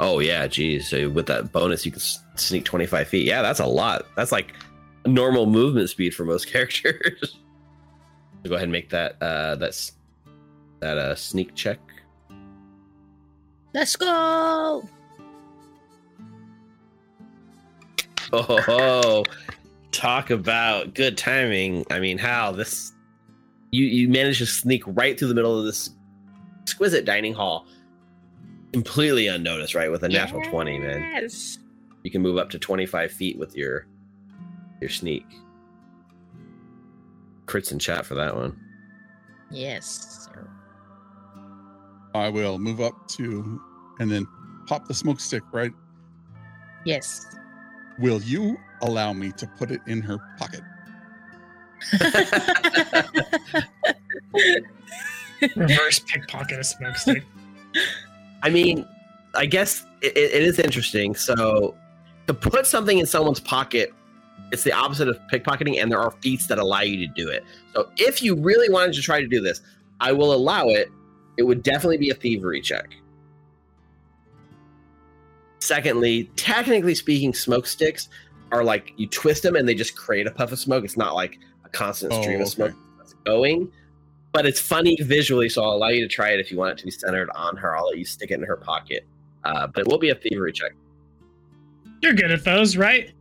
Oh 0.00 0.18
yeah, 0.18 0.46
geez. 0.46 0.88
So 0.88 1.08
with 1.08 1.26
that 1.26 1.52
bonus, 1.52 1.84
you 1.86 1.92
can 1.92 2.00
sneak 2.36 2.64
twenty 2.64 2.86
five 2.86 3.08
feet. 3.08 3.26
Yeah, 3.26 3.42
that's 3.42 3.60
a 3.60 3.66
lot. 3.66 4.06
That's 4.16 4.32
like 4.32 4.52
normal 5.06 5.46
movement 5.46 5.90
speed 5.90 6.14
for 6.14 6.24
most 6.24 6.46
characters. 6.52 7.36
So 8.42 8.48
go 8.50 8.54
ahead 8.54 8.64
and 8.64 8.72
make 8.72 8.90
that 8.90 9.20
uh 9.22 9.56
that's 9.56 9.92
that 10.80 10.98
uh 10.98 11.14
sneak 11.14 11.54
check. 11.54 11.78
Let's 13.74 13.96
go. 13.96 14.88
Oh, 18.32 18.42
ho, 18.42 18.60
ho. 18.60 19.24
talk 19.92 20.30
about 20.30 20.94
good 20.94 21.16
timing. 21.16 21.84
I 21.90 21.98
mean, 21.98 22.18
how 22.18 22.52
this 22.52 22.92
you 23.70 23.86
you 23.86 24.08
managed 24.08 24.38
to 24.38 24.46
sneak 24.46 24.82
right 24.86 25.18
through 25.18 25.28
the 25.28 25.34
middle 25.34 25.58
of 25.58 25.64
this 25.64 25.90
exquisite 26.62 27.04
dining 27.04 27.34
hall, 27.34 27.66
completely 28.72 29.26
unnoticed, 29.28 29.74
right? 29.74 29.90
With 29.90 30.02
a 30.02 30.08
natural 30.08 30.42
twenty, 30.42 30.78
man. 30.78 31.00
Yes. 31.22 31.58
You 32.02 32.10
can 32.10 32.22
move 32.22 32.38
up 32.38 32.50
to 32.50 32.58
twenty 32.58 32.86
five 32.86 33.10
feet 33.10 33.38
with 33.38 33.56
your 33.56 33.86
your 34.80 34.90
sneak. 34.90 35.26
Crits 37.46 37.72
in 37.72 37.78
chat 37.78 38.04
for 38.04 38.14
that 38.14 38.36
one. 38.36 38.58
Yes. 39.50 40.28
sir. 40.32 40.48
I 42.14 42.28
will 42.28 42.58
move 42.58 42.80
up 42.80 43.08
to 43.08 43.60
and 43.98 44.10
then 44.10 44.26
pop 44.66 44.86
the 44.86 44.94
smoke 44.94 45.20
stick, 45.20 45.42
right? 45.52 45.72
Yes. 46.84 47.24
Will 47.98 48.20
you 48.22 48.58
allow 48.82 49.12
me 49.12 49.32
to 49.32 49.46
put 49.46 49.70
it 49.70 49.80
in 49.86 50.00
her 50.02 50.18
pocket? 50.38 50.62
Reverse 55.56 56.00
pickpocket 56.00 56.58
a 56.58 56.64
smoke 56.64 56.96
stick. 56.96 57.24
I 58.42 58.50
mean, 58.50 58.86
I 59.34 59.46
guess 59.46 59.84
it, 60.02 60.16
it 60.16 60.42
is 60.42 60.58
interesting. 60.58 61.14
So 61.14 61.74
to 62.26 62.34
put 62.34 62.66
something 62.66 62.98
in 62.98 63.06
someone's 63.06 63.40
pocket, 63.40 63.92
it's 64.52 64.62
the 64.62 64.72
opposite 64.72 65.08
of 65.08 65.18
pickpocketing, 65.32 65.80
and 65.82 65.90
there 65.90 66.00
are 66.00 66.12
feats 66.22 66.46
that 66.46 66.58
allow 66.58 66.80
you 66.80 67.06
to 67.06 67.12
do 67.14 67.28
it. 67.28 67.44
So 67.74 67.90
if 67.96 68.22
you 68.22 68.34
really 68.34 68.70
wanted 68.70 68.94
to 68.94 69.02
try 69.02 69.20
to 69.20 69.26
do 69.26 69.40
this, 69.40 69.60
I 70.00 70.12
will 70.12 70.32
allow 70.32 70.68
it. 70.68 70.90
It 71.36 71.42
would 71.42 71.62
definitely 71.62 71.98
be 71.98 72.10
a 72.10 72.14
thievery 72.14 72.60
check. 72.60 72.88
Secondly, 75.60 76.30
technically 76.36 76.94
speaking, 76.94 77.34
smoke 77.34 77.66
sticks 77.66 78.08
are 78.52 78.62
like 78.64 78.92
you 78.96 79.06
twist 79.06 79.42
them 79.42 79.56
and 79.56 79.68
they 79.68 79.74
just 79.74 79.96
create 79.96 80.26
a 80.26 80.30
puff 80.30 80.52
of 80.52 80.58
smoke. 80.58 80.84
It's 80.84 80.96
not 80.96 81.14
like 81.14 81.38
a 81.64 81.68
constant 81.68 82.12
Oh, 82.12 82.20
stream 82.22 82.36
okay. 82.36 82.42
of 82.44 82.48
smoke 82.48 82.74
that's 82.96 83.14
going. 83.24 83.70
But 84.32 84.46
it's 84.46 84.60
funny 84.60 84.96
visually, 85.00 85.48
so 85.48 85.62
I'll 85.64 85.72
allow 85.72 85.88
you 85.88 86.02
to 86.06 86.08
try 86.08 86.30
it 86.30 86.40
if 86.40 86.50
you 86.52 86.58
want 86.58 86.72
it 86.72 86.78
to 86.78 86.84
be 86.84 86.90
centered 86.90 87.30
on 87.34 87.56
her. 87.56 87.76
I'll 87.76 87.86
let 87.86 87.98
you 87.98 88.04
stick 88.04 88.30
it 88.30 88.34
in 88.34 88.42
her 88.44 88.56
pocket. 88.56 89.06
Uh, 89.44 89.66
but 89.66 89.80
it 89.80 89.88
will 89.88 89.98
be 89.98 90.10
a 90.10 90.14
thievery 90.14 90.52
check. 90.52 90.72
You're 92.02 92.12
good 92.12 92.30
at 92.30 92.44
those, 92.44 92.76
right? 92.76 93.12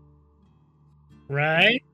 Right? 1.29 1.83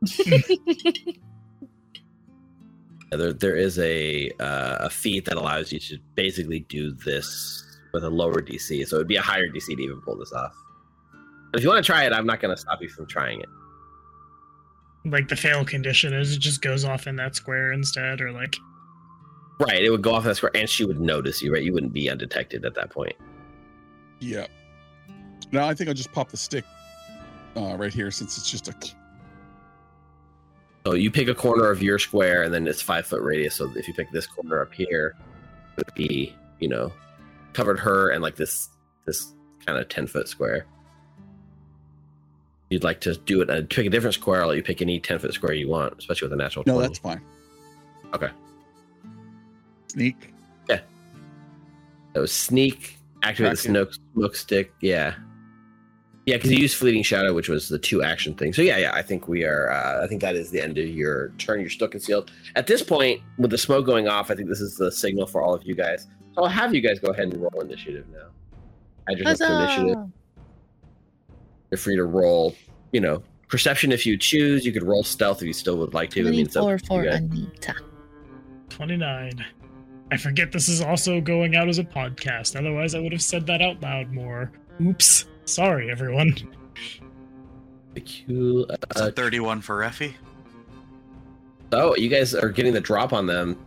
Yeah, 3.12 3.18
There, 3.18 3.34
there 3.34 3.56
is 3.56 3.78
a 3.78 4.32
uh, 4.40 4.78
a 4.82 4.90
feat 4.90 5.26
that 5.26 5.38
allows 5.38 5.72
you 5.72 5.80
to 5.82 6.00
basically 6.16 6.62
do 6.62 6.92
this 6.92 7.73
with 7.94 8.04
a 8.04 8.10
lower 8.10 8.42
DC, 8.42 8.88
so 8.88 8.98
it 8.98 9.00
would 9.00 9.08
be 9.08 9.16
a 9.16 9.22
higher 9.22 9.48
DC 9.48 9.68
to 9.68 9.82
even 9.82 10.02
pull 10.02 10.18
this 10.18 10.34
off. 10.34 10.56
But 11.52 11.60
if 11.60 11.64
you 11.64 11.70
want 11.70 11.84
to 11.84 11.92
try 11.92 12.06
it, 12.06 12.14
I'm 12.14 12.26
not 12.26 12.42
going 12.42 12.54
to 12.54 12.60
stop 12.60 12.82
you 12.82 12.90
from 12.90 13.06
trying 13.06 13.40
it. 13.40 13.50
Like 15.06 15.28
the 15.28 15.36
fail 15.36 15.64
condition 15.66 16.14
is 16.14 16.34
it 16.34 16.40
just 16.40 16.62
goes 16.62 16.86
off 16.86 17.08
in 17.08 17.16
that 17.18 17.36
square 17.36 17.74
instead, 17.74 18.22
or 18.22 18.32
like 18.32 18.56
Right, 19.60 19.84
it 19.84 19.90
would 19.92 20.02
go 20.02 20.14
off 20.14 20.24
that 20.24 20.36
square, 20.36 20.52
and 20.56 20.68
she 20.68 20.84
would 20.84 21.00
notice 21.00 21.42
you. 21.42 21.54
Right, 21.54 21.64
you 21.64 21.74
wouldn't 21.74 21.94
be 21.94 22.10
undetected 22.10 22.66
at 22.66 22.74
that 22.76 22.90
point. 22.90 23.16
Yeah. 24.20 24.48
Now 25.52 25.68
I 25.68 25.76
think 25.76 25.90
I'll 25.90 25.94
just 25.94 26.12
pop 26.12 26.30
the 26.30 26.38
stick 26.38 26.66
uh, 27.56 27.76
right 27.76 27.94
here 27.94 28.10
since 28.10 28.38
it's 28.38 28.50
just 28.50 28.68
a. 28.68 28.76
So 30.86 30.94
you 30.96 31.12
pick 31.12 31.28
a 31.28 31.36
corner 31.36 31.70
of 31.70 31.84
your 31.84 32.00
square, 32.00 32.44
and 32.44 32.54
then 32.54 32.68
it's 32.68 32.82
five 32.82 33.06
foot 33.06 33.22
radius. 33.22 33.56
So 33.56 33.72
if 33.76 33.88
you 33.88 33.94
pick 33.94 34.12
this 34.12 34.26
corner 34.26 34.62
up 34.62 34.74
here, 34.74 35.16
it 35.78 35.86
would 35.86 35.96
be 35.96 36.36
you 36.60 36.68
know 36.68 36.92
covered 37.54 37.80
her 37.80 38.10
and 38.10 38.22
like 38.22 38.36
this 38.36 38.70
this 39.06 39.34
kind 39.66 39.78
of 39.78 39.88
10 39.90 40.08
foot 40.08 40.28
square. 40.28 40.66
You'd 42.70 42.84
like 42.84 43.02
to 43.02 43.16
do 43.16 43.42
it, 43.42 43.50
uh, 43.50 43.62
pick 43.70 43.86
a 43.86 43.90
different 43.90 44.16
square, 44.16 44.42
I'll 44.42 44.48
let 44.48 44.58
you 44.58 44.64
pick 44.64 44.82
any 44.82 45.00
10 45.00 45.20
foot 45.20 45.34
square 45.34 45.54
you 45.54 45.68
want, 45.68 45.94
especially 46.00 46.28
with 46.28 46.34
a 46.34 46.38
natural 46.38 46.64
No, 46.66 46.74
20. 46.74 46.88
that's 46.88 47.00
fine. 47.00 47.22
Okay. 48.14 48.30
Sneak. 49.88 50.30
That 52.14 52.20
was 52.20 52.32
sneak, 52.32 53.00
activate 53.24 53.54
the 53.54 53.58
smoke, 53.58 53.92
smoke 54.14 54.36
stick. 54.36 54.72
Yeah. 54.82 55.16
Yeah, 56.28 56.36
because 56.36 56.52
you 56.52 56.60
used 56.60 56.78
fleeting 56.78 57.02
shadow, 57.02 57.34
which 57.34 57.50
was 57.50 57.70
the 57.70 57.80
two 57.80 58.04
action 58.04 58.36
thing. 58.36 58.54
So 58.54 58.62
yeah, 58.62 58.78
yeah, 58.78 58.92
I 58.94 59.02
think 59.02 59.28
we 59.28 59.44
are. 59.44 59.72
Uh, 59.72 60.04
I 60.04 60.08
think 60.08 60.22
that 60.22 60.36
is 60.36 60.52
the 60.52 60.62
end 60.62 60.78
of 60.78 60.88
your 60.88 61.30
turn. 61.40 61.60
You're 61.60 61.72
still 61.72 61.88
concealed 61.88 62.32
at 62.56 62.68
this 62.68 62.84
point 62.84 63.22
with 63.40 63.50
the 63.50 63.58
smoke 63.58 63.86
going 63.88 64.08
off. 64.08 64.30
I 64.30 64.36
think 64.36 64.48
this 64.48 64.62
is 64.62 64.78
the 64.78 64.92
signal 64.92 65.26
for 65.26 65.42
all 65.42 65.56
of 65.56 65.64
you 65.64 65.74
guys. 65.74 66.06
So 66.36 66.44
I'll 66.44 66.50
have 66.50 66.74
you 66.74 66.82
guys 66.82 67.00
go 67.00 67.12
ahead 67.12 67.34
and 67.34 67.42
roll 67.42 67.62
initiative 67.62 68.06
now. 68.12 68.28
Add 69.10 69.20
yourself 69.20 69.38
to 69.40 69.64
initiative. 69.82 70.12
You're 71.72 71.78
free 71.78 71.96
to 71.96 72.06
roll. 72.06 72.56
You 72.92 73.02
know, 73.02 73.24
perception 73.50 73.92
if 73.92 74.06
you 74.06 74.18
choose. 74.18 74.66
You 74.66 74.72
could 74.72 74.84
roll 74.84 75.04
stealth 75.04 75.42
if 75.42 75.48
you 75.48 75.54
still 75.54 75.78
would 75.78 75.94
like 75.94 76.10
to. 76.12 76.28
I 76.28 76.32
mean, 76.32 76.46
it's 76.46 76.56
Twenty-four 76.56 77.04
for. 77.04 77.10
Anita. 77.10 77.76
29. 78.70 79.46
I 80.12 80.18
forget 80.18 80.52
this 80.52 80.68
is 80.68 80.82
also 80.82 81.22
going 81.22 81.56
out 81.56 81.70
as 81.70 81.78
a 81.80 81.84
podcast. 81.84 82.60
Otherwise, 82.60 82.96
I 82.96 83.00
would 83.00 83.12
have 83.12 83.22
said 83.22 83.46
that 83.48 83.62
out 83.62 83.82
loud 83.82 84.12
more. 84.12 84.52
Oops. 84.82 85.26
Sorry, 85.46 85.92
everyone. 85.92 86.34
Cool. 87.96 88.66
So 88.96 89.06
Uh, 89.06 89.12
31 89.12 89.62
for 89.62 89.80
Refi. 89.80 90.14
Oh, 91.72 91.96
you 91.96 92.10
guys 92.10 92.34
are 92.34 92.50
getting 92.50 92.74
the 92.74 92.82
drop 92.82 93.14
on 93.14 93.26
them. 93.28 93.58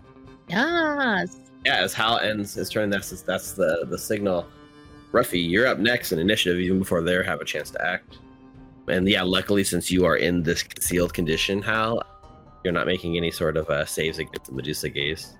Yes. 0.49 1.37
Yeah, 1.67 1.79
as 1.79 1.93
Hal 1.93 2.21
ends 2.21 2.55
his 2.55 2.71
turn, 2.71 2.91
that's 2.91 3.11
that's 3.23 3.51
the 3.55 3.87
the 3.91 3.99
signal. 3.99 4.47
Ruffy, 5.11 5.51
you're 5.51 5.67
up 5.67 5.81
next 5.81 6.13
in 6.13 6.21
initiative, 6.21 6.61
even 6.61 6.79
before 6.79 7.03
they 7.03 7.25
have 7.25 7.41
a 7.41 7.45
chance 7.45 7.73
to 7.73 7.85
act. 7.85 8.19
And 8.87 9.09
yeah, 9.09 9.25
luckily, 9.25 9.65
since 9.65 9.91
you 9.91 10.05
are 10.05 10.17
in 10.17 10.45
this 10.45 10.63
concealed 10.63 11.13
condition, 11.13 11.61
Hal, 11.61 12.05
you're 12.63 12.73
not 12.73 12.87
making 12.87 13.17
any 13.17 13.33
sort 13.33 13.57
of 13.57 13.69
uh, 13.69 13.85
saves 13.85 14.21
against 14.21 14.45
the 14.45 14.53
Medusa 14.53 14.89
gaze, 14.89 15.35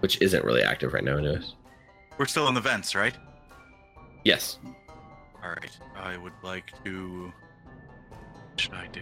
which 0.00 0.20
isn't 0.20 0.44
really 0.44 0.62
active 0.62 0.92
right 0.92 1.02
now. 1.02 1.16
Anyways. 1.16 1.54
We're 2.18 2.26
still 2.26 2.46
in 2.48 2.52
the 2.52 2.60
vents, 2.60 2.94
right? 2.94 3.16
Yes. 4.26 4.58
All 5.42 5.48
right. 5.48 5.78
I 5.96 6.18
would 6.18 6.34
like 6.42 6.70
to. 6.84 7.32
What 8.50 8.60
should 8.60 8.74
I 8.74 8.88
do? 8.88 9.00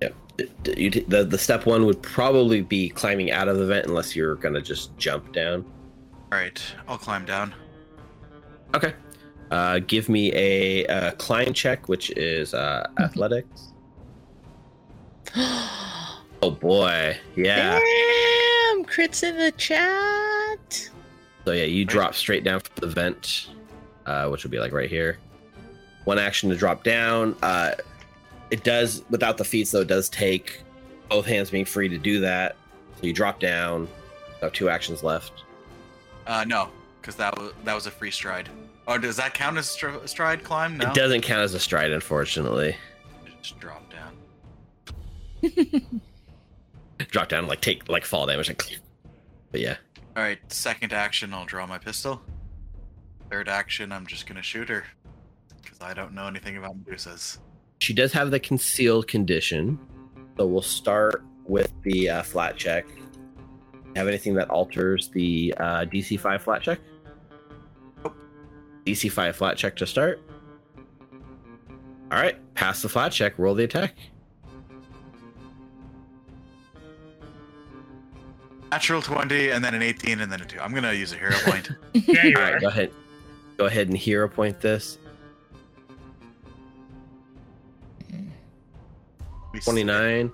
D- 0.00 0.46
d- 0.62 0.74
You 0.76 0.90
t- 0.90 1.00
the 1.08 1.24
the 1.24 1.36
step 1.38 1.66
one 1.66 1.84
would 1.86 2.00
probably 2.00 2.60
be 2.60 2.88
climbing 2.90 3.32
out 3.32 3.48
of 3.48 3.58
the 3.58 3.66
vent, 3.66 3.86
unless 3.86 4.14
you're 4.14 4.36
gonna 4.36 4.60
just 4.60 4.96
jump 4.96 5.32
down. 5.32 5.64
All 6.30 6.38
right. 6.38 6.62
I'll 6.86 6.96
climb 6.98 7.24
down. 7.24 7.52
Okay. 8.74 8.94
Uh, 9.50 9.80
give 9.80 10.08
me 10.08 10.32
a, 10.34 10.86
uh 10.86 11.10
climb 11.12 11.52
check, 11.54 11.88
which 11.88 12.10
is 12.10 12.54
uh, 12.54 12.86
athletics. 13.00 13.72
Oh 16.40 16.52
boy, 16.52 17.18
yeah. 17.34 17.80
Damn, 17.80 18.84
crits 18.84 19.24
in 19.24 19.36
the 19.36 19.50
chat. 19.56 20.88
So 21.44 21.50
yeah, 21.50 21.64
you 21.64 21.84
drop 21.84 22.14
straight 22.14 22.44
down 22.44 22.60
from 22.60 22.74
the 22.76 22.86
vent, 22.86 23.48
uh, 24.06 24.28
which 24.28 24.44
would 24.44 24.52
be 24.52 24.60
like 24.60 24.70
right 24.72 24.88
here. 24.88 25.18
One 26.04 26.16
action 26.20 26.48
to 26.50 26.56
drop 26.56 26.84
down. 26.84 27.34
Uh, 27.42 27.72
it 28.50 28.64
does 28.64 29.04
without 29.10 29.36
the 29.36 29.44
feats 29.44 29.70
though. 29.70 29.80
It 29.80 29.88
does 29.88 30.08
take 30.08 30.62
both 31.08 31.26
hands 31.26 31.50
being 31.50 31.64
free 31.64 31.88
to 31.88 31.98
do 31.98 32.20
that. 32.20 32.56
So 33.00 33.06
you 33.06 33.12
drop 33.12 33.40
down. 33.40 33.88
Have 34.40 34.52
two 34.52 34.68
actions 34.68 35.02
left. 35.02 35.44
Uh, 36.26 36.44
no, 36.46 36.68
because 37.00 37.16
that 37.16 37.36
was 37.38 37.52
that 37.64 37.74
was 37.74 37.86
a 37.86 37.90
free 37.90 38.10
stride. 38.10 38.48
Or 38.86 38.98
does 38.98 39.16
that 39.16 39.34
count 39.34 39.58
as 39.58 39.68
str- 39.68 40.06
stride 40.06 40.44
climb? 40.44 40.78
No. 40.78 40.88
It 40.88 40.94
doesn't 40.94 41.20
count 41.22 41.42
as 41.42 41.54
a 41.54 41.60
stride, 41.60 41.90
unfortunately. 41.90 42.76
Just 43.42 43.58
drop 43.60 43.82
down. 43.92 44.14
Drop 47.10 47.28
down, 47.28 47.46
like 47.46 47.60
take 47.60 47.88
like 47.88 48.04
fall 48.04 48.26
damage. 48.26 48.48
Like, 48.48 48.62
but 49.52 49.60
yeah, 49.60 49.76
All 50.16 50.22
right. 50.22 50.38
Second 50.52 50.92
action, 50.92 51.32
I'll 51.32 51.46
draw 51.46 51.64
my 51.66 51.78
pistol. 51.78 52.20
Third 53.30 53.48
action, 53.48 53.92
I'm 53.92 54.06
just 54.06 54.26
gonna 54.26 54.42
shoot 54.42 54.68
her 54.68 54.84
because 55.62 55.80
I 55.80 55.94
don't 55.94 56.12
know 56.12 56.26
anything 56.26 56.56
about 56.56 56.76
Medusas. 56.84 57.38
She 57.78 57.92
does 57.94 58.12
have 58.12 58.30
the 58.30 58.40
concealed 58.40 59.08
condition. 59.08 59.78
So 60.36 60.46
we'll 60.46 60.62
start 60.62 61.24
with 61.46 61.72
the 61.82 62.10
uh, 62.10 62.22
flat 62.22 62.56
check. 62.56 62.86
Have 63.96 64.06
anything 64.06 64.34
that 64.34 64.48
alters 64.50 65.08
the 65.08 65.54
uh, 65.58 65.84
DC 65.86 66.20
five 66.20 66.42
flat 66.42 66.62
check? 66.62 66.78
Nope. 68.04 68.14
DC 68.84 69.10
five 69.10 69.34
flat 69.36 69.56
check 69.56 69.74
to 69.76 69.86
start. 69.86 70.20
All 72.10 72.18
right, 72.18 72.36
pass 72.54 72.82
the 72.82 72.88
flat 72.88 73.12
check. 73.12 73.38
Roll 73.38 73.54
the 73.54 73.64
attack. 73.64 73.94
Natural 78.70 79.00
20, 79.00 79.50
and 79.50 79.64
then 79.64 79.74
an 79.74 79.82
18, 79.82 80.20
and 80.20 80.30
then 80.30 80.42
a 80.42 80.44
2. 80.44 80.60
I'm 80.60 80.74
gonna 80.74 80.92
use 80.92 81.12
a 81.12 81.16
hero 81.16 81.32
point. 81.44 81.70
Yeah, 81.94 82.26
you 82.26 82.36
All 82.36 82.42
are. 82.42 82.52
right, 82.52 82.60
go 82.60 82.68
ahead. 82.68 82.92
Go 83.56 83.64
ahead 83.64 83.88
and 83.88 83.96
hero 83.96 84.28
point 84.28 84.60
this. 84.60 84.98
We 89.58 89.62
29. 89.62 90.32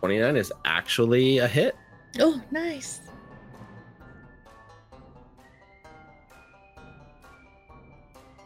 29 0.00 0.36
is 0.36 0.52
actually 0.64 1.38
a 1.38 1.48
hit. 1.48 1.74
Oh, 2.20 2.40
nice. 2.50 3.00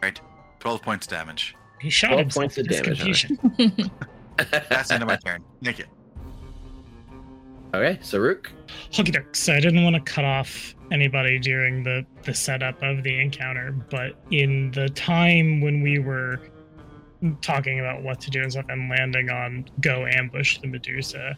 Right. 0.03 0.21
12 0.61 0.83
points 0.83 1.07
damage. 1.07 1.55
He 1.81 1.91
shot 1.91 2.13
12 2.13 2.21
himself 2.21 2.43
points 2.43 2.59
of 2.59 2.69
damage. 2.69 3.91
That's 4.69 4.89
the 4.89 4.95
end 4.95 5.03
of 5.03 5.09
my 5.09 5.17
turn. 5.17 5.45
Thank 5.63 5.79
you. 5.79 5.85
Okay, 7.75 7.99
Saruk. 8.03 8.47
Hooky 8.95 9.13
ducks. 9.13 9.49
I 9.49 9.59
didn't 9.59 9.83
want 9.85 9.97
to 9.97 10.03
cut 10.03 10.25
off 10.25 10.75
anybody 10.91 11.39
during 11.39 11.83
the 11.83 12.05
the 12.23 12.35
setup 12.35 12.83
of 12.83 13.03
the 13.03 13.19
encounter, 13.19 13.73
but 13.73 14.13
in 14.31 14.71
the 14.73 14.91
time 14.91 15.63
when 15.63 15.83
we 15.83 15.99
were 15.99 16.39
talking 17.41 17.81
about 17.81 18.03
what 18.03 18.21
to 18.21 18.31
do 18.31 18.43
and 18.43 18.53
stuff 18.53 18.67
and 18.69 18.89
landing 18.89 19.31
on 19.31 19.65
go 19.81 20.07
ambush 20.07 20.59
the 20.59 20.67
Medusa, 20.67 21.37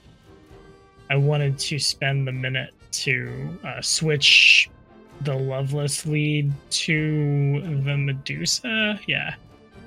I 1.11 1.16
wanted 1.16 1.59
to 1.59 1.78
spend 1.78 2.26
the 2.26 2.32
minute 2.32 2.72
to 2.93 3.59
uh, 3.64 3.80
switch 3.80 4.70
the 5.20 5.35
Lovelace 5.35 6.06
lead 6.06 6.52
to 6.70 7.61
the 7.85 7.97
Medusa. 7.97 8.98
Yeah. 9.06 9.35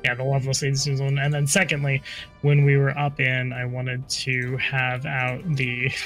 Yeah, 0.04 0.14
the 0.14 0.24
Lovelace 0.24 0.62
lead 0.62 0.76
to 0.76 1.04
one. 1.04 1.18
And 1.18 1.34
then 1.34 1.48
secondly, 1.48 2.02
when 2.42 2.66
we 2.66 2.78
were 2.78 2.98
up 2.98 3.20
in, 3.20 3.52
I 3.52 3.66
wanted 3.66 4.08
to 4.10 4.58
have 4.58 5.06
out 5.06 5.44
the 5.56 5.92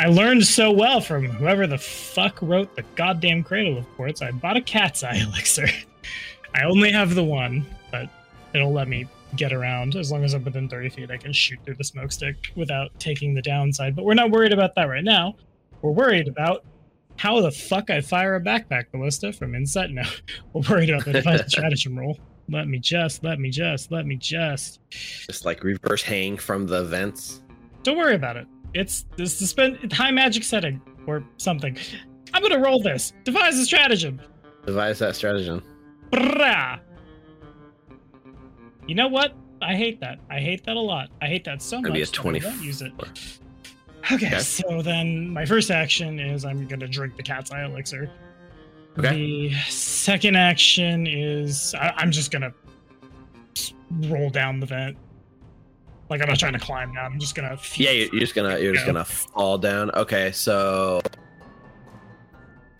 I 0.00 0.06
learned 0.06 0.46
so 0.46 0.70
well 0.70 1.00
from 1.00 1.24
whoever 1.24 1.66
the 1.66 1.78
fuck 1.78 2.38
wrote 2.40 2.76
the 2.76 2.84
goddamn 2.94 3.42
Cradle 3.42 3.78
of 3.78 3.96
Quartz. 3.96 4.22
I 4.22 4.30
bought 4.30 4.56
a 4.56 4.60
cat's 4.60 5.02
eye 5.02 5.16
elixir. 5.16 5.66
I 6.54 6.62
only 6.64 6.92
have 6.92 7.16
the 7.16 7.24
one, 7.24 7.66
but 7.90 8.08
it'll 8.54 8.72
let 8.72 8.88
me 8.88 9.06
get 9.36 9.52
around 9.52 9.96
as 9.96 10.10
long 10.10 10.24
as 10.24 10.34
I'm 10.34 10.44
within 10.44 10.68
30 10.68 10.88
feet. 10.90 11.10
I 11.10 11.16
can 11.16 11.32
shoot 11.32 11.58
through 11.64 11.74
the 11.74 11.84
smokestick 11.84 12.36
without 12.56 12.90
taking 12.98 13.34
the 13.34 13.42
downside. 13.42 13.94
But 13.94 14.04
we're 14.04 14.14
not 14.14 14.30
worried 14.30 14.52
about 14.52 14.74
that 14.76 14.84
right 14.84 15.04
now. 15.04 15.36
We're 15.82 15.92
worried 15.92 16.28
about 16.28 16.64
how 17.16 17.40
the 17.40 17.50
fuck 17.50 17.90
I 17.90 18.00
fire 18.00 18.36
a 18.36 18.40
backpack 18.40 18.90
ballista 18.92 19.32
from 19.32 19.54
Inset. 19.54 19.90
No, 19.90 20.02
we're 20.52 20.62
worried 20.68 20.90
about 20.90 21.04
the 21.04 21.12
device 21.14 21.42
stratagem 21.48 21.98
roll. 21.98 22.18
Let 22.50 22.66
me 22.66 22.78
just, 22.78 23.22
let 23.22 23.38
me 23.38 23.50
just, 23.50 23.92
let 23.92 24.06
me 24.06 24.16
just. 24.16 24.80
Just 24.90 25.44
like 25.44 25.62
reverse 25.62 26.02
hang 26.02 26.38
from 26.38 26.66
the 26.66 26.84
vents. 26.84 27.42
Don't 27.82 27.98
worry 27.98 28.14
about 28.14 28.36
it. 28.36 28.46
It's 28.74 29.04
this 29.16 29.36
suspend 29.36 29.92
high 29.92 30.10
magic 30.10 30.44
setting 30.44 30.80
or 31.06 31.24
something. 31.36 31.76
I'm 32.32 32.42
gonna 32.42 32.58
roll 32.58 32.82
this. 32.82 33.12
Devise 33.24 33.58
a 33.58 33.64
stratagem. 33.64 34.20
Devise 34.64 34.98
that 35.00 35.16
stratagem. 35.16 35.62
Brah. 36.12 36.80
You 38.88 38.94
know 38.96 39.06
what? 39.08 39.34
I 39.62 39.76
hate 39.76 40.00
that. 40.00 40.18
I 40.30 40.40
hate 40.40 40.64
that 40.64 40.76
a 40.76 40.80
lot. 40.80 41.10
I 41.20 41.26
hate 41.26 41.44
that 41.44 41.62
so 41.62 41.80
much. 41.80 41.92
be 41.92 42.02
a 42.02 42.06
20 42.06 42.40
won't 42.44 42.62
use 42.62 42.82
it. 42.82 42.92
Okay, 44.10 44.26
Okay. 44.26 44.38
so 44.38 44.80
then 44.82 45.28
my 45.28 45.44
first 45.44 45.70
action 45.70 46.18
is 46.18 46.44
I'm 46.44 46.66
gonna 46.66 46.88
drink 46.88 47.16
the 47.16 47.22
cat's 47.22 47.52
eye 47.52 47.64
elixir. 47.64 48.10
Okay. 48.98 49.48
The 49.50 49.54
second 49.68 50.36
action 50.36 51.06
is 51.06 51.74
I, 51.74 51.92
I'm 51.96 52.10
just 52.10 52.30
gonna 52.30 52.52
roll 54.02 54.30
down 54.30 54.60
the 54.60 54.66
vent. 54.66 54.96
Like 56.08 56.22
I'm 56.22 56.28
not 56.28 56.38
trying 56.38 56.54
to 56.54 56.58
climb 56.58 56.94
down. 56.94 57.12
I'm 57.12 57.18
just 57.18 57.34
gonna. 57.34 57.58
Yeah, 57.74 57.90
you're, 57.90 58.08
you're 58.12 58.20
just 58.20 58.34
gonna 58.34 58.58
you're 58.58 58.72
just 58.72 58.86
gonna 58.86 59.04
fall 59.04 59.58
down. 59.58 59.90
Okay, 59.90 60.32
so 60.32 61.02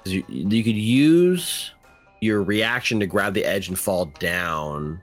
you, 0.06 0.24
you 0.28 0.64
could 0.64 0.76
use 0.76 1.72
your 2.20 2.43
reaction 2.43 2.98
to 3.01 3.06
grab 3.06 3.35
the 3.35 3.44
edge 3.44 3.68
and 3.68 3.78
fall 3.78 4.06
down. 4.18 5.01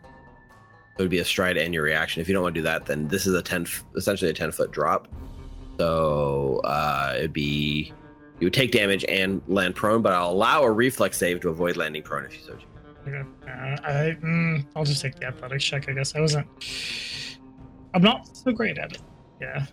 It 0.97 1.01
would 1.01 1.09
be 1.11 1.19
a 1.19 1.25
stride 1.25 1.57
and 1.57 1.73
your 1.73 1.83
reaction. 1.83 2.21
If 2.21 2.27
you 2.29 2.33
don't 2.33 2.43
want 2.43 2.55
to 2.55 2.59
do 2.61 2.63
that, 2.63 2.85
then 2.85 3.07
this 3.09 3.25
is 3.27 3.33
a 3.33 3.41
ten, 3.41 3.63
f- 3.63 3.83
essentially 3.95 4.31
a 4.31 4.33
ten 4.33 4.51
foot 4.51 4.71
drop. 4.71 5.07
So 5.77 6.61
uh, 6.63 7.13
it'd 7.17 7.33
be 7.33 7.91
you 8.39 8.45
would 8.45 8.53
take 8.53 8.71
damage 8.71 9.03
and 9.09 9.41
land 9.47 9.75
prone, 9.75 10.01
but 10.01 10.13
I'll 10.13 10.31
allow 10.31 10.63
a 10.63 10.71
reflex 10.71 11.17
save 11.17 11.41
to 11.41 11.49
avoid 11.49 11.75
landing 11.77 12.01
prone 12.03 12.25
if 12.25 12.33
you 12.33 12.39
so 12.45 12.53
choose. 12.53 12.63
Okay. 13.07 13.23
Uh, 13.45 13.51
I, 13.51 14.17
mm, 14.23 14.65
I'll 14.75 14.83
just 14.85 15.01
take 15.01 15.15
the 15.15 15.25
athletics 15.27 15.63
check, 15.63 15.87
I 15.89 15.93
guess. 15.93 16.15
I 16.15 16.21
wasn't. 16.21 16.47
I'm 17.93 18.01
not 18.01 18.35
so 18.35 18.51
great 18.51 18.77
at 18.77 18.93
it. 18.93 19.01
Yeah. 19.41 19.65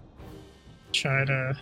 Try 0.92 1.24
to. 1.24 1.56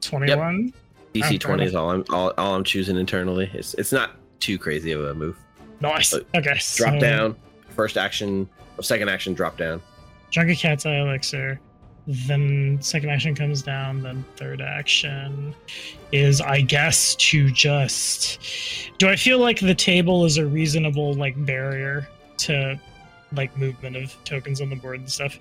21. 0.00 0.72
DC 1.14 1.24
Okay. 1.24 1.38
twenty 1.38 1.64
is 1.64 1.74
all 1.74 1.90
I'm 1.90 2.04
all, 2.10 2.32
all 2.38 2.54
I'm 2.54 2.64
choosing 2.64 2.96
internally. 2.96 3.50
It's 3.54 3.74
it's 3.74 3.92
not 3.92 4.16
too 4.40 4.58
crazy 4.58 4.92
of 4.92 5.02
a 5.04 5.14
move. 5.14 5.36
Nice. 5.80 6.12
Uh, 6.14 6.20
Okay. 6.34 6.54
Drop 6.76 6.94
so- 6.94 6.98
down, 7.00 7.36
first 7.74 7.96
action, 7.96 8.48
or 8.76 8.82
second 8.82 9.08
action, 9.08 9.34
drop 9.34 9.58
down. 9.58 9.82
Drunk 10.30 10.50
a 10.50 10.54
cat's 10.54 10.86
eye 10.86 10.96
elixir. 10.96 11.60
Then 12.06 12.78
second 12.82 13.10
action 13.10 13.34
comes 13.34 13.62
down. 13.62 14.02
Then 14.02 14.24
third 14.36 14.60
action 14.60 15.54
is, 16.12 16.40
I 16.40 16.60
guess, 16.60 17.14
to 17.16 17.50
just. 17.50 18.38
Do 18.98 19.08
I 19.08 19.16
feel 19.16 19.38
like 19.38 19.60
the 19.60 19.74
table 19.74 20.24
is 20.24 20.36
a 20.36 20.46
reasonable 20.46 21.14
like 21.14 21.34
barrier 21.46 22.08
to 22.38 22.78
like 23.32 23.56
movement 23.56 23.96
of 23.96 24.14
tokens 24.24 24.60
on 24.60 24.70
the 24.70 24.76
board 24.76 25.00
and 25.00 25.10
stuff? 25.10 25.38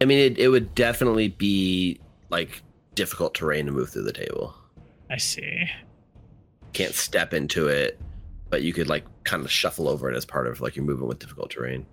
I 0.00 0.04
mean, 0.04 0.18
it, 0.18 0.38
it 0.38 0.48
would 0.48 0.74
definitely 0.74 1.28
be 1.28 1.98
like 2.28 2.62
difficult 2.94 3.34
terrain 3.34 3.66
to 3.66 3.72
move 3.72 3.90
through 3.90 4.04
the 4.04 4.12
table. 4.12 4.54
I 5.10 5.16
see. 5.16 5.70
Can't 6.72 6.94
step 6.94 7.32
into 7.32 7.68
it, 7.68 8.00
but 8.50 8.62
you 8.62 8.72
could 8.72 8.88
like 8.88 9.04
kind 9.24 9.44
of 9.44 9.50
shuffle 9.50 9.88
over 9.88 10.10
it 10.10 10.16
as 10.16 10.24
part 10.24 10.46
of 10.46 10.60
like 10.60 10.76
your 10.76 10.84
movement 10.84 11.08
with 11.08 11.18
difficult 11.18 11.50
terrain. 11.50 11.86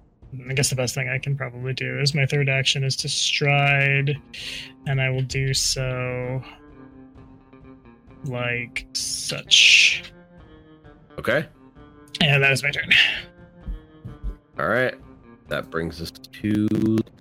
I 0.50 0.54
guess 0.54 0.70
the 0.70 0.76
best 0.76 0.96
thing 0.96 1.10
I 1.10 1.18
can 1.18 1.36
probably 1.36 1.74
do 1.74 2.00
is 2.00 2.16
my 2.16 2.26
third 2.26 2.48
action 2.48 2.84
is 2.86 2.96
to 2.98 3.10
stride, 3.10 4.18
and 4.88 5.02
I 5.02 5.10
will 5.10 5.24
do 5.24 5.54
so 5.54 6.42
like 8.26 8.88
such. 8.94 10.04
Okay. 11.20 11.46
And 12.22 12.44
that 12.44 12.52
is 12.52 12.64
my 12.64 12.72
turn. 12.72 12.90
All 14.60 14.68
right. 14.68 14.96
That 15.48 15.70
brings 15.70 16.02
us 16.02 16.12
to 16.12 16.68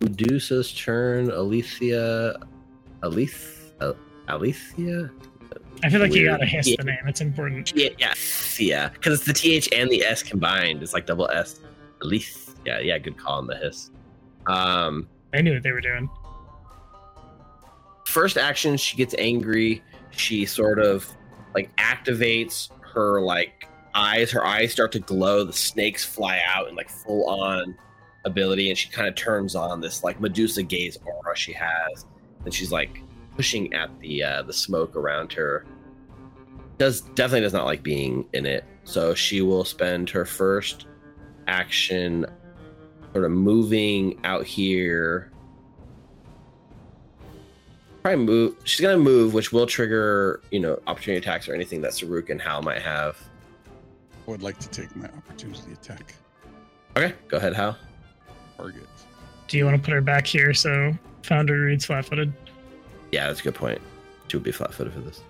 Medusa's 0.01 0.73
turn. 0.73 1.31
Alicia, 1.31 2.39
Alice, 3.03 3.73
Alicia. 4.29 5.11
I 5.83 5.89
feel 5.91 6.01
like 6.01 6.13
you 6.15 6.27
gotta 6.27 6.47
hiss 6.47 6.69
Yeah. 6.69 6.77
the 6.79 6.85
name. 6.85 6.99
It's 7.07 7.21
important. 7.21 7.73
Yeah, 7.75 7.91
yeah, 7.99 8.15
yeah. 8.59 8.89
Because 8.89 9.15
it's 9.19 9.25
the 9.27 9.33
th 9.33 9.69
and 9.73 9.89
the 9.91 10.05
s 10.05 10.23
combined. 10.23 10.83
It's 10.83 10.93
like 10.93 11.07
double 11.07 11.29
s. 11.31 11.61
Alice. 12.03 12.55
Yeah, 12.67 12.79
yeah. 12.81 12.99
Good 12.99 13.17
call 13.17 13.39
on 13.39 13.47
the 13.47 13.57
hiss. 13.57 13.91
Um, 14.47 15.09
I 15.33 15.41
knew 15.43 15.55
what 15.55 15.63
they 15.63 15.73
were 15.73 15.81
doing. 15.81 16.09
first 18.07 18.37
action 18.37 18.77
she 18.77 18.97
gets 18.97 19.15
angry 19.19 19.83
she 20.11 20.45
sort 20.45 20.81
of 20.81 21.09
like 21.55 21.75
activates 21.77 22.71
her 22.81 23.21
like 23.21 23.69
eyes 23.95 24.31
her 24.33 24.45
eyes 24.45 24.73
start 24.73 24.91
to 24.91 24.99
glow 24.99 25.45
the 25.45 25.53
snakes 25.53 26.05
fly 26.05 26.41
out 26.47 26.67
and 26.67 26.77
like 26.77 26.89
full 26.91 27.25
on 27.29 27.73
ability 28.25 28.69
and 28.69 28.77
she 28.77 28.89
kind 28.89 29.07
of 29.07 29.15
turns 29.15 29.55
on 29.55 29.81
this 29.81 30.03
like 30.03 30.21
medusa 30.21 30.63
gaze 30.63 30.99
aura 31.07 31.37
she 31.37 31.53
has 31.53 32.05
and 32.45 32.53
she's 32.53 32.73
like 32.73 33.01
pushing 33.41 33.73
at 33.73 33.89
the 34.01 34.23
uh 34.23 34.43
the 34.43 34.53
smoke 34.53 34.95
around 34.97 35.33
her 35.33 35.65
does 36.77 37.01
definitely 37.01 37.41
does 37.41 37.55
not 37.55 37.65
like 37.65 37.83
being 37.83 38.27
in 38.35 38.45
it 38.45 38.65
so 38.85 39.15
she 39.15 39.41
will 39.41 39.65
spend 39.65 40.11
her 40.11 40.27
first 40.27 40.85
action 41.47 42.27
sort 43.15 43.25
of 43.25 43.31
moving 43.31 44.21
out 44.25 44.45
here 44.45 45.33
probably 48.03 48.25
move. 48.25 48.57
She's 48.65 48.81
gonna 48.81 48.99
move, 48.99 49.35
which 49.35 49.53
will 49.53 49.67
trigger, 49.67 50.41
you 50.51 50.61
know, 50.61 50.79
opportunity 50.87 51.19
attacks 51.19 51.49
or 51.49 51.55
anything 51.55 51.81
that 51.83 51.93
Saruk 51.93 52.31
and 52.31 52.41
Hal 52.41 52.63
might 52.63 52.83
have. 52.83 53.19
I 54.27 54.31
would 54.31 54.43
like 54.43 54.59
to 54.59 54.69
take 54.69 54.95
my 54.97 55.07
opportunity 55.07 55.73
attack 55.73 56.15
Okay, 56.97 57.15
go 57.29 57.37
ahead, 57.37 57.55
Hal. 57.55 57.77
target. 58.57 58.87
Do 59.49 59.59
you 59.59 59.65
want 59.65 59.77
to 59.77 59.83
put 59.83 59.93
her 59.93 60.01
back 60.01 60.27
here 60.27 60.53
so 60.55 60.95
Foundry 61.25 61.59
reads 61.59 61.85
flat-footed? 61.85 62.33
Yeah, 63.13 63.27
that's 63.27 63.41
a 63.41 63.43
good 63.43 63.55
point. 63.55 63.81
She 64.29 64.37
would 64.37 64.45
be 64.45 64.53
flat-footed 64.53 64.93
for 64.93 65.01
this. 65.01 65.23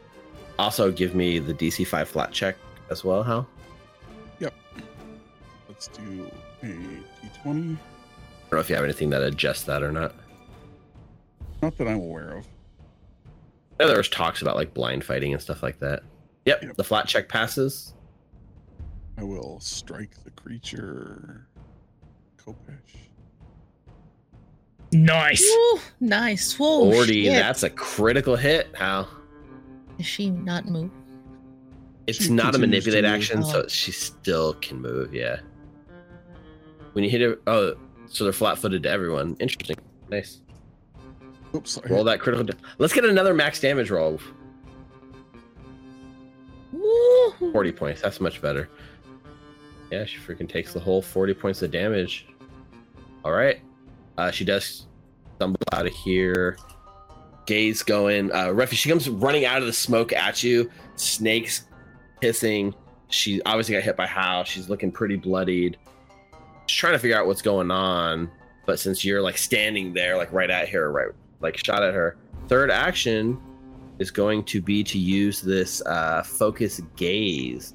Also, 0.59 0.90
give 0.93 1.15
me 1.15 1.39
the 1.39 1.55
DC 1.55 1.86
five 1.86 2.09
flat 2.09 2.32
check 2.32 2.57
as 2.90 3.02
well, 3.05 3.23
Hal. 3.23 3.47
Yep. 4.40 4.52
Let's 5.69 5.89
do 5.89 6.31
a 6.62 6.66
d20. 6.66 6.77
I 7.44 7.44
don't 7.44 7.78
know 8.52 8.59
if 8.59 8.69
you 8.69 8.74
have 8.74 8.85
anything 8.85 9.09
that 9.11 9.23
adjusts 9.23 9.62
that 9.65 9.82
or 9.82 9.93
not. 9.93 10.15
Not 11.62 11.77
that 11.78 11.89
I'm 11.89 11.97
aware 11.97 12.39
of. 12.39 12.47
I 13.78 13.85
know 13.85 13.89
there 13.89 13.97
was 13.97 14.09
talks 14.11 14.43
about 14.43 14.57
like 14.57 14.74
blind 14.74 15.05
fighting 15.05 15.32
and 15.32 15.40
stuff 15.40 15.62
like 15.62 15.78
that. 15.81 16.02
Yep, 16.44 16.62
Yep. 16.62 16.77
the 16.77 16.85
flat 16.85 17.07
check 17.07 17.28
passes. 17.28 17.94
I 19.16 19.23
will 19.24 19.61
strike 19.61 20.23
the 20.24 20.31
creature. 20.31 21.47
Khopesh. 22.39 22.97
Nice. 24.93 25.43
Woo, 25.43 25.81
nice. 26.01 26.59
Whoa. 26.59 26.91
40, 26.91 27.25
shit. 27.25 27.33
that's 27.33 27.62
a 27.62 27.71
critical 27.71 28.37
hit, 28.37 28.69
Hal. 28.75 29.09
Does 29.97 30.07
she 30.07 30.31
not 30.31 30.67
move? 30.67 30.91
It's 32.07 32.25
She 32.25 32.31
not 32.33 32.55
a 32.55 32.59
manipulate 32.59 33.05
move. 33.05 33.12
action, 33.12 33.45
so 33.45 33.62
oh. 33.62 33.69
she 33.69 33.93
still 33.93 34.55
can 34.55 34.81
move. 34.81 35.15
Yeah. 35.15 35.41
When 36.93 37.05
you 37.05 37.11
hit 37.11 37.23
it, 37.23 37.41
oh, 37.47 37.75
so 38.07 38.25
they're 38.25 38.33
flat-footed 38.33 38.83
to 38.83 38.91
everyone. 38.91 39.37
Interesting. 39.39 39.77
Nice. 40.09 40.41
Oops, 41.55 41.71
sorry. 41.71 41.89
Roll 41.91 42.03
that 42.05 42.19
critical. 42.19 42.45
Da- 42.45 42.55
Let's 42.79 42.93
get 42.93 43.05
another 43.05 43.33
max 43.35 43.61
damage 43.61 43.91
roll. 43.91 44.19
Woo. 46.73 47.53
40 47.53 47.73
points. 47.73 48.01
That's 48.01 48.21
much 48.21 48.41
better. 48.43 48.69
Yeah, 49.93 50.05
she 50.05 50.19
freaking 50.19 50.49
takes 50.49 50.73
the 50.73 50.81
whole 50.81 51.03
40 51.03 51.35
points 51.35 51.62
of 51.62 51.71
damage. 51.71 52.27
All 53.25 53.33
right. 53.33 53.61
Uh, 54.21 54.31
she 54.31 54.45
does 54.45 54.87
stumble 55.37 55.59
out 55.73 55.87
of 55.87 55.95
here. 55.95 56.59
Gaze 57.47 57.83
going. 57.83 58.31
Uh, 58.31 58.49
Refi, 58.49 58.73
she 58.73 58.91
comes 58.91 59.09
running 59.09 59.47
out 59.47 59.63
of 59.63 59.67
the 59.67 59.73
smoke 59.73 60.13
at 60.13 60.43
you. 60.43 60.71
Snakes 60.97 61.65
hissing. 62.21 62.75
She 63.09 63.41
obviously 63.45 63.75
got 63.75 63.83
hit 63.83 63.97
by 63.97 64.07
Hal. 64.07 64.45
She's 64.45 64.69
looking 64.69 64.93
pretty 64.93 65.17
bloodied. 65.17 65.79
She's 66.67 66.79
trying 66.79 66.93
to 66.93 66.99
figure 66.99 67.19
out 67.19 67.27
what's 67.27 67.41
going 67.41 67.71
on. 67.71 68.31
But 68.67 68.79
since 68.79 69.07
you're 69.07 69.23
like 69.23 69.39
standing 69.39 69.95
there, 69.95 70.19
like 70.19 70.31
right 70.35 70.51
at 70.51 70.69
her, 70.69 70.93
right, 70.93 71.09
like 71.41 71.57
shot 71.57 71.83
at 71.83 71.95
her. 71.95 72.19
Third 72.47 72.71
action 72.71 73.41
is 74.01 74.11
going 74.11 74.45
to 74.45 74.61
be 74.61 74.85
to 74.85 74.99
use 74.99 75.41
this 75.41 75.81
uh, 75.87 76.23
focus 76.23 76.83
gaze. 76.95 77.75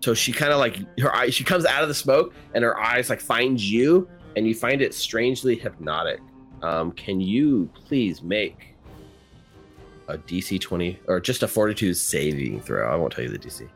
So 0.00 0.14
she 0.14 0.32
kind 0.32 0.52
of 0.52 0.58
like 0.58 0.78
her 1.00 1.14
eye. 1.14 1.28
She 1.28 1.44
comes 1.44 1.66
out 1.66 1.82
of 1.82 1.88
the 1.88 1.94
smoke, 1.94 2.32
and 2.54 2.64
her 2.64 2.80
eyes 2.80 3.10
like 3.10 3.20
find 3.20 3.60
you, 3.60 4.08
and 4.36 4.46
you 4.46 4.54
find 4.54 4.82
it 4.82 4.94
strangely 4.94 5.56
hypnotic. 5.56 6.20
Um, 6.62 6.92
can 6.92 7.20
you 7.20 7.68
please 7.74 8.22
make 8.22 8.74
a 10.08 10.18
DC 10.18 10.60
twenty 10.60 10.98
or 11.06 11.20
just 11.20 11.42
a 11.42 11.48
Fortitude 11.48 11.96
saving 11.96 12.60
throw? 12.60 12.90
I 12.90 12.96
won't 12.96 13.12
tell 13.12 13.24
you 13.24 13.30
the 13.30 13.38
DC. 13.38 13.68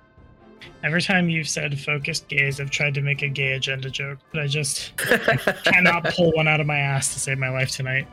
Every 0.82 1.02
time 1.02 1.28
you've 1.28 1.48
said 1.48 1.78
focused 1.78 2.28
gaze, 2.28 2.60
I've 2.60 2.70
tried 2.70 2.94
to 2.94 3.00
make 3.00 3.22
a 3.22 3.28
gay 3.28 3.52
agenda 3.52 3.90
joke, 3.90 4.18
but 4.32 4.42
I 4.42 4.46
just 4.46 4.96
cannot 5.64 6.04
pull 6.04 6.32
one 6.32 6.46
out 6.46 6.60
of 6.60 6.66
my 6.66 6.78
ass 6.78 7.12
to 7.14 7.20
save 7.20 7.38
my 7.38 7.48
life 7.48 7.70
tonight. 7.70 8.06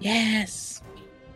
Yes. 0.00 0.82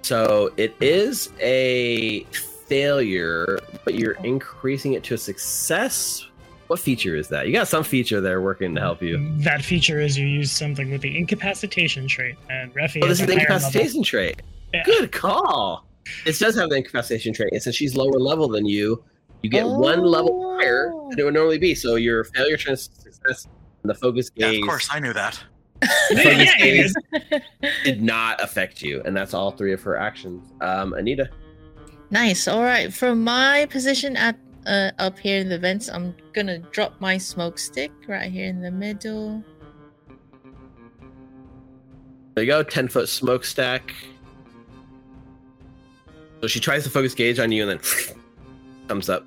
So 0.03 0.53
it 0.57 0.75
is 0.81 1.31
a 1.41 2.25
failure, 2.67 3.59
but 3.85 3.95
you're 3.95 4.17
increasing 4.25 4.95
it 4.95 5.03
to 5.05 5.15
a 5.15 5.19
success. 5.19 6.27
What 6.69 6.79
feature 6.81 7.17
is 7.17 7.29
that? 7.29 7.47
You 7.47 7.53
got 7.53 7.67
some 7.69 7.83
feature 7.83 8.21
there 8.21 8.41
working 8.41 8.75
to 8.75 8.81
help 8.81 9.03
you. 9.03 9.19
That 9.39 9.63
feature 9.65 10.01
is 10.01 10.19
you 10.19 10.27
use 10.27 10.53
something 10.53 10.91
with 10.91 11.01
the 11.01 11.17
incapacitation 11.17 12.07
trait, 12.07 12.37
and 12.51 12.73
Refi 12.75 13.01
Oh, 13.03 13.09
this 13.09 13.21
is 13.21 13.27
the 13.27 13.35
higher 13.35 13.47
level. 13.49 13.57
incapacitation 13.57 14.03
trait. 14.03 14.43
Yeah. 14.75 14.85
Good 14.85 15.11
call. 15.13 15.87
It 16.27 16.39
does 16.39 16.55
have 16.57 16.69
the 16.71 16.77
incapacitation 16.77 17.33
trait, 17.33 17.53
and 17.53 17.63
since 17.63 17.75
she's 17.77 17.97
lower 17.97 18.19
level 18.19 18.49
than 18.49 18.67
you, 18.67 19.03
you 19.43 19.49
get 19.51 19.67
one 19.67 20.03
level 20.05 20.57
higher 20.59 20.91
Oh. 20.95 21.09
than 21.11 21.21
it 21.21 21.25
would 21.25 21.35
normally 21.35 21.59
be. 21.59 21.75
So 21.75 21.95
your 21.97 22.25
failure 22.25 22.57
turns 22.59 22.89
to 22.89 23.01
success, 23.13 23.47
and 23.83 23.89
the 23.91 23.95
focus 23.95 24.31
Yeah, 24.35 24.51
gaze 24.51 24.63
of 24.63 24.69
course, 24.69 24.89
I 24.91 25.01
knew 25.01 25.13
that. 25.15 25.41
the 25.81 26.17
focus 26.17 26.49
yeah, 26.59 26.59
gaze 26.59 26.95
did 27.85 28.03
not 28.03 28.43
affect 28.43 28.83
you, 28.83 29.01
and 29.07 29.17
that's 29.17 29.33
all 29.33 29.53
three 29.53 29.73
of 29.73 29.81
her 29.83 29.97
actions. 29.97 30.53
Um, 30.61 30.93
Anita, 30.93 31.31
Nice. 32.11 32.49
All 32.49 32.63
right. 32.63 32.91
From 32.93 33.23
my 33.23 33.67
position 33.67 34.17
at 34.17 34.35
uh, 34.67 34.91
up 34.99 35.19
here 35.19 35.41
in 35.41 35.49
the 35.49 35.59
vents, 35.59 35.89
I'm 35.89 36.15
gonna 36.33 36.59
drop 36.59 37.01
my 37.01 37.19
smoke 37.19 37.59
stick 37.59 37.93
right 38.07 38.31
here 38.31 38.47
in 38.47 38.61
the 38.61 38.71
middle. 38.71 39.43
there 42.35 42.45
you 42.45 42.51
go, 42.51 42.63
ten 42.63 42.89
foot 42.89 43.09
smokestack. 43.09 43.93
So 46.41 46.47
she 46.47 46.61
tries 46.61 46.85
to 46.85 46.91
focus 46.91 47.15
gaze 47.15 47.41
on 47.41 47.51
you, 47.51 47.69
and 47.69 47.81
then 47.81 48.17
comes 48.89 49.09
up. 49.09 49.27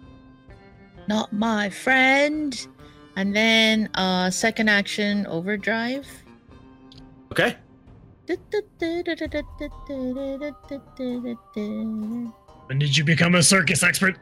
Not 1.07 1.33
my 1.33 1.69
friend. 1.69 2.67
And 3.17 3.35
then 3.35 3.89
uh 3.95 4.29
second 4.29 4.69
action 4.69 5.25
overdrive. 5.27 6.07
Okay, 7.33 7.57
When 12.67 12.79
did 12.79 12.95
you 12.95 13.03
become 13.03 13.35
a 13.35 13.43
circus 13.43 13.83
expert? 13.83 14.17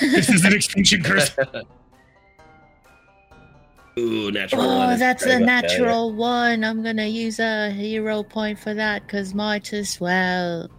This 0.00 0.28
is 0.28 0.44
an 0.44 0.52
extinction 0.52 1.02
curse. 1.02 1.34
Ooh, 3.98 4.30
natural 4.30 4.62
oh, 4.62 4.78
one. 4.78 4.88
Oh, 4.88 4.92
is 4.92 5.00
that's 5.00 5.22
a 5.22 5.26
critical 5.26 5.46
failure. 5.46 5.62
natural 5.62 6.12
one. 6.12 6.64
I'm 6.64 6.82
gonna 6.82 7.06
use 7.06 7.38
a 7.40 7.70
hero 7.70 8.22
point 8.22 8.58
for 8.58 8.72
that 8.74 9.06
because 9.06 9.34
might 9.34 9.72
as 9.72 10.00
well. 10.00 10.70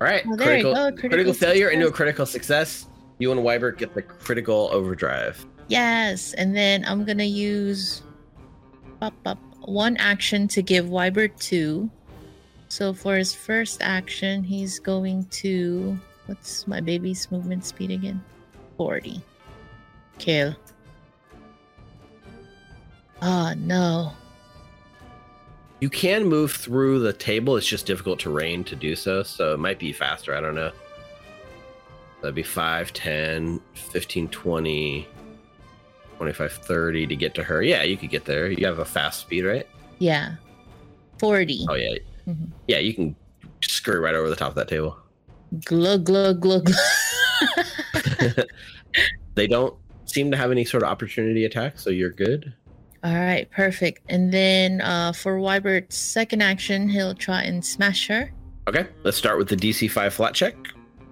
All 0.00 0.08
right, 0.08 0.24
Oh, 0.26 0.34
there 0.34 0.56
you 0.56 0.64
critical, 0.64 0.74
go, 0.74 0.80
critical, 0.90 1.08
critical 1.10 1.32
failure 1.34 1.68
into 1.70 1.86
a 1.86 1.92
critical 1.92 2.26
success. 2.26 2.86
You 3.18 3.30
and 3.30 3.40
Wybert 3.42 3.78
get 3.78 3.94
the 3.94 4.02
critical 4.02 4.68
overdrive. 4.72 5.46
Yes, 5.68 6.34
and 6.34 6.56
then 6.56 6.84
I'm 6.84 7.04
gonna 7.04 7.22
use 7.22 8.02
up, 9.00 9.14
up, 9.24 9.38
one 9.60 9.96
action 9.98 10.48
to 10.48 10.62
give 10.62 10.86
Wybert 10.86 11.38
two. 11.38 11.88
So 12.72 12.94
for 12.94 13.16
his 13.16 13.34
first 13.34 13.82
action, 13.82 14.42
he's 14.42 14.78
going 14.78 15.26
to 15.26 15.94
what's 16.24 16.66
my 16.66 16.80
baby's 16.80 17.30
movement 17.30 17.66
speed 17.66 17.90
again? 17.90 18.24
Forty. 18.78 19.22
Kill. 20.16 20.56
Oh 23.20 23.52
no. 23.58 24.14
You 25.80 25.90
can 25.90 26.24
move 26.24 26.50
through 26.50 27.00
the 27.00 27.12
table. 27.12 27.58
It's 27.58 27.66
just 27.66 27.84
difficult 27.84 28.20
terrain 28.20 28.64
to 28.64 28.74
do 28.74 28.96
so. 28.96 29.22
So 29.22 29.52
it 29.52 29.58
might 29.58 29.78
be 29.78 29.92
faster. 29.92 30.34
I 30.34 30.40
don't 30.40 30.54
know. 30.54 30.72
That'd 32.22 32.34
be 32.34 32.42
5, 32.42 32.94
10, 32.94 33.60
15, 33.74 34.28
20, 34.28 35.08
25, 36.16 36.52
30 36.52 37.06
to 37.06 37.16
get 37.16 37.34
to 37.34 37.42
her. 37.42 37.62
Yeah, 37.62 37.82
you 37.82 37.98
could 37.98 38.08
get 38.08 38.24
there. 38.24 38.50
You 38.50 38.64
have 38.64 38.78
a 38.78 38.84
fast 38.86 39.20
speed, 39.20 39.44
right? 39.44 39.66
Yeah. 39.98 40.36
Forty. 41.18 41.66
Oh, 41.68 41.74
yeah. 41.74 41.98
Mhm. 42.28 42.50
Yeah, 42.68 42.78
you 42.78 42.94
can 42.94 43.16
screw 43.62 44.00
right 44.00 44.14
over 44.14 44.28
the 44.28 44.36
top 44.36 44.48
of 44.50 44.54
that 44.56 44.68
table. 44.68 44.96
Glug 45.64 46.04
glug 46.04 46.40
glug. 46.40 46.64
glug. 46.66 46.76
they 49.34 49.46
don't 49.46 49.74
seem 50.06 50.30
to 50.30 50.36
have 50.36 50.50
any 50.50 50.64
sort 50.64 50.82
of 50.82 50.88
opportunity 50.88 51.44
attack, 51.44 51.78
so 51.78 51.90
you're 51.90 52.10
good. 52.10 52.52
All 53.04 53.14
right, 53.14 53.50
perfect. 53.50 54.02
And 54.08 54.32
then 54.32 54.80
uh, 54.80 55.12
for 55.12 55.38
Wybert's 55.40 55.96
second 55.96 56.40
action, 56.42 56.88
he'll 56.88 57.14
try 57.14 57.42
and 57.42 57.64
smash 57.64 58.06
her. 58.08 58.32
Okay, 58.68 58.86
let's 59.02 59.16
start 59.16 59.38
with 59.38 59.48
the 59.48 59.56
DC 59.56 59.90
5 59.90 60.14
flat 60.14 60.34
check. 60.34 60.54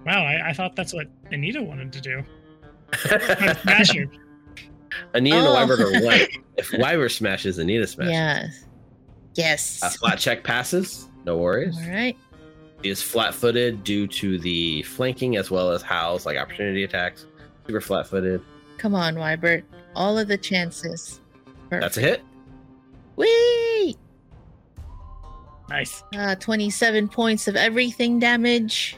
Wow, 0.07 0.23
I, 0.25 0.51
I 0.51 0.53
thought 0.53 0.77
that's 0.77 0.95
what 0.95 1.09
Anita 1.33 1.61
wanted 1.63 1.93
to 1.93 2.01
do. 2.01 2.23
Smash 3.63 3.95
her. 3.95 4.07
Anita 5.15 5.37
and 5.37 5.47
Oh. 5.47 5.53
Wyvern 5.55 5.81
are 5.81 6.05
white. 6.05 6.29
If 6.57 6.73
Wyvern 6.79 7.09
smashes, 7.09 7.59
Anita 7.59 7.87
smashes. 7.87 8.13
Yes. 8.13 8.65
Yes. 9.35 9.81
A 9.83 9.91
flat 9.91 10.19
check 10.19 10.45
passes. 10.45 11.09
No 11.25 11.37
worries. 11.37 11.77
All 11.77 11.91
right. 11.91 12.17
She 12.83 12.91
is 12.91 13.03
flat 13.03 13.35
footed 13.35 13.85
due 13.85 14.07
to 14.07 14.39
the 14.39 14.83
flanking 14.83 15.37
as 15.37 15.51
well 15.51 15.71
as 15.71 15.83
Hal's 15.83 16.27
like 16.27 16.39
opportunity 16.39 16.85
attacks. 16.85 17.27
Super 17.67 17.81
flat 17.81 18.07
footed. 18.07 18.43
Come 18.79 18.95
on, 18.95 19.17
Wybert. 19.17 19.63
All 19.95 20.19
of 20.19 20.29
the 20.29 20.39
chances. 20.39 21.21
Perfect. 21.69 21.83
That's 21.83 21.97
a 21.99 22.01
hit. 22.01 22.23
Whee! 23.17 23.97
Nice. 25.69 26.03
Uh, 26.15 26.35
27 26.37 27.09
points 27.09 27.47
of 27.47 27.57
everything 27.57 28.19
damage. 28.19 28.97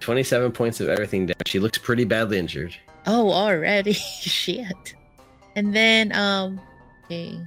27 0.00 0.52
points 0.52 0.80
of 0.80 0.88
everything 0.88 1.26
down. 1.26 1.36
She 1.46 1.58
looks 1.58 1.78
pretty 1.78 2.04
badly 2.04 2.38
injured. 2.38 2.76
Oh, 3.06 3.30
already. 3.30 3.92
Shit. 4.20 4.94
And 5.54 5.74
then, 5.74 6.12
um, 6.12 6.60
okay. 7.04 7.40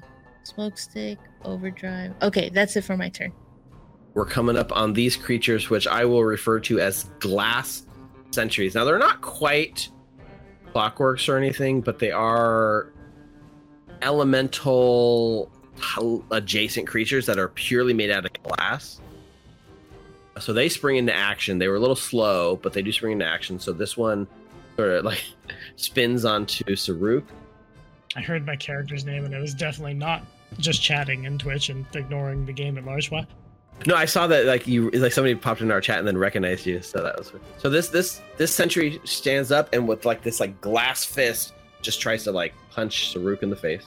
Smoke 0.43 0.77
stick, 0.77 1.19
overdrive. 1.43 2.13
Okay, 2.21 2.49
that's 2.49 2.75
it 2.75 2.83
for 2.83 2.97
my 2.97 3.09
turn. 3.09 3.31
We're 4.13 4.25
coming 4.25 4.57
up 4.57 4.75
on 4.75 4.93
these 4.93 5.15
creatures, 5.15 5.69
which 5.69 5.87
I 5.87 6.05
will 6.05 6.23
refer 6.23 6.59
to 6.61 6.79
as 6.79 7.03
glass 7.19 7.85
sentries. 8.31 8.75
Now, 8.75 8.83
they're 8.85 8.99
not 8.99 9.21
quite 9.21 9.89
clockworks 10.73 11.29
or 11.29 11.37
anything, 11.37 11.81
but 11.81 11.99
they 11.99 12.11
are 12.11 12.91
elemental 14.01 15.51
adjacent 16.31 16.87
creatures 16.87 17.25
that 17.25 17.39
are 17.39 17.49
purely 17.49 17.93
made 17.93 18.11
out 18.11 18.25
of 18.25 18.33
glass. 18.43 18.99
So 20.39 20.53
they 20.53 20.69
spring 20.69 20.97
into 20.97 21.13
action. 21.13 21.57
They 21.57 21.67
were 21.67 21.75
a 21.75 21.79
little 21.79 21.95
slow, 21.95 22.55
but 22.57 22.73
they 22.73 22.81
do 22.81 22.91
spring 22.91 23.13
into 23.13 23.25
action. 23.25 23.59
So 23.59 23.73
this 23.73 23.97
one 23.97 24.27
sort 24.77 24.91
of 24.91 25.05
like 25.05 25.23
spins 25.75 26.25
onto 26.25 26.63
Saruk. 26.63 27.23
I 28.15 28.21
heard 28.21 28.45
my 28.45 28.55
character's 28.55 29.05
name, 29.05 29.25
and 29.25 29.33
it 29.33 29.39
was 29.39 29.53
definitely 29.53 29.93
not 29.93 30.23
just 30.57 30.81
chatting 30.81 31.25
in 31.25 31.37
Twitch 31.37 31.69
and 31.69 31.85
ignoring 31.93 32.45
the 32.45 32.53
game 32.53 32.77
at 32.77 32.85
large. 32.85 33.11
What? 33.11 33.27
No, 33.85 33.95
I 33.95 34.05
saw 34.05 34.27
that 34.27 34.45
like 34.45 34.67
you 34.67 34.89
like 34.91 35.13
somebody 35.13 35.35
popped 35.35 35.61
in 35.61 35.71
our 35.71 35.79
chat 35.79 35.99
and 35.99 36.07
then 36.07 36.17
recognized 36.17 36.65
you. 36.65 36.81
So 36.81 37.01
that 37.01 37.17
was 37.17 37.31
so 37.57 37.69
this 37.69 37.89
this 37.89 38.21
this 38.37 38.53
sentry 38.53 38.99
stands 39.05 39.51
up 39.51 39.69
and 39.73 39.87
with 39.87 40.05
like 40.05 40.21
this 40.21 40.39
like 40.39 40.59
glass 40.59 41.05
fist 41.05 41.53
just 41.81 42.01
tries 42.01 42.23
to 42.25 42.31
like 42.31 42.53
punch 42.71 43.13
Saruk 43.13 43.41
in 43.41 43.49
the 43.49 43.55
face. 43.55 43.85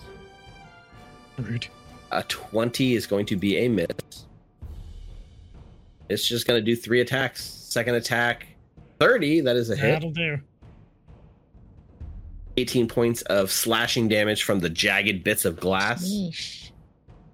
Rude. 1.38 1.66
A 2.10 2.22
twenty 2.24 2.94
is 2.94 3.06
going 3.06 3.26
to 3.26 3.36
be 3.36 3.58
a 3.58 3.68
miss. 3.68 3.86
It's 6.08 6.26
just 6.26 6.46
going 6.46 6.58
to 6.58 6.64
do 6.64 6.76
three 6.76 7.00
attacks. 7.00 7.42
Second 7.42 7.94
attack, 7.94 8.46
thirty. 8.98 9.40
That 9.40 9.56
is 9.56 9.70
a 9.70 9.76
hit. 9.76 9.92
That'll 9.92 10.10
do. 10.10 10.38
18 12.56 12.88
points 12.88 13.22
of 13.22 13.50
slashing 13.50 14.08
damage 14.08 14.42
from 14.42 14.60
the 14.60 14.70
jagged 14.70 15.24
bits 15.24 15.44
of 15.44 15.58
glass. 15.58 16.04
Yeesh. 16.04 16.70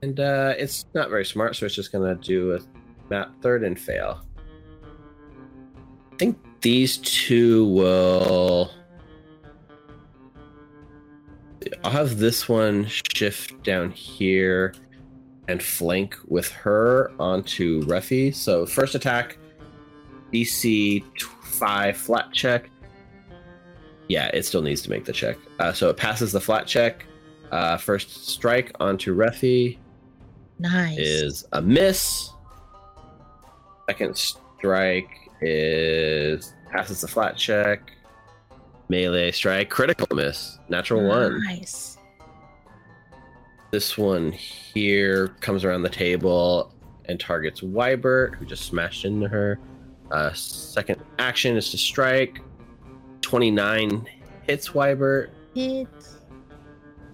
And 0.02 0.20
uh, 0.20 0.54
it's 0.56 0.86
not 0.94 1.10
very 1.10 1.24
smart, 1.24 1.56
so 1.56 1.66
it's 1.66 1.74
just 1.74 1.90
gonna 1.90 2.14
do 2.14 2.54
a 2.54 2.60
map 3.10 3.32
third 3.42 3.64
and 3.64 3.78
fail. 3.78 4.24
I 6.12 6.16
think 6.18 6.38
these 6.60 6.98
two 6.98 7.66
will. 7.66 8.70
I'll 11.84 11.90
have 11.90 12.18
this 12.18 12.48
one 12.48 12.86
shift 12.86 13.62
down 13.64 13.90
here 13.90 14.74
and 15.48 15.62
flank 15.62 16.16
with 16.26 16.50
her 16.52 17.10
onto 17.18 17.82
Ruffy. 17.82 18.34
So 18.34 18.66
first 18.66 18.94
attack, 18.94 19.38
DC 20.32 21.04
five 21.42 21.96
flat 21.96 22.32
check. 22.32 22.70
Yeah, 24.08 24.26
it 24.32 24.44
still 24.44 24.62
needs 24.62 24.82
to 24.82 24.90
make 24.90 25.04
the 25.04 25.12
check. 25.12 25.36
Uh, 25.58 25.72
so 25.72 25.90
it 25.90 25.96
passes 25.96 26.32
the 26.32 26.40
flat 26.40 26.66
check. 26.66 27.04
Uh, 27.50 27.76
first 27.76 28.26
strike 28.28 28.72
onto 28.80 29.14
Ruffy 29.14 29.78
Nice. 30.58 30.98
is 30.98 31.46
a 31.52 31.62
miss. 31.62 32.30
Second 33.88 34.16
strike 34.16 35.08
is 35.40 36.54
passes 36.70 37.00
the 37.02 37.08
flat 37.08 37.36
check. 37.36 37.92
Melee 38.90 39.30
strike, 39.30 39.68
critical 39.70 40.06
miss, 40.16 40.58
natural 40.68 41.06
one. 41.06 41.42
Nice. 41.44 41.98
This 43.70 43.98
one 43.98 44.32
here 44.32 45.28
comes 45.40 45.62
around 45.64 45.82
the 45.82 45.90
table 45.90 46.72
and 47.04 47.20
targets 47.20 47.60
Wybert, 47.60 48.34
who 48.36 48.46
just 48.46 48.64
smashed 48.64 49.04
into 49.04 49.28
her. 49.28 49.58
Uh, 50.10 50.32
second 50.32 51.02
action 51.18 51.56
is 51.56 51.70
to 51.70 51.78
strike. 51.78 52.40
29 53.28 54.08
hits 54.46 54.70
Wybert 54.70 55.28
Hit. 55.54 55.86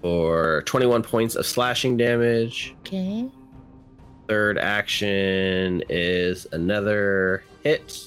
for 0.01 0.63
21 0.65 1.03
points 1.03 1.35
of 1.35 1.45
slashing 1.45 1.97
damage. 1.97 2.73
Okay. 2.83 3.29
Third 4.29 4.57
action 4.57 5.83
is 5.89 6.47
another 6.53 7.43
hit 7.65 8.01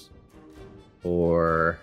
for 1.04 1.78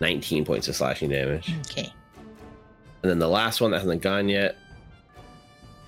19 0.00 0.44
points 0.44 0.68
of 0.68 0.76
slashing 0.76 1.08
damage. 1.08 1.54
Okay. 1.70 1.90
And 3.02 3.10
then 3.10 3.18
the 3.18 3.28
last 3.28 3.62
one 3.62 3.70
that 3.70 3.78
hasn't 3.78 4.02
gone 4.02 4.28
yet. 4.28 4.58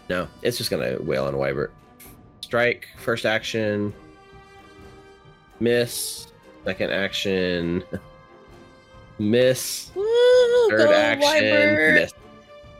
No, 0.08 0.26
it's 0.40 0.56
just 0.56 0.70
gonna 0.70 0.96
wail 1.02 1.26
on 1.26 1.34
Wybert. 1.34 1.68
Strike, 2.40 2.88
first 2.96 3.26
action. 3.26 3.92
Miss. 5.60 6.28
Second 6.64 6.92
action. 6.92 7.84
Miss. 9.18 9.90
Woo! 9.94 10.04
Third 10.70 10.90
action. 10.90 11.20
Wyvern. 11.20 11.94
Miss. 11.94 12.12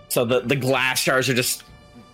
So 0.09 0.24
the, 0.24 0.40
the 0.40 0.56
glass 0.56 1.01
shards 1.01 1.28
are 1.28 1.35
just 1.35 1.65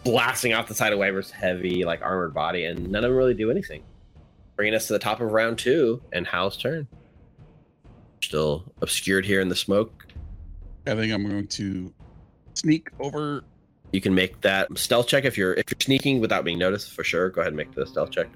blasting 0.02 0.52
off 0.52 0.68
the 0.68 0.74
side 0.74 0.92
of 0.92 0.98
Wybert's 0.98 1.30
heavy, 1.30 1.84
like 1.84 2.02
armored 2.02 2.34
body, 2.34 2.64
and 2.64 2.90
none 2.90 3.04
of 3.04 3.10
them 3.10 3.16
really 3.16 3.34
do 3.34 3.50
anything. 3.50 3.82
Bringing 4.56 4.74
us 4.74 4.86
to 4.86 4.92
the 4.92 4.98
top 4.98 5.20
of 5.20 5.32
round 5.32 5.58
two 5.58 6.02
and 6.12 6.26
Hal's 6.26 6.56
turn. 6.56 6.86
Still 8.22 8.64
obscured 8.82 9.26
here 9.26 9.40
in 9.40 9.48
the 9.48 9.56
smoke. 9.56 10.06
I 10.86 10.94
think 10.94 11.12
I'm 11.12 11.28
going 11.28 11.46
to 11.48 11.92
sneak 12.54 12.90
over. 13.00 13.44
You 13.92 14.00
can 14.00 14.14
make 14.14 14.40
that 14.42 14.76
stealth 14.76 15.06
check 15.06 15.24
if 15.24 15.38
you're 15.38 15.54
if 15.54 15.64
you're 15.70 15.80
sneaking 15.80 16.20
without 16.20 16.44
being 16.44 16.58
noticed 16.58 16.92
for 16.92 17.04
sure. 17.04 17.30
Go 17.30 17.40
ahead 17.40 17.52
and 17.52 17.56
make 17.56 17.72
the 17.72 17.86
stealth 17.86 18.10
check. 18.10 18.28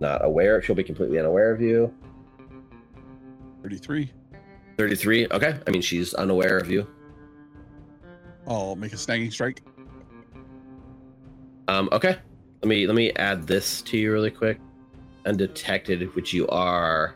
Not 0.00 0.24
aware, 0.24 0.60
she'll 0.62 0.74
be 0.74 0.82
completely 0.82 1.18
unaware 1.18 1.52
of 1.52 1.60
you. 1.60 1.92
33. 3.62 4.10
33. 4.76 5.28
Okay. 5.30 5.58
I 5.66 5.70
mean 5.70 5.82
she's 5.82 6.14
unaware 6.14 6.58
of 6.58 6.70
you. 6.70 6.86
I'll 8.46 8.76
make 8.76 8.92
a 8.92 8.96
snagging 8.96 9.32
strike. 9.32 9.62
Um, 11.68 11.88
okay. 11.92 12.18
Let 12.62 12.68
me 12.68 12.86
let 12.86 12.94
me 12.94 13.12
add 13.14 13.46
this 13.46 13.82
to 13.82 13.96
you 13.96 14.12
really 14.12 14.30
quick. 14.30 14.60
Undetected, 15.26 16.14
which 16.14 16.32
you 16.32 16.48
are. 16.48 17.14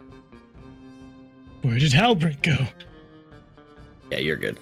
Where 1.63 1.79
did 1.79 1.93
Halbert 1.93 2.43
go? 2.43 2.57
Yeah, 4.11 4.19
you're 4.19 4.37
good. 4.37 4.59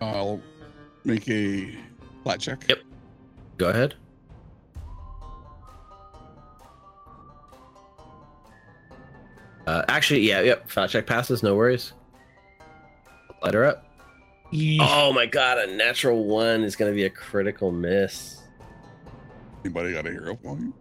I'll 0.00 0.40
make 1.04 1.28
a 1.28 1.74
flat 2.22 2.40
check. 2.40 2.64
Yep. 2.68 2.78
Go 3.56 3.68
ahead. 3.68 3.94
Uh, 9.66 9.82
actually, 9.88 10.20
yeah, 10.20 10.40
yep. 10.40 10.68
Flat 10.68 10.90
check 10.90 11.06
passes. 11.06 11.42
No 11.42 11.54
worries. 11.54 11.92
Light 13.42 13.54
her 13.54 13.64
up. 13.64 13.86
Eesh. 14.52 14.78
Oh 14.80 15.12
my 15.12 15.26
god, 15.26 15.58
a 15.58 15.74
natural 15.74 16.24
one 16.24 16.62
is 16.62 16.76
going 16.76 16.90
to 16.90 16.94
be 16.94 17.04
a 17.04 17.10
critical 17.10 17.72
miss. 17.72 18.42
Anybody 19.64 19.92
got 19.92 20.06
a 20.06 20.10
hero 20.10 20.34
point? 20.34 20.74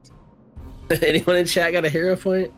Anyone 1.01 1.37
in 1.37 1.45
chat 1.45 1.71
got 1.71 1.85
a 1.85 1.89
hero 1.89 2.15
point? 2.15 2.51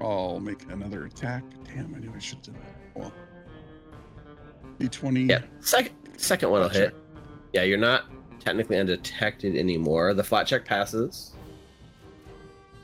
I'll 0.00 0.40
make 0.40 0.62
another 0.70 1.06
attack. 1.06 1.42
Damn, 1.64 1.94
I 1.94 1.98
knew 1.98 2.12
I 2.14 2.18
should 2.18 2.40
do 2.42 2.52
that. 2.52 2.74
Well, 2.94 3.12
D20. 4.78 5.28
Yeah. 5.28 5.42
Second 5.60 5.94
second 6.16 6.50
one 6.50 6.62
will 6.62 6.68
hit. 6.68 6.94
Yeah, 7.52 7.62
you're 7.62 7.78
not 7.78 8.04
technically 8.40 8.78
undetected 8.78 9.56
anymore. 9.56 10.14
The 10.14 10.24
flat 10.24 10.46
check 10.46 10.64
passes. 10.64 11.32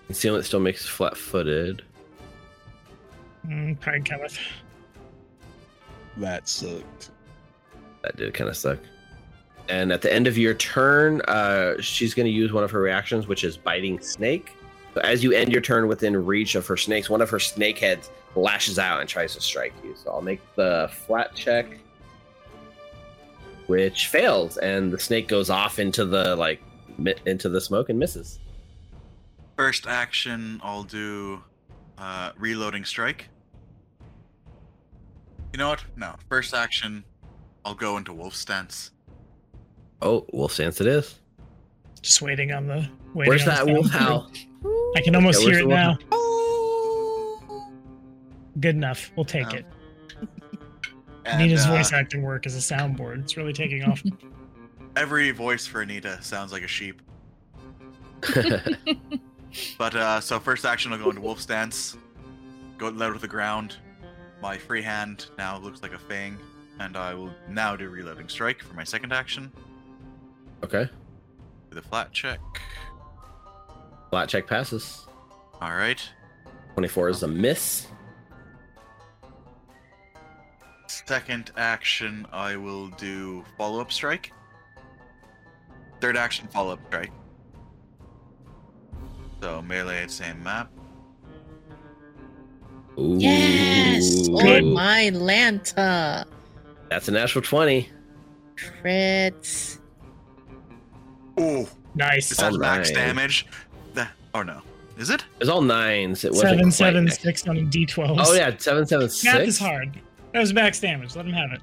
Concealment 0.06 0.44
still 0.44 0.60
makes 0.60 0.86
flat 0.86 1.16
footed. 1.16 1.82
Mm, 3.46 3.78
Pride 3.80 4.04
cometh. 4.08 4.38
That 6.16 6.48
sucked. 6.48 7.10
That 8.02 8.16
did 8.16 8.32
kind 8.34 8.48
of 8.50 8.56
suck. 8.56 8.78
And 9.68 9.92
at 9.92 10.02
the 10.02 10.12
end 10.12 10.26
of 10.26 10.36
your 10.36 10.54
turn, 10.54 11.22
uh, 11.22 11.80
she's 11.80 12.12
going 12.14 12.26
to 12.26 12.32
use 12.32 12.52
one 12.52 12.64
of 12.64 12.70
her 12.70 12.80
reactions, 12.80 13.26
which 13.26 13.44
is 13.44 13.56
biting 13.56 13.98
snake. 14.00 14.52
So 14.92 15.00
as 15.00 15.24
you 15.24 15.32
end 15.32 15.50
your 15.52 15.62
turn 15.62 15.88
within 15.88 16.24
reach 16.24 16.54
of 16.54 16.66
her 16.66 16.76
snakes, 16.76 17.08
one 17.08 17.20
of 17.22 17.30
her 17.30 17.40
snake 17.40 17.78
heads 17.78 18.10
lashes 18.36 18.78
out 18.78 19.00
and 19.00 19.08
tries 19.08 19.34
to 19.34 19.40
strike 19.40 19.72
you. 19.82 19.94
So 19.96 20.10
I'll 20.10 20.20
make 20.20 20.40
the 20.54 20.90
flat 21.06 21.34
check, 21.34 21.78
which 23.66 24.08
fails, 24.08 24.58
and 24.58 24.92
the 24.92 24.98
snake 24.98 25.26
goes 25.28 25.50
off 25.50 25.78
into 25.78 26.04
the 26.04 26.36
like 26.36 26.62
mi- 26.98 27.14
into 27.26 27.48
the 27.48 27.60
smoke 27.60 27.88
and 27.88 27.98
misses. 27.98 28.38
First 29.56 29.86
action, 29.86 30.60
I'll 30.62 30.82
do 30.82 31.42
uh, 31.98 32.32
reloading 32.38 32.84
strike. 32.84 33.28
You 35.52 35.58
know 35.58 35.68
what? 35.70 35.84
No. 35.96 36.16
First 36.28 36.54
action, 36.54 37.04
I'll 37.64 37.74
go 37.76 37.96
into 37.96 38.12
wolf 38.12 38.34
stance. 38.34 38.90
Oh, 40.02 40.26
wolf 40.32 40.52
stance 40.52 40.80
it 40.80 40.88
is. 40.88 41.20
Just 42.02 42.20
waiting 42.20 42.52
on 42.52 42.66
the. 42.66 42.88
Waiting 43.14 43.30
Where's 43.30 43.46
on 43.46 43.54
the 43.54 43.64
that 43.64 43.66
wolf 43.72 43.90
howl? 43.90 44.30
I 44.96 45.00
can 45.02 45.14
almost 45.14 45.42
Yeah, 45.44 45.50
hear 45.50 45.58
it 45.60 45.66
now. 45.68 45.96
wolf 46.10 47.60
Good 48.60 48.74
enough. 48.76 49.10
We'll 49.16 49.24
take 49.24 49.46
Oh. 49.52 49.56
it. 49.56 49.66
And, 51.26 51.40
Ninna's 51.40 51.64
uh, 51.64 51.70
voice 51.70 51.90
acting 51.90 52.20
work 52.20 52.44
as 52.44 52.54
a 52.54 52.58
soundboard. 52.58 53.20
It's 53.20 53.34
really 53.38 53.54
taking 53.54 53.82
off. 53.84 54.02
Every 54.96 55.30
voice 55.30 55.66
for 55.66 55.80
Anita 55.80 56.18
sounds 56.22 56.52
like 56.52 56.62
a 56.62 56.68
sheep. 56.68 57.00
But 59.78 59.94
uh, 59.94 60.20
so 60.20 60.40
first 60.40 60.64
action, 60.64 60.92
I'll 60.92 60.98
go 60.98 61.10
into 61.10 61.20
wolf 61.20 61.40
stance, 61.40 61.96
go 62.78 62.88
low 62.88 63.12
to 63.12 63.18
the 63.18 63.28
ground. 63.28 63.76
My 64.42 64.58
free 64.58 64.82
hand 64.82 65.26
now 65.38 65.58
looks 65.58 65.82
like 65.82 65.92
a 65.92 65.98
fang, 65.98 66.38
and 66.80 66.96
I 66.96 67.14
will 67.14 67.32
now 67.48 67.76
do 67.76 67.88
reloading 67.88 68.28
strike 68.28 68.62
for 68.62 68.74
my 68.74 68.84
second 68.84 69.12
action 69.12 69.52
okay. 70.64 70.88
with 71.68 71.78
a 71.78 71.82
flat 71.82 72.12
check. 72.12 72.40
Flat 74.10 74.28
check 74.28 74.46
passes. 74.46 75.06
All 75.60 75.74
right. 75.74 76.00
24 76.74 77.10
is 77.10 77.22
a 77.22 77.28
miss. 77.28 77.86
Second 80.86 81.52
action, 81.56 82.26
I 82.32 82.56
will 82.56 82.88
do 82.88 83.44
follow 83.58 83.80
up 83.80 83.92
strike. 83.92 84.32
Third 86.00 86.16
action, 86.16 86.48
follow 86.48 86.72
up 86.72 86.80
strike. 86.86 87.12
So 89.44 89.60
melee 89.60 90.04
at 90.04 90.10
same 90.10 90.42
map. 90.42 90.70
Ooh. 92.98 93.18
Yes! 93.18 94.26
Oh 94.30 94.62
my 94.72 95.10
Lanta! 95.12 96.24
That's 96.88 97.08
a 97.08 97.10
natural 97.10 97.44
20. 97.44 97.86
Crits. 98.56 99.80
Oh, 101.36 101.68
nice. 101.94 102.30
is 102.30 102.38
that 102.38 102.52
All 102.52 102.58
max 102.58 102.88
right. 102.88 102.96
damage? 102.96 103.44
That 103.92 104.12
oh 104.32 104.40
no, 104.40 104.62
is 104.96 105.10
it? 105.10 105.26
It's 105.40 105.50
all 105.50 105.60
nines. 105.60 106.24
It 106.24 106.30
wasn't 106.30 106.48
Seven, 106.48 106.62
quite 106.64 106.72
seven, 106.72 107.04
max. 107.04 107.20
six 107.20 107.46
on 107.46 107.58
a 107.58 107.60
D12. 107.60 108.16
Oh 108.26 108.32
yeah, 108.32 108.56
seven, 108.56 108.86
seven, 108.86 109.10
six. 109.10 109.24
seven 109.24 109.40
Math 109.40 109.48
is 109.48 109.58
hard. 109.58 110.00
That 110.32 110.40
was 110.40 110.54
max 110.54 110.80
damage. 110.80 111.16
Let 111.16 111.26
him 111.26 111.34
have 111.34 111.52
it. 111.52 111.60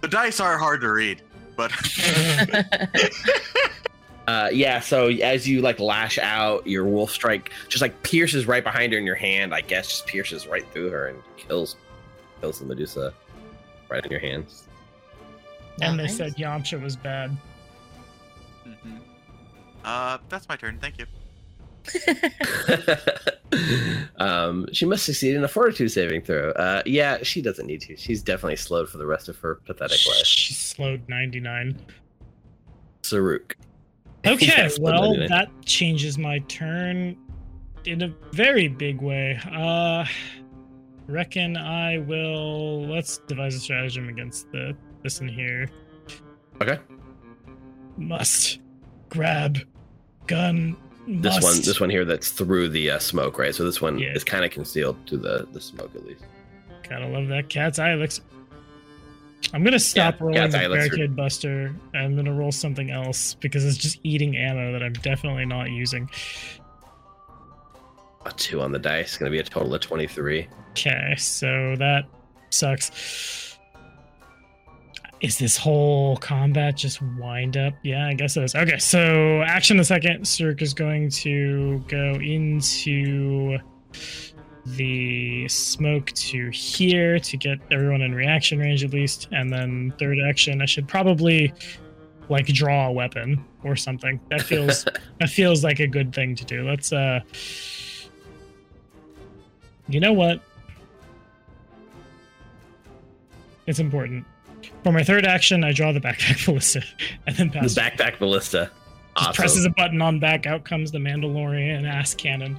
The 0.00 0.08
dice 0.08 0.40
are 0.40 0.56
hard 0.56 0.80
to 0.80 0.90
read, 0.90 1.20
but 1.54 1.70
Uh, 4.28 4.50
yeah. 4.52 4.78
So 4.78 5.08
as 5.08 5.48
you 5.48 5.62
like 5.62 5.80
lash 5.80 6.18
out, 6.18 6.66
your 6.66 6.84
wolf 6.84 7.10
strike 7.10 7.50
just 7.68 7.80
like 7.80 8.02
pierces 8.02 8.46
right 8.46 8.62
behind 8.62 8.92
her 8.92 8.98
in 8.98 9.06
your 9.06 9.14
hand. 9.14 9.54
I 9.54 9.62
guess 9.62 9.88
just 9.88 10.06
pierces 10.06 10.46
right 10.46 10.70
through 10.72 10.90
her 10.90 11.06
and 11.08 11.18
kills 11.38 11.76
kills 12.42 12.58
the 12.60 12.66
Medusa 12.66 13.14
right 13.88 14.04
in 14.04 14.10
your 14.10 14.20
hands. 14.20 14.64
And 15.80 15.98
they 15.98 16.02
Nice. 16.04 16.16
said 16.18 16.36
Yamcha 16.36 16.80
was 16.82 16.94
bad. 16.94 17.34
Mhm. 18.66 18.98
uh, 19.82 20.18
that's 20.28 20.46
my 20.46 20.56
turn. 20.56 20.78
Thank 20.78 20.98
you. 20.98 21.06
um, 24.18 24.66
she 24.72 24.84
must 24.84 25.06
succeed 25.06 25.36
in 25.36 25.44
a 25.44 25.48
fortitude 25.48 25.90
saving 25.90 26.20
throw. 26.22 26.50
Uh, 26.50 26.82
yeah, 26.84 27.22
she 27.22 27.40
doesn't 27.40 27.66
need 27.66 27.80
to. 27.82 27.96
She's 27.96 28.22
definitely 28.22 28.56
slowed 28.56 28.90
for 28.90 28.98
the 28.98 29.06
rest 29.06 29.30
of 29.30 29.38
her 29.38 29.54
pathetic 29.54 30.00
life. 30.06 30.26
She 30.26 30.52
slowed 30.52 31.08
99. 31.08 31.78
Saruk. 33.02 33.52
Okay, 34.26 34.68
well, 34.80 35.14
that 35.28 35.48
changes 35.64 36.18
my 36.18 36.40
turn 36.40 37.16
in 37.84 38.02
a 38.02 38.14
very 38.32 38.68
big 38.68 39.00
way. 39.00 39.38
Uh 39.52 40.04
reckon 41.06 41.56
I 41.56 41.98
will 41.98 42.82
let's 42.86 43.18
devise 43.26 43.54
a 43.54 43.60
stratagem 43.60 44.08
against 44.08 44.50
the 44.52 44.76
this 45.02 45.20
in 45.20 45.28
here. 45.28 45.70
Okay. 46.60 46.78
Must 47.96 48.58
grab 49.08 49.58
gun 50.26 50.76
This 51.06 51.34
must. 51.36 51.42
one, 51.42 51.56
this 51.62 51.80
one 51.80 51.88
here, 51.90 52.04
that's 52.04 52.30
through 52.30 52.68
the 52.68 52.90
uh, 52.90 52.98
smoke, 52.98 53.38
right? 53.38 53.54
So 53.54 53.64
this 53.64 53.80
one 53.80 53.98
Yeah. 53.98 54.12
is 54.12 54.24
kind 54.24 54.44
of 54.44 54.50
concealed 54.50 54.96
to 55.06 55.16
the 55.16 55.46
the 55.52 55.60
smoke 55.60 55.94
at 55.94 56.04
least. 56.04 56.24
Gotta 56.88 57.06
love 57.06 57.28
that 57.28 57.48
cat's 57.48 57.78
eye 57.78 57.92
elixir. 57.92 58.22
I'm 59.54 59.64
gonna 59.64 59.78
stop 59.78 60.16
Yeah, 60.18 60.24
rolling 60.24 60.50
cat's 60.50 60.54
the 60.54 60.68
barricade 60.68 61.16
buster. 61.16 61.74
I'm 61.94 62.16
gonna 62.16 62.32
roll 62.32 62.52
something 62.52 62.90
else 62.90 63.34
because 63.34 63.64
it's 63.64 63.78
just 63.78 63.98
eating 64.02 64.36
ammo 64.36 64.72
that 64.72 64.82
I'm 64.82 64.92
definitely 64.94 65.46
not 65.46 65.70
using. 65.70 66.10
A 68.26 68.32
two 68.32 68.60
on 68.60 68.72
the 68.72 68.78
dice, 68.78 69.16
going 69.16 69.30
to 69.30 69.34
be 69.34 69.40
a 69.40 69.44
total 69.44 69.72
of 69.74 69.80
twenty 69.80 70.06
three. 70.06 70.48
Okay, 70.70 71.14
so 71.16 71.76
that 71.78 72.04
sucks. 72.50 73.56
Is 75.20 75.38
this 75.38 75.56
whole 75.56 76.16
combat 76.18 76.76
just 76.76 77.00
wind 77.18 77.56
up? 77.56 77.74
Yeah, 77.82 78.06
I 78.06 78.14
guess 78.14 78.36
it 78.36 78.42
is. 78.44 78.54
Okay, 78.54 78.78
so 78.78 79.42
action 79.42 79.76
the 79.76 79.84
second. 79.84 80.26
Cirque 80.26 80.62
is 80.62 80.74
going 80.74 81.10
to 81.10 81.82
go 81.88 82.14
into 82.14 83.58
the 84.66 85.48
smoke 85.48 86.12
to 86.12 86.50
here 86.50 87.18
to 87.20 87.36
get 87.36 87.58
everyone 87.70 88.02
in 88.02 88.14
reaction 88.14 88.58
range 88.58 88.84
at 88.84 88.92
least. 88.92 89.28
And 89.32 89.52
then 89.52 89.92
third 89.98 90.18
action, 90.28 90.60
I 90.62 90.66
should 90.66 90.86
probably 90.88 91.52
like 92.28 92.46
draw 92.46 92.88
a 92.88 92.92
weapon 92.92 93.42
or 93.64 93.74
something. 93.76 94.20
That 94.30 94.42
feels 94.42 94.84
that 95.20 95.30
feels 95.30 95.64
like 95.64 95.80
a 95.80 95.86
good 95.86 96.14
thing 96.14 96.34
to 96.36 96.44
do. 96.44 96.68
Let's 96.68 96.92
uh 96.92 97.20
You 99.88 100.00
know 100.00 100.12
what? 100.12 100.40
It's 103.66 103.78
important. 103.80 104.24
For 104.82 104.92
my 104.92 105.02
third 105.02 105.24
action, 105.26 105.62
I 105.64 105.72
draw 105.72 105.92
the 105.92 106.00
backpack 106.00 106.44
ballista 106.46 106.82
and 107.26 107.36
then 107.36 107.48
The 107.48 107.60
pass. 107.60 107.74
backpack 107.74 108.18
ballista. 108.18 108.70
Just 109.16 109.28
Awesome. 109.30 109.34
presses 109.42 109.64
a 109.64 109.70
button 109.70 110.00
on 110.00 110.20
back. 110.20 110.46
Out 110.46 110.64
comes 110.64 110.92
the 110.92 110.98
Mandalorian 110.98 111.88
ass 111.88 112.14
cannon. 112.14 112.56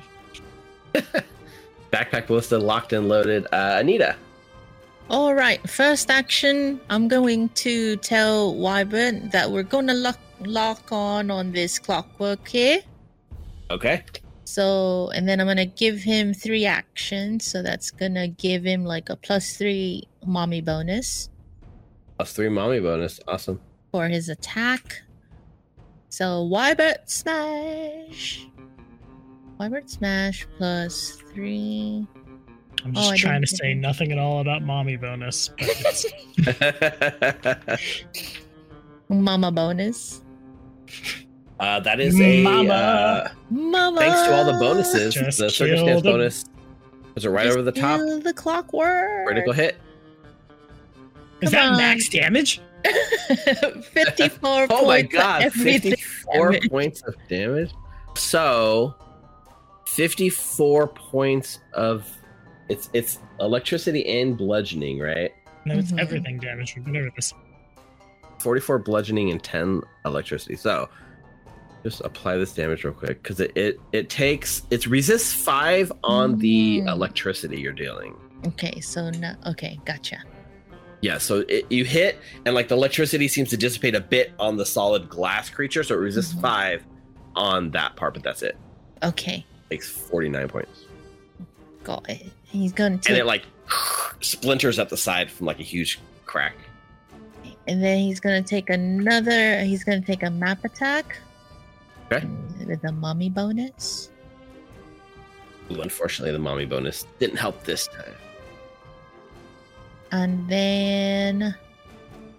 Backpack 1.91 2.27
ballista 2.27 2.57
locked 2.57 2.93
and 2.93 3.07
loaded. 3.09 3.45
Uh, 3.51 3.77
Anita. 3.79 4.15
All 5.09 5.33
right, 5.33 5.59
first 5.67 6.11
action, 6.11 6.79
I'm 6.89 7.07
going 7.07 7.49
to 7.49 7.95
tell 7.97 8.53
Wyvern 8.53 9.29
that 9.29 9.49
we're 9.51 9.63
gonna 9.63 9.95
lock 9.95 10.19
lock 10.41 10.91
on 10.91 11.31
on 11.31 11.51
this 11.51 11.79
clockwork 11.79 12.47
here. 12.47 12.81
Okay. 13.71 14.03
So, 14.45 15.09
and 15.13 15.27
then 15.27 15.39
I'm 15.41 15.47
gonna 15.47 15.65
give 15.65 15.99
him 15.99 16.33
three 16.33 16.65
actions. 16.65 17.45
So 17.45 17.61
that's 17.63 17.89
gonna 17.91 18.27
give 18.27 18.63
him 18.63 18.85
like 18.85 19.09
a 19.09 19.15
plus 19.15 19.57
three 19.57 20.07
mommy 20.25 20.61
bonus 20.61 21.29
Plus 22.17 22.33
three 22.33 22.49
mommy 22.49 22.79
bonus. 22.79 23.19
Awesome. 23.27 23.59
for 23.91 24.07
his 24.07 24.29
attack. 24.29 25.01
So 26.09 26.43
Wyvern 26.43 26.95
smash. 27.05 28.45
Wyvern 29.59 29.87
smash 29.87 30.47
plus 30.57 31.17
three. 31.33 32.07
I'm 32.85 32.91
Oh, 32.95 33.01
just 33.01 33.11
I 33.11 33.17
trying 33.17 33.41
to 33.41 33.45
didn't- 33.47 33.59
say 33.59 33.73
nothing 33.73 34.11
at 34.13 34.17
all 34.17 34.39
about 34.39 34.61
mommy 34.61 34.95
bonus, 34.95 35.49
but 35.49 36.05
Mama 39.09 39.51
bonus. 39.51 40.21
uh, 41.59 41.79
that 41.81 41.99
is 41.99 42.19
a 42.21 42.41
Mama. 42.43 42.69
uh, 42.73 43.29
Mama. 43.49 43.99
thanks 43.99 44.21
to 44.23 44.33
all 44.33 44.45
the 44.45 44.53
bonuses. 44.59 45.13
Just 45.13 45.39
the 45.39 45.49
circumstance 45.49 46.01
the- 46.03 46.09
bonus 46.11 46.45
was 47.15 47.25
it 47.25 47.29
right 47.29 47.45
Just 47.45 47.57
over 47.57 47.69
the 47.69 47.71
top. 47.77 47.97
kill 47.99 48.19
The 48.21 48.33
clockwork. 48.33 49.23
Oh 49.23 49.25
Critical 49.25 49.51
hit. 49.53 49.75
is 51.41 51.49
Come 51.49 51.51
that 51.51 51.71
on. 51.73 51.77
max 51.77 52.07
damage? 52.07 52.61
54 53.91 54.67
Oh 54.69 54.85
my 54.87 55.01
god, 55.01 55.41
everything 55.41 55.91
54 55.97 56.51
damage. 56.53 56.69
points 56.69 57.01
of 57.01 57.15
damage. 57.27 57.71
So 58.15 58.95
54 59.93 60.87
points 60.87 61.59
of 61.73 62.07
it's 62.69 62.89
it's 62.93 63.19
electricity 63.39 64.05
and 64.21 64.37
bludgeoning, 64.37 64.99
right? 64.99 65.31
No, 65.65 65.75
it's 65.77 65.91
Mhm. 65.91 65.99
everything 65.99 66.37
damage. 66.39 66.75
Whatever 66.77 67.09
this. 67.15 67.33
44 68.39 68.79
bludgeoning 68.79 69.31
and 69.31 69.41
10 69.43 69.81
electricity. 70.05 70.55
So 70.55 70.87
just 71.83 72.01
apply 72.01 72.37
this 72.37 72.53
damage 72.53 72.83
real 72.83 72.93
quick 72.93 73.21
because 73.23 73.39
it, 73.39 73.51
it 73.57 73.79
it 73.91 74.09
takes 74.09 74.63
it's 74.69 74.85
resists 74.87 75.33
five 75.33 75.91
on 76.03 76.37
the 76.37 76.81
Mm. 76.81 76.87
electricity 76.91 77.59
you're 77.59 77.73
dealing. 77.73 78.15
Okay, 78.47 78.79
so 78.79 79.09
no. 79.09 79.33
Okay, 79.47 79.79
gotcha. 79.85 80.17
Yeah, 81.01 81.17
so 81.17 81.43
it, 81.47 81.65
you 81.69 81.83
hit 81.85 82.19
and 82.45 82.53
like 82.53 82.67
the 82.67 82.75
electricity 82.75 83.27
seems 83.27 83.49
to 83.49 83.57
dissipate 83.57 83.95
a 83.95 84.01
bit 84.01 84.31
on 84.39 84.57
the 84.57 84.65
solid 84.65 85.09
glass 85.09 85.49
creature, 85.49 85.83
so 85.83 85.95
it 85.95 85.99
resists 85.99 86.33
Mhm. 86.33 86.41
five 86.41 86.83
on 87.35 87.71
that 87.71 87.95
part, 87.95 88.13
but 88.13 88.23
that's 88.23 88.41
it. 88.43 88.57
Okay, 89.01 89.45
Takes 89.69 89.89
49 89.89 90.47
points. 90.47 90.85
got 91.83 92.09
it. 92.09 92.25
He's 92.45 92.73
gonna 92.73 92.95
and 92.95 93.03
take, 93.03 93.17
it 93.17 93.25
like 93.25 93.43
splinters 94.21 94.79
up 94.79 94.89
the 94.89 94.97
side 94.97 95.29
from 95.29 95.45
like 95.45 95.59
a 95.59 95.63
huge 95.63 95.99
crack. 96.25 96.55
and 97.67 97.83
then 97.83 97.99
he's 97.99 98.19
gonna 98.19 98.41
take 98.41 98.69
another. 98.69 99.61
He's 99.63 99.83
gonna 99.83 100.01
take 100.01 100.23
a 100.23 100.29
map 100.29 100.65
attack. 100.65 101.17
Okay. 102.11 102.25
With 102.65 102.83
a 102.83 102.91
mummy 102.91 103.29
bonus. 103.29 104.09
Ooh, 105.71 105.81
unfortunately, 105.81 106.31
the 106.31 106.39
mommy 106.39 106.65
bonus 106.65 107.05
didn't 107.19 107.37
help 107.37 107.63
this 107.63 107.85
time. 107.87 108.15
And 110.11 110.49
then 110.49 111.55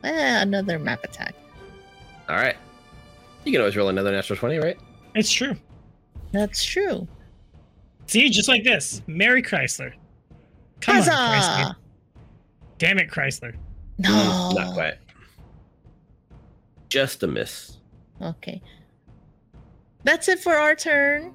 eh, 0.02 0.42
another 0.42 0.80
map 0.80 1.04
attack. 1.04 1.36
All 2.28 2.34
right, 2.36 2.56
you 3.44 3.52
can 3.52 3.60
always 3.60 3.76
roll 3.76 3.88
another 3.88 4.10
natural 4.10 4.36
twenty, 4.36 4.58
right? 4.58 4.76
It's 5.14 5.30
true. 5.30 5.54
That's 6.32 6.64
true. 6.64 7.06
See, 8.10 8.28
just 8.28 8.48
like 8.48 8.64
this. 8.64 9.02
Mary 9.06 9.40
Chrysler. 9.40 9.92
Come 10.80 10.96
on, 10.96 11.04
Chrysler. 11.04 11.76
Damn 12.76 12.98
it, 12.98 13.08
Chrysler. 13.08 13.54
No. 13.98 14.08
Mm, 14.08 14.54
not 14.56 14.74
quite. 14.74 14.94
Just 16.88 17.22
a 17.22 17.28
miss. 17.28 17.78
Okay. 18.20 18.60
That's 20.02 20.28
it 20.28 20.40
for 20.40 20.54
our 20.56 20.74
turn. 20.74 21.32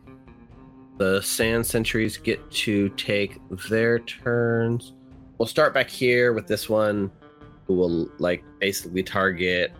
The 0.97 1.21
sand 1.21 1.65
sentries 1.65 2.17
get 2.17 2.51
to 2.51 2.89
take 2.89 3.39
their 3.69 3.99
turns. 3.99 4.91
We'll 5.37 5.47
start 5.47 5.73
back 5.73 5.89
here 5.89 6.33
with 6.33 6.45
this 6.45 6.67
one, 6.67 7.09
who 7.67 7.75
will 7.75 8.09
like 8.17 8.43
basically 8.59 9.01
target 9.01 9.71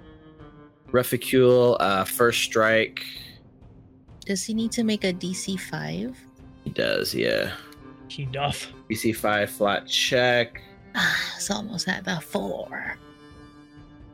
Reficule. 0.94 1.76
Uh, 1.82 2.06
first 2.06 2.42
strike. 2.42 3.06
Does 4.26 4.46
he 4.46 4.54
need 4.54 4.72
to 4.72 4.86
make 4.86 5.04
a 5.04 5.12
DC 5.12 5.60
five? 5.60 6.18
He 6.66 6.72
does, 6.72 7.16
yeah. 7.16 7.54
He 8.10 8.26
doth. 8.26 8.68
DC 8.90 9.16
five 9.16 9.50
flat 9.50 9.88
check. 9.88 10.62
Ah, 10.96 11.34
it's 11.38 11.50
almost 11.50 11.88
at 11.88 12.04
the 12.04 12.20
four. 12.20 12.98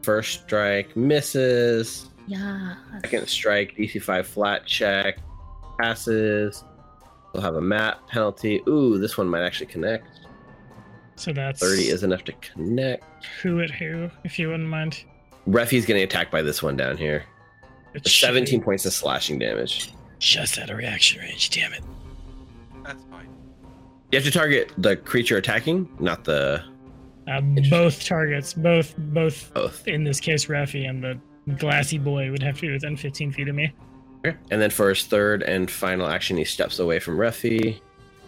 First 0.03 0.43
strike 0.43 0.95
misses. 0.95 2.09
Yeah. 2.27 2.75
Second 3.03 3.27
strike, 3.27 3.75
DC 3.75 4.01
5 4.01 4.27
flat 4.27 4.65
check, 4.65 5.17
passes. 5.79 6.63
We'll 7.33 7.43
have 7.43 7.55
a 7.55 7.61
map 7.61 8.07
penalty. 8.07 8.61
Ooh, 8.67 8.97
this 8.97 9.17
one 9.17 9.27
might 9.27 9.43
actually 9.43 9.67
connect. 9.67 10.07
So 11.15 11.33
that's 11.33 11.59
30 11.59 11.89
is 11.89 12.03
enough 12.03 12.23
to 12.25 12.33
connect. 12.33 13.03
who 13.41 13.61
at 13.61 13.69
who, 13.69 14.09
if 14.23 14.39
you 14.39 14.47
wouldn't 14.49 14.69
mind. 14.69 15.03
Refi's 15.47 15.85
getting 15.85 16.03
attacked 16.03 16.31
by 16.31 16.41
this 16.41 16.63
one 16.63 16.77
down 16.77 16.97
here. 16.97 17.25
It 17.93 18.03
For 18.03 18.09
should 18.09 18.27
17 18.27 18.59
be 18.59 18.63
points 18.63 18.85
of 18.85 18.93
slashing 18.93 19.37
damage. 19.37 19.91
Just 20.19 20.57
out 20.57 20.69
of 20.69 20.77
reaction 20.77 21.19
range, 21.21 21.49
damn 21.49 21.73
it. 21.73 21.83
That's 22.83 23.03
fine. 23.05 23.27
You 24.11 24.17
have 24.17 24.25
to 24.25 24.31
target 24.31 24.71
the 24.77 24.95
creature 24.97 25.37
attacking, 25.37 25.87
not 25.99 26.23
the 26.25 26.63
Uh, 27.27 27.39
both 27.69 28.03
targets, 28.03 28.53
both 28.53 28.93
both 28.97 29.53
both. 29.53 29.87
in 29.87 30.03
this 30.03 30.19
case, 30.19 30.45
Rafi 30.47 30.89
and 30.89 31.03
the 31.03 31.19
glassy 31.57 31.97
boy 31.97 32.29
would 32.31 32.43
have 32.43 32.55
to 32.55 32.61
be 32.61 32.71
within 32.71 32.97
15 32.97 33.31
feet 33.31 33.47
of 33.47 33.55
me. 33.55 33.71
Okay. 34.25 34.35
And 34.51 34.61
then 34.61 34.69
for 34.69 34.89
his 34.89 35.05
third 35.05 35.43
and 35.43 35.69
final 35.69 36.07
action, 36.07 36.37
he 36.37 36.43
steps 36.43 36.79
away 36.79 36.99
from 36.99 37.17
Refi. 37.17 37.79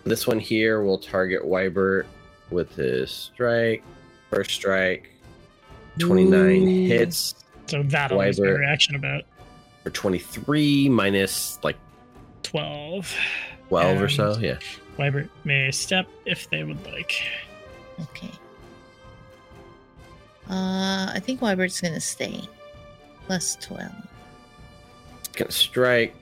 This 0.05 0.25
one 0.27 0.39
here 0.39 0.81
will 0.81 0.97
target 0.97 1.43
Wybert 1.43 2.05
with 2.49 2.75
his 2.75 3.11
strike. 3.11 3.83
First 4.31 4.51
strike, 4.51 5.09
29 5.99 6.67
Ooh. 6.67 6.87
hits. 6.87 7.35
So 7.67 7.83
that'll 7.83 8.17
be 8.17 8.23
my 8.25 8.31
Wyvern. 8.31 8.59
reaction 8.59 8.95
about 8.95 9.23
For 9.83 9.89
23 9.91 10.89
minus 10.89 11.59
like 11.63 11.77
12. 12.43 13.15
12 13.69 14.01
or 14.01 14.09
so. 14.09 14.37
Yeah. 14.39 14.57
Wybert 14.97 15.29
may 15.43 15.71
step 15.71 16.07
if 16.25 16.49
they 16.49 16.63
would 16.63 16.83
like. 16.85 17.23
Okay. 18.01 18.31
Uh, 20.49 21.11
I 21.13 21.21
think 21.23 21.39
Wybert's 21.39 21.81
gonna 21.81 22.01
stay. 22.01 22.41
Plus 23.25 23.55
twelve. 23.61 23.91
Second 25.27 25.51
strike 25.51 26.15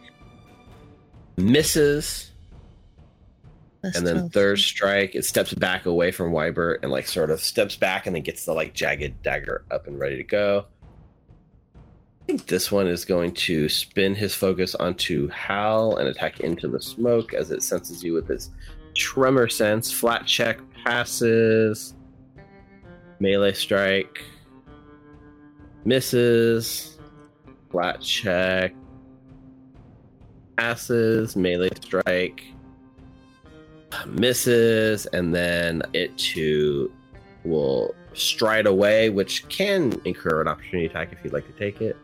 misses. 1.37 2.31
Plus 3.81 3.97
and 3.97 4.05
then 4.05 4.15
12. 4.17 4.33
third 4.33 4.59
strike, 4.59 5.15
it 5.15 5.25
steps 5.25 5.55
back 5.55 5.87
away 5.87 6.11
from 6.11 6.31
Wybert 6.31 6.79
and 6.83 6.91
like 6.91 7.07
sort 7.07 7.31
of 7.31 7.41
steps 7.41 7.75
back 7.75 8.05
and 8.05 8.15
then 8.15 8.21
gets 8.21 8.45
the 8.45 8.53
like 8.53 8.75
jagged 8.75 9.23
dagger 9.23 9.65
up 9.71 9.87
and 9.87 9.99
ready 9.99 10.17
to 10.17 10.23
go. 10.23 10.65
I 12.21 12.25
think 12.25 12.45
this 12.45 12.71
one 12.71 12.87
is 12.87 13.03
going 13.03 13.33
to 13.33 13.67
spin 13.67 14.15
his 14.15 14.33
focus 14.33 14.75
onto 14.75 15.27
Hal 15.29 15.97
and 15.97 16.07
attack 16.07 16.39
into 16.39 16.67
the 16.67 16.81
smoke 16.81 17.33
as 17.33 17.51
it 17.51 17.63
senses 17.63 18.03
you 18.03 18.13
with 18.13 18.29
its 18.29 18.51
tremor 18.95 19.49
sense. 19.49 19.91
Flat 19.91 20.25
check 20.25 20.59
passes. 20.85 21.95
Melee 23.19 23.53
strike 23.53 24.21
misses. 25.83 26.99
Flat 27.69 28.01
check 28.01 28.73
passes. 30.57 31.35
Melee 31.35 31.69
strike 31.83 32.43
misses, 34.07 35.05
and 35.07 35.33
then 35.33 35.81
it 35.93 36.17
too 36.17 36.91
will 37.43 37.95
stride 38.13 38.67
away, 38.67 39.09
which 39.09 39.47
can 39.49 39.99
incur 40.05 40.41
an 40.41 40.47
opportunity 40.47 40.85
attack 40.85 41.11
if 41.11 41.19
you'd 41.23 41.33
like 41.33 41.47
to 41.47 41.59
take 41.59 41.81
it. 41.81 41.97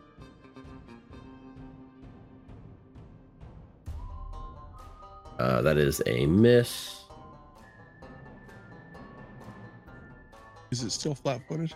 Uh, 5.38 5.62
that 5.62 5.76
is 5.76 6.02
a 6.06 6.26
miss. 6.26 7.04
Is 10.70 10.82
it 10.82 10.90
still 10.90 11.14
flat 11.14 11.40
footed? 11.48 11.72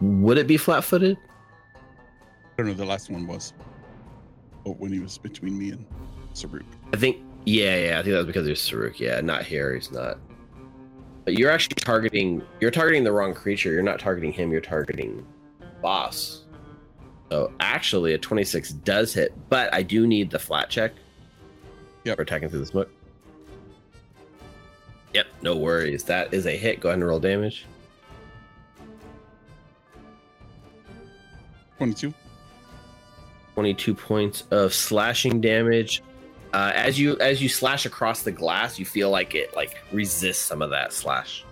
Would 0.00 0.38
it 0.38 0.46
be 0.46 0.56
flat 0.56 0.84
footed? 0.84 1.18
I 1.76 1.78
don't 2.56 2.68
know. 2.68 2.74
The 2.74 2.84
last 2.84 3.10
one 3.10 3.26
was. 3.26 3.52
Oh, 4.66 4.72
when 4.72 4.92
he 4.92 4.98
was 4.98 5.18
between 5.18 5.58
me 5.58 5.70
and 5.70 5.86
Saruk. 6.34 6.64
I 6.92 6.96
think, 6.96 7.18
yeah, 7.44 7.76
yeah, 7.76 7.98
I 7.98 8.02
think 8.02 8.12
that 8.12 8.18
was 8.18 8.26
because 8.26 8.46
there's 8.46 8.60
Saruk. 8.60 8.98
Yeah, 8.98 9.20
not 9.20 9.44
here. 9.44 9.74
He's 9.74 9.92
not. 9.92 10.18
But 11.24 11.34
you're 11.34 11.50
actually 11.50 11.76
targeting, 11.76 12.42
you're 12.60 12.70
targeting 12.70 13.04
the 13.04 13.12
wrong 13.12 13.34
creature. 13.34 13.70
You're 13.70 13.82
not 13.82 14.00
targeting 14.00 14.32
him, 14.32 14.50
you're 14.50 14.60
targeting 14.60 15.26
boss. 15.82 16.39
So 17.30 17.52
actually, 17.60 18.12
a 18.14 18.18
26 18.18 18.70
does 18.72 19.14
hit, 19.14 19.32
but 19.48 19.72
I 19.72 19.82
do 19.82 20.06
need 20.06 20.30
the 20.30 20.38
flat 20.38 20.68
check 20.68 20.92
Yep. 22.04 22.16
for 22.16 22.22
attacking 22.22 22.48
through 22.48 22.58
the 22.58 22.66
smoke. 22.66 22.90
Yep, 25.14 25.26
no 25.42 25.56
worries. 25.56 26.02
That 26.04 26.34
is 26.34 26.46
a 26.46 26.56
hit. 26.56 26.80
Go 26.80 26.88
ahead 26.88 26.98
and 26.98 27.06
roll 27.06 27.20
damage. 27.20 27.66
22. 31.78 32.12
22 33.54 33.94
points 33.94 34.44
of 34.50 34.74
slashing 34.74 35.40
damage. 35.40 36.02
Uh, 36.52 36.72
as 36.74 36.98
you 36.98 37.16
as 37.20 37.40
you 37.40 37.48
slash 37.48 37.86
across 37.86 38.22
the 38.22 38.32
glass, 38.32 38.78
you 38.78 38.84
feel 38.84 39.08
like 39.10 39.34
it 39.36 39.54
like 39.54 39.76
resists 39.92 40.44
some 40.44 40.62
of 40.62 40.70
that 40.70 40.92
slash. 40.92 41.44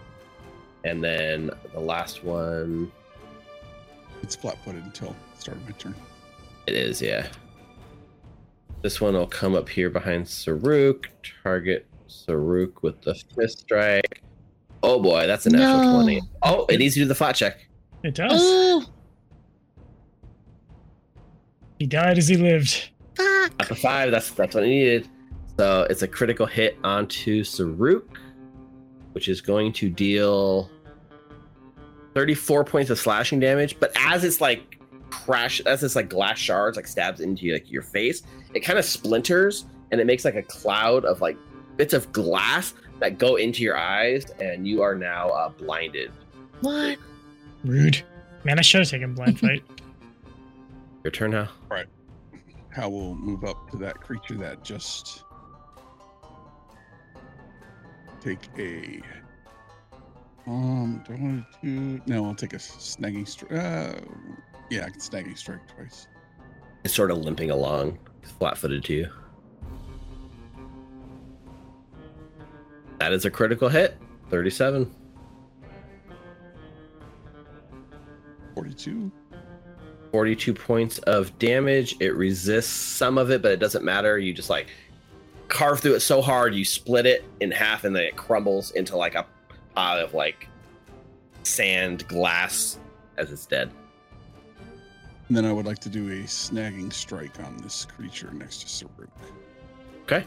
And 0.85 1.03
then 1.05 1.51
the 1.73 1.81
last 1.81 2.25
one, 2.25 2.91
It's 4.23 4.35
flat 4.35 4.59
footed 4.65 4.83
until 4.85 5.15
start 5.39 5.57
of 5.59 5.65
my 5.65 5.73
turn. 5.73 5.95
it 6.67 6.75
is 6.75 7.01
yeah. 7.03 7.27
This 8.83 9.01
one 9.01 9.15
will 9.15 9.27
come 9.27 9.55
up 9.57 9.69
here 9.69 9.91
behind 9.91 10.25
Saruk, 10.27 11.07
target 11.43 11.87
Saruk 12.09 12.83
with 12.83 13.01
the 13.03 13.15
fist 13.35 13.61
strike. 13.61 14.23
Oh 14.83 15.01
boy, 15.03 15.27
that's 15.27 15.47
a 15.47 15.51
natural 15.51 15.83
No. 15.83 16.03
20. 16.03 16.23
Oh, 16.43 16.67
it 16.67 16.79
needs 16.79 16.95
to 16.95 17.01
do 17.01 17.07
the 17.07 17.15
flat 17.15 17.35
check. 17.35 17.67
It 18.05 18.15
does. 18.15 18.89
He 21.81 21.87
died 21.87 22.19
as 22.19 22.29
he 22.29 22.37
lived. 22.37 22.91
fuck. 23.17 23.53
At 23.59 23.69
the 23.69 23.75
five, 23.75 24.11
that's 24.11 24.31
that's 24.31 24.55
what 24.55 24.65
it 24.65 24.69
needed. 24.69 25.09
So 25.59 25.87
it's 25.91 26.03
a 26.03 26.09
critical 26.09 26.47
hit 26.47 26.77
onto 26.85 27.43
Saruk, 27.43 28.17
which 29.13 29.29
is 29.29 29.41
going 29.41 29.73
to 29.75 29.89
deal 29.91 30.71
34 32.15 32.65
points 32.65 32.91
of 32.91 32.99
slashing 32.99 33.41
damage. 33.41 33.79
But 33.81 33.91
as 33.97 34.23
it's 34.23 34.41
like 34.41 34.78
crash, 35.11 35.61
as 35.61 35.83
it's 35.83 35.97
like 35.97 36.09
glass 36.09 36.39
shards 36.39 36.77
like 36.77 36.87
stabs 36.87 37.21
into 37.21 37.53
like 37.53 37.71
your 37.71 37.83
face, 37.83 38.23
it 38.55 38.61
kind 38.61 38.79
of 38.79 38.85
splinters 38.85 39.67
and 39.91 40.01
it 40.01 40.07
makes 40.07 40.25
like 40.25 40.35
a 40.35 40.43
cloud 40.43 41.05
of 41.05 41.21
like 41.21 41.37
bits 41.77 41.95
of 41.95 42.13
glass 42.13 42.75
that 43.01 43.19
go 43.19 43.37
into 43.37 43.63
your 43.63 43.77
eyes, 43.77 44.27
and 44.41 44.67
you 44.67 44.83
are 44.83 44.95
now 44.95 45.29
uh, 45.31 45.49
blinded. 45.49 46.11
What? 46.61 46.99
Rude. 47.65 48.03
Man, 48.45 48.59
I 48.59 48.63
should 48.63 48.81
have 48.81 48.89
taken 48.91 49.15
blind 49.15 49.39
fight. 49.41 49.63
Your 51.05 51.11
turn 51.11 51.31
now. 51.31 51.49
Right. 51.71 51.87
How 52.71 52.89
we'll 52.89 53.15
move 53.15 53.45
up 53.45 53.71
to 53.71 53.77
that 53.79 54.01
creature 54.01 54.35
that 54.35 54.63
just 54.65 55.25
take 58.21 58.49
a 58.59 59.01
um 60.47 61.03
do 61.07 61.15
I 61.15 61.17
want 61.17 61.45
to 61.63 61.67
do 61.67 62.01
no 62.07 62.25
I'll 62.25 62.35
take 62.35 62.53
a 62.53 62.57
snagging 62.57 63.29
strike 63.29 63.53
uh 63.53 63.93
yeah 64.71 64.85
I 64.85 64.91
can 64.91 65.01
snagging 65.01 65.37
strike 65.37 65.67
twice 65.75 66.09
It's 66.85 66.95
sort 66.95 67.11
of 67.11 67.19
limping 67.19 67.51
along, 67.51 67.99
flat-footed 68.39 68.85
to 68.85 68.95
you. 68.95 69.09
That 72.99 73.13
is 73.13 73.25
a 73.25 73.31
critical 73.31 73.69
hit. 73.69 73.97
37. 74.31 74.93
42 78.55 79.13
42 80.11 80.55
points 80.55 80.99
of 81.01 81.39
damage. 81.39 81.97
It 82.01 82.15
resists 82.17 82.71
some 82.71 83.19
of 83.19 83.31
it, 83.31 83.43
but 83.43 83.53
it 83.53 83.61
doesn't 83.61 83.85
matter. 83.85 84.19
You 84.19 84.33
just 84.33 84.51
like 84.51 84.69
carve 85.49 85.81
through 85.81 85.95
it 85.95 86.01
so 86.01 86.21
hard, 86.23 86.55
you 86.55 86.65
split 86.65 87.07
it 87.07 87.25
in 87.41 87.51
half, 87.51 87.85
and 87.85 87.95
then 87.95 88.05
it 88.05 88.17
crumbles 88.17 88.71
into 88.73 88.97
like 88.97 89.15
a 89.15 89.27
pile 89.75 90.05
of 90.05 90.15
like 90.15 90.49
sand, 91.43 92.07
glass 92.09 92.79
as 93.17 93.31
it's 93.33 93.47
dead. 93.47 93.71
And 95.29 95.37
then 95.37 95.45
I 95.45 95.53
would 95.53 95.67
like 95.67 95.79
to 95.81 95.89
do 95.89 96.09
a 96.09 96.23
snagging 96.25 96.93
strike 96.93 97.39
on 97.41 97.57
this 97.59 97.85
creature 97.85 98.31
next 98.33 98.61
to 98.63 98.67
Saruk 98.67 99.09
Okay. 100.03 100.25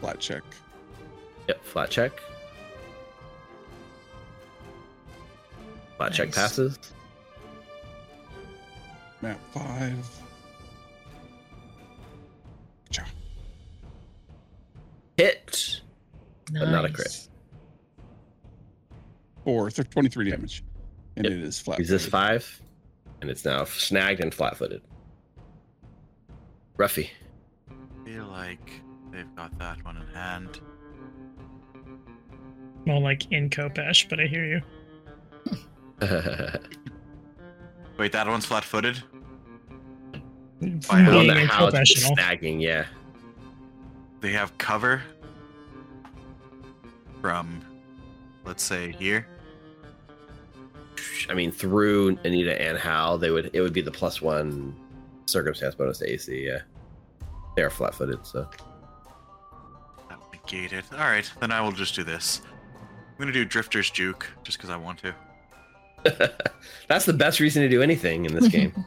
flat 0.00 0.18
check 0.20 0.42
Yep, 1.48 1.64
flat 1.64 1.90
check. 1.90 2.12
Flat 5.96 6.12
check 6.12 6.32
passes. 6.32 6.76
map 9.22 9.38
5 9.52 10.22
Cha. 12.90 13.04
Hit. 15.16 15.80
But 16.52 16.68
not 16.70 16.84
a 16.84 16.90
crit. 16.90 17.06
Nice. 17.06 17.28
or 19.44 19.70
th- 19.70 19.88
23 19.90 20.30
damage 20.30 20.64
and 21.16 21.24
Yep. 21.26 21.32
it 21.32 21.38
is 21.44 21.60
flat 21.60 21.78
Resist 21.78 22.08
five, 22.10 22.60
and 23.26 23.32
it's 23.32 23.44
now 23.44 23.64
snagged 23.64 24.20
and 24.20 24.32
flat-footed. 24.32 24.82
Ruffy. 26.78 27.10
feel 28.04 28.26
like 28.26 28.80
they've 29.10 29.34
got 29.34 29.58
that 29.58 29.84
one 29.84 29.96
in 29.96 30.06
hand. 30.14 30.60
More 32.84 33.00
like 33.00 33.32
in 33.32 33.50
Khopesh, 33.50 34.08
but 34.08 34.20
I 34.20 34.26
hear 34.26 34.44
you. 34.46 34.62
Wait, 37.98 38.12
that 38.12 38.28
one's 38.28 38.46
flat-footed. 38.46 39.02
From 40.60 40.80
I 40.88 41.00
I 41.00 41.04
don't 41.04 41.24
being 41.26 41.26
know 41.26 41.46
how 41.46 41.66
it's 41.66 41.74
professional. 41.74 42.14
snagging. 42.16 42.60
Yeah. 42.62 42.86
They 44.20 44.30
have 44.30 44.56
cover 44.58 45.02
from, 47.20 47.60
let's 48.44 48.62
say, 48.62 48.92
here. 48.92 49.26
I 51.28 51.34
mean, 51.34 51.50
through 51.50 52.18
Anita 52.24 52.60
and 52.60 52.78
Hal, 52.78 53.18
they 53.18 53.30
would 53.30 53.50
it 53.52 53.60
would 53.60 53.72
be 53.72 53.80
the 53.80 53.90
plus 53.90 54.22
one 54.22 54.74
circumstance 55.26 55.74
bonus 55.74 55.98
to 55.98 56.10
AC. 56.10 56.46
Yeah, 56.46 56.60
they 57.56 57.62
are 57.62 57.70
flat-footed, 57.70 58.26
so 58.26 58.48
That 60.08 60.18
would 60.20 60.32
negate 60.32 60.72
it. 60.72 60.84
All 60.92 60.98
right, 60.98 61.30
then 61.40 61.50
I 61.50 61.60
will 61.60 61.72
just 61.72 61.94
do 61.94 62.04
this. 62.04 62.42
I'm 62.74 63.18
gonna 63.18 63.32
do 63.32 63.44
Drifter's 63.44 63.90
Juke 63.90 64.26
just 64.44 64.58
because 64.58 64.70
I 64.70 64.76
want 64.76 65.00
to. 65.00 65.14
that's 66.88 67.04
the 67.04 67.12
best 67.12 67.40
reason 67.40 67.62
to 67.62 67.68
do 67.68 67.82
anything 67.82 68.24
in 68.26 68.34
this 68.34 68.48
game. 68.48 68.72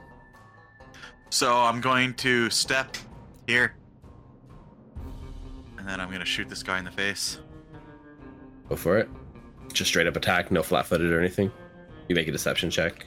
So 1.31 1.55
I'm 1.55 1.79
going 1.79 2.15
to 2.15 2.49
step 2.49 2.97
here, 3.45 3.75
and 5.77 5.87
then 5.87 6.01
I'm 6.01 6.11
gonna 6.11 6.25
shoot 6.25 6.49
this 6.49 6.63
guy 6.63 6.79
in 6.79 6.85
the 6.85 6.91
face. 6.91 7.37
Go 8.67 8.75
for 8.75 8.97
it. 8.97 9.07
Just 9.71 9.89
straight 9.89 10.07
up 10.07 10.15
attack, 10.15 10.49
no 10.49 10.63
flat-footed 10.63 11.11
or 11.11 11.19
anything. 11.19 11.51
You 12.09 12.15
make 12.15 12.27
a 12.27 12.31
deception 12.31 12.69
check. 12.69 13.05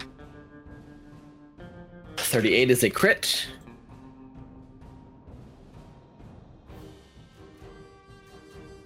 Thirty-eight 2.16 2.70
is 2.70 2.82
a 2.84 2.88
crit. 2.90 3.46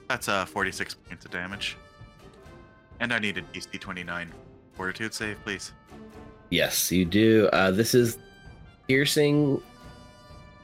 That's 0.08 0.28
uh 0.28 0.44
46 0.46 0.94
points 0.94 1.24
of 1.24 1.30
damage. 1.30 1.76
And 3.00 3.12
I 3.12 3.18
need 3.18 3.36
a 3.38 3.42
DC 3.42 3.78
29 3.78 4.32
Fortitude 4.72 5.14
save, 5.14 5.42
please. 5.42 5.72
Yes, 6.50 6.92
you 6.92 7.04
do. 7.06 7.48
Uh, 7.52 7.70
this 7.70 7.94
is 7.94 8.18
piercing, 8.88 9.60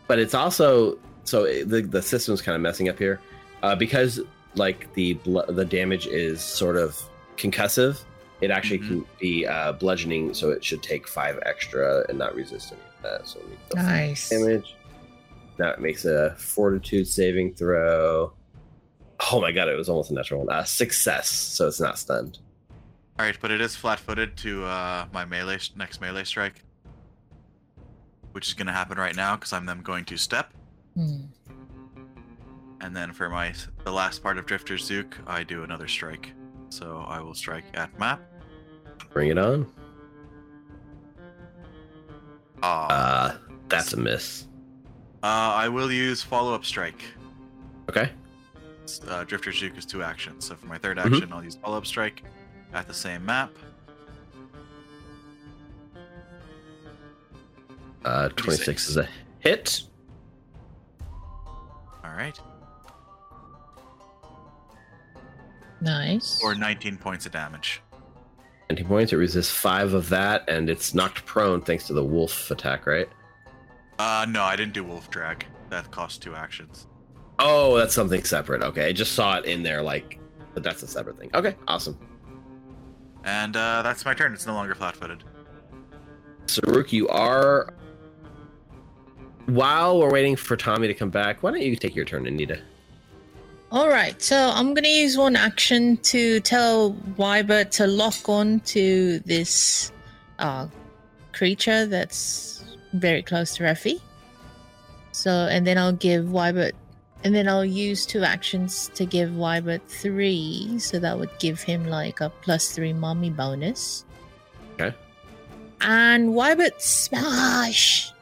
but 0.06 0.18
it's 0.18 0.34
also 0.34 0.98
so 1.24 1.44
it- 1.44 1.68
the 1.68 1.80
the 1.82 2.02
system's 2.02 2.42
kind 2.42 2.54
of 2.54 2.60
messing 2.60 2.88
up 2.88 2.98
here 2.98 3.20
uh, 3.62 3.74
because 3.74 4.20
like 4.54 4.92
the 4.94 5.14
bl- 5.14 5.40
the 5.48 5.64
damage 5.64 6.06
is 6.06 6.40
sort 6.40 6.76
of 6.76 7.00
concussive. 7.36 8.02
It 8.42 8.50
actually 8.50 8.80
Mhm. 8.80 8.88
can 8.88 9.06
be 9.20 9.46
uh, 9.46 9.72
bludgeoning, 9.72 10.34
so 10.34 10.50
it 10.50 10.62
should 10.64 10.82
take 10.82 11.06
five 11.08 11.38
extra 11.46 12.04
and 12.08 12.18
not 12.18 12.34
resist 12.34 12.72
any 12.72 12.80
of 12.80 13.02
that. 13.02 13.28
So 13.28 13.40
we 13.40 13.50
need 13.50 13.58
the 13.70 13.76
Nice. 13.76 14.28
damage. 14.28 14.74
That 15.58 15.80
makes 15.80 16.04
a 16.04 16.34
Fortitude 16.36 17.06
saving 17.06 17.54
throw. 17.54 18.32
Oh 19.30 19.40
my 19.40 19.52
god, 19.52 19.68
it 19.68 19.76
was 19.76 19.88
almost 19.88 20.10
a 20.10 20.14
natural 20.14 20.44
one. 20.44 20.54
Uh, 20.54 20.64
success, 20.64 21.28
so 21.30 21.68
it's 21.68 21.78
not 21.80 21.98
stunned. 21.98 22.40
All 23.18 23.24
right, 23.26 23.36
but 23.40 23.50
it 23.52 23.60
is 23.60 23.76
flat-footed 23.76 24.36
to 24.38 24.64
uh, 24.64 25.06
my 25.12 25.24
melee 25.24 25.58
next 25.76 26.00
melee 26.00 26.24
strike, 26.24 26.64
which 28.32 28.48
is 28.48 28.54
gonna 28.54 28.72
happen 28.72 28.98
right 28.98 29.14
now 29.14 29.36
because 29.36 29.52
I'm 29.52 29.66
then 29.66 29.82
going 29.82 30.04
to 30.06 30.16
step, 30.16 30.52
Hmm. 30.96 31.26
and 32.80 32.96
then 32.96 33.12
for 33.12 33.28
my 33.28 33.54
the 33.84 33.92
last 33.92 34.22
part 34.22 34.38
of 34.38 34.46
Drifter's 34.46 34.88
Juke, 34.88 35.16
I 35.28 35.44
do 35.44 35.62
another 35.62 35.86
strike. 35.86 36.32
So 36.70 37.04
I 37.06 37.20
will 37.20 37.34
strike 37.34 37.64
at 37.74 37.96
map. 37.98 38.20
Bring 39.12 39.28
it 39.30 39.38
on. 39.38 39.70
Ah, 42.62 42.86
Uh, 43.34 43.38
that's 43.68 43.92
a 43.92 43.96
miss. 43.96 44.46
uh, 45.22 45.26
I 45.26 45.68
will 45.68 45.90
use 45.92 46.22
follow-up 46.22 46.64
strike. 46.64 47.02
Okay. 47.90 48.10
uh, 49.08 49.24
Drifter's 49.24 49.56
Juke 49.58 49.78
is 49.78 49.86
two 49.86 50.02
actions. 50.02 50.44
So 50.46 50.54
for 50.56 50.66
my 50.66 50.76
third 50.76 50.98
Mhm. 50.98 51.06
action, 51.14 51.32
I'll 51.32 51.42
use 51.44 51.56
Follow 51.56 51.78
Up 51.78 51.86
Strike 51.86 52.22
at 52.74 52.86
the 52.86 52.92
same 52.94 53.24
map. 53.24 53.50
Uh, 58.04 58.28
26 58.30 58.88
is 58.88 58.96
a 58.96 59.08
hit. 59.38 59.82
All 62.04 62.12
right. 62.14 62.38
Nice. 65.80 66.40
Or 66.42 66.54
19 66.54 66.96
points 66.98 67.24
of 67.24 67.32
damage. 67.32 67.80
20 68.76 68.88
points. 68.88 69.12
It 69.12 69.16
resists 69.16 69.50
five 69.50 69.92
of 69.92 70.08
that, 70.08 70.48
and 70.48 70.70
it's 70.70 70.94
knocked 70.94 71.26
prone 71.26 71.60
thanks 71.60 71.86
to 71.88 71.92
the 71.92 72.04
wolf 72.04 72.50
attack, 72.50 72.86
right? 72.86 73.08
Uh, 73.98 74.26
no, 74.28 74.42
I 74.42 74.56
didn't 74.56 74.72
do 74.72 74.82
Wolf 74.82 75.10
Drag. 75.10 75.44
That 75.68 75.90
costs 75.90 76.18
two 76.18 76.34
actions. 76.34 76.86
Oh, 77.38 77.76
that's 77.76 77.94
something 77.94 78.24
separate. 78.24 78.62
Okay, 78.62 78.86
I 78.86 78.92
just 78.92 79.12
saw 79.12 79.36
it 79.36 79.44
in 79.44 79.62
there, 79.62 79.82
like, 79.82 80.18
but 80.54 80.62
that's 80.62 80.82
a 80.82 80.86
separate 80.86 81.18
thing. 81.18 81.30
Okay, 81.34 81.54
awesome. 81.68 81.98
And 83.24 83.56
uh, 83.56 83.82
that's 83.82 84.04
my 84.04 84.14
turn. 84.14 84.32
It's 84.32 84.46
no 84.46 84.54
longer 84.54 84.74
flat 84.74 84.96
footed. 84.96 85.22
Saruk, 86.46 86.92
you 86.92 87.08
are. 87.08 87.74
While 89.46 89.98
we're 89.98 90.10
waiting 90.10 90.36
for 90.36 90.56
Tommy 90.56 90.88
to 90.88 90.94
come 90.94 91.10
back, 91.10 91.42
why 91.42 91.50
don't 91.50 91.60
you 91.60 91.76
take 91.76 91.94
your 91.94 92.04
turn, 92.04 92.26
Anita? 92.26 92.60
All 93.72 93.88
right, 93.88 94.20
so 94.20 94.50
I'm 94.52 94.74
gonna 94.74 94.88
use 94.88 95.16
one 95.16 95.34
action 95.34 95.96
to 96.12 96.40
tell 96.40 96.92
Wybert 97.16 97.70
to 97.70 97.86
lock 97.86 98.28
on 98.28 98.60
to 98.76 99.18
this 99.20 99.90
uh, 100.38 100.66
creature 101.32 101.86
that's 101.86 102.62
very 102.92 103.22
close 103.22 103.56
to 103.56 103.62
Refi. 103.62 103.98
So, 105.12 105.48
and 105.50 105.66
then 105.66 105.78
I'll 105.78 105.94
give 105.94 106.26
Wybert 106.26 106.72
And 107.24 107.34
then 107.34 107.48
I'll 107.48 107.64
use 107.64 108.04
two 108.04 108.24
actions 108.24 108.90
to 108.94 109.06
give 109.06 109.30
Wybert 109.30 109.80
three, 109.88 110.78
so 110.78 110.98
that 110.98 111.18
would 111.18 111.30
give 111.38 111.62
him 111.62 111.86
like 111.86 112.20
a 112.20 112.28
plus 112.28 112.72
three 112.72 112.92
mommy 112.92 113.30
bonus. 113.30 114.04
Okay. 114.74 114.94
And 115.80 116.34
Wybert 116.34 116.78
smash 116.78 118.12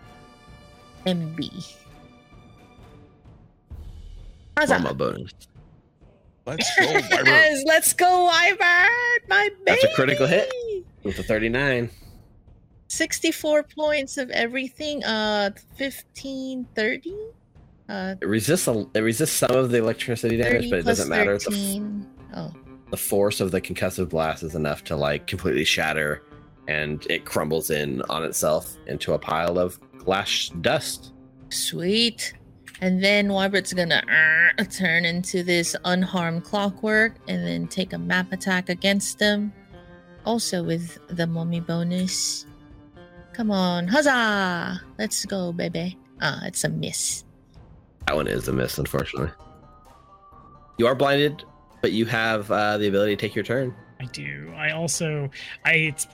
MB. 1.06 1.74
How's 4.60 4.68
that? 4.68 4.82
Mama 4.82 4.94
bonus. 4.94 5.32
Let's 6.44 6.70
go, 6.78 6.84
Wyvern. 6.92 7.08
Yes, 7.26 7.62
let's 7.66 7.92
go, 7.94 8.30
Wybert, 8.30 9.28
my 9.28 9.48
baby. 9.64 9.80
That's 9.80 9.84
a 9.84 9.94
critical 9.94 10.26
hit. 10.26 10.52
With 11.02 11.18
a 11.18 11.22
39. 11.22 11.88
64 12.88 13.62
points 13.62 14.18
of 14.18 14.28
everything. 14.30 15.02
Uh, 15.02 15.50
15, 15.76 16.66
30? 16.74 17.14
Uh, 17.88 18.14
It 18.20 18.26
resists 18.26 18.68
a, 18.68 18.86
it 18.92 19.00
resists 19.00 19.32
some 19.32 19.52
of 19.52 19.70
the 19.70 19.78
electricity 19.78 20.36
damage, 20.36 20.68
but 20.68 20.80
it 20.80 20.84
doesn't 20.84 21.08
matter. 21.08 21.38
The, 21.38 21.44
13. 21.44 22.06
Oh, 22.36 22.52
the 22.90 22.96
force 22.98 23.40
of 23.40 23.52
the 23.52 23.62
concussive 23.62 24.10
blast 24.10 24.42
is 24.42 24.54
enough 24.54 24.84
to 24.84 24.96
like 24.96 25.26
completely 25.26 25.64
shatter, 25.64 26.22
and 26.68 27.06
it 27.08 27.24
crumbles 27.24 27.70
in 27.70 28.02
on 28.10 28.24
itself 28.24 28.76
into 28.88 29.14
a 29.14 29.18
pile 29.18 29.58
of 29.58 29.80
glass 29.98 30.50
dust. 30.60 31.12
sweet. 31.48 32.34
And 32.81 33.05
then 33.05 33.28
Wybert's 33.28 33.74
gonna 33.74 34.02
uh, 34.59 34.65
turn 34.65 35.05
into 35.05 35.43
this 35.43 35.77
unharmed 35.85 36.44
clockwork 36.44 37.15
and 37.28 37.47
then 37.47 37.69
take 37.69 37.93
a 37.93 37.98
map 37.98 38.32
attack 38.32 38.69
against 38.69 39.19
them. 39.19 39.52
Also 40.24 40.62
with 40.62 40.98
the 41.09 41.27
mummy 41.27 41.61
bonus. 41.61 42.47
Come 43.32 43.51
on, 43.51 43.86
huzzah! 43.86 44.81
Let's 44.98 45.24
go, 45.24 45.52
baby. 45.52 45.97
Ah, 46.20 46.40
it's 46.44 46.65
a 46.65 46.69
miss. 46.69 47.24
That 48.07 48.16
one 48.16 48.27
is 48.27 48.48
a 48.48 48.52
miss, 48.52 48.77
unfortunately. 48.78 49.31
You 50.78 50.86
are 50.86 50.94
blinded, 50.94 51.44
but 51.81 51.93
you 51.93 52.07
have 52.07 52.51
uh, 52.51 52.78
the 52.78 52.89
ability 52.89 53.16
to 53.16 53.20
take 53.20 53.35
your 53.35 53.44
turn. 53.44 53.74
I 54.01 54.07
do. 54.07 54.52
I 54.57 54.73
also, 54.73 55.31
I. 55.65 55.73
It's, 55.73 56.07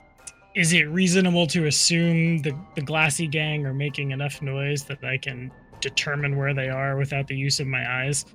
is 0.55 0.73
it 0.73 0.83
reasonable 0.89 1.47
to 1.47 1.67
assume 1.67 2.39
the 2.39 2.53
the 2.75 2.81
glassy 2.81 3.27
gang 3.27 3.65
are 3.65 3.73
making 3.73 4.11
enough 4.11 4.41
noise 4.41 4.83
that 4.85 5.03
I 5.03 5.17
can 5.17 5.51
determine 5.81 6.35
where 6.37 6.53
they 6.53 6.69
are 6.69 6.97
without 6.97 7.27
the 7.27 7.35
use 7.35 7.59
of 7.59 7.67
my 7.67 8.03
eyes? 8.03 8.25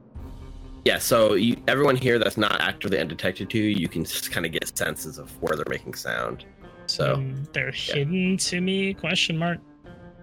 Yeah, 0.84 0.98
so 0.98 1.34
you, 1.34 1.56
everyone 1.68 1.94
here 1.96 2.18
that's 2.18 2.36
not 2.36 2.60
actively 2.60 2.98
undetected 2.98 3.48
to 3.50 3.58
you, 3.58 3.68
you 3.68 3.88
can 3.88 4.04
just 4.04 4.32
kind 4.32 4.44
of 4.44 4.52
get 4.52 4.76
senses 4.76 5.18
of 5.18 5.30
where 5.42 5.56
they're 5.56 5.64
making 5.68 5.94
sound. 5.94 6.44
So 6.86 7.14
Um, 7.14 7.44
they're 7.52 7.70
hidden 7.70 8.36
to 8.38 8.60
me? 8.60 8.92
Question 8.94 9.38
mark. 9.38 9.58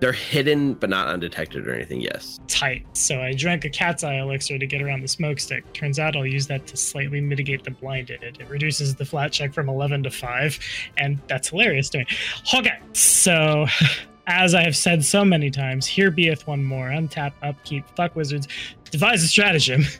they're 0.01 0.11
hidden 0.13 0.73
but 0.75 0.89
not 0.89 1.07
undetected 1.07 1.67
or 1.67 1.73
anything. 1.73 1.99
Yes. 2.01 2.39
Tight. 2.47 2.85
So 2.95 3.21
I 3.21 3.33
drank 3.33 3.65
a 3.65 3.69
cat's 3.69 4.03
eye 4.03 4.15
elixir 4.19 4.57
to 4.57 4.65
get 4.67 4.81
around 4.81 5.01
the 5.01 5.07
smokestack. 5.09 5.71
Turns 5.73 5.99
out 5.99 6.15
I'll 6.15 6.25
use 6.25 6.47
that 6.47 6.67
to 6.67 6.77
slightly 6.77 7.19
mitigate 7.21 7.63
the 7.65 7.71
blinded. 7.71 8.23
It 8.23 8.49
reduces 8.49 8.95
the 8.95 9.03
flat 9.05 9.31
check 9.33 9.53
from 9.53 9.67
11 9.69 10.03
to 10.03 10.09
5, 10.09 10.59
and 10.97 11.19
that's 11.27 11.49
hilarious 11.49 11.89
to 11.89 11.99
me. 11.99 12.05
Okay, 12.53 12.77
so 12.93 13.65
as 14.29 14.53
I 14.53 14.61
have 14.61 14.77
said 14.77 15.03
so 15.03 15.25
many 15.25 15.49
times, 15.49 15.87
here 15.87 16.11
beeth 16.11 16.45
one 16.45 16.63
more. 16.63 16.87
Untap, 16.89 17.33
upkeep, 17.41 17.83
fuck 17.95 18.15
wizards. 18.15 18.47
Devise 18.91 19.23
a 19.23 19.27
stratagem. 19.27 19.83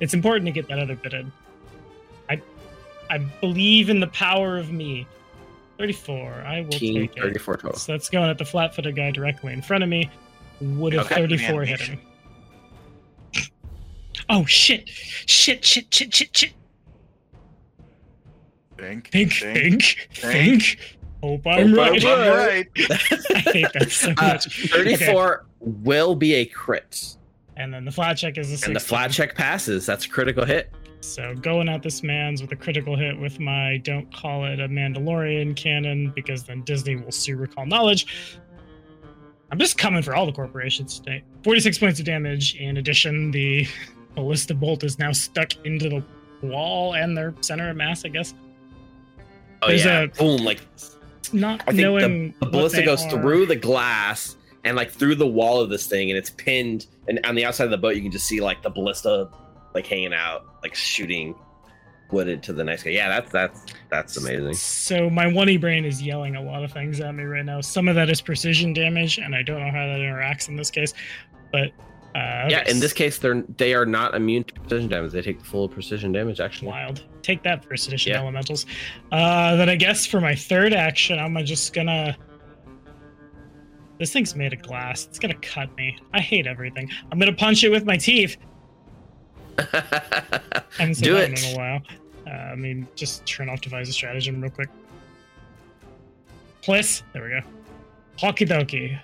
It's 0.00 0.14
important 0.14 0.46
to 0.46 0.50
get 0.50 0.66
that 0.68 0.78
other 0.78 0.96
bit 0.96 1.12
in. 1.12 1.30
I 2.30 2.40
I 3.10 3.18
believe 3.18 3.90
in 3.90 4.00
the 4.00 4.06
power 4.06 4.56
of 4.56 4.72
me. 4.72 5.06
34. 5.76 6.42
I 6.46 6.62
will 6.62 6.70
15, 6.70 6.94
take 6.94 7.16
it. 7.18 7.20
34 7.20 7.56
total. 7.58 7.78
So 7.78 7.92
that's 7.92 8.08
going 8.08 8.30
at 8.30 8.38
the 8.38 8.46
flat 8.46 8.74
footed 8.74 8.96
guy 8.96 9.10
directly 9.10 9.52
in 9.52 9.60
front 9.60 9.84
of 9.84 9.90
me. 9.90 10.10
Would 10.62 10.94
have 10.94 11.04
Okay. 11.04 11.16
34 11.16 11.64
hit 11.64 11.80
him. 11.80 12.00
Oh 14.30 14.46
shit! 14.46 14.88
Shit, 14.88 15.62
shit, 15.66 15.92
shit, 15.92 16.14
shit, 16.14 16.34
shit. 16.34 16.52
Think, 18.78 19.10
Think, 19.10 19.32
think, 19.34 20.08
think. 20.14 20.96
Hope 21.22 21.46
I'm 21.46 21.68
Hope 21.70 21.76
right. 21.78 22.04
I'm 22.04 22.20
I'm 22.20 22.36
right. 22.36 22.68
I 22.78 23.38
hate 23.50 23.72
that 23.74 23.88
so 23.90 24.10
Uh, 24.16 24.22
much. 24.22 24.46
Okay. 24.72 24.94
34 24.96 25.44
will 25.60 26.14
be 26.14 26.34
a 26.34 26.46
crit. 26.46 27.16
And 27.56 27.72
then 27.74 27.84
the 27.84 27.90
flat 27.90 28.14
check 28.14 28.38
is 28.38 28.48
a 28.48 28.56
16. 28.56 28.70
And 28.70 28.76
the 28.76 28.80
flat 28.80 29.10
check 29.10 29.34
passes. 29.34 29.84
That's 29.84 30.06
a 30.06 30.08
critical 30.08 30.44
hit. 30.46 30.72
So 31.02 31.34
going 31.34 31.68
at 31.68 31.82
this 31.82 32.02
man's 32.02 32.40
with 32.42 32.52
a 32.52 32.56
critical 32.56 32.96
hit 32.96 33.18
with 33.18 33.38
my 33.40 33.78
don't 33.84 34.14
call 34.14 34.44
it 34.46 34.60
a 34.60 34.68
Mandalorian 34.68 35.56
cannon 35.56 36.10
because 36.14 36.44
then 36.44 36.62
Disney 36.62 36.96
will 36.96 37.12
sue 37.12 37.36
recall 37.36 37.66
knowledge. 37.66 38.06
I'm 39.50 39.58
just 39.58 39.76
coming 39.78 40.02
for 40.02 40.14
all 40.14 40.26
the 40.26 40.32
corporations 40.32 40.98
today. 41.00 41.22
46 41.44 41.78
points 41.78 41.98
of 42.00 42.06
damage. 42.06 42.54
In 42.56 42.76
addition, 42.78 43.30
the 43.30 43.66
ballista 44.14 44.54
bolt 44.54 44.84
is 44.84 44.98
now 44.98 45.12
stuck 45.12 45.52
into 45.66 45.88
the 45.88 46.04
wall 46.46 46.94
and 46.94 47.16
their 47.16 47.34
center 47.40 47.68
of 47.68 47.76
mass, 47.76 48.04
I 48.04 48.08
guess. 48.08 48.32
Oh, 49.62 49.68
There's 49.68 49.84
yeah. 49.84 50.00
a- 50.02 50.08
Boom. 50.08 50.42
Like, 50.44 50.60
Not 51.32 51.62
I 51.62 51.72
think 51.72 51.78
knowing 51.82 52.34
the 52.40 52.46
what 52.46 52.52
ballista 52.52 52.82
goes 52.82 53.04
are. 53.04 53.10
through 53.10 53.46
the 53.46 53.56
glass 53.56 54.36
and 54.64 54.76
like 54.76 54.90
through 54.90 55.14
the 55.14 55.26
wall 55.26 55.60
of 55.60 55.70
this 55.70 55.86
thing 55.86 56.10
and 56.10 56.18
it's 56.18 56.30
pinned 56.30 56.86
and 57.08 57.20
on 57.24 57.34
the 57.34 57.44
outside 57.44 57.64
of 57.64 57.70
the 57.70 57.78
boat 57.78 57.96
you 57.96 58.02
can 58.02 58.10
just 58.10 58.26
see 58.26 58.40
like 58.40 58.62
the 58.62 58.70
ballista 58.70 59.28
like 59.74 59.86
hanging 59.86 60.12
out 60.12 60.44
like 60.62 60.74
shooting 60.74 61.34
wooded 62.10 62.42
to 62.42 62.52
the 62.52 62.64
next 62.64 62.82
guy 62.82 62.90
yeah 62.90 63.08
that's 63.08 63.30
that's 63.32 63.64
that's 63.90 64.16
amazing 64.16 64.54
So 64.54 65.08
my 65.08 65.26
one 65.26 65.56
brain 65.58 65.84
is 65.84 66.02
yelling 66.02 66.36
a 66.36 66.42
lot 66.42 66.64
of 66.64 66.72
things 66.72 67.00
at 67.00 67.14
me 67.14 67.24
right 67.24 67.44
now. 67.44 67.60
Some 67.60 67.88
of 67.88 67.94
that 67.94 68.10
is 68.10 68.20
precision 68.20 68.72
damage, 68.72 69.18
and 69.18 69.34
I 69.34 69.42
don't 69.42 69.60
know 69.60 69.70
how 69.70 69.86
that 69.86 70.00
interacts 70.00 70.48
in 70.48 70.56
this 70.56 70.70
case. 70.70 70.92
But 71.52 71.70
uh, 72.14 72.46
yeah 72.48 72.68
in 72.68 72.80
this 72.80 72.92
case 72.92 73.18
they're 73.18 73.42
they 73.56 73.72
are 73.74 73.86
not 73.86 74.14
immune 74.14 74.42
to 74.44 74.54
precision 74.54 74.88
damage 74.88 75.12
they 75.12 75.22
take 75.22 75.38
the 75.38 75.44
full 75.44 75.68
precision 75.68 76.10
damage 76.12 76.40
actually 76.40 76.68
wild. 76.68 77.04
Take 77.22 77.42
that, 77.42 77.62
precision 77.66 78.12
Yeah. 78.12 78.20
elementals. 78.20 78.64
Uh, 79.12 79.54
then 79.56 79.68
I 79.68 79.76
guess 79.76 80.06
for 80.06 80.20
my 80.20 80.34
third 80.34 80.72
action, 80.72 81.18
I'm 81.18 81.36
just 81.44 81.72
gonna. 81.74 82.16
This 83.98 84.10
thing's 84.12 84.34
made 84.34 84.54
of 84.54 84.62
glass. 84.62 85.06
It's 85.06 85.18
gonna 85.18 85.34
cut 85.34 85.76
me. 85.76 85.98
I 86.14 86.20
hate 86.20 86.46
everything. 86.46 86.90
I'm 87.12 87.18
gonna 87.18 87.34
punch 87.34 87.62
it 87.62 87.68
with 87.68 87.84
my 87.84 87.98
teeth. 87.98 88.38
I 89.58 90.62
haven't 90.78 90.94
said 90.94 91.04
Do 91.04 91.12
that 91.14 91.30
it. 91.30 91.44
in 91.44 91.54
a 91.54 91.56
while. 91.58 91.80
Uh, 92.26 92.30
I 92.30 92.54
mean, 92.54 92.88
just 92.96 93.26
turn 93.26 93.50
off 93.50 93.60
devise 93.60 93.88
a 93.90 93.92
stratagem 93.92 94.40
real 94.40 94.50
quick. 94.50 94.70
Plus, 96.62 97.02
there 97.12 97.22
we 97.22 97.28
go. 97.30 97.40
Hockey 98.18 98.46
dokie. 98.46 98.98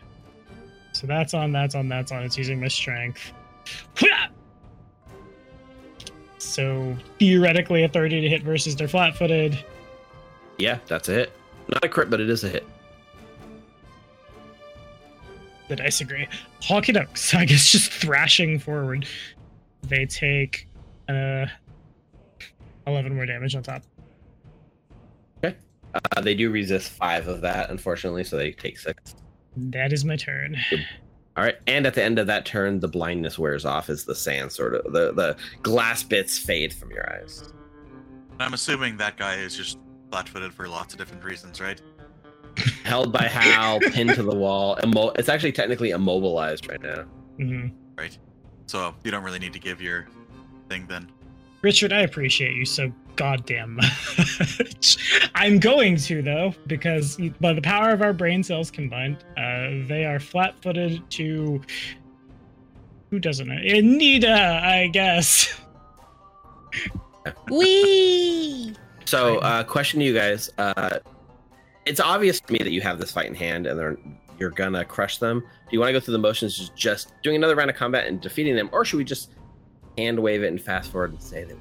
So 0.97 1.06
that's 1.06 1.35
on, 1.35 1.52
that's 1.52 1.74
on, 1.74 1.89
that's 1.90 2.10
on. 2.10 2.23
It's 2.23 2.39
using 2.39 2.59
my 2.59 2.68
strength. 2.68 3.32
So 6.39 6.97
theoretically, 7.18 7.82
a 7.82 7.89
30 7.89 8.23
to 8.23 8.28
hit 8.31 8.43
versus 8.43 8.74
they're 8.77 8.89
flat 8.89 9.14
footed. 9.16 9.62
yeah 10.59 10.78
that's 10.86 11.09
a 11.10 11.12
hit 11.12 11.32
not 11.68 11.85
a 11.85 11.89
crit 11.89 12.09
but 12.09 12.18
it 12.20 12.31
is 12.31 12.44
a 12.44 12.48
hit 12.48 12.66
The 15.68 15.77
dice 15.77 16.01
agree. 16.01 16.28
Hockey 16.62 16.93
doke. 16.93 17.16
So 17.16 17.36
I 17.43 17.44
guess 17.44 17.70
just 17.70 17.93
thrashing 17.93 18.59
forward. 18.59 19.06
They 19.82 20.06
take 20.06 20.68
uh, 21.09 21.47
11 22.86 23.14
more 23.14 23.27
damage 23.27 23.55
on 23.55 23.62
top. 23.64 23.82
uh, 25.44 26.20
they 26.23 26.35
do 26.35 26.51
resist 26.51 26.90
five 26.90 27.27
of 27.28 27.40
that 27.43 27.68
unfortunately 27.70 28.23
so 28.24 28.36
they 28.36 28.52
take 28.52 28.78
six 28.78 29.14
That 29.56 29.92
is 29.92 30.04
my 30.04 30.16
turn. 30.16 30.56
All 31.36 31.44
right, 31.44 31.56
and 31.66 31.86
at 31.86 31.94
the 31.94 32.02
end 32.02 32.18
of 32.18 32.26
that 32.28 32.46
turn, 32.46 32.80
the 32.80 32.88
blindness 32.88 33.38
wears 33.38 33.64
off 33.64 33.90
as 33.90 34.04
the 34.04 34.14
sand 34.14 34.52
sort 34.52 34.74
of 34.74 34.92
the 34.92 35.12
the 35.12 35.36
glass 35.62 36.02
bits 36.02 36.38
fade 36.38 36.72
from 36.72 36.90
your 36.90 37.10
eyes. 37.12 37.52
I'm 38.40 38.54
assuming 38.54 38.96
that 38.98 39.16
guy 39.16 39.36
is 39.36 39.56
just 39.56 39.78
flat-footed 40.10 40.52
for 40.54 40.68
lots 40.68 40.92
of 40.94 40.98
different 40.98 41.24
reasons, 41.24 41.60
right? 41.60 41.80
Held 42.84 43.12
by 43.12 43.24
Hal, 43.24 43.80
pinned 43.80 44.14
to 44.14 44.22
the 44.22 44.34
wall. 44.34 44.78
Immo- 44.82 45.10
it's 45.16 45.28
actually 45.28 45.52
technically 45.52 45.90
immobilized 45.90 46.68
right 46.68 46.80
now. 46.82 47.02
hmm 47.36 47.66
Right. 47.96 48.16
So 48.66 48.94
you 49.04 49.10
don't 49.10 49.24
really 49.24 49.38
need 49.38 49.52
to 49.54 49.58
give 49.58 49.80
your 49.80 50.06
thing 50.68 50.86
then. 50.86 51.10
Richard, 51.62 51.92
I 51.92 52.00
appreciate 52.00 52.54
you 52.54 52.64
so 52.64 52.92
goddamn 53.16 53.76
much. 53.76 55.30
I'm 55.34 55.59
going 55.59 55.97
to 55.97 56.22
though, 56.22 56.55
because 56.66 57.18
by 57.40 57.52
the 57.52 57.62
power 57.62 57.90
of 57.90 58.02
our 58.02 58.12
brain 58.12 58.43
cells 58.43 58.70
combined, 58.70 59.24
uh, 59.36 59.86
they 59.86 60.05
are 60.05 60.20
flat-footed 60.20 61.09
to 61.10 61.60
who 63.10 63.18
doesn't 63.18 63.48
know? 63.48 63.55
Anita, 63.55 64.60
I 64.62 64.88
guess. 64.88 65.59
Wee! 67.51 68.74
So, 69.05 69.38
uh, 69.38 69.64
question 69.64 70.01
to 70.01 70.06
you 70.06 70.14
guys: 70.14 70.51
uh, 70.59 70.98
It's 71.86 72.01
obvious 72.01 72.40
to 72.40 72.52
me 72.52 72.59
that 72.59 72.72
you 72.72 72.80
have 72.80 72.98
this 72.98 73.12
fight 73.12 73.26
in 73.26 73.34
hand, 73.34 73.66
and 73.66 73.78
they're 73.78 73.97
you're 74.38 74.51
gonna 74.51 74.84
crush 74.84 75.18
them. 75.18 75.40
Do 75.40 75.47
you 75.70 75.80
want 75.80 75.88
to 75.88 75.93
go 75.93 76.01
through 76.01 76.12
the 76.12 76.18
motions, 76.18 76.60
of 76.60 76.74
just 76.76 77.12
doing 77.22 77.36
another 77.36 77.55
round 77.55 77.70
of 77.70 77.76
combat 77.76 78.06
and 78.06 78.20
defeating 78.20 78.55
them, 78.55 78.68
or 78.72 78.84
should 78.84 78.98
we 78.98 79.05
just 79.05 79.30
hand 79.97 80.18
wave 80.18 80.43
it 80.43 80.48
and 80.48 80.60
fast 80.60 80.93
forward 80.93 81.12
and 81.12 81.22
say 81.22 81.44
that? 81.44 81.56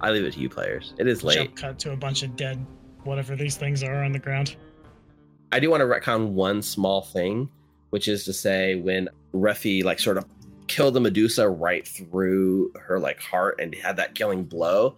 I 0.00 0.10
leave 0.10 0.24
it 0.24 0.32
to 0.34 0.40
you, 0.40 0.48
players. 0.48 0.94
It 0.98 1.06
is 1.06 1.22
late. 1.22 1.36
Jump 1.36 1.56
cut 1.56 1.78
to 1.80 1.92
a 1.92 1.96
bunch 1.96 2.22
of 2.22 2.36
dead, 2.36 2.64
whatever 3.04 3.36
these 3.36 3.56
things 3.56 3.82
are 3.82 4.04
on 4.04 4.12
the 4.12 4.18
ground. 4.18 4.56
I 5.52 5.60
do 5.60 5.70
want 5.70 5.80
to 5.80 5.86
retcon 5.86 6.30
one 6.30 6.62
small 6.62 7.02
thing, 7.02 7.48
which 7.90 8.08
is 8.08 8.24
to 8.24 8.32
say 8.32 8.76
when 8.76 9.08
Refi 9.32 9.84
like 9.84 9.98
sort 9.98 10.18
of 10.18 10.24
killed 10.66 10.94
the 10.94 11.00
Medusa 11.00 11.48
right 11.48 11.86
through 11.86 12.72
her 12.80 12.98
like 12.98 13.20
heart 13.20 13.60
and 13.60 13.74
had 13.74 13.96
that 13.96 14.14
killing 14.14 14.44
blow. 14.44 14.96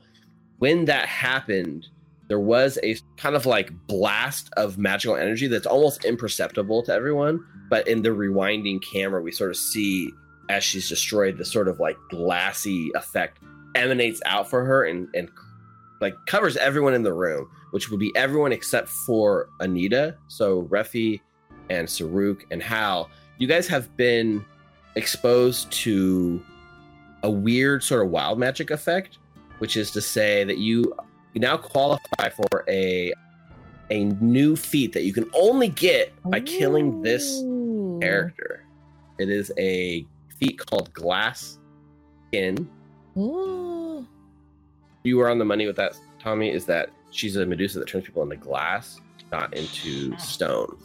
When 0.59 0.87
that 0.87 1.07
happened, 1.07 1.87
there 2.29 2.41
was 2.41 2.79
a 2.83 2.97
kind 3.17 3.37
of 3.37 3.47
like 3.47 3.71
blast 3.87 4.51
of 4.57 4.79
magical 4.79 5.17
energy 5.17 5.47
that's 5.47 5.67
almost 5.67 6.05
imperceptible 6.05 6.83
to 6.85 6.93
everyone. 6.93 7.45
But 7.71 7.87
in 7.87 8.03
the 8.03 8.11
rewinding 8.11 8.83
camera, 8.83 9.21
we 9.21 9.31
sort 9.31 9.51
of 9.51 9.57
see 9.57 10.11
as 10.49 10.65
she's 10.65 10.89
destroyed, 10.89 11.37
the 11.37 11.45
sort 11.45 11.69
of 11.69 11.79
like 11.79 11.97
glassy 12.09 12.91
effect 12.95 13.39
emanates 13.75 14.21
out 14.27 14.49
for 14.49 14.65
her 14.65 14.85
and 14.85 15.09
and 15.15 15.29
like 16.01 16.15
covers 16.27 16.57
everyone 16.57 16.95
in 16.95 17.03
the 17.03 17.13
room, 17.13 17.51
which 17.73 17.91
would 17.91 18.01
be 18.01 18.13
everyone 18.15 18.53
except 18.53 18.89
for 18.89 19.49
Anita. 19.61 20.17
So 20.29 20.63
Refi 20.65 21.21
and 21.71 21.89
Saruk 21.89 22.43
and 22.51 22.63
Hal, 22.63 23.11
you 23.39 23.49
guys 23.49 23.67
have 23.69 23.95
been 23.97 24.45
exposed 24.95 25.71
to 25.73 26.43
a 27.23 27.31
weird 27.31 27.83
sort 27.83 28.05
of 28.05 28.11
wild 28.11 28.39
magic 28.39 28.71
effect, 28.71 29.19
which 29.59 29.77
is 29.77 29.91
to 29.93 30.01
say 30.01 30.45
that 30.45 30.59
you 30.59 30.95
you 31.35 31.41
now 31.41 31.57
qualify 31.57 32.29
for 32.31 32.65
a 32.69 33.13
a 33.91 34.05
new 34.05 34.55
feat 34.55 34.93
that 34.93 35.05
you 35.05 35.13
can 35.13 35.29
only 35.35 35.69
get 35.69 36.13
by 36.25 36.41
killing 36.41 37.03
this 37.03 37.41
Ooh. 37.43 37.99
character. 38.01 38.65
It 39.19 39.31
is 39.31 39.51
a 39.59 40.07
feat 40.39 40.59
called 40.59 40.93
Glass 40.93 41.59
Skin. 42.29 42.69
Ooh. 43.19 44.07
You 45.05 45.17
were 45.17 45.29
on 45.29 45.39
the 45.39 45.45
money 45.45 45.67
with 45.67 45.77
that, 45.77 45.99
Tommy. 46.19 46.51
Is 46.53 46.67
that 46.67 46.91
she's 47.11 47.37
a 47.37 47.47
Medusa 47.47 47.79
that 47.79 47.89
turns 47.89 48.05
people 48.05 48.23
into 48.23 48.37
glass, 48.37 49.01
not 49.33 49.55
into 49.55 50.17
stone. 50.19 50.77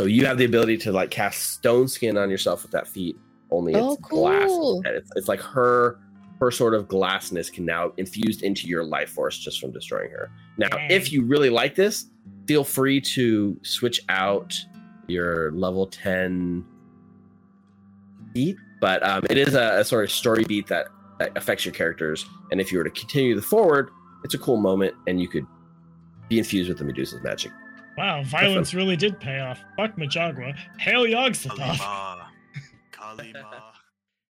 So 0.00 0.06
you 0.06 0.24
have 0.26 0.38
the 0.38 0.44
ability 0.44 0.78
to 0.78 0.92
like 0.92 1.10
cast 1.10 1.50
stone 1.52 1.88
skin 1.88 2.16
on 2.16 2.30
yourself 2.30 2.62
with 2.62 2.72
that 2.72 2.88
feat. 2.88 3.16
Only 3.50 3.72
it's 3.72 3.80
Oh, 3.82 3.96
cool. 4.02 4.76
instead. 4.76 4.94
It's, 4.94 5.10
it's 5.16 5.28
like 5.28 5.40
her 5.40 5.98
her 6.40 6.50
sort 6.50 6.72
of 6.74 6.88
glassness 6.88 7.52
can 7.52 7.66
now 7.66 7.92
infused 7.98 8.42
into 8.42 8.66
your 8.66 8.82
life 8.82 9.10
force 9.10 9.38
just 9.38 9.60
from 9.60 9.72
destroying 9.72 10.10
her. 10.10 10.30
Now, 10.56 10.68
Dang. 10.68 10.90
if 10.90 11.12
you 11.12 11.22
really 11.22 11.50
like 11.50 11.74
this, 11.74 12.06
feel 12.46 12.64
free 12.64 12.98
to 13.02 13.58
switch 13.62 14.00
out 14.08 14.54
your 15.06 15.52
level 15.52 15.86
10 15.86 16.64
beat, 18.32 18.56
but 18.80 19.06
um, 19.06 19.26
it 19.28 19.36
is 19.36 19.54
a, 19.54 19.80
a 19.80 19.84
sort 19.84 20.04
of 20.04 20.10
story 20.10 20.44
beat 20.44 20.66
that 20.68 20.86
Uh, 21.20 21.26
affects 21.36 21.66
your 21.66 21.74
characters. 21.74 22.24
And 22.50 22.60
if 22.60 22.72
you 22.72 22.78
were 22.78 22.84
to 22.84 22.90
continue 22.90 23.34
the 23.34 23.42
forward, 23.42 23.90
it's 24.24 24.34
a 24.34 24.38
cool 24.38 24.56
moment 24.56 24.94
and 25.06 25.20
you 25.20 25.28
could 25.28 25.46
be 26.28 26.38
infused 26.38 26.68
with 26.68 26.78
the 26.78 26.84
Medusa's 26.84 27.22
magic. 27.22 27.52
Wow, 27.98 28.22
violence 28.22 28.72
really 28.72 28.96
did 28.96 29.20
pay 29.20 29.40
off. 29.40 29.60
Fuck 29.76 29.96
Majagua. 29.96 30.56
Hail 30.78 31.06
Yog-Sothoth. 31.06 31.76
Kalima. 31.76 32.24
Kalima. 32.92 33.62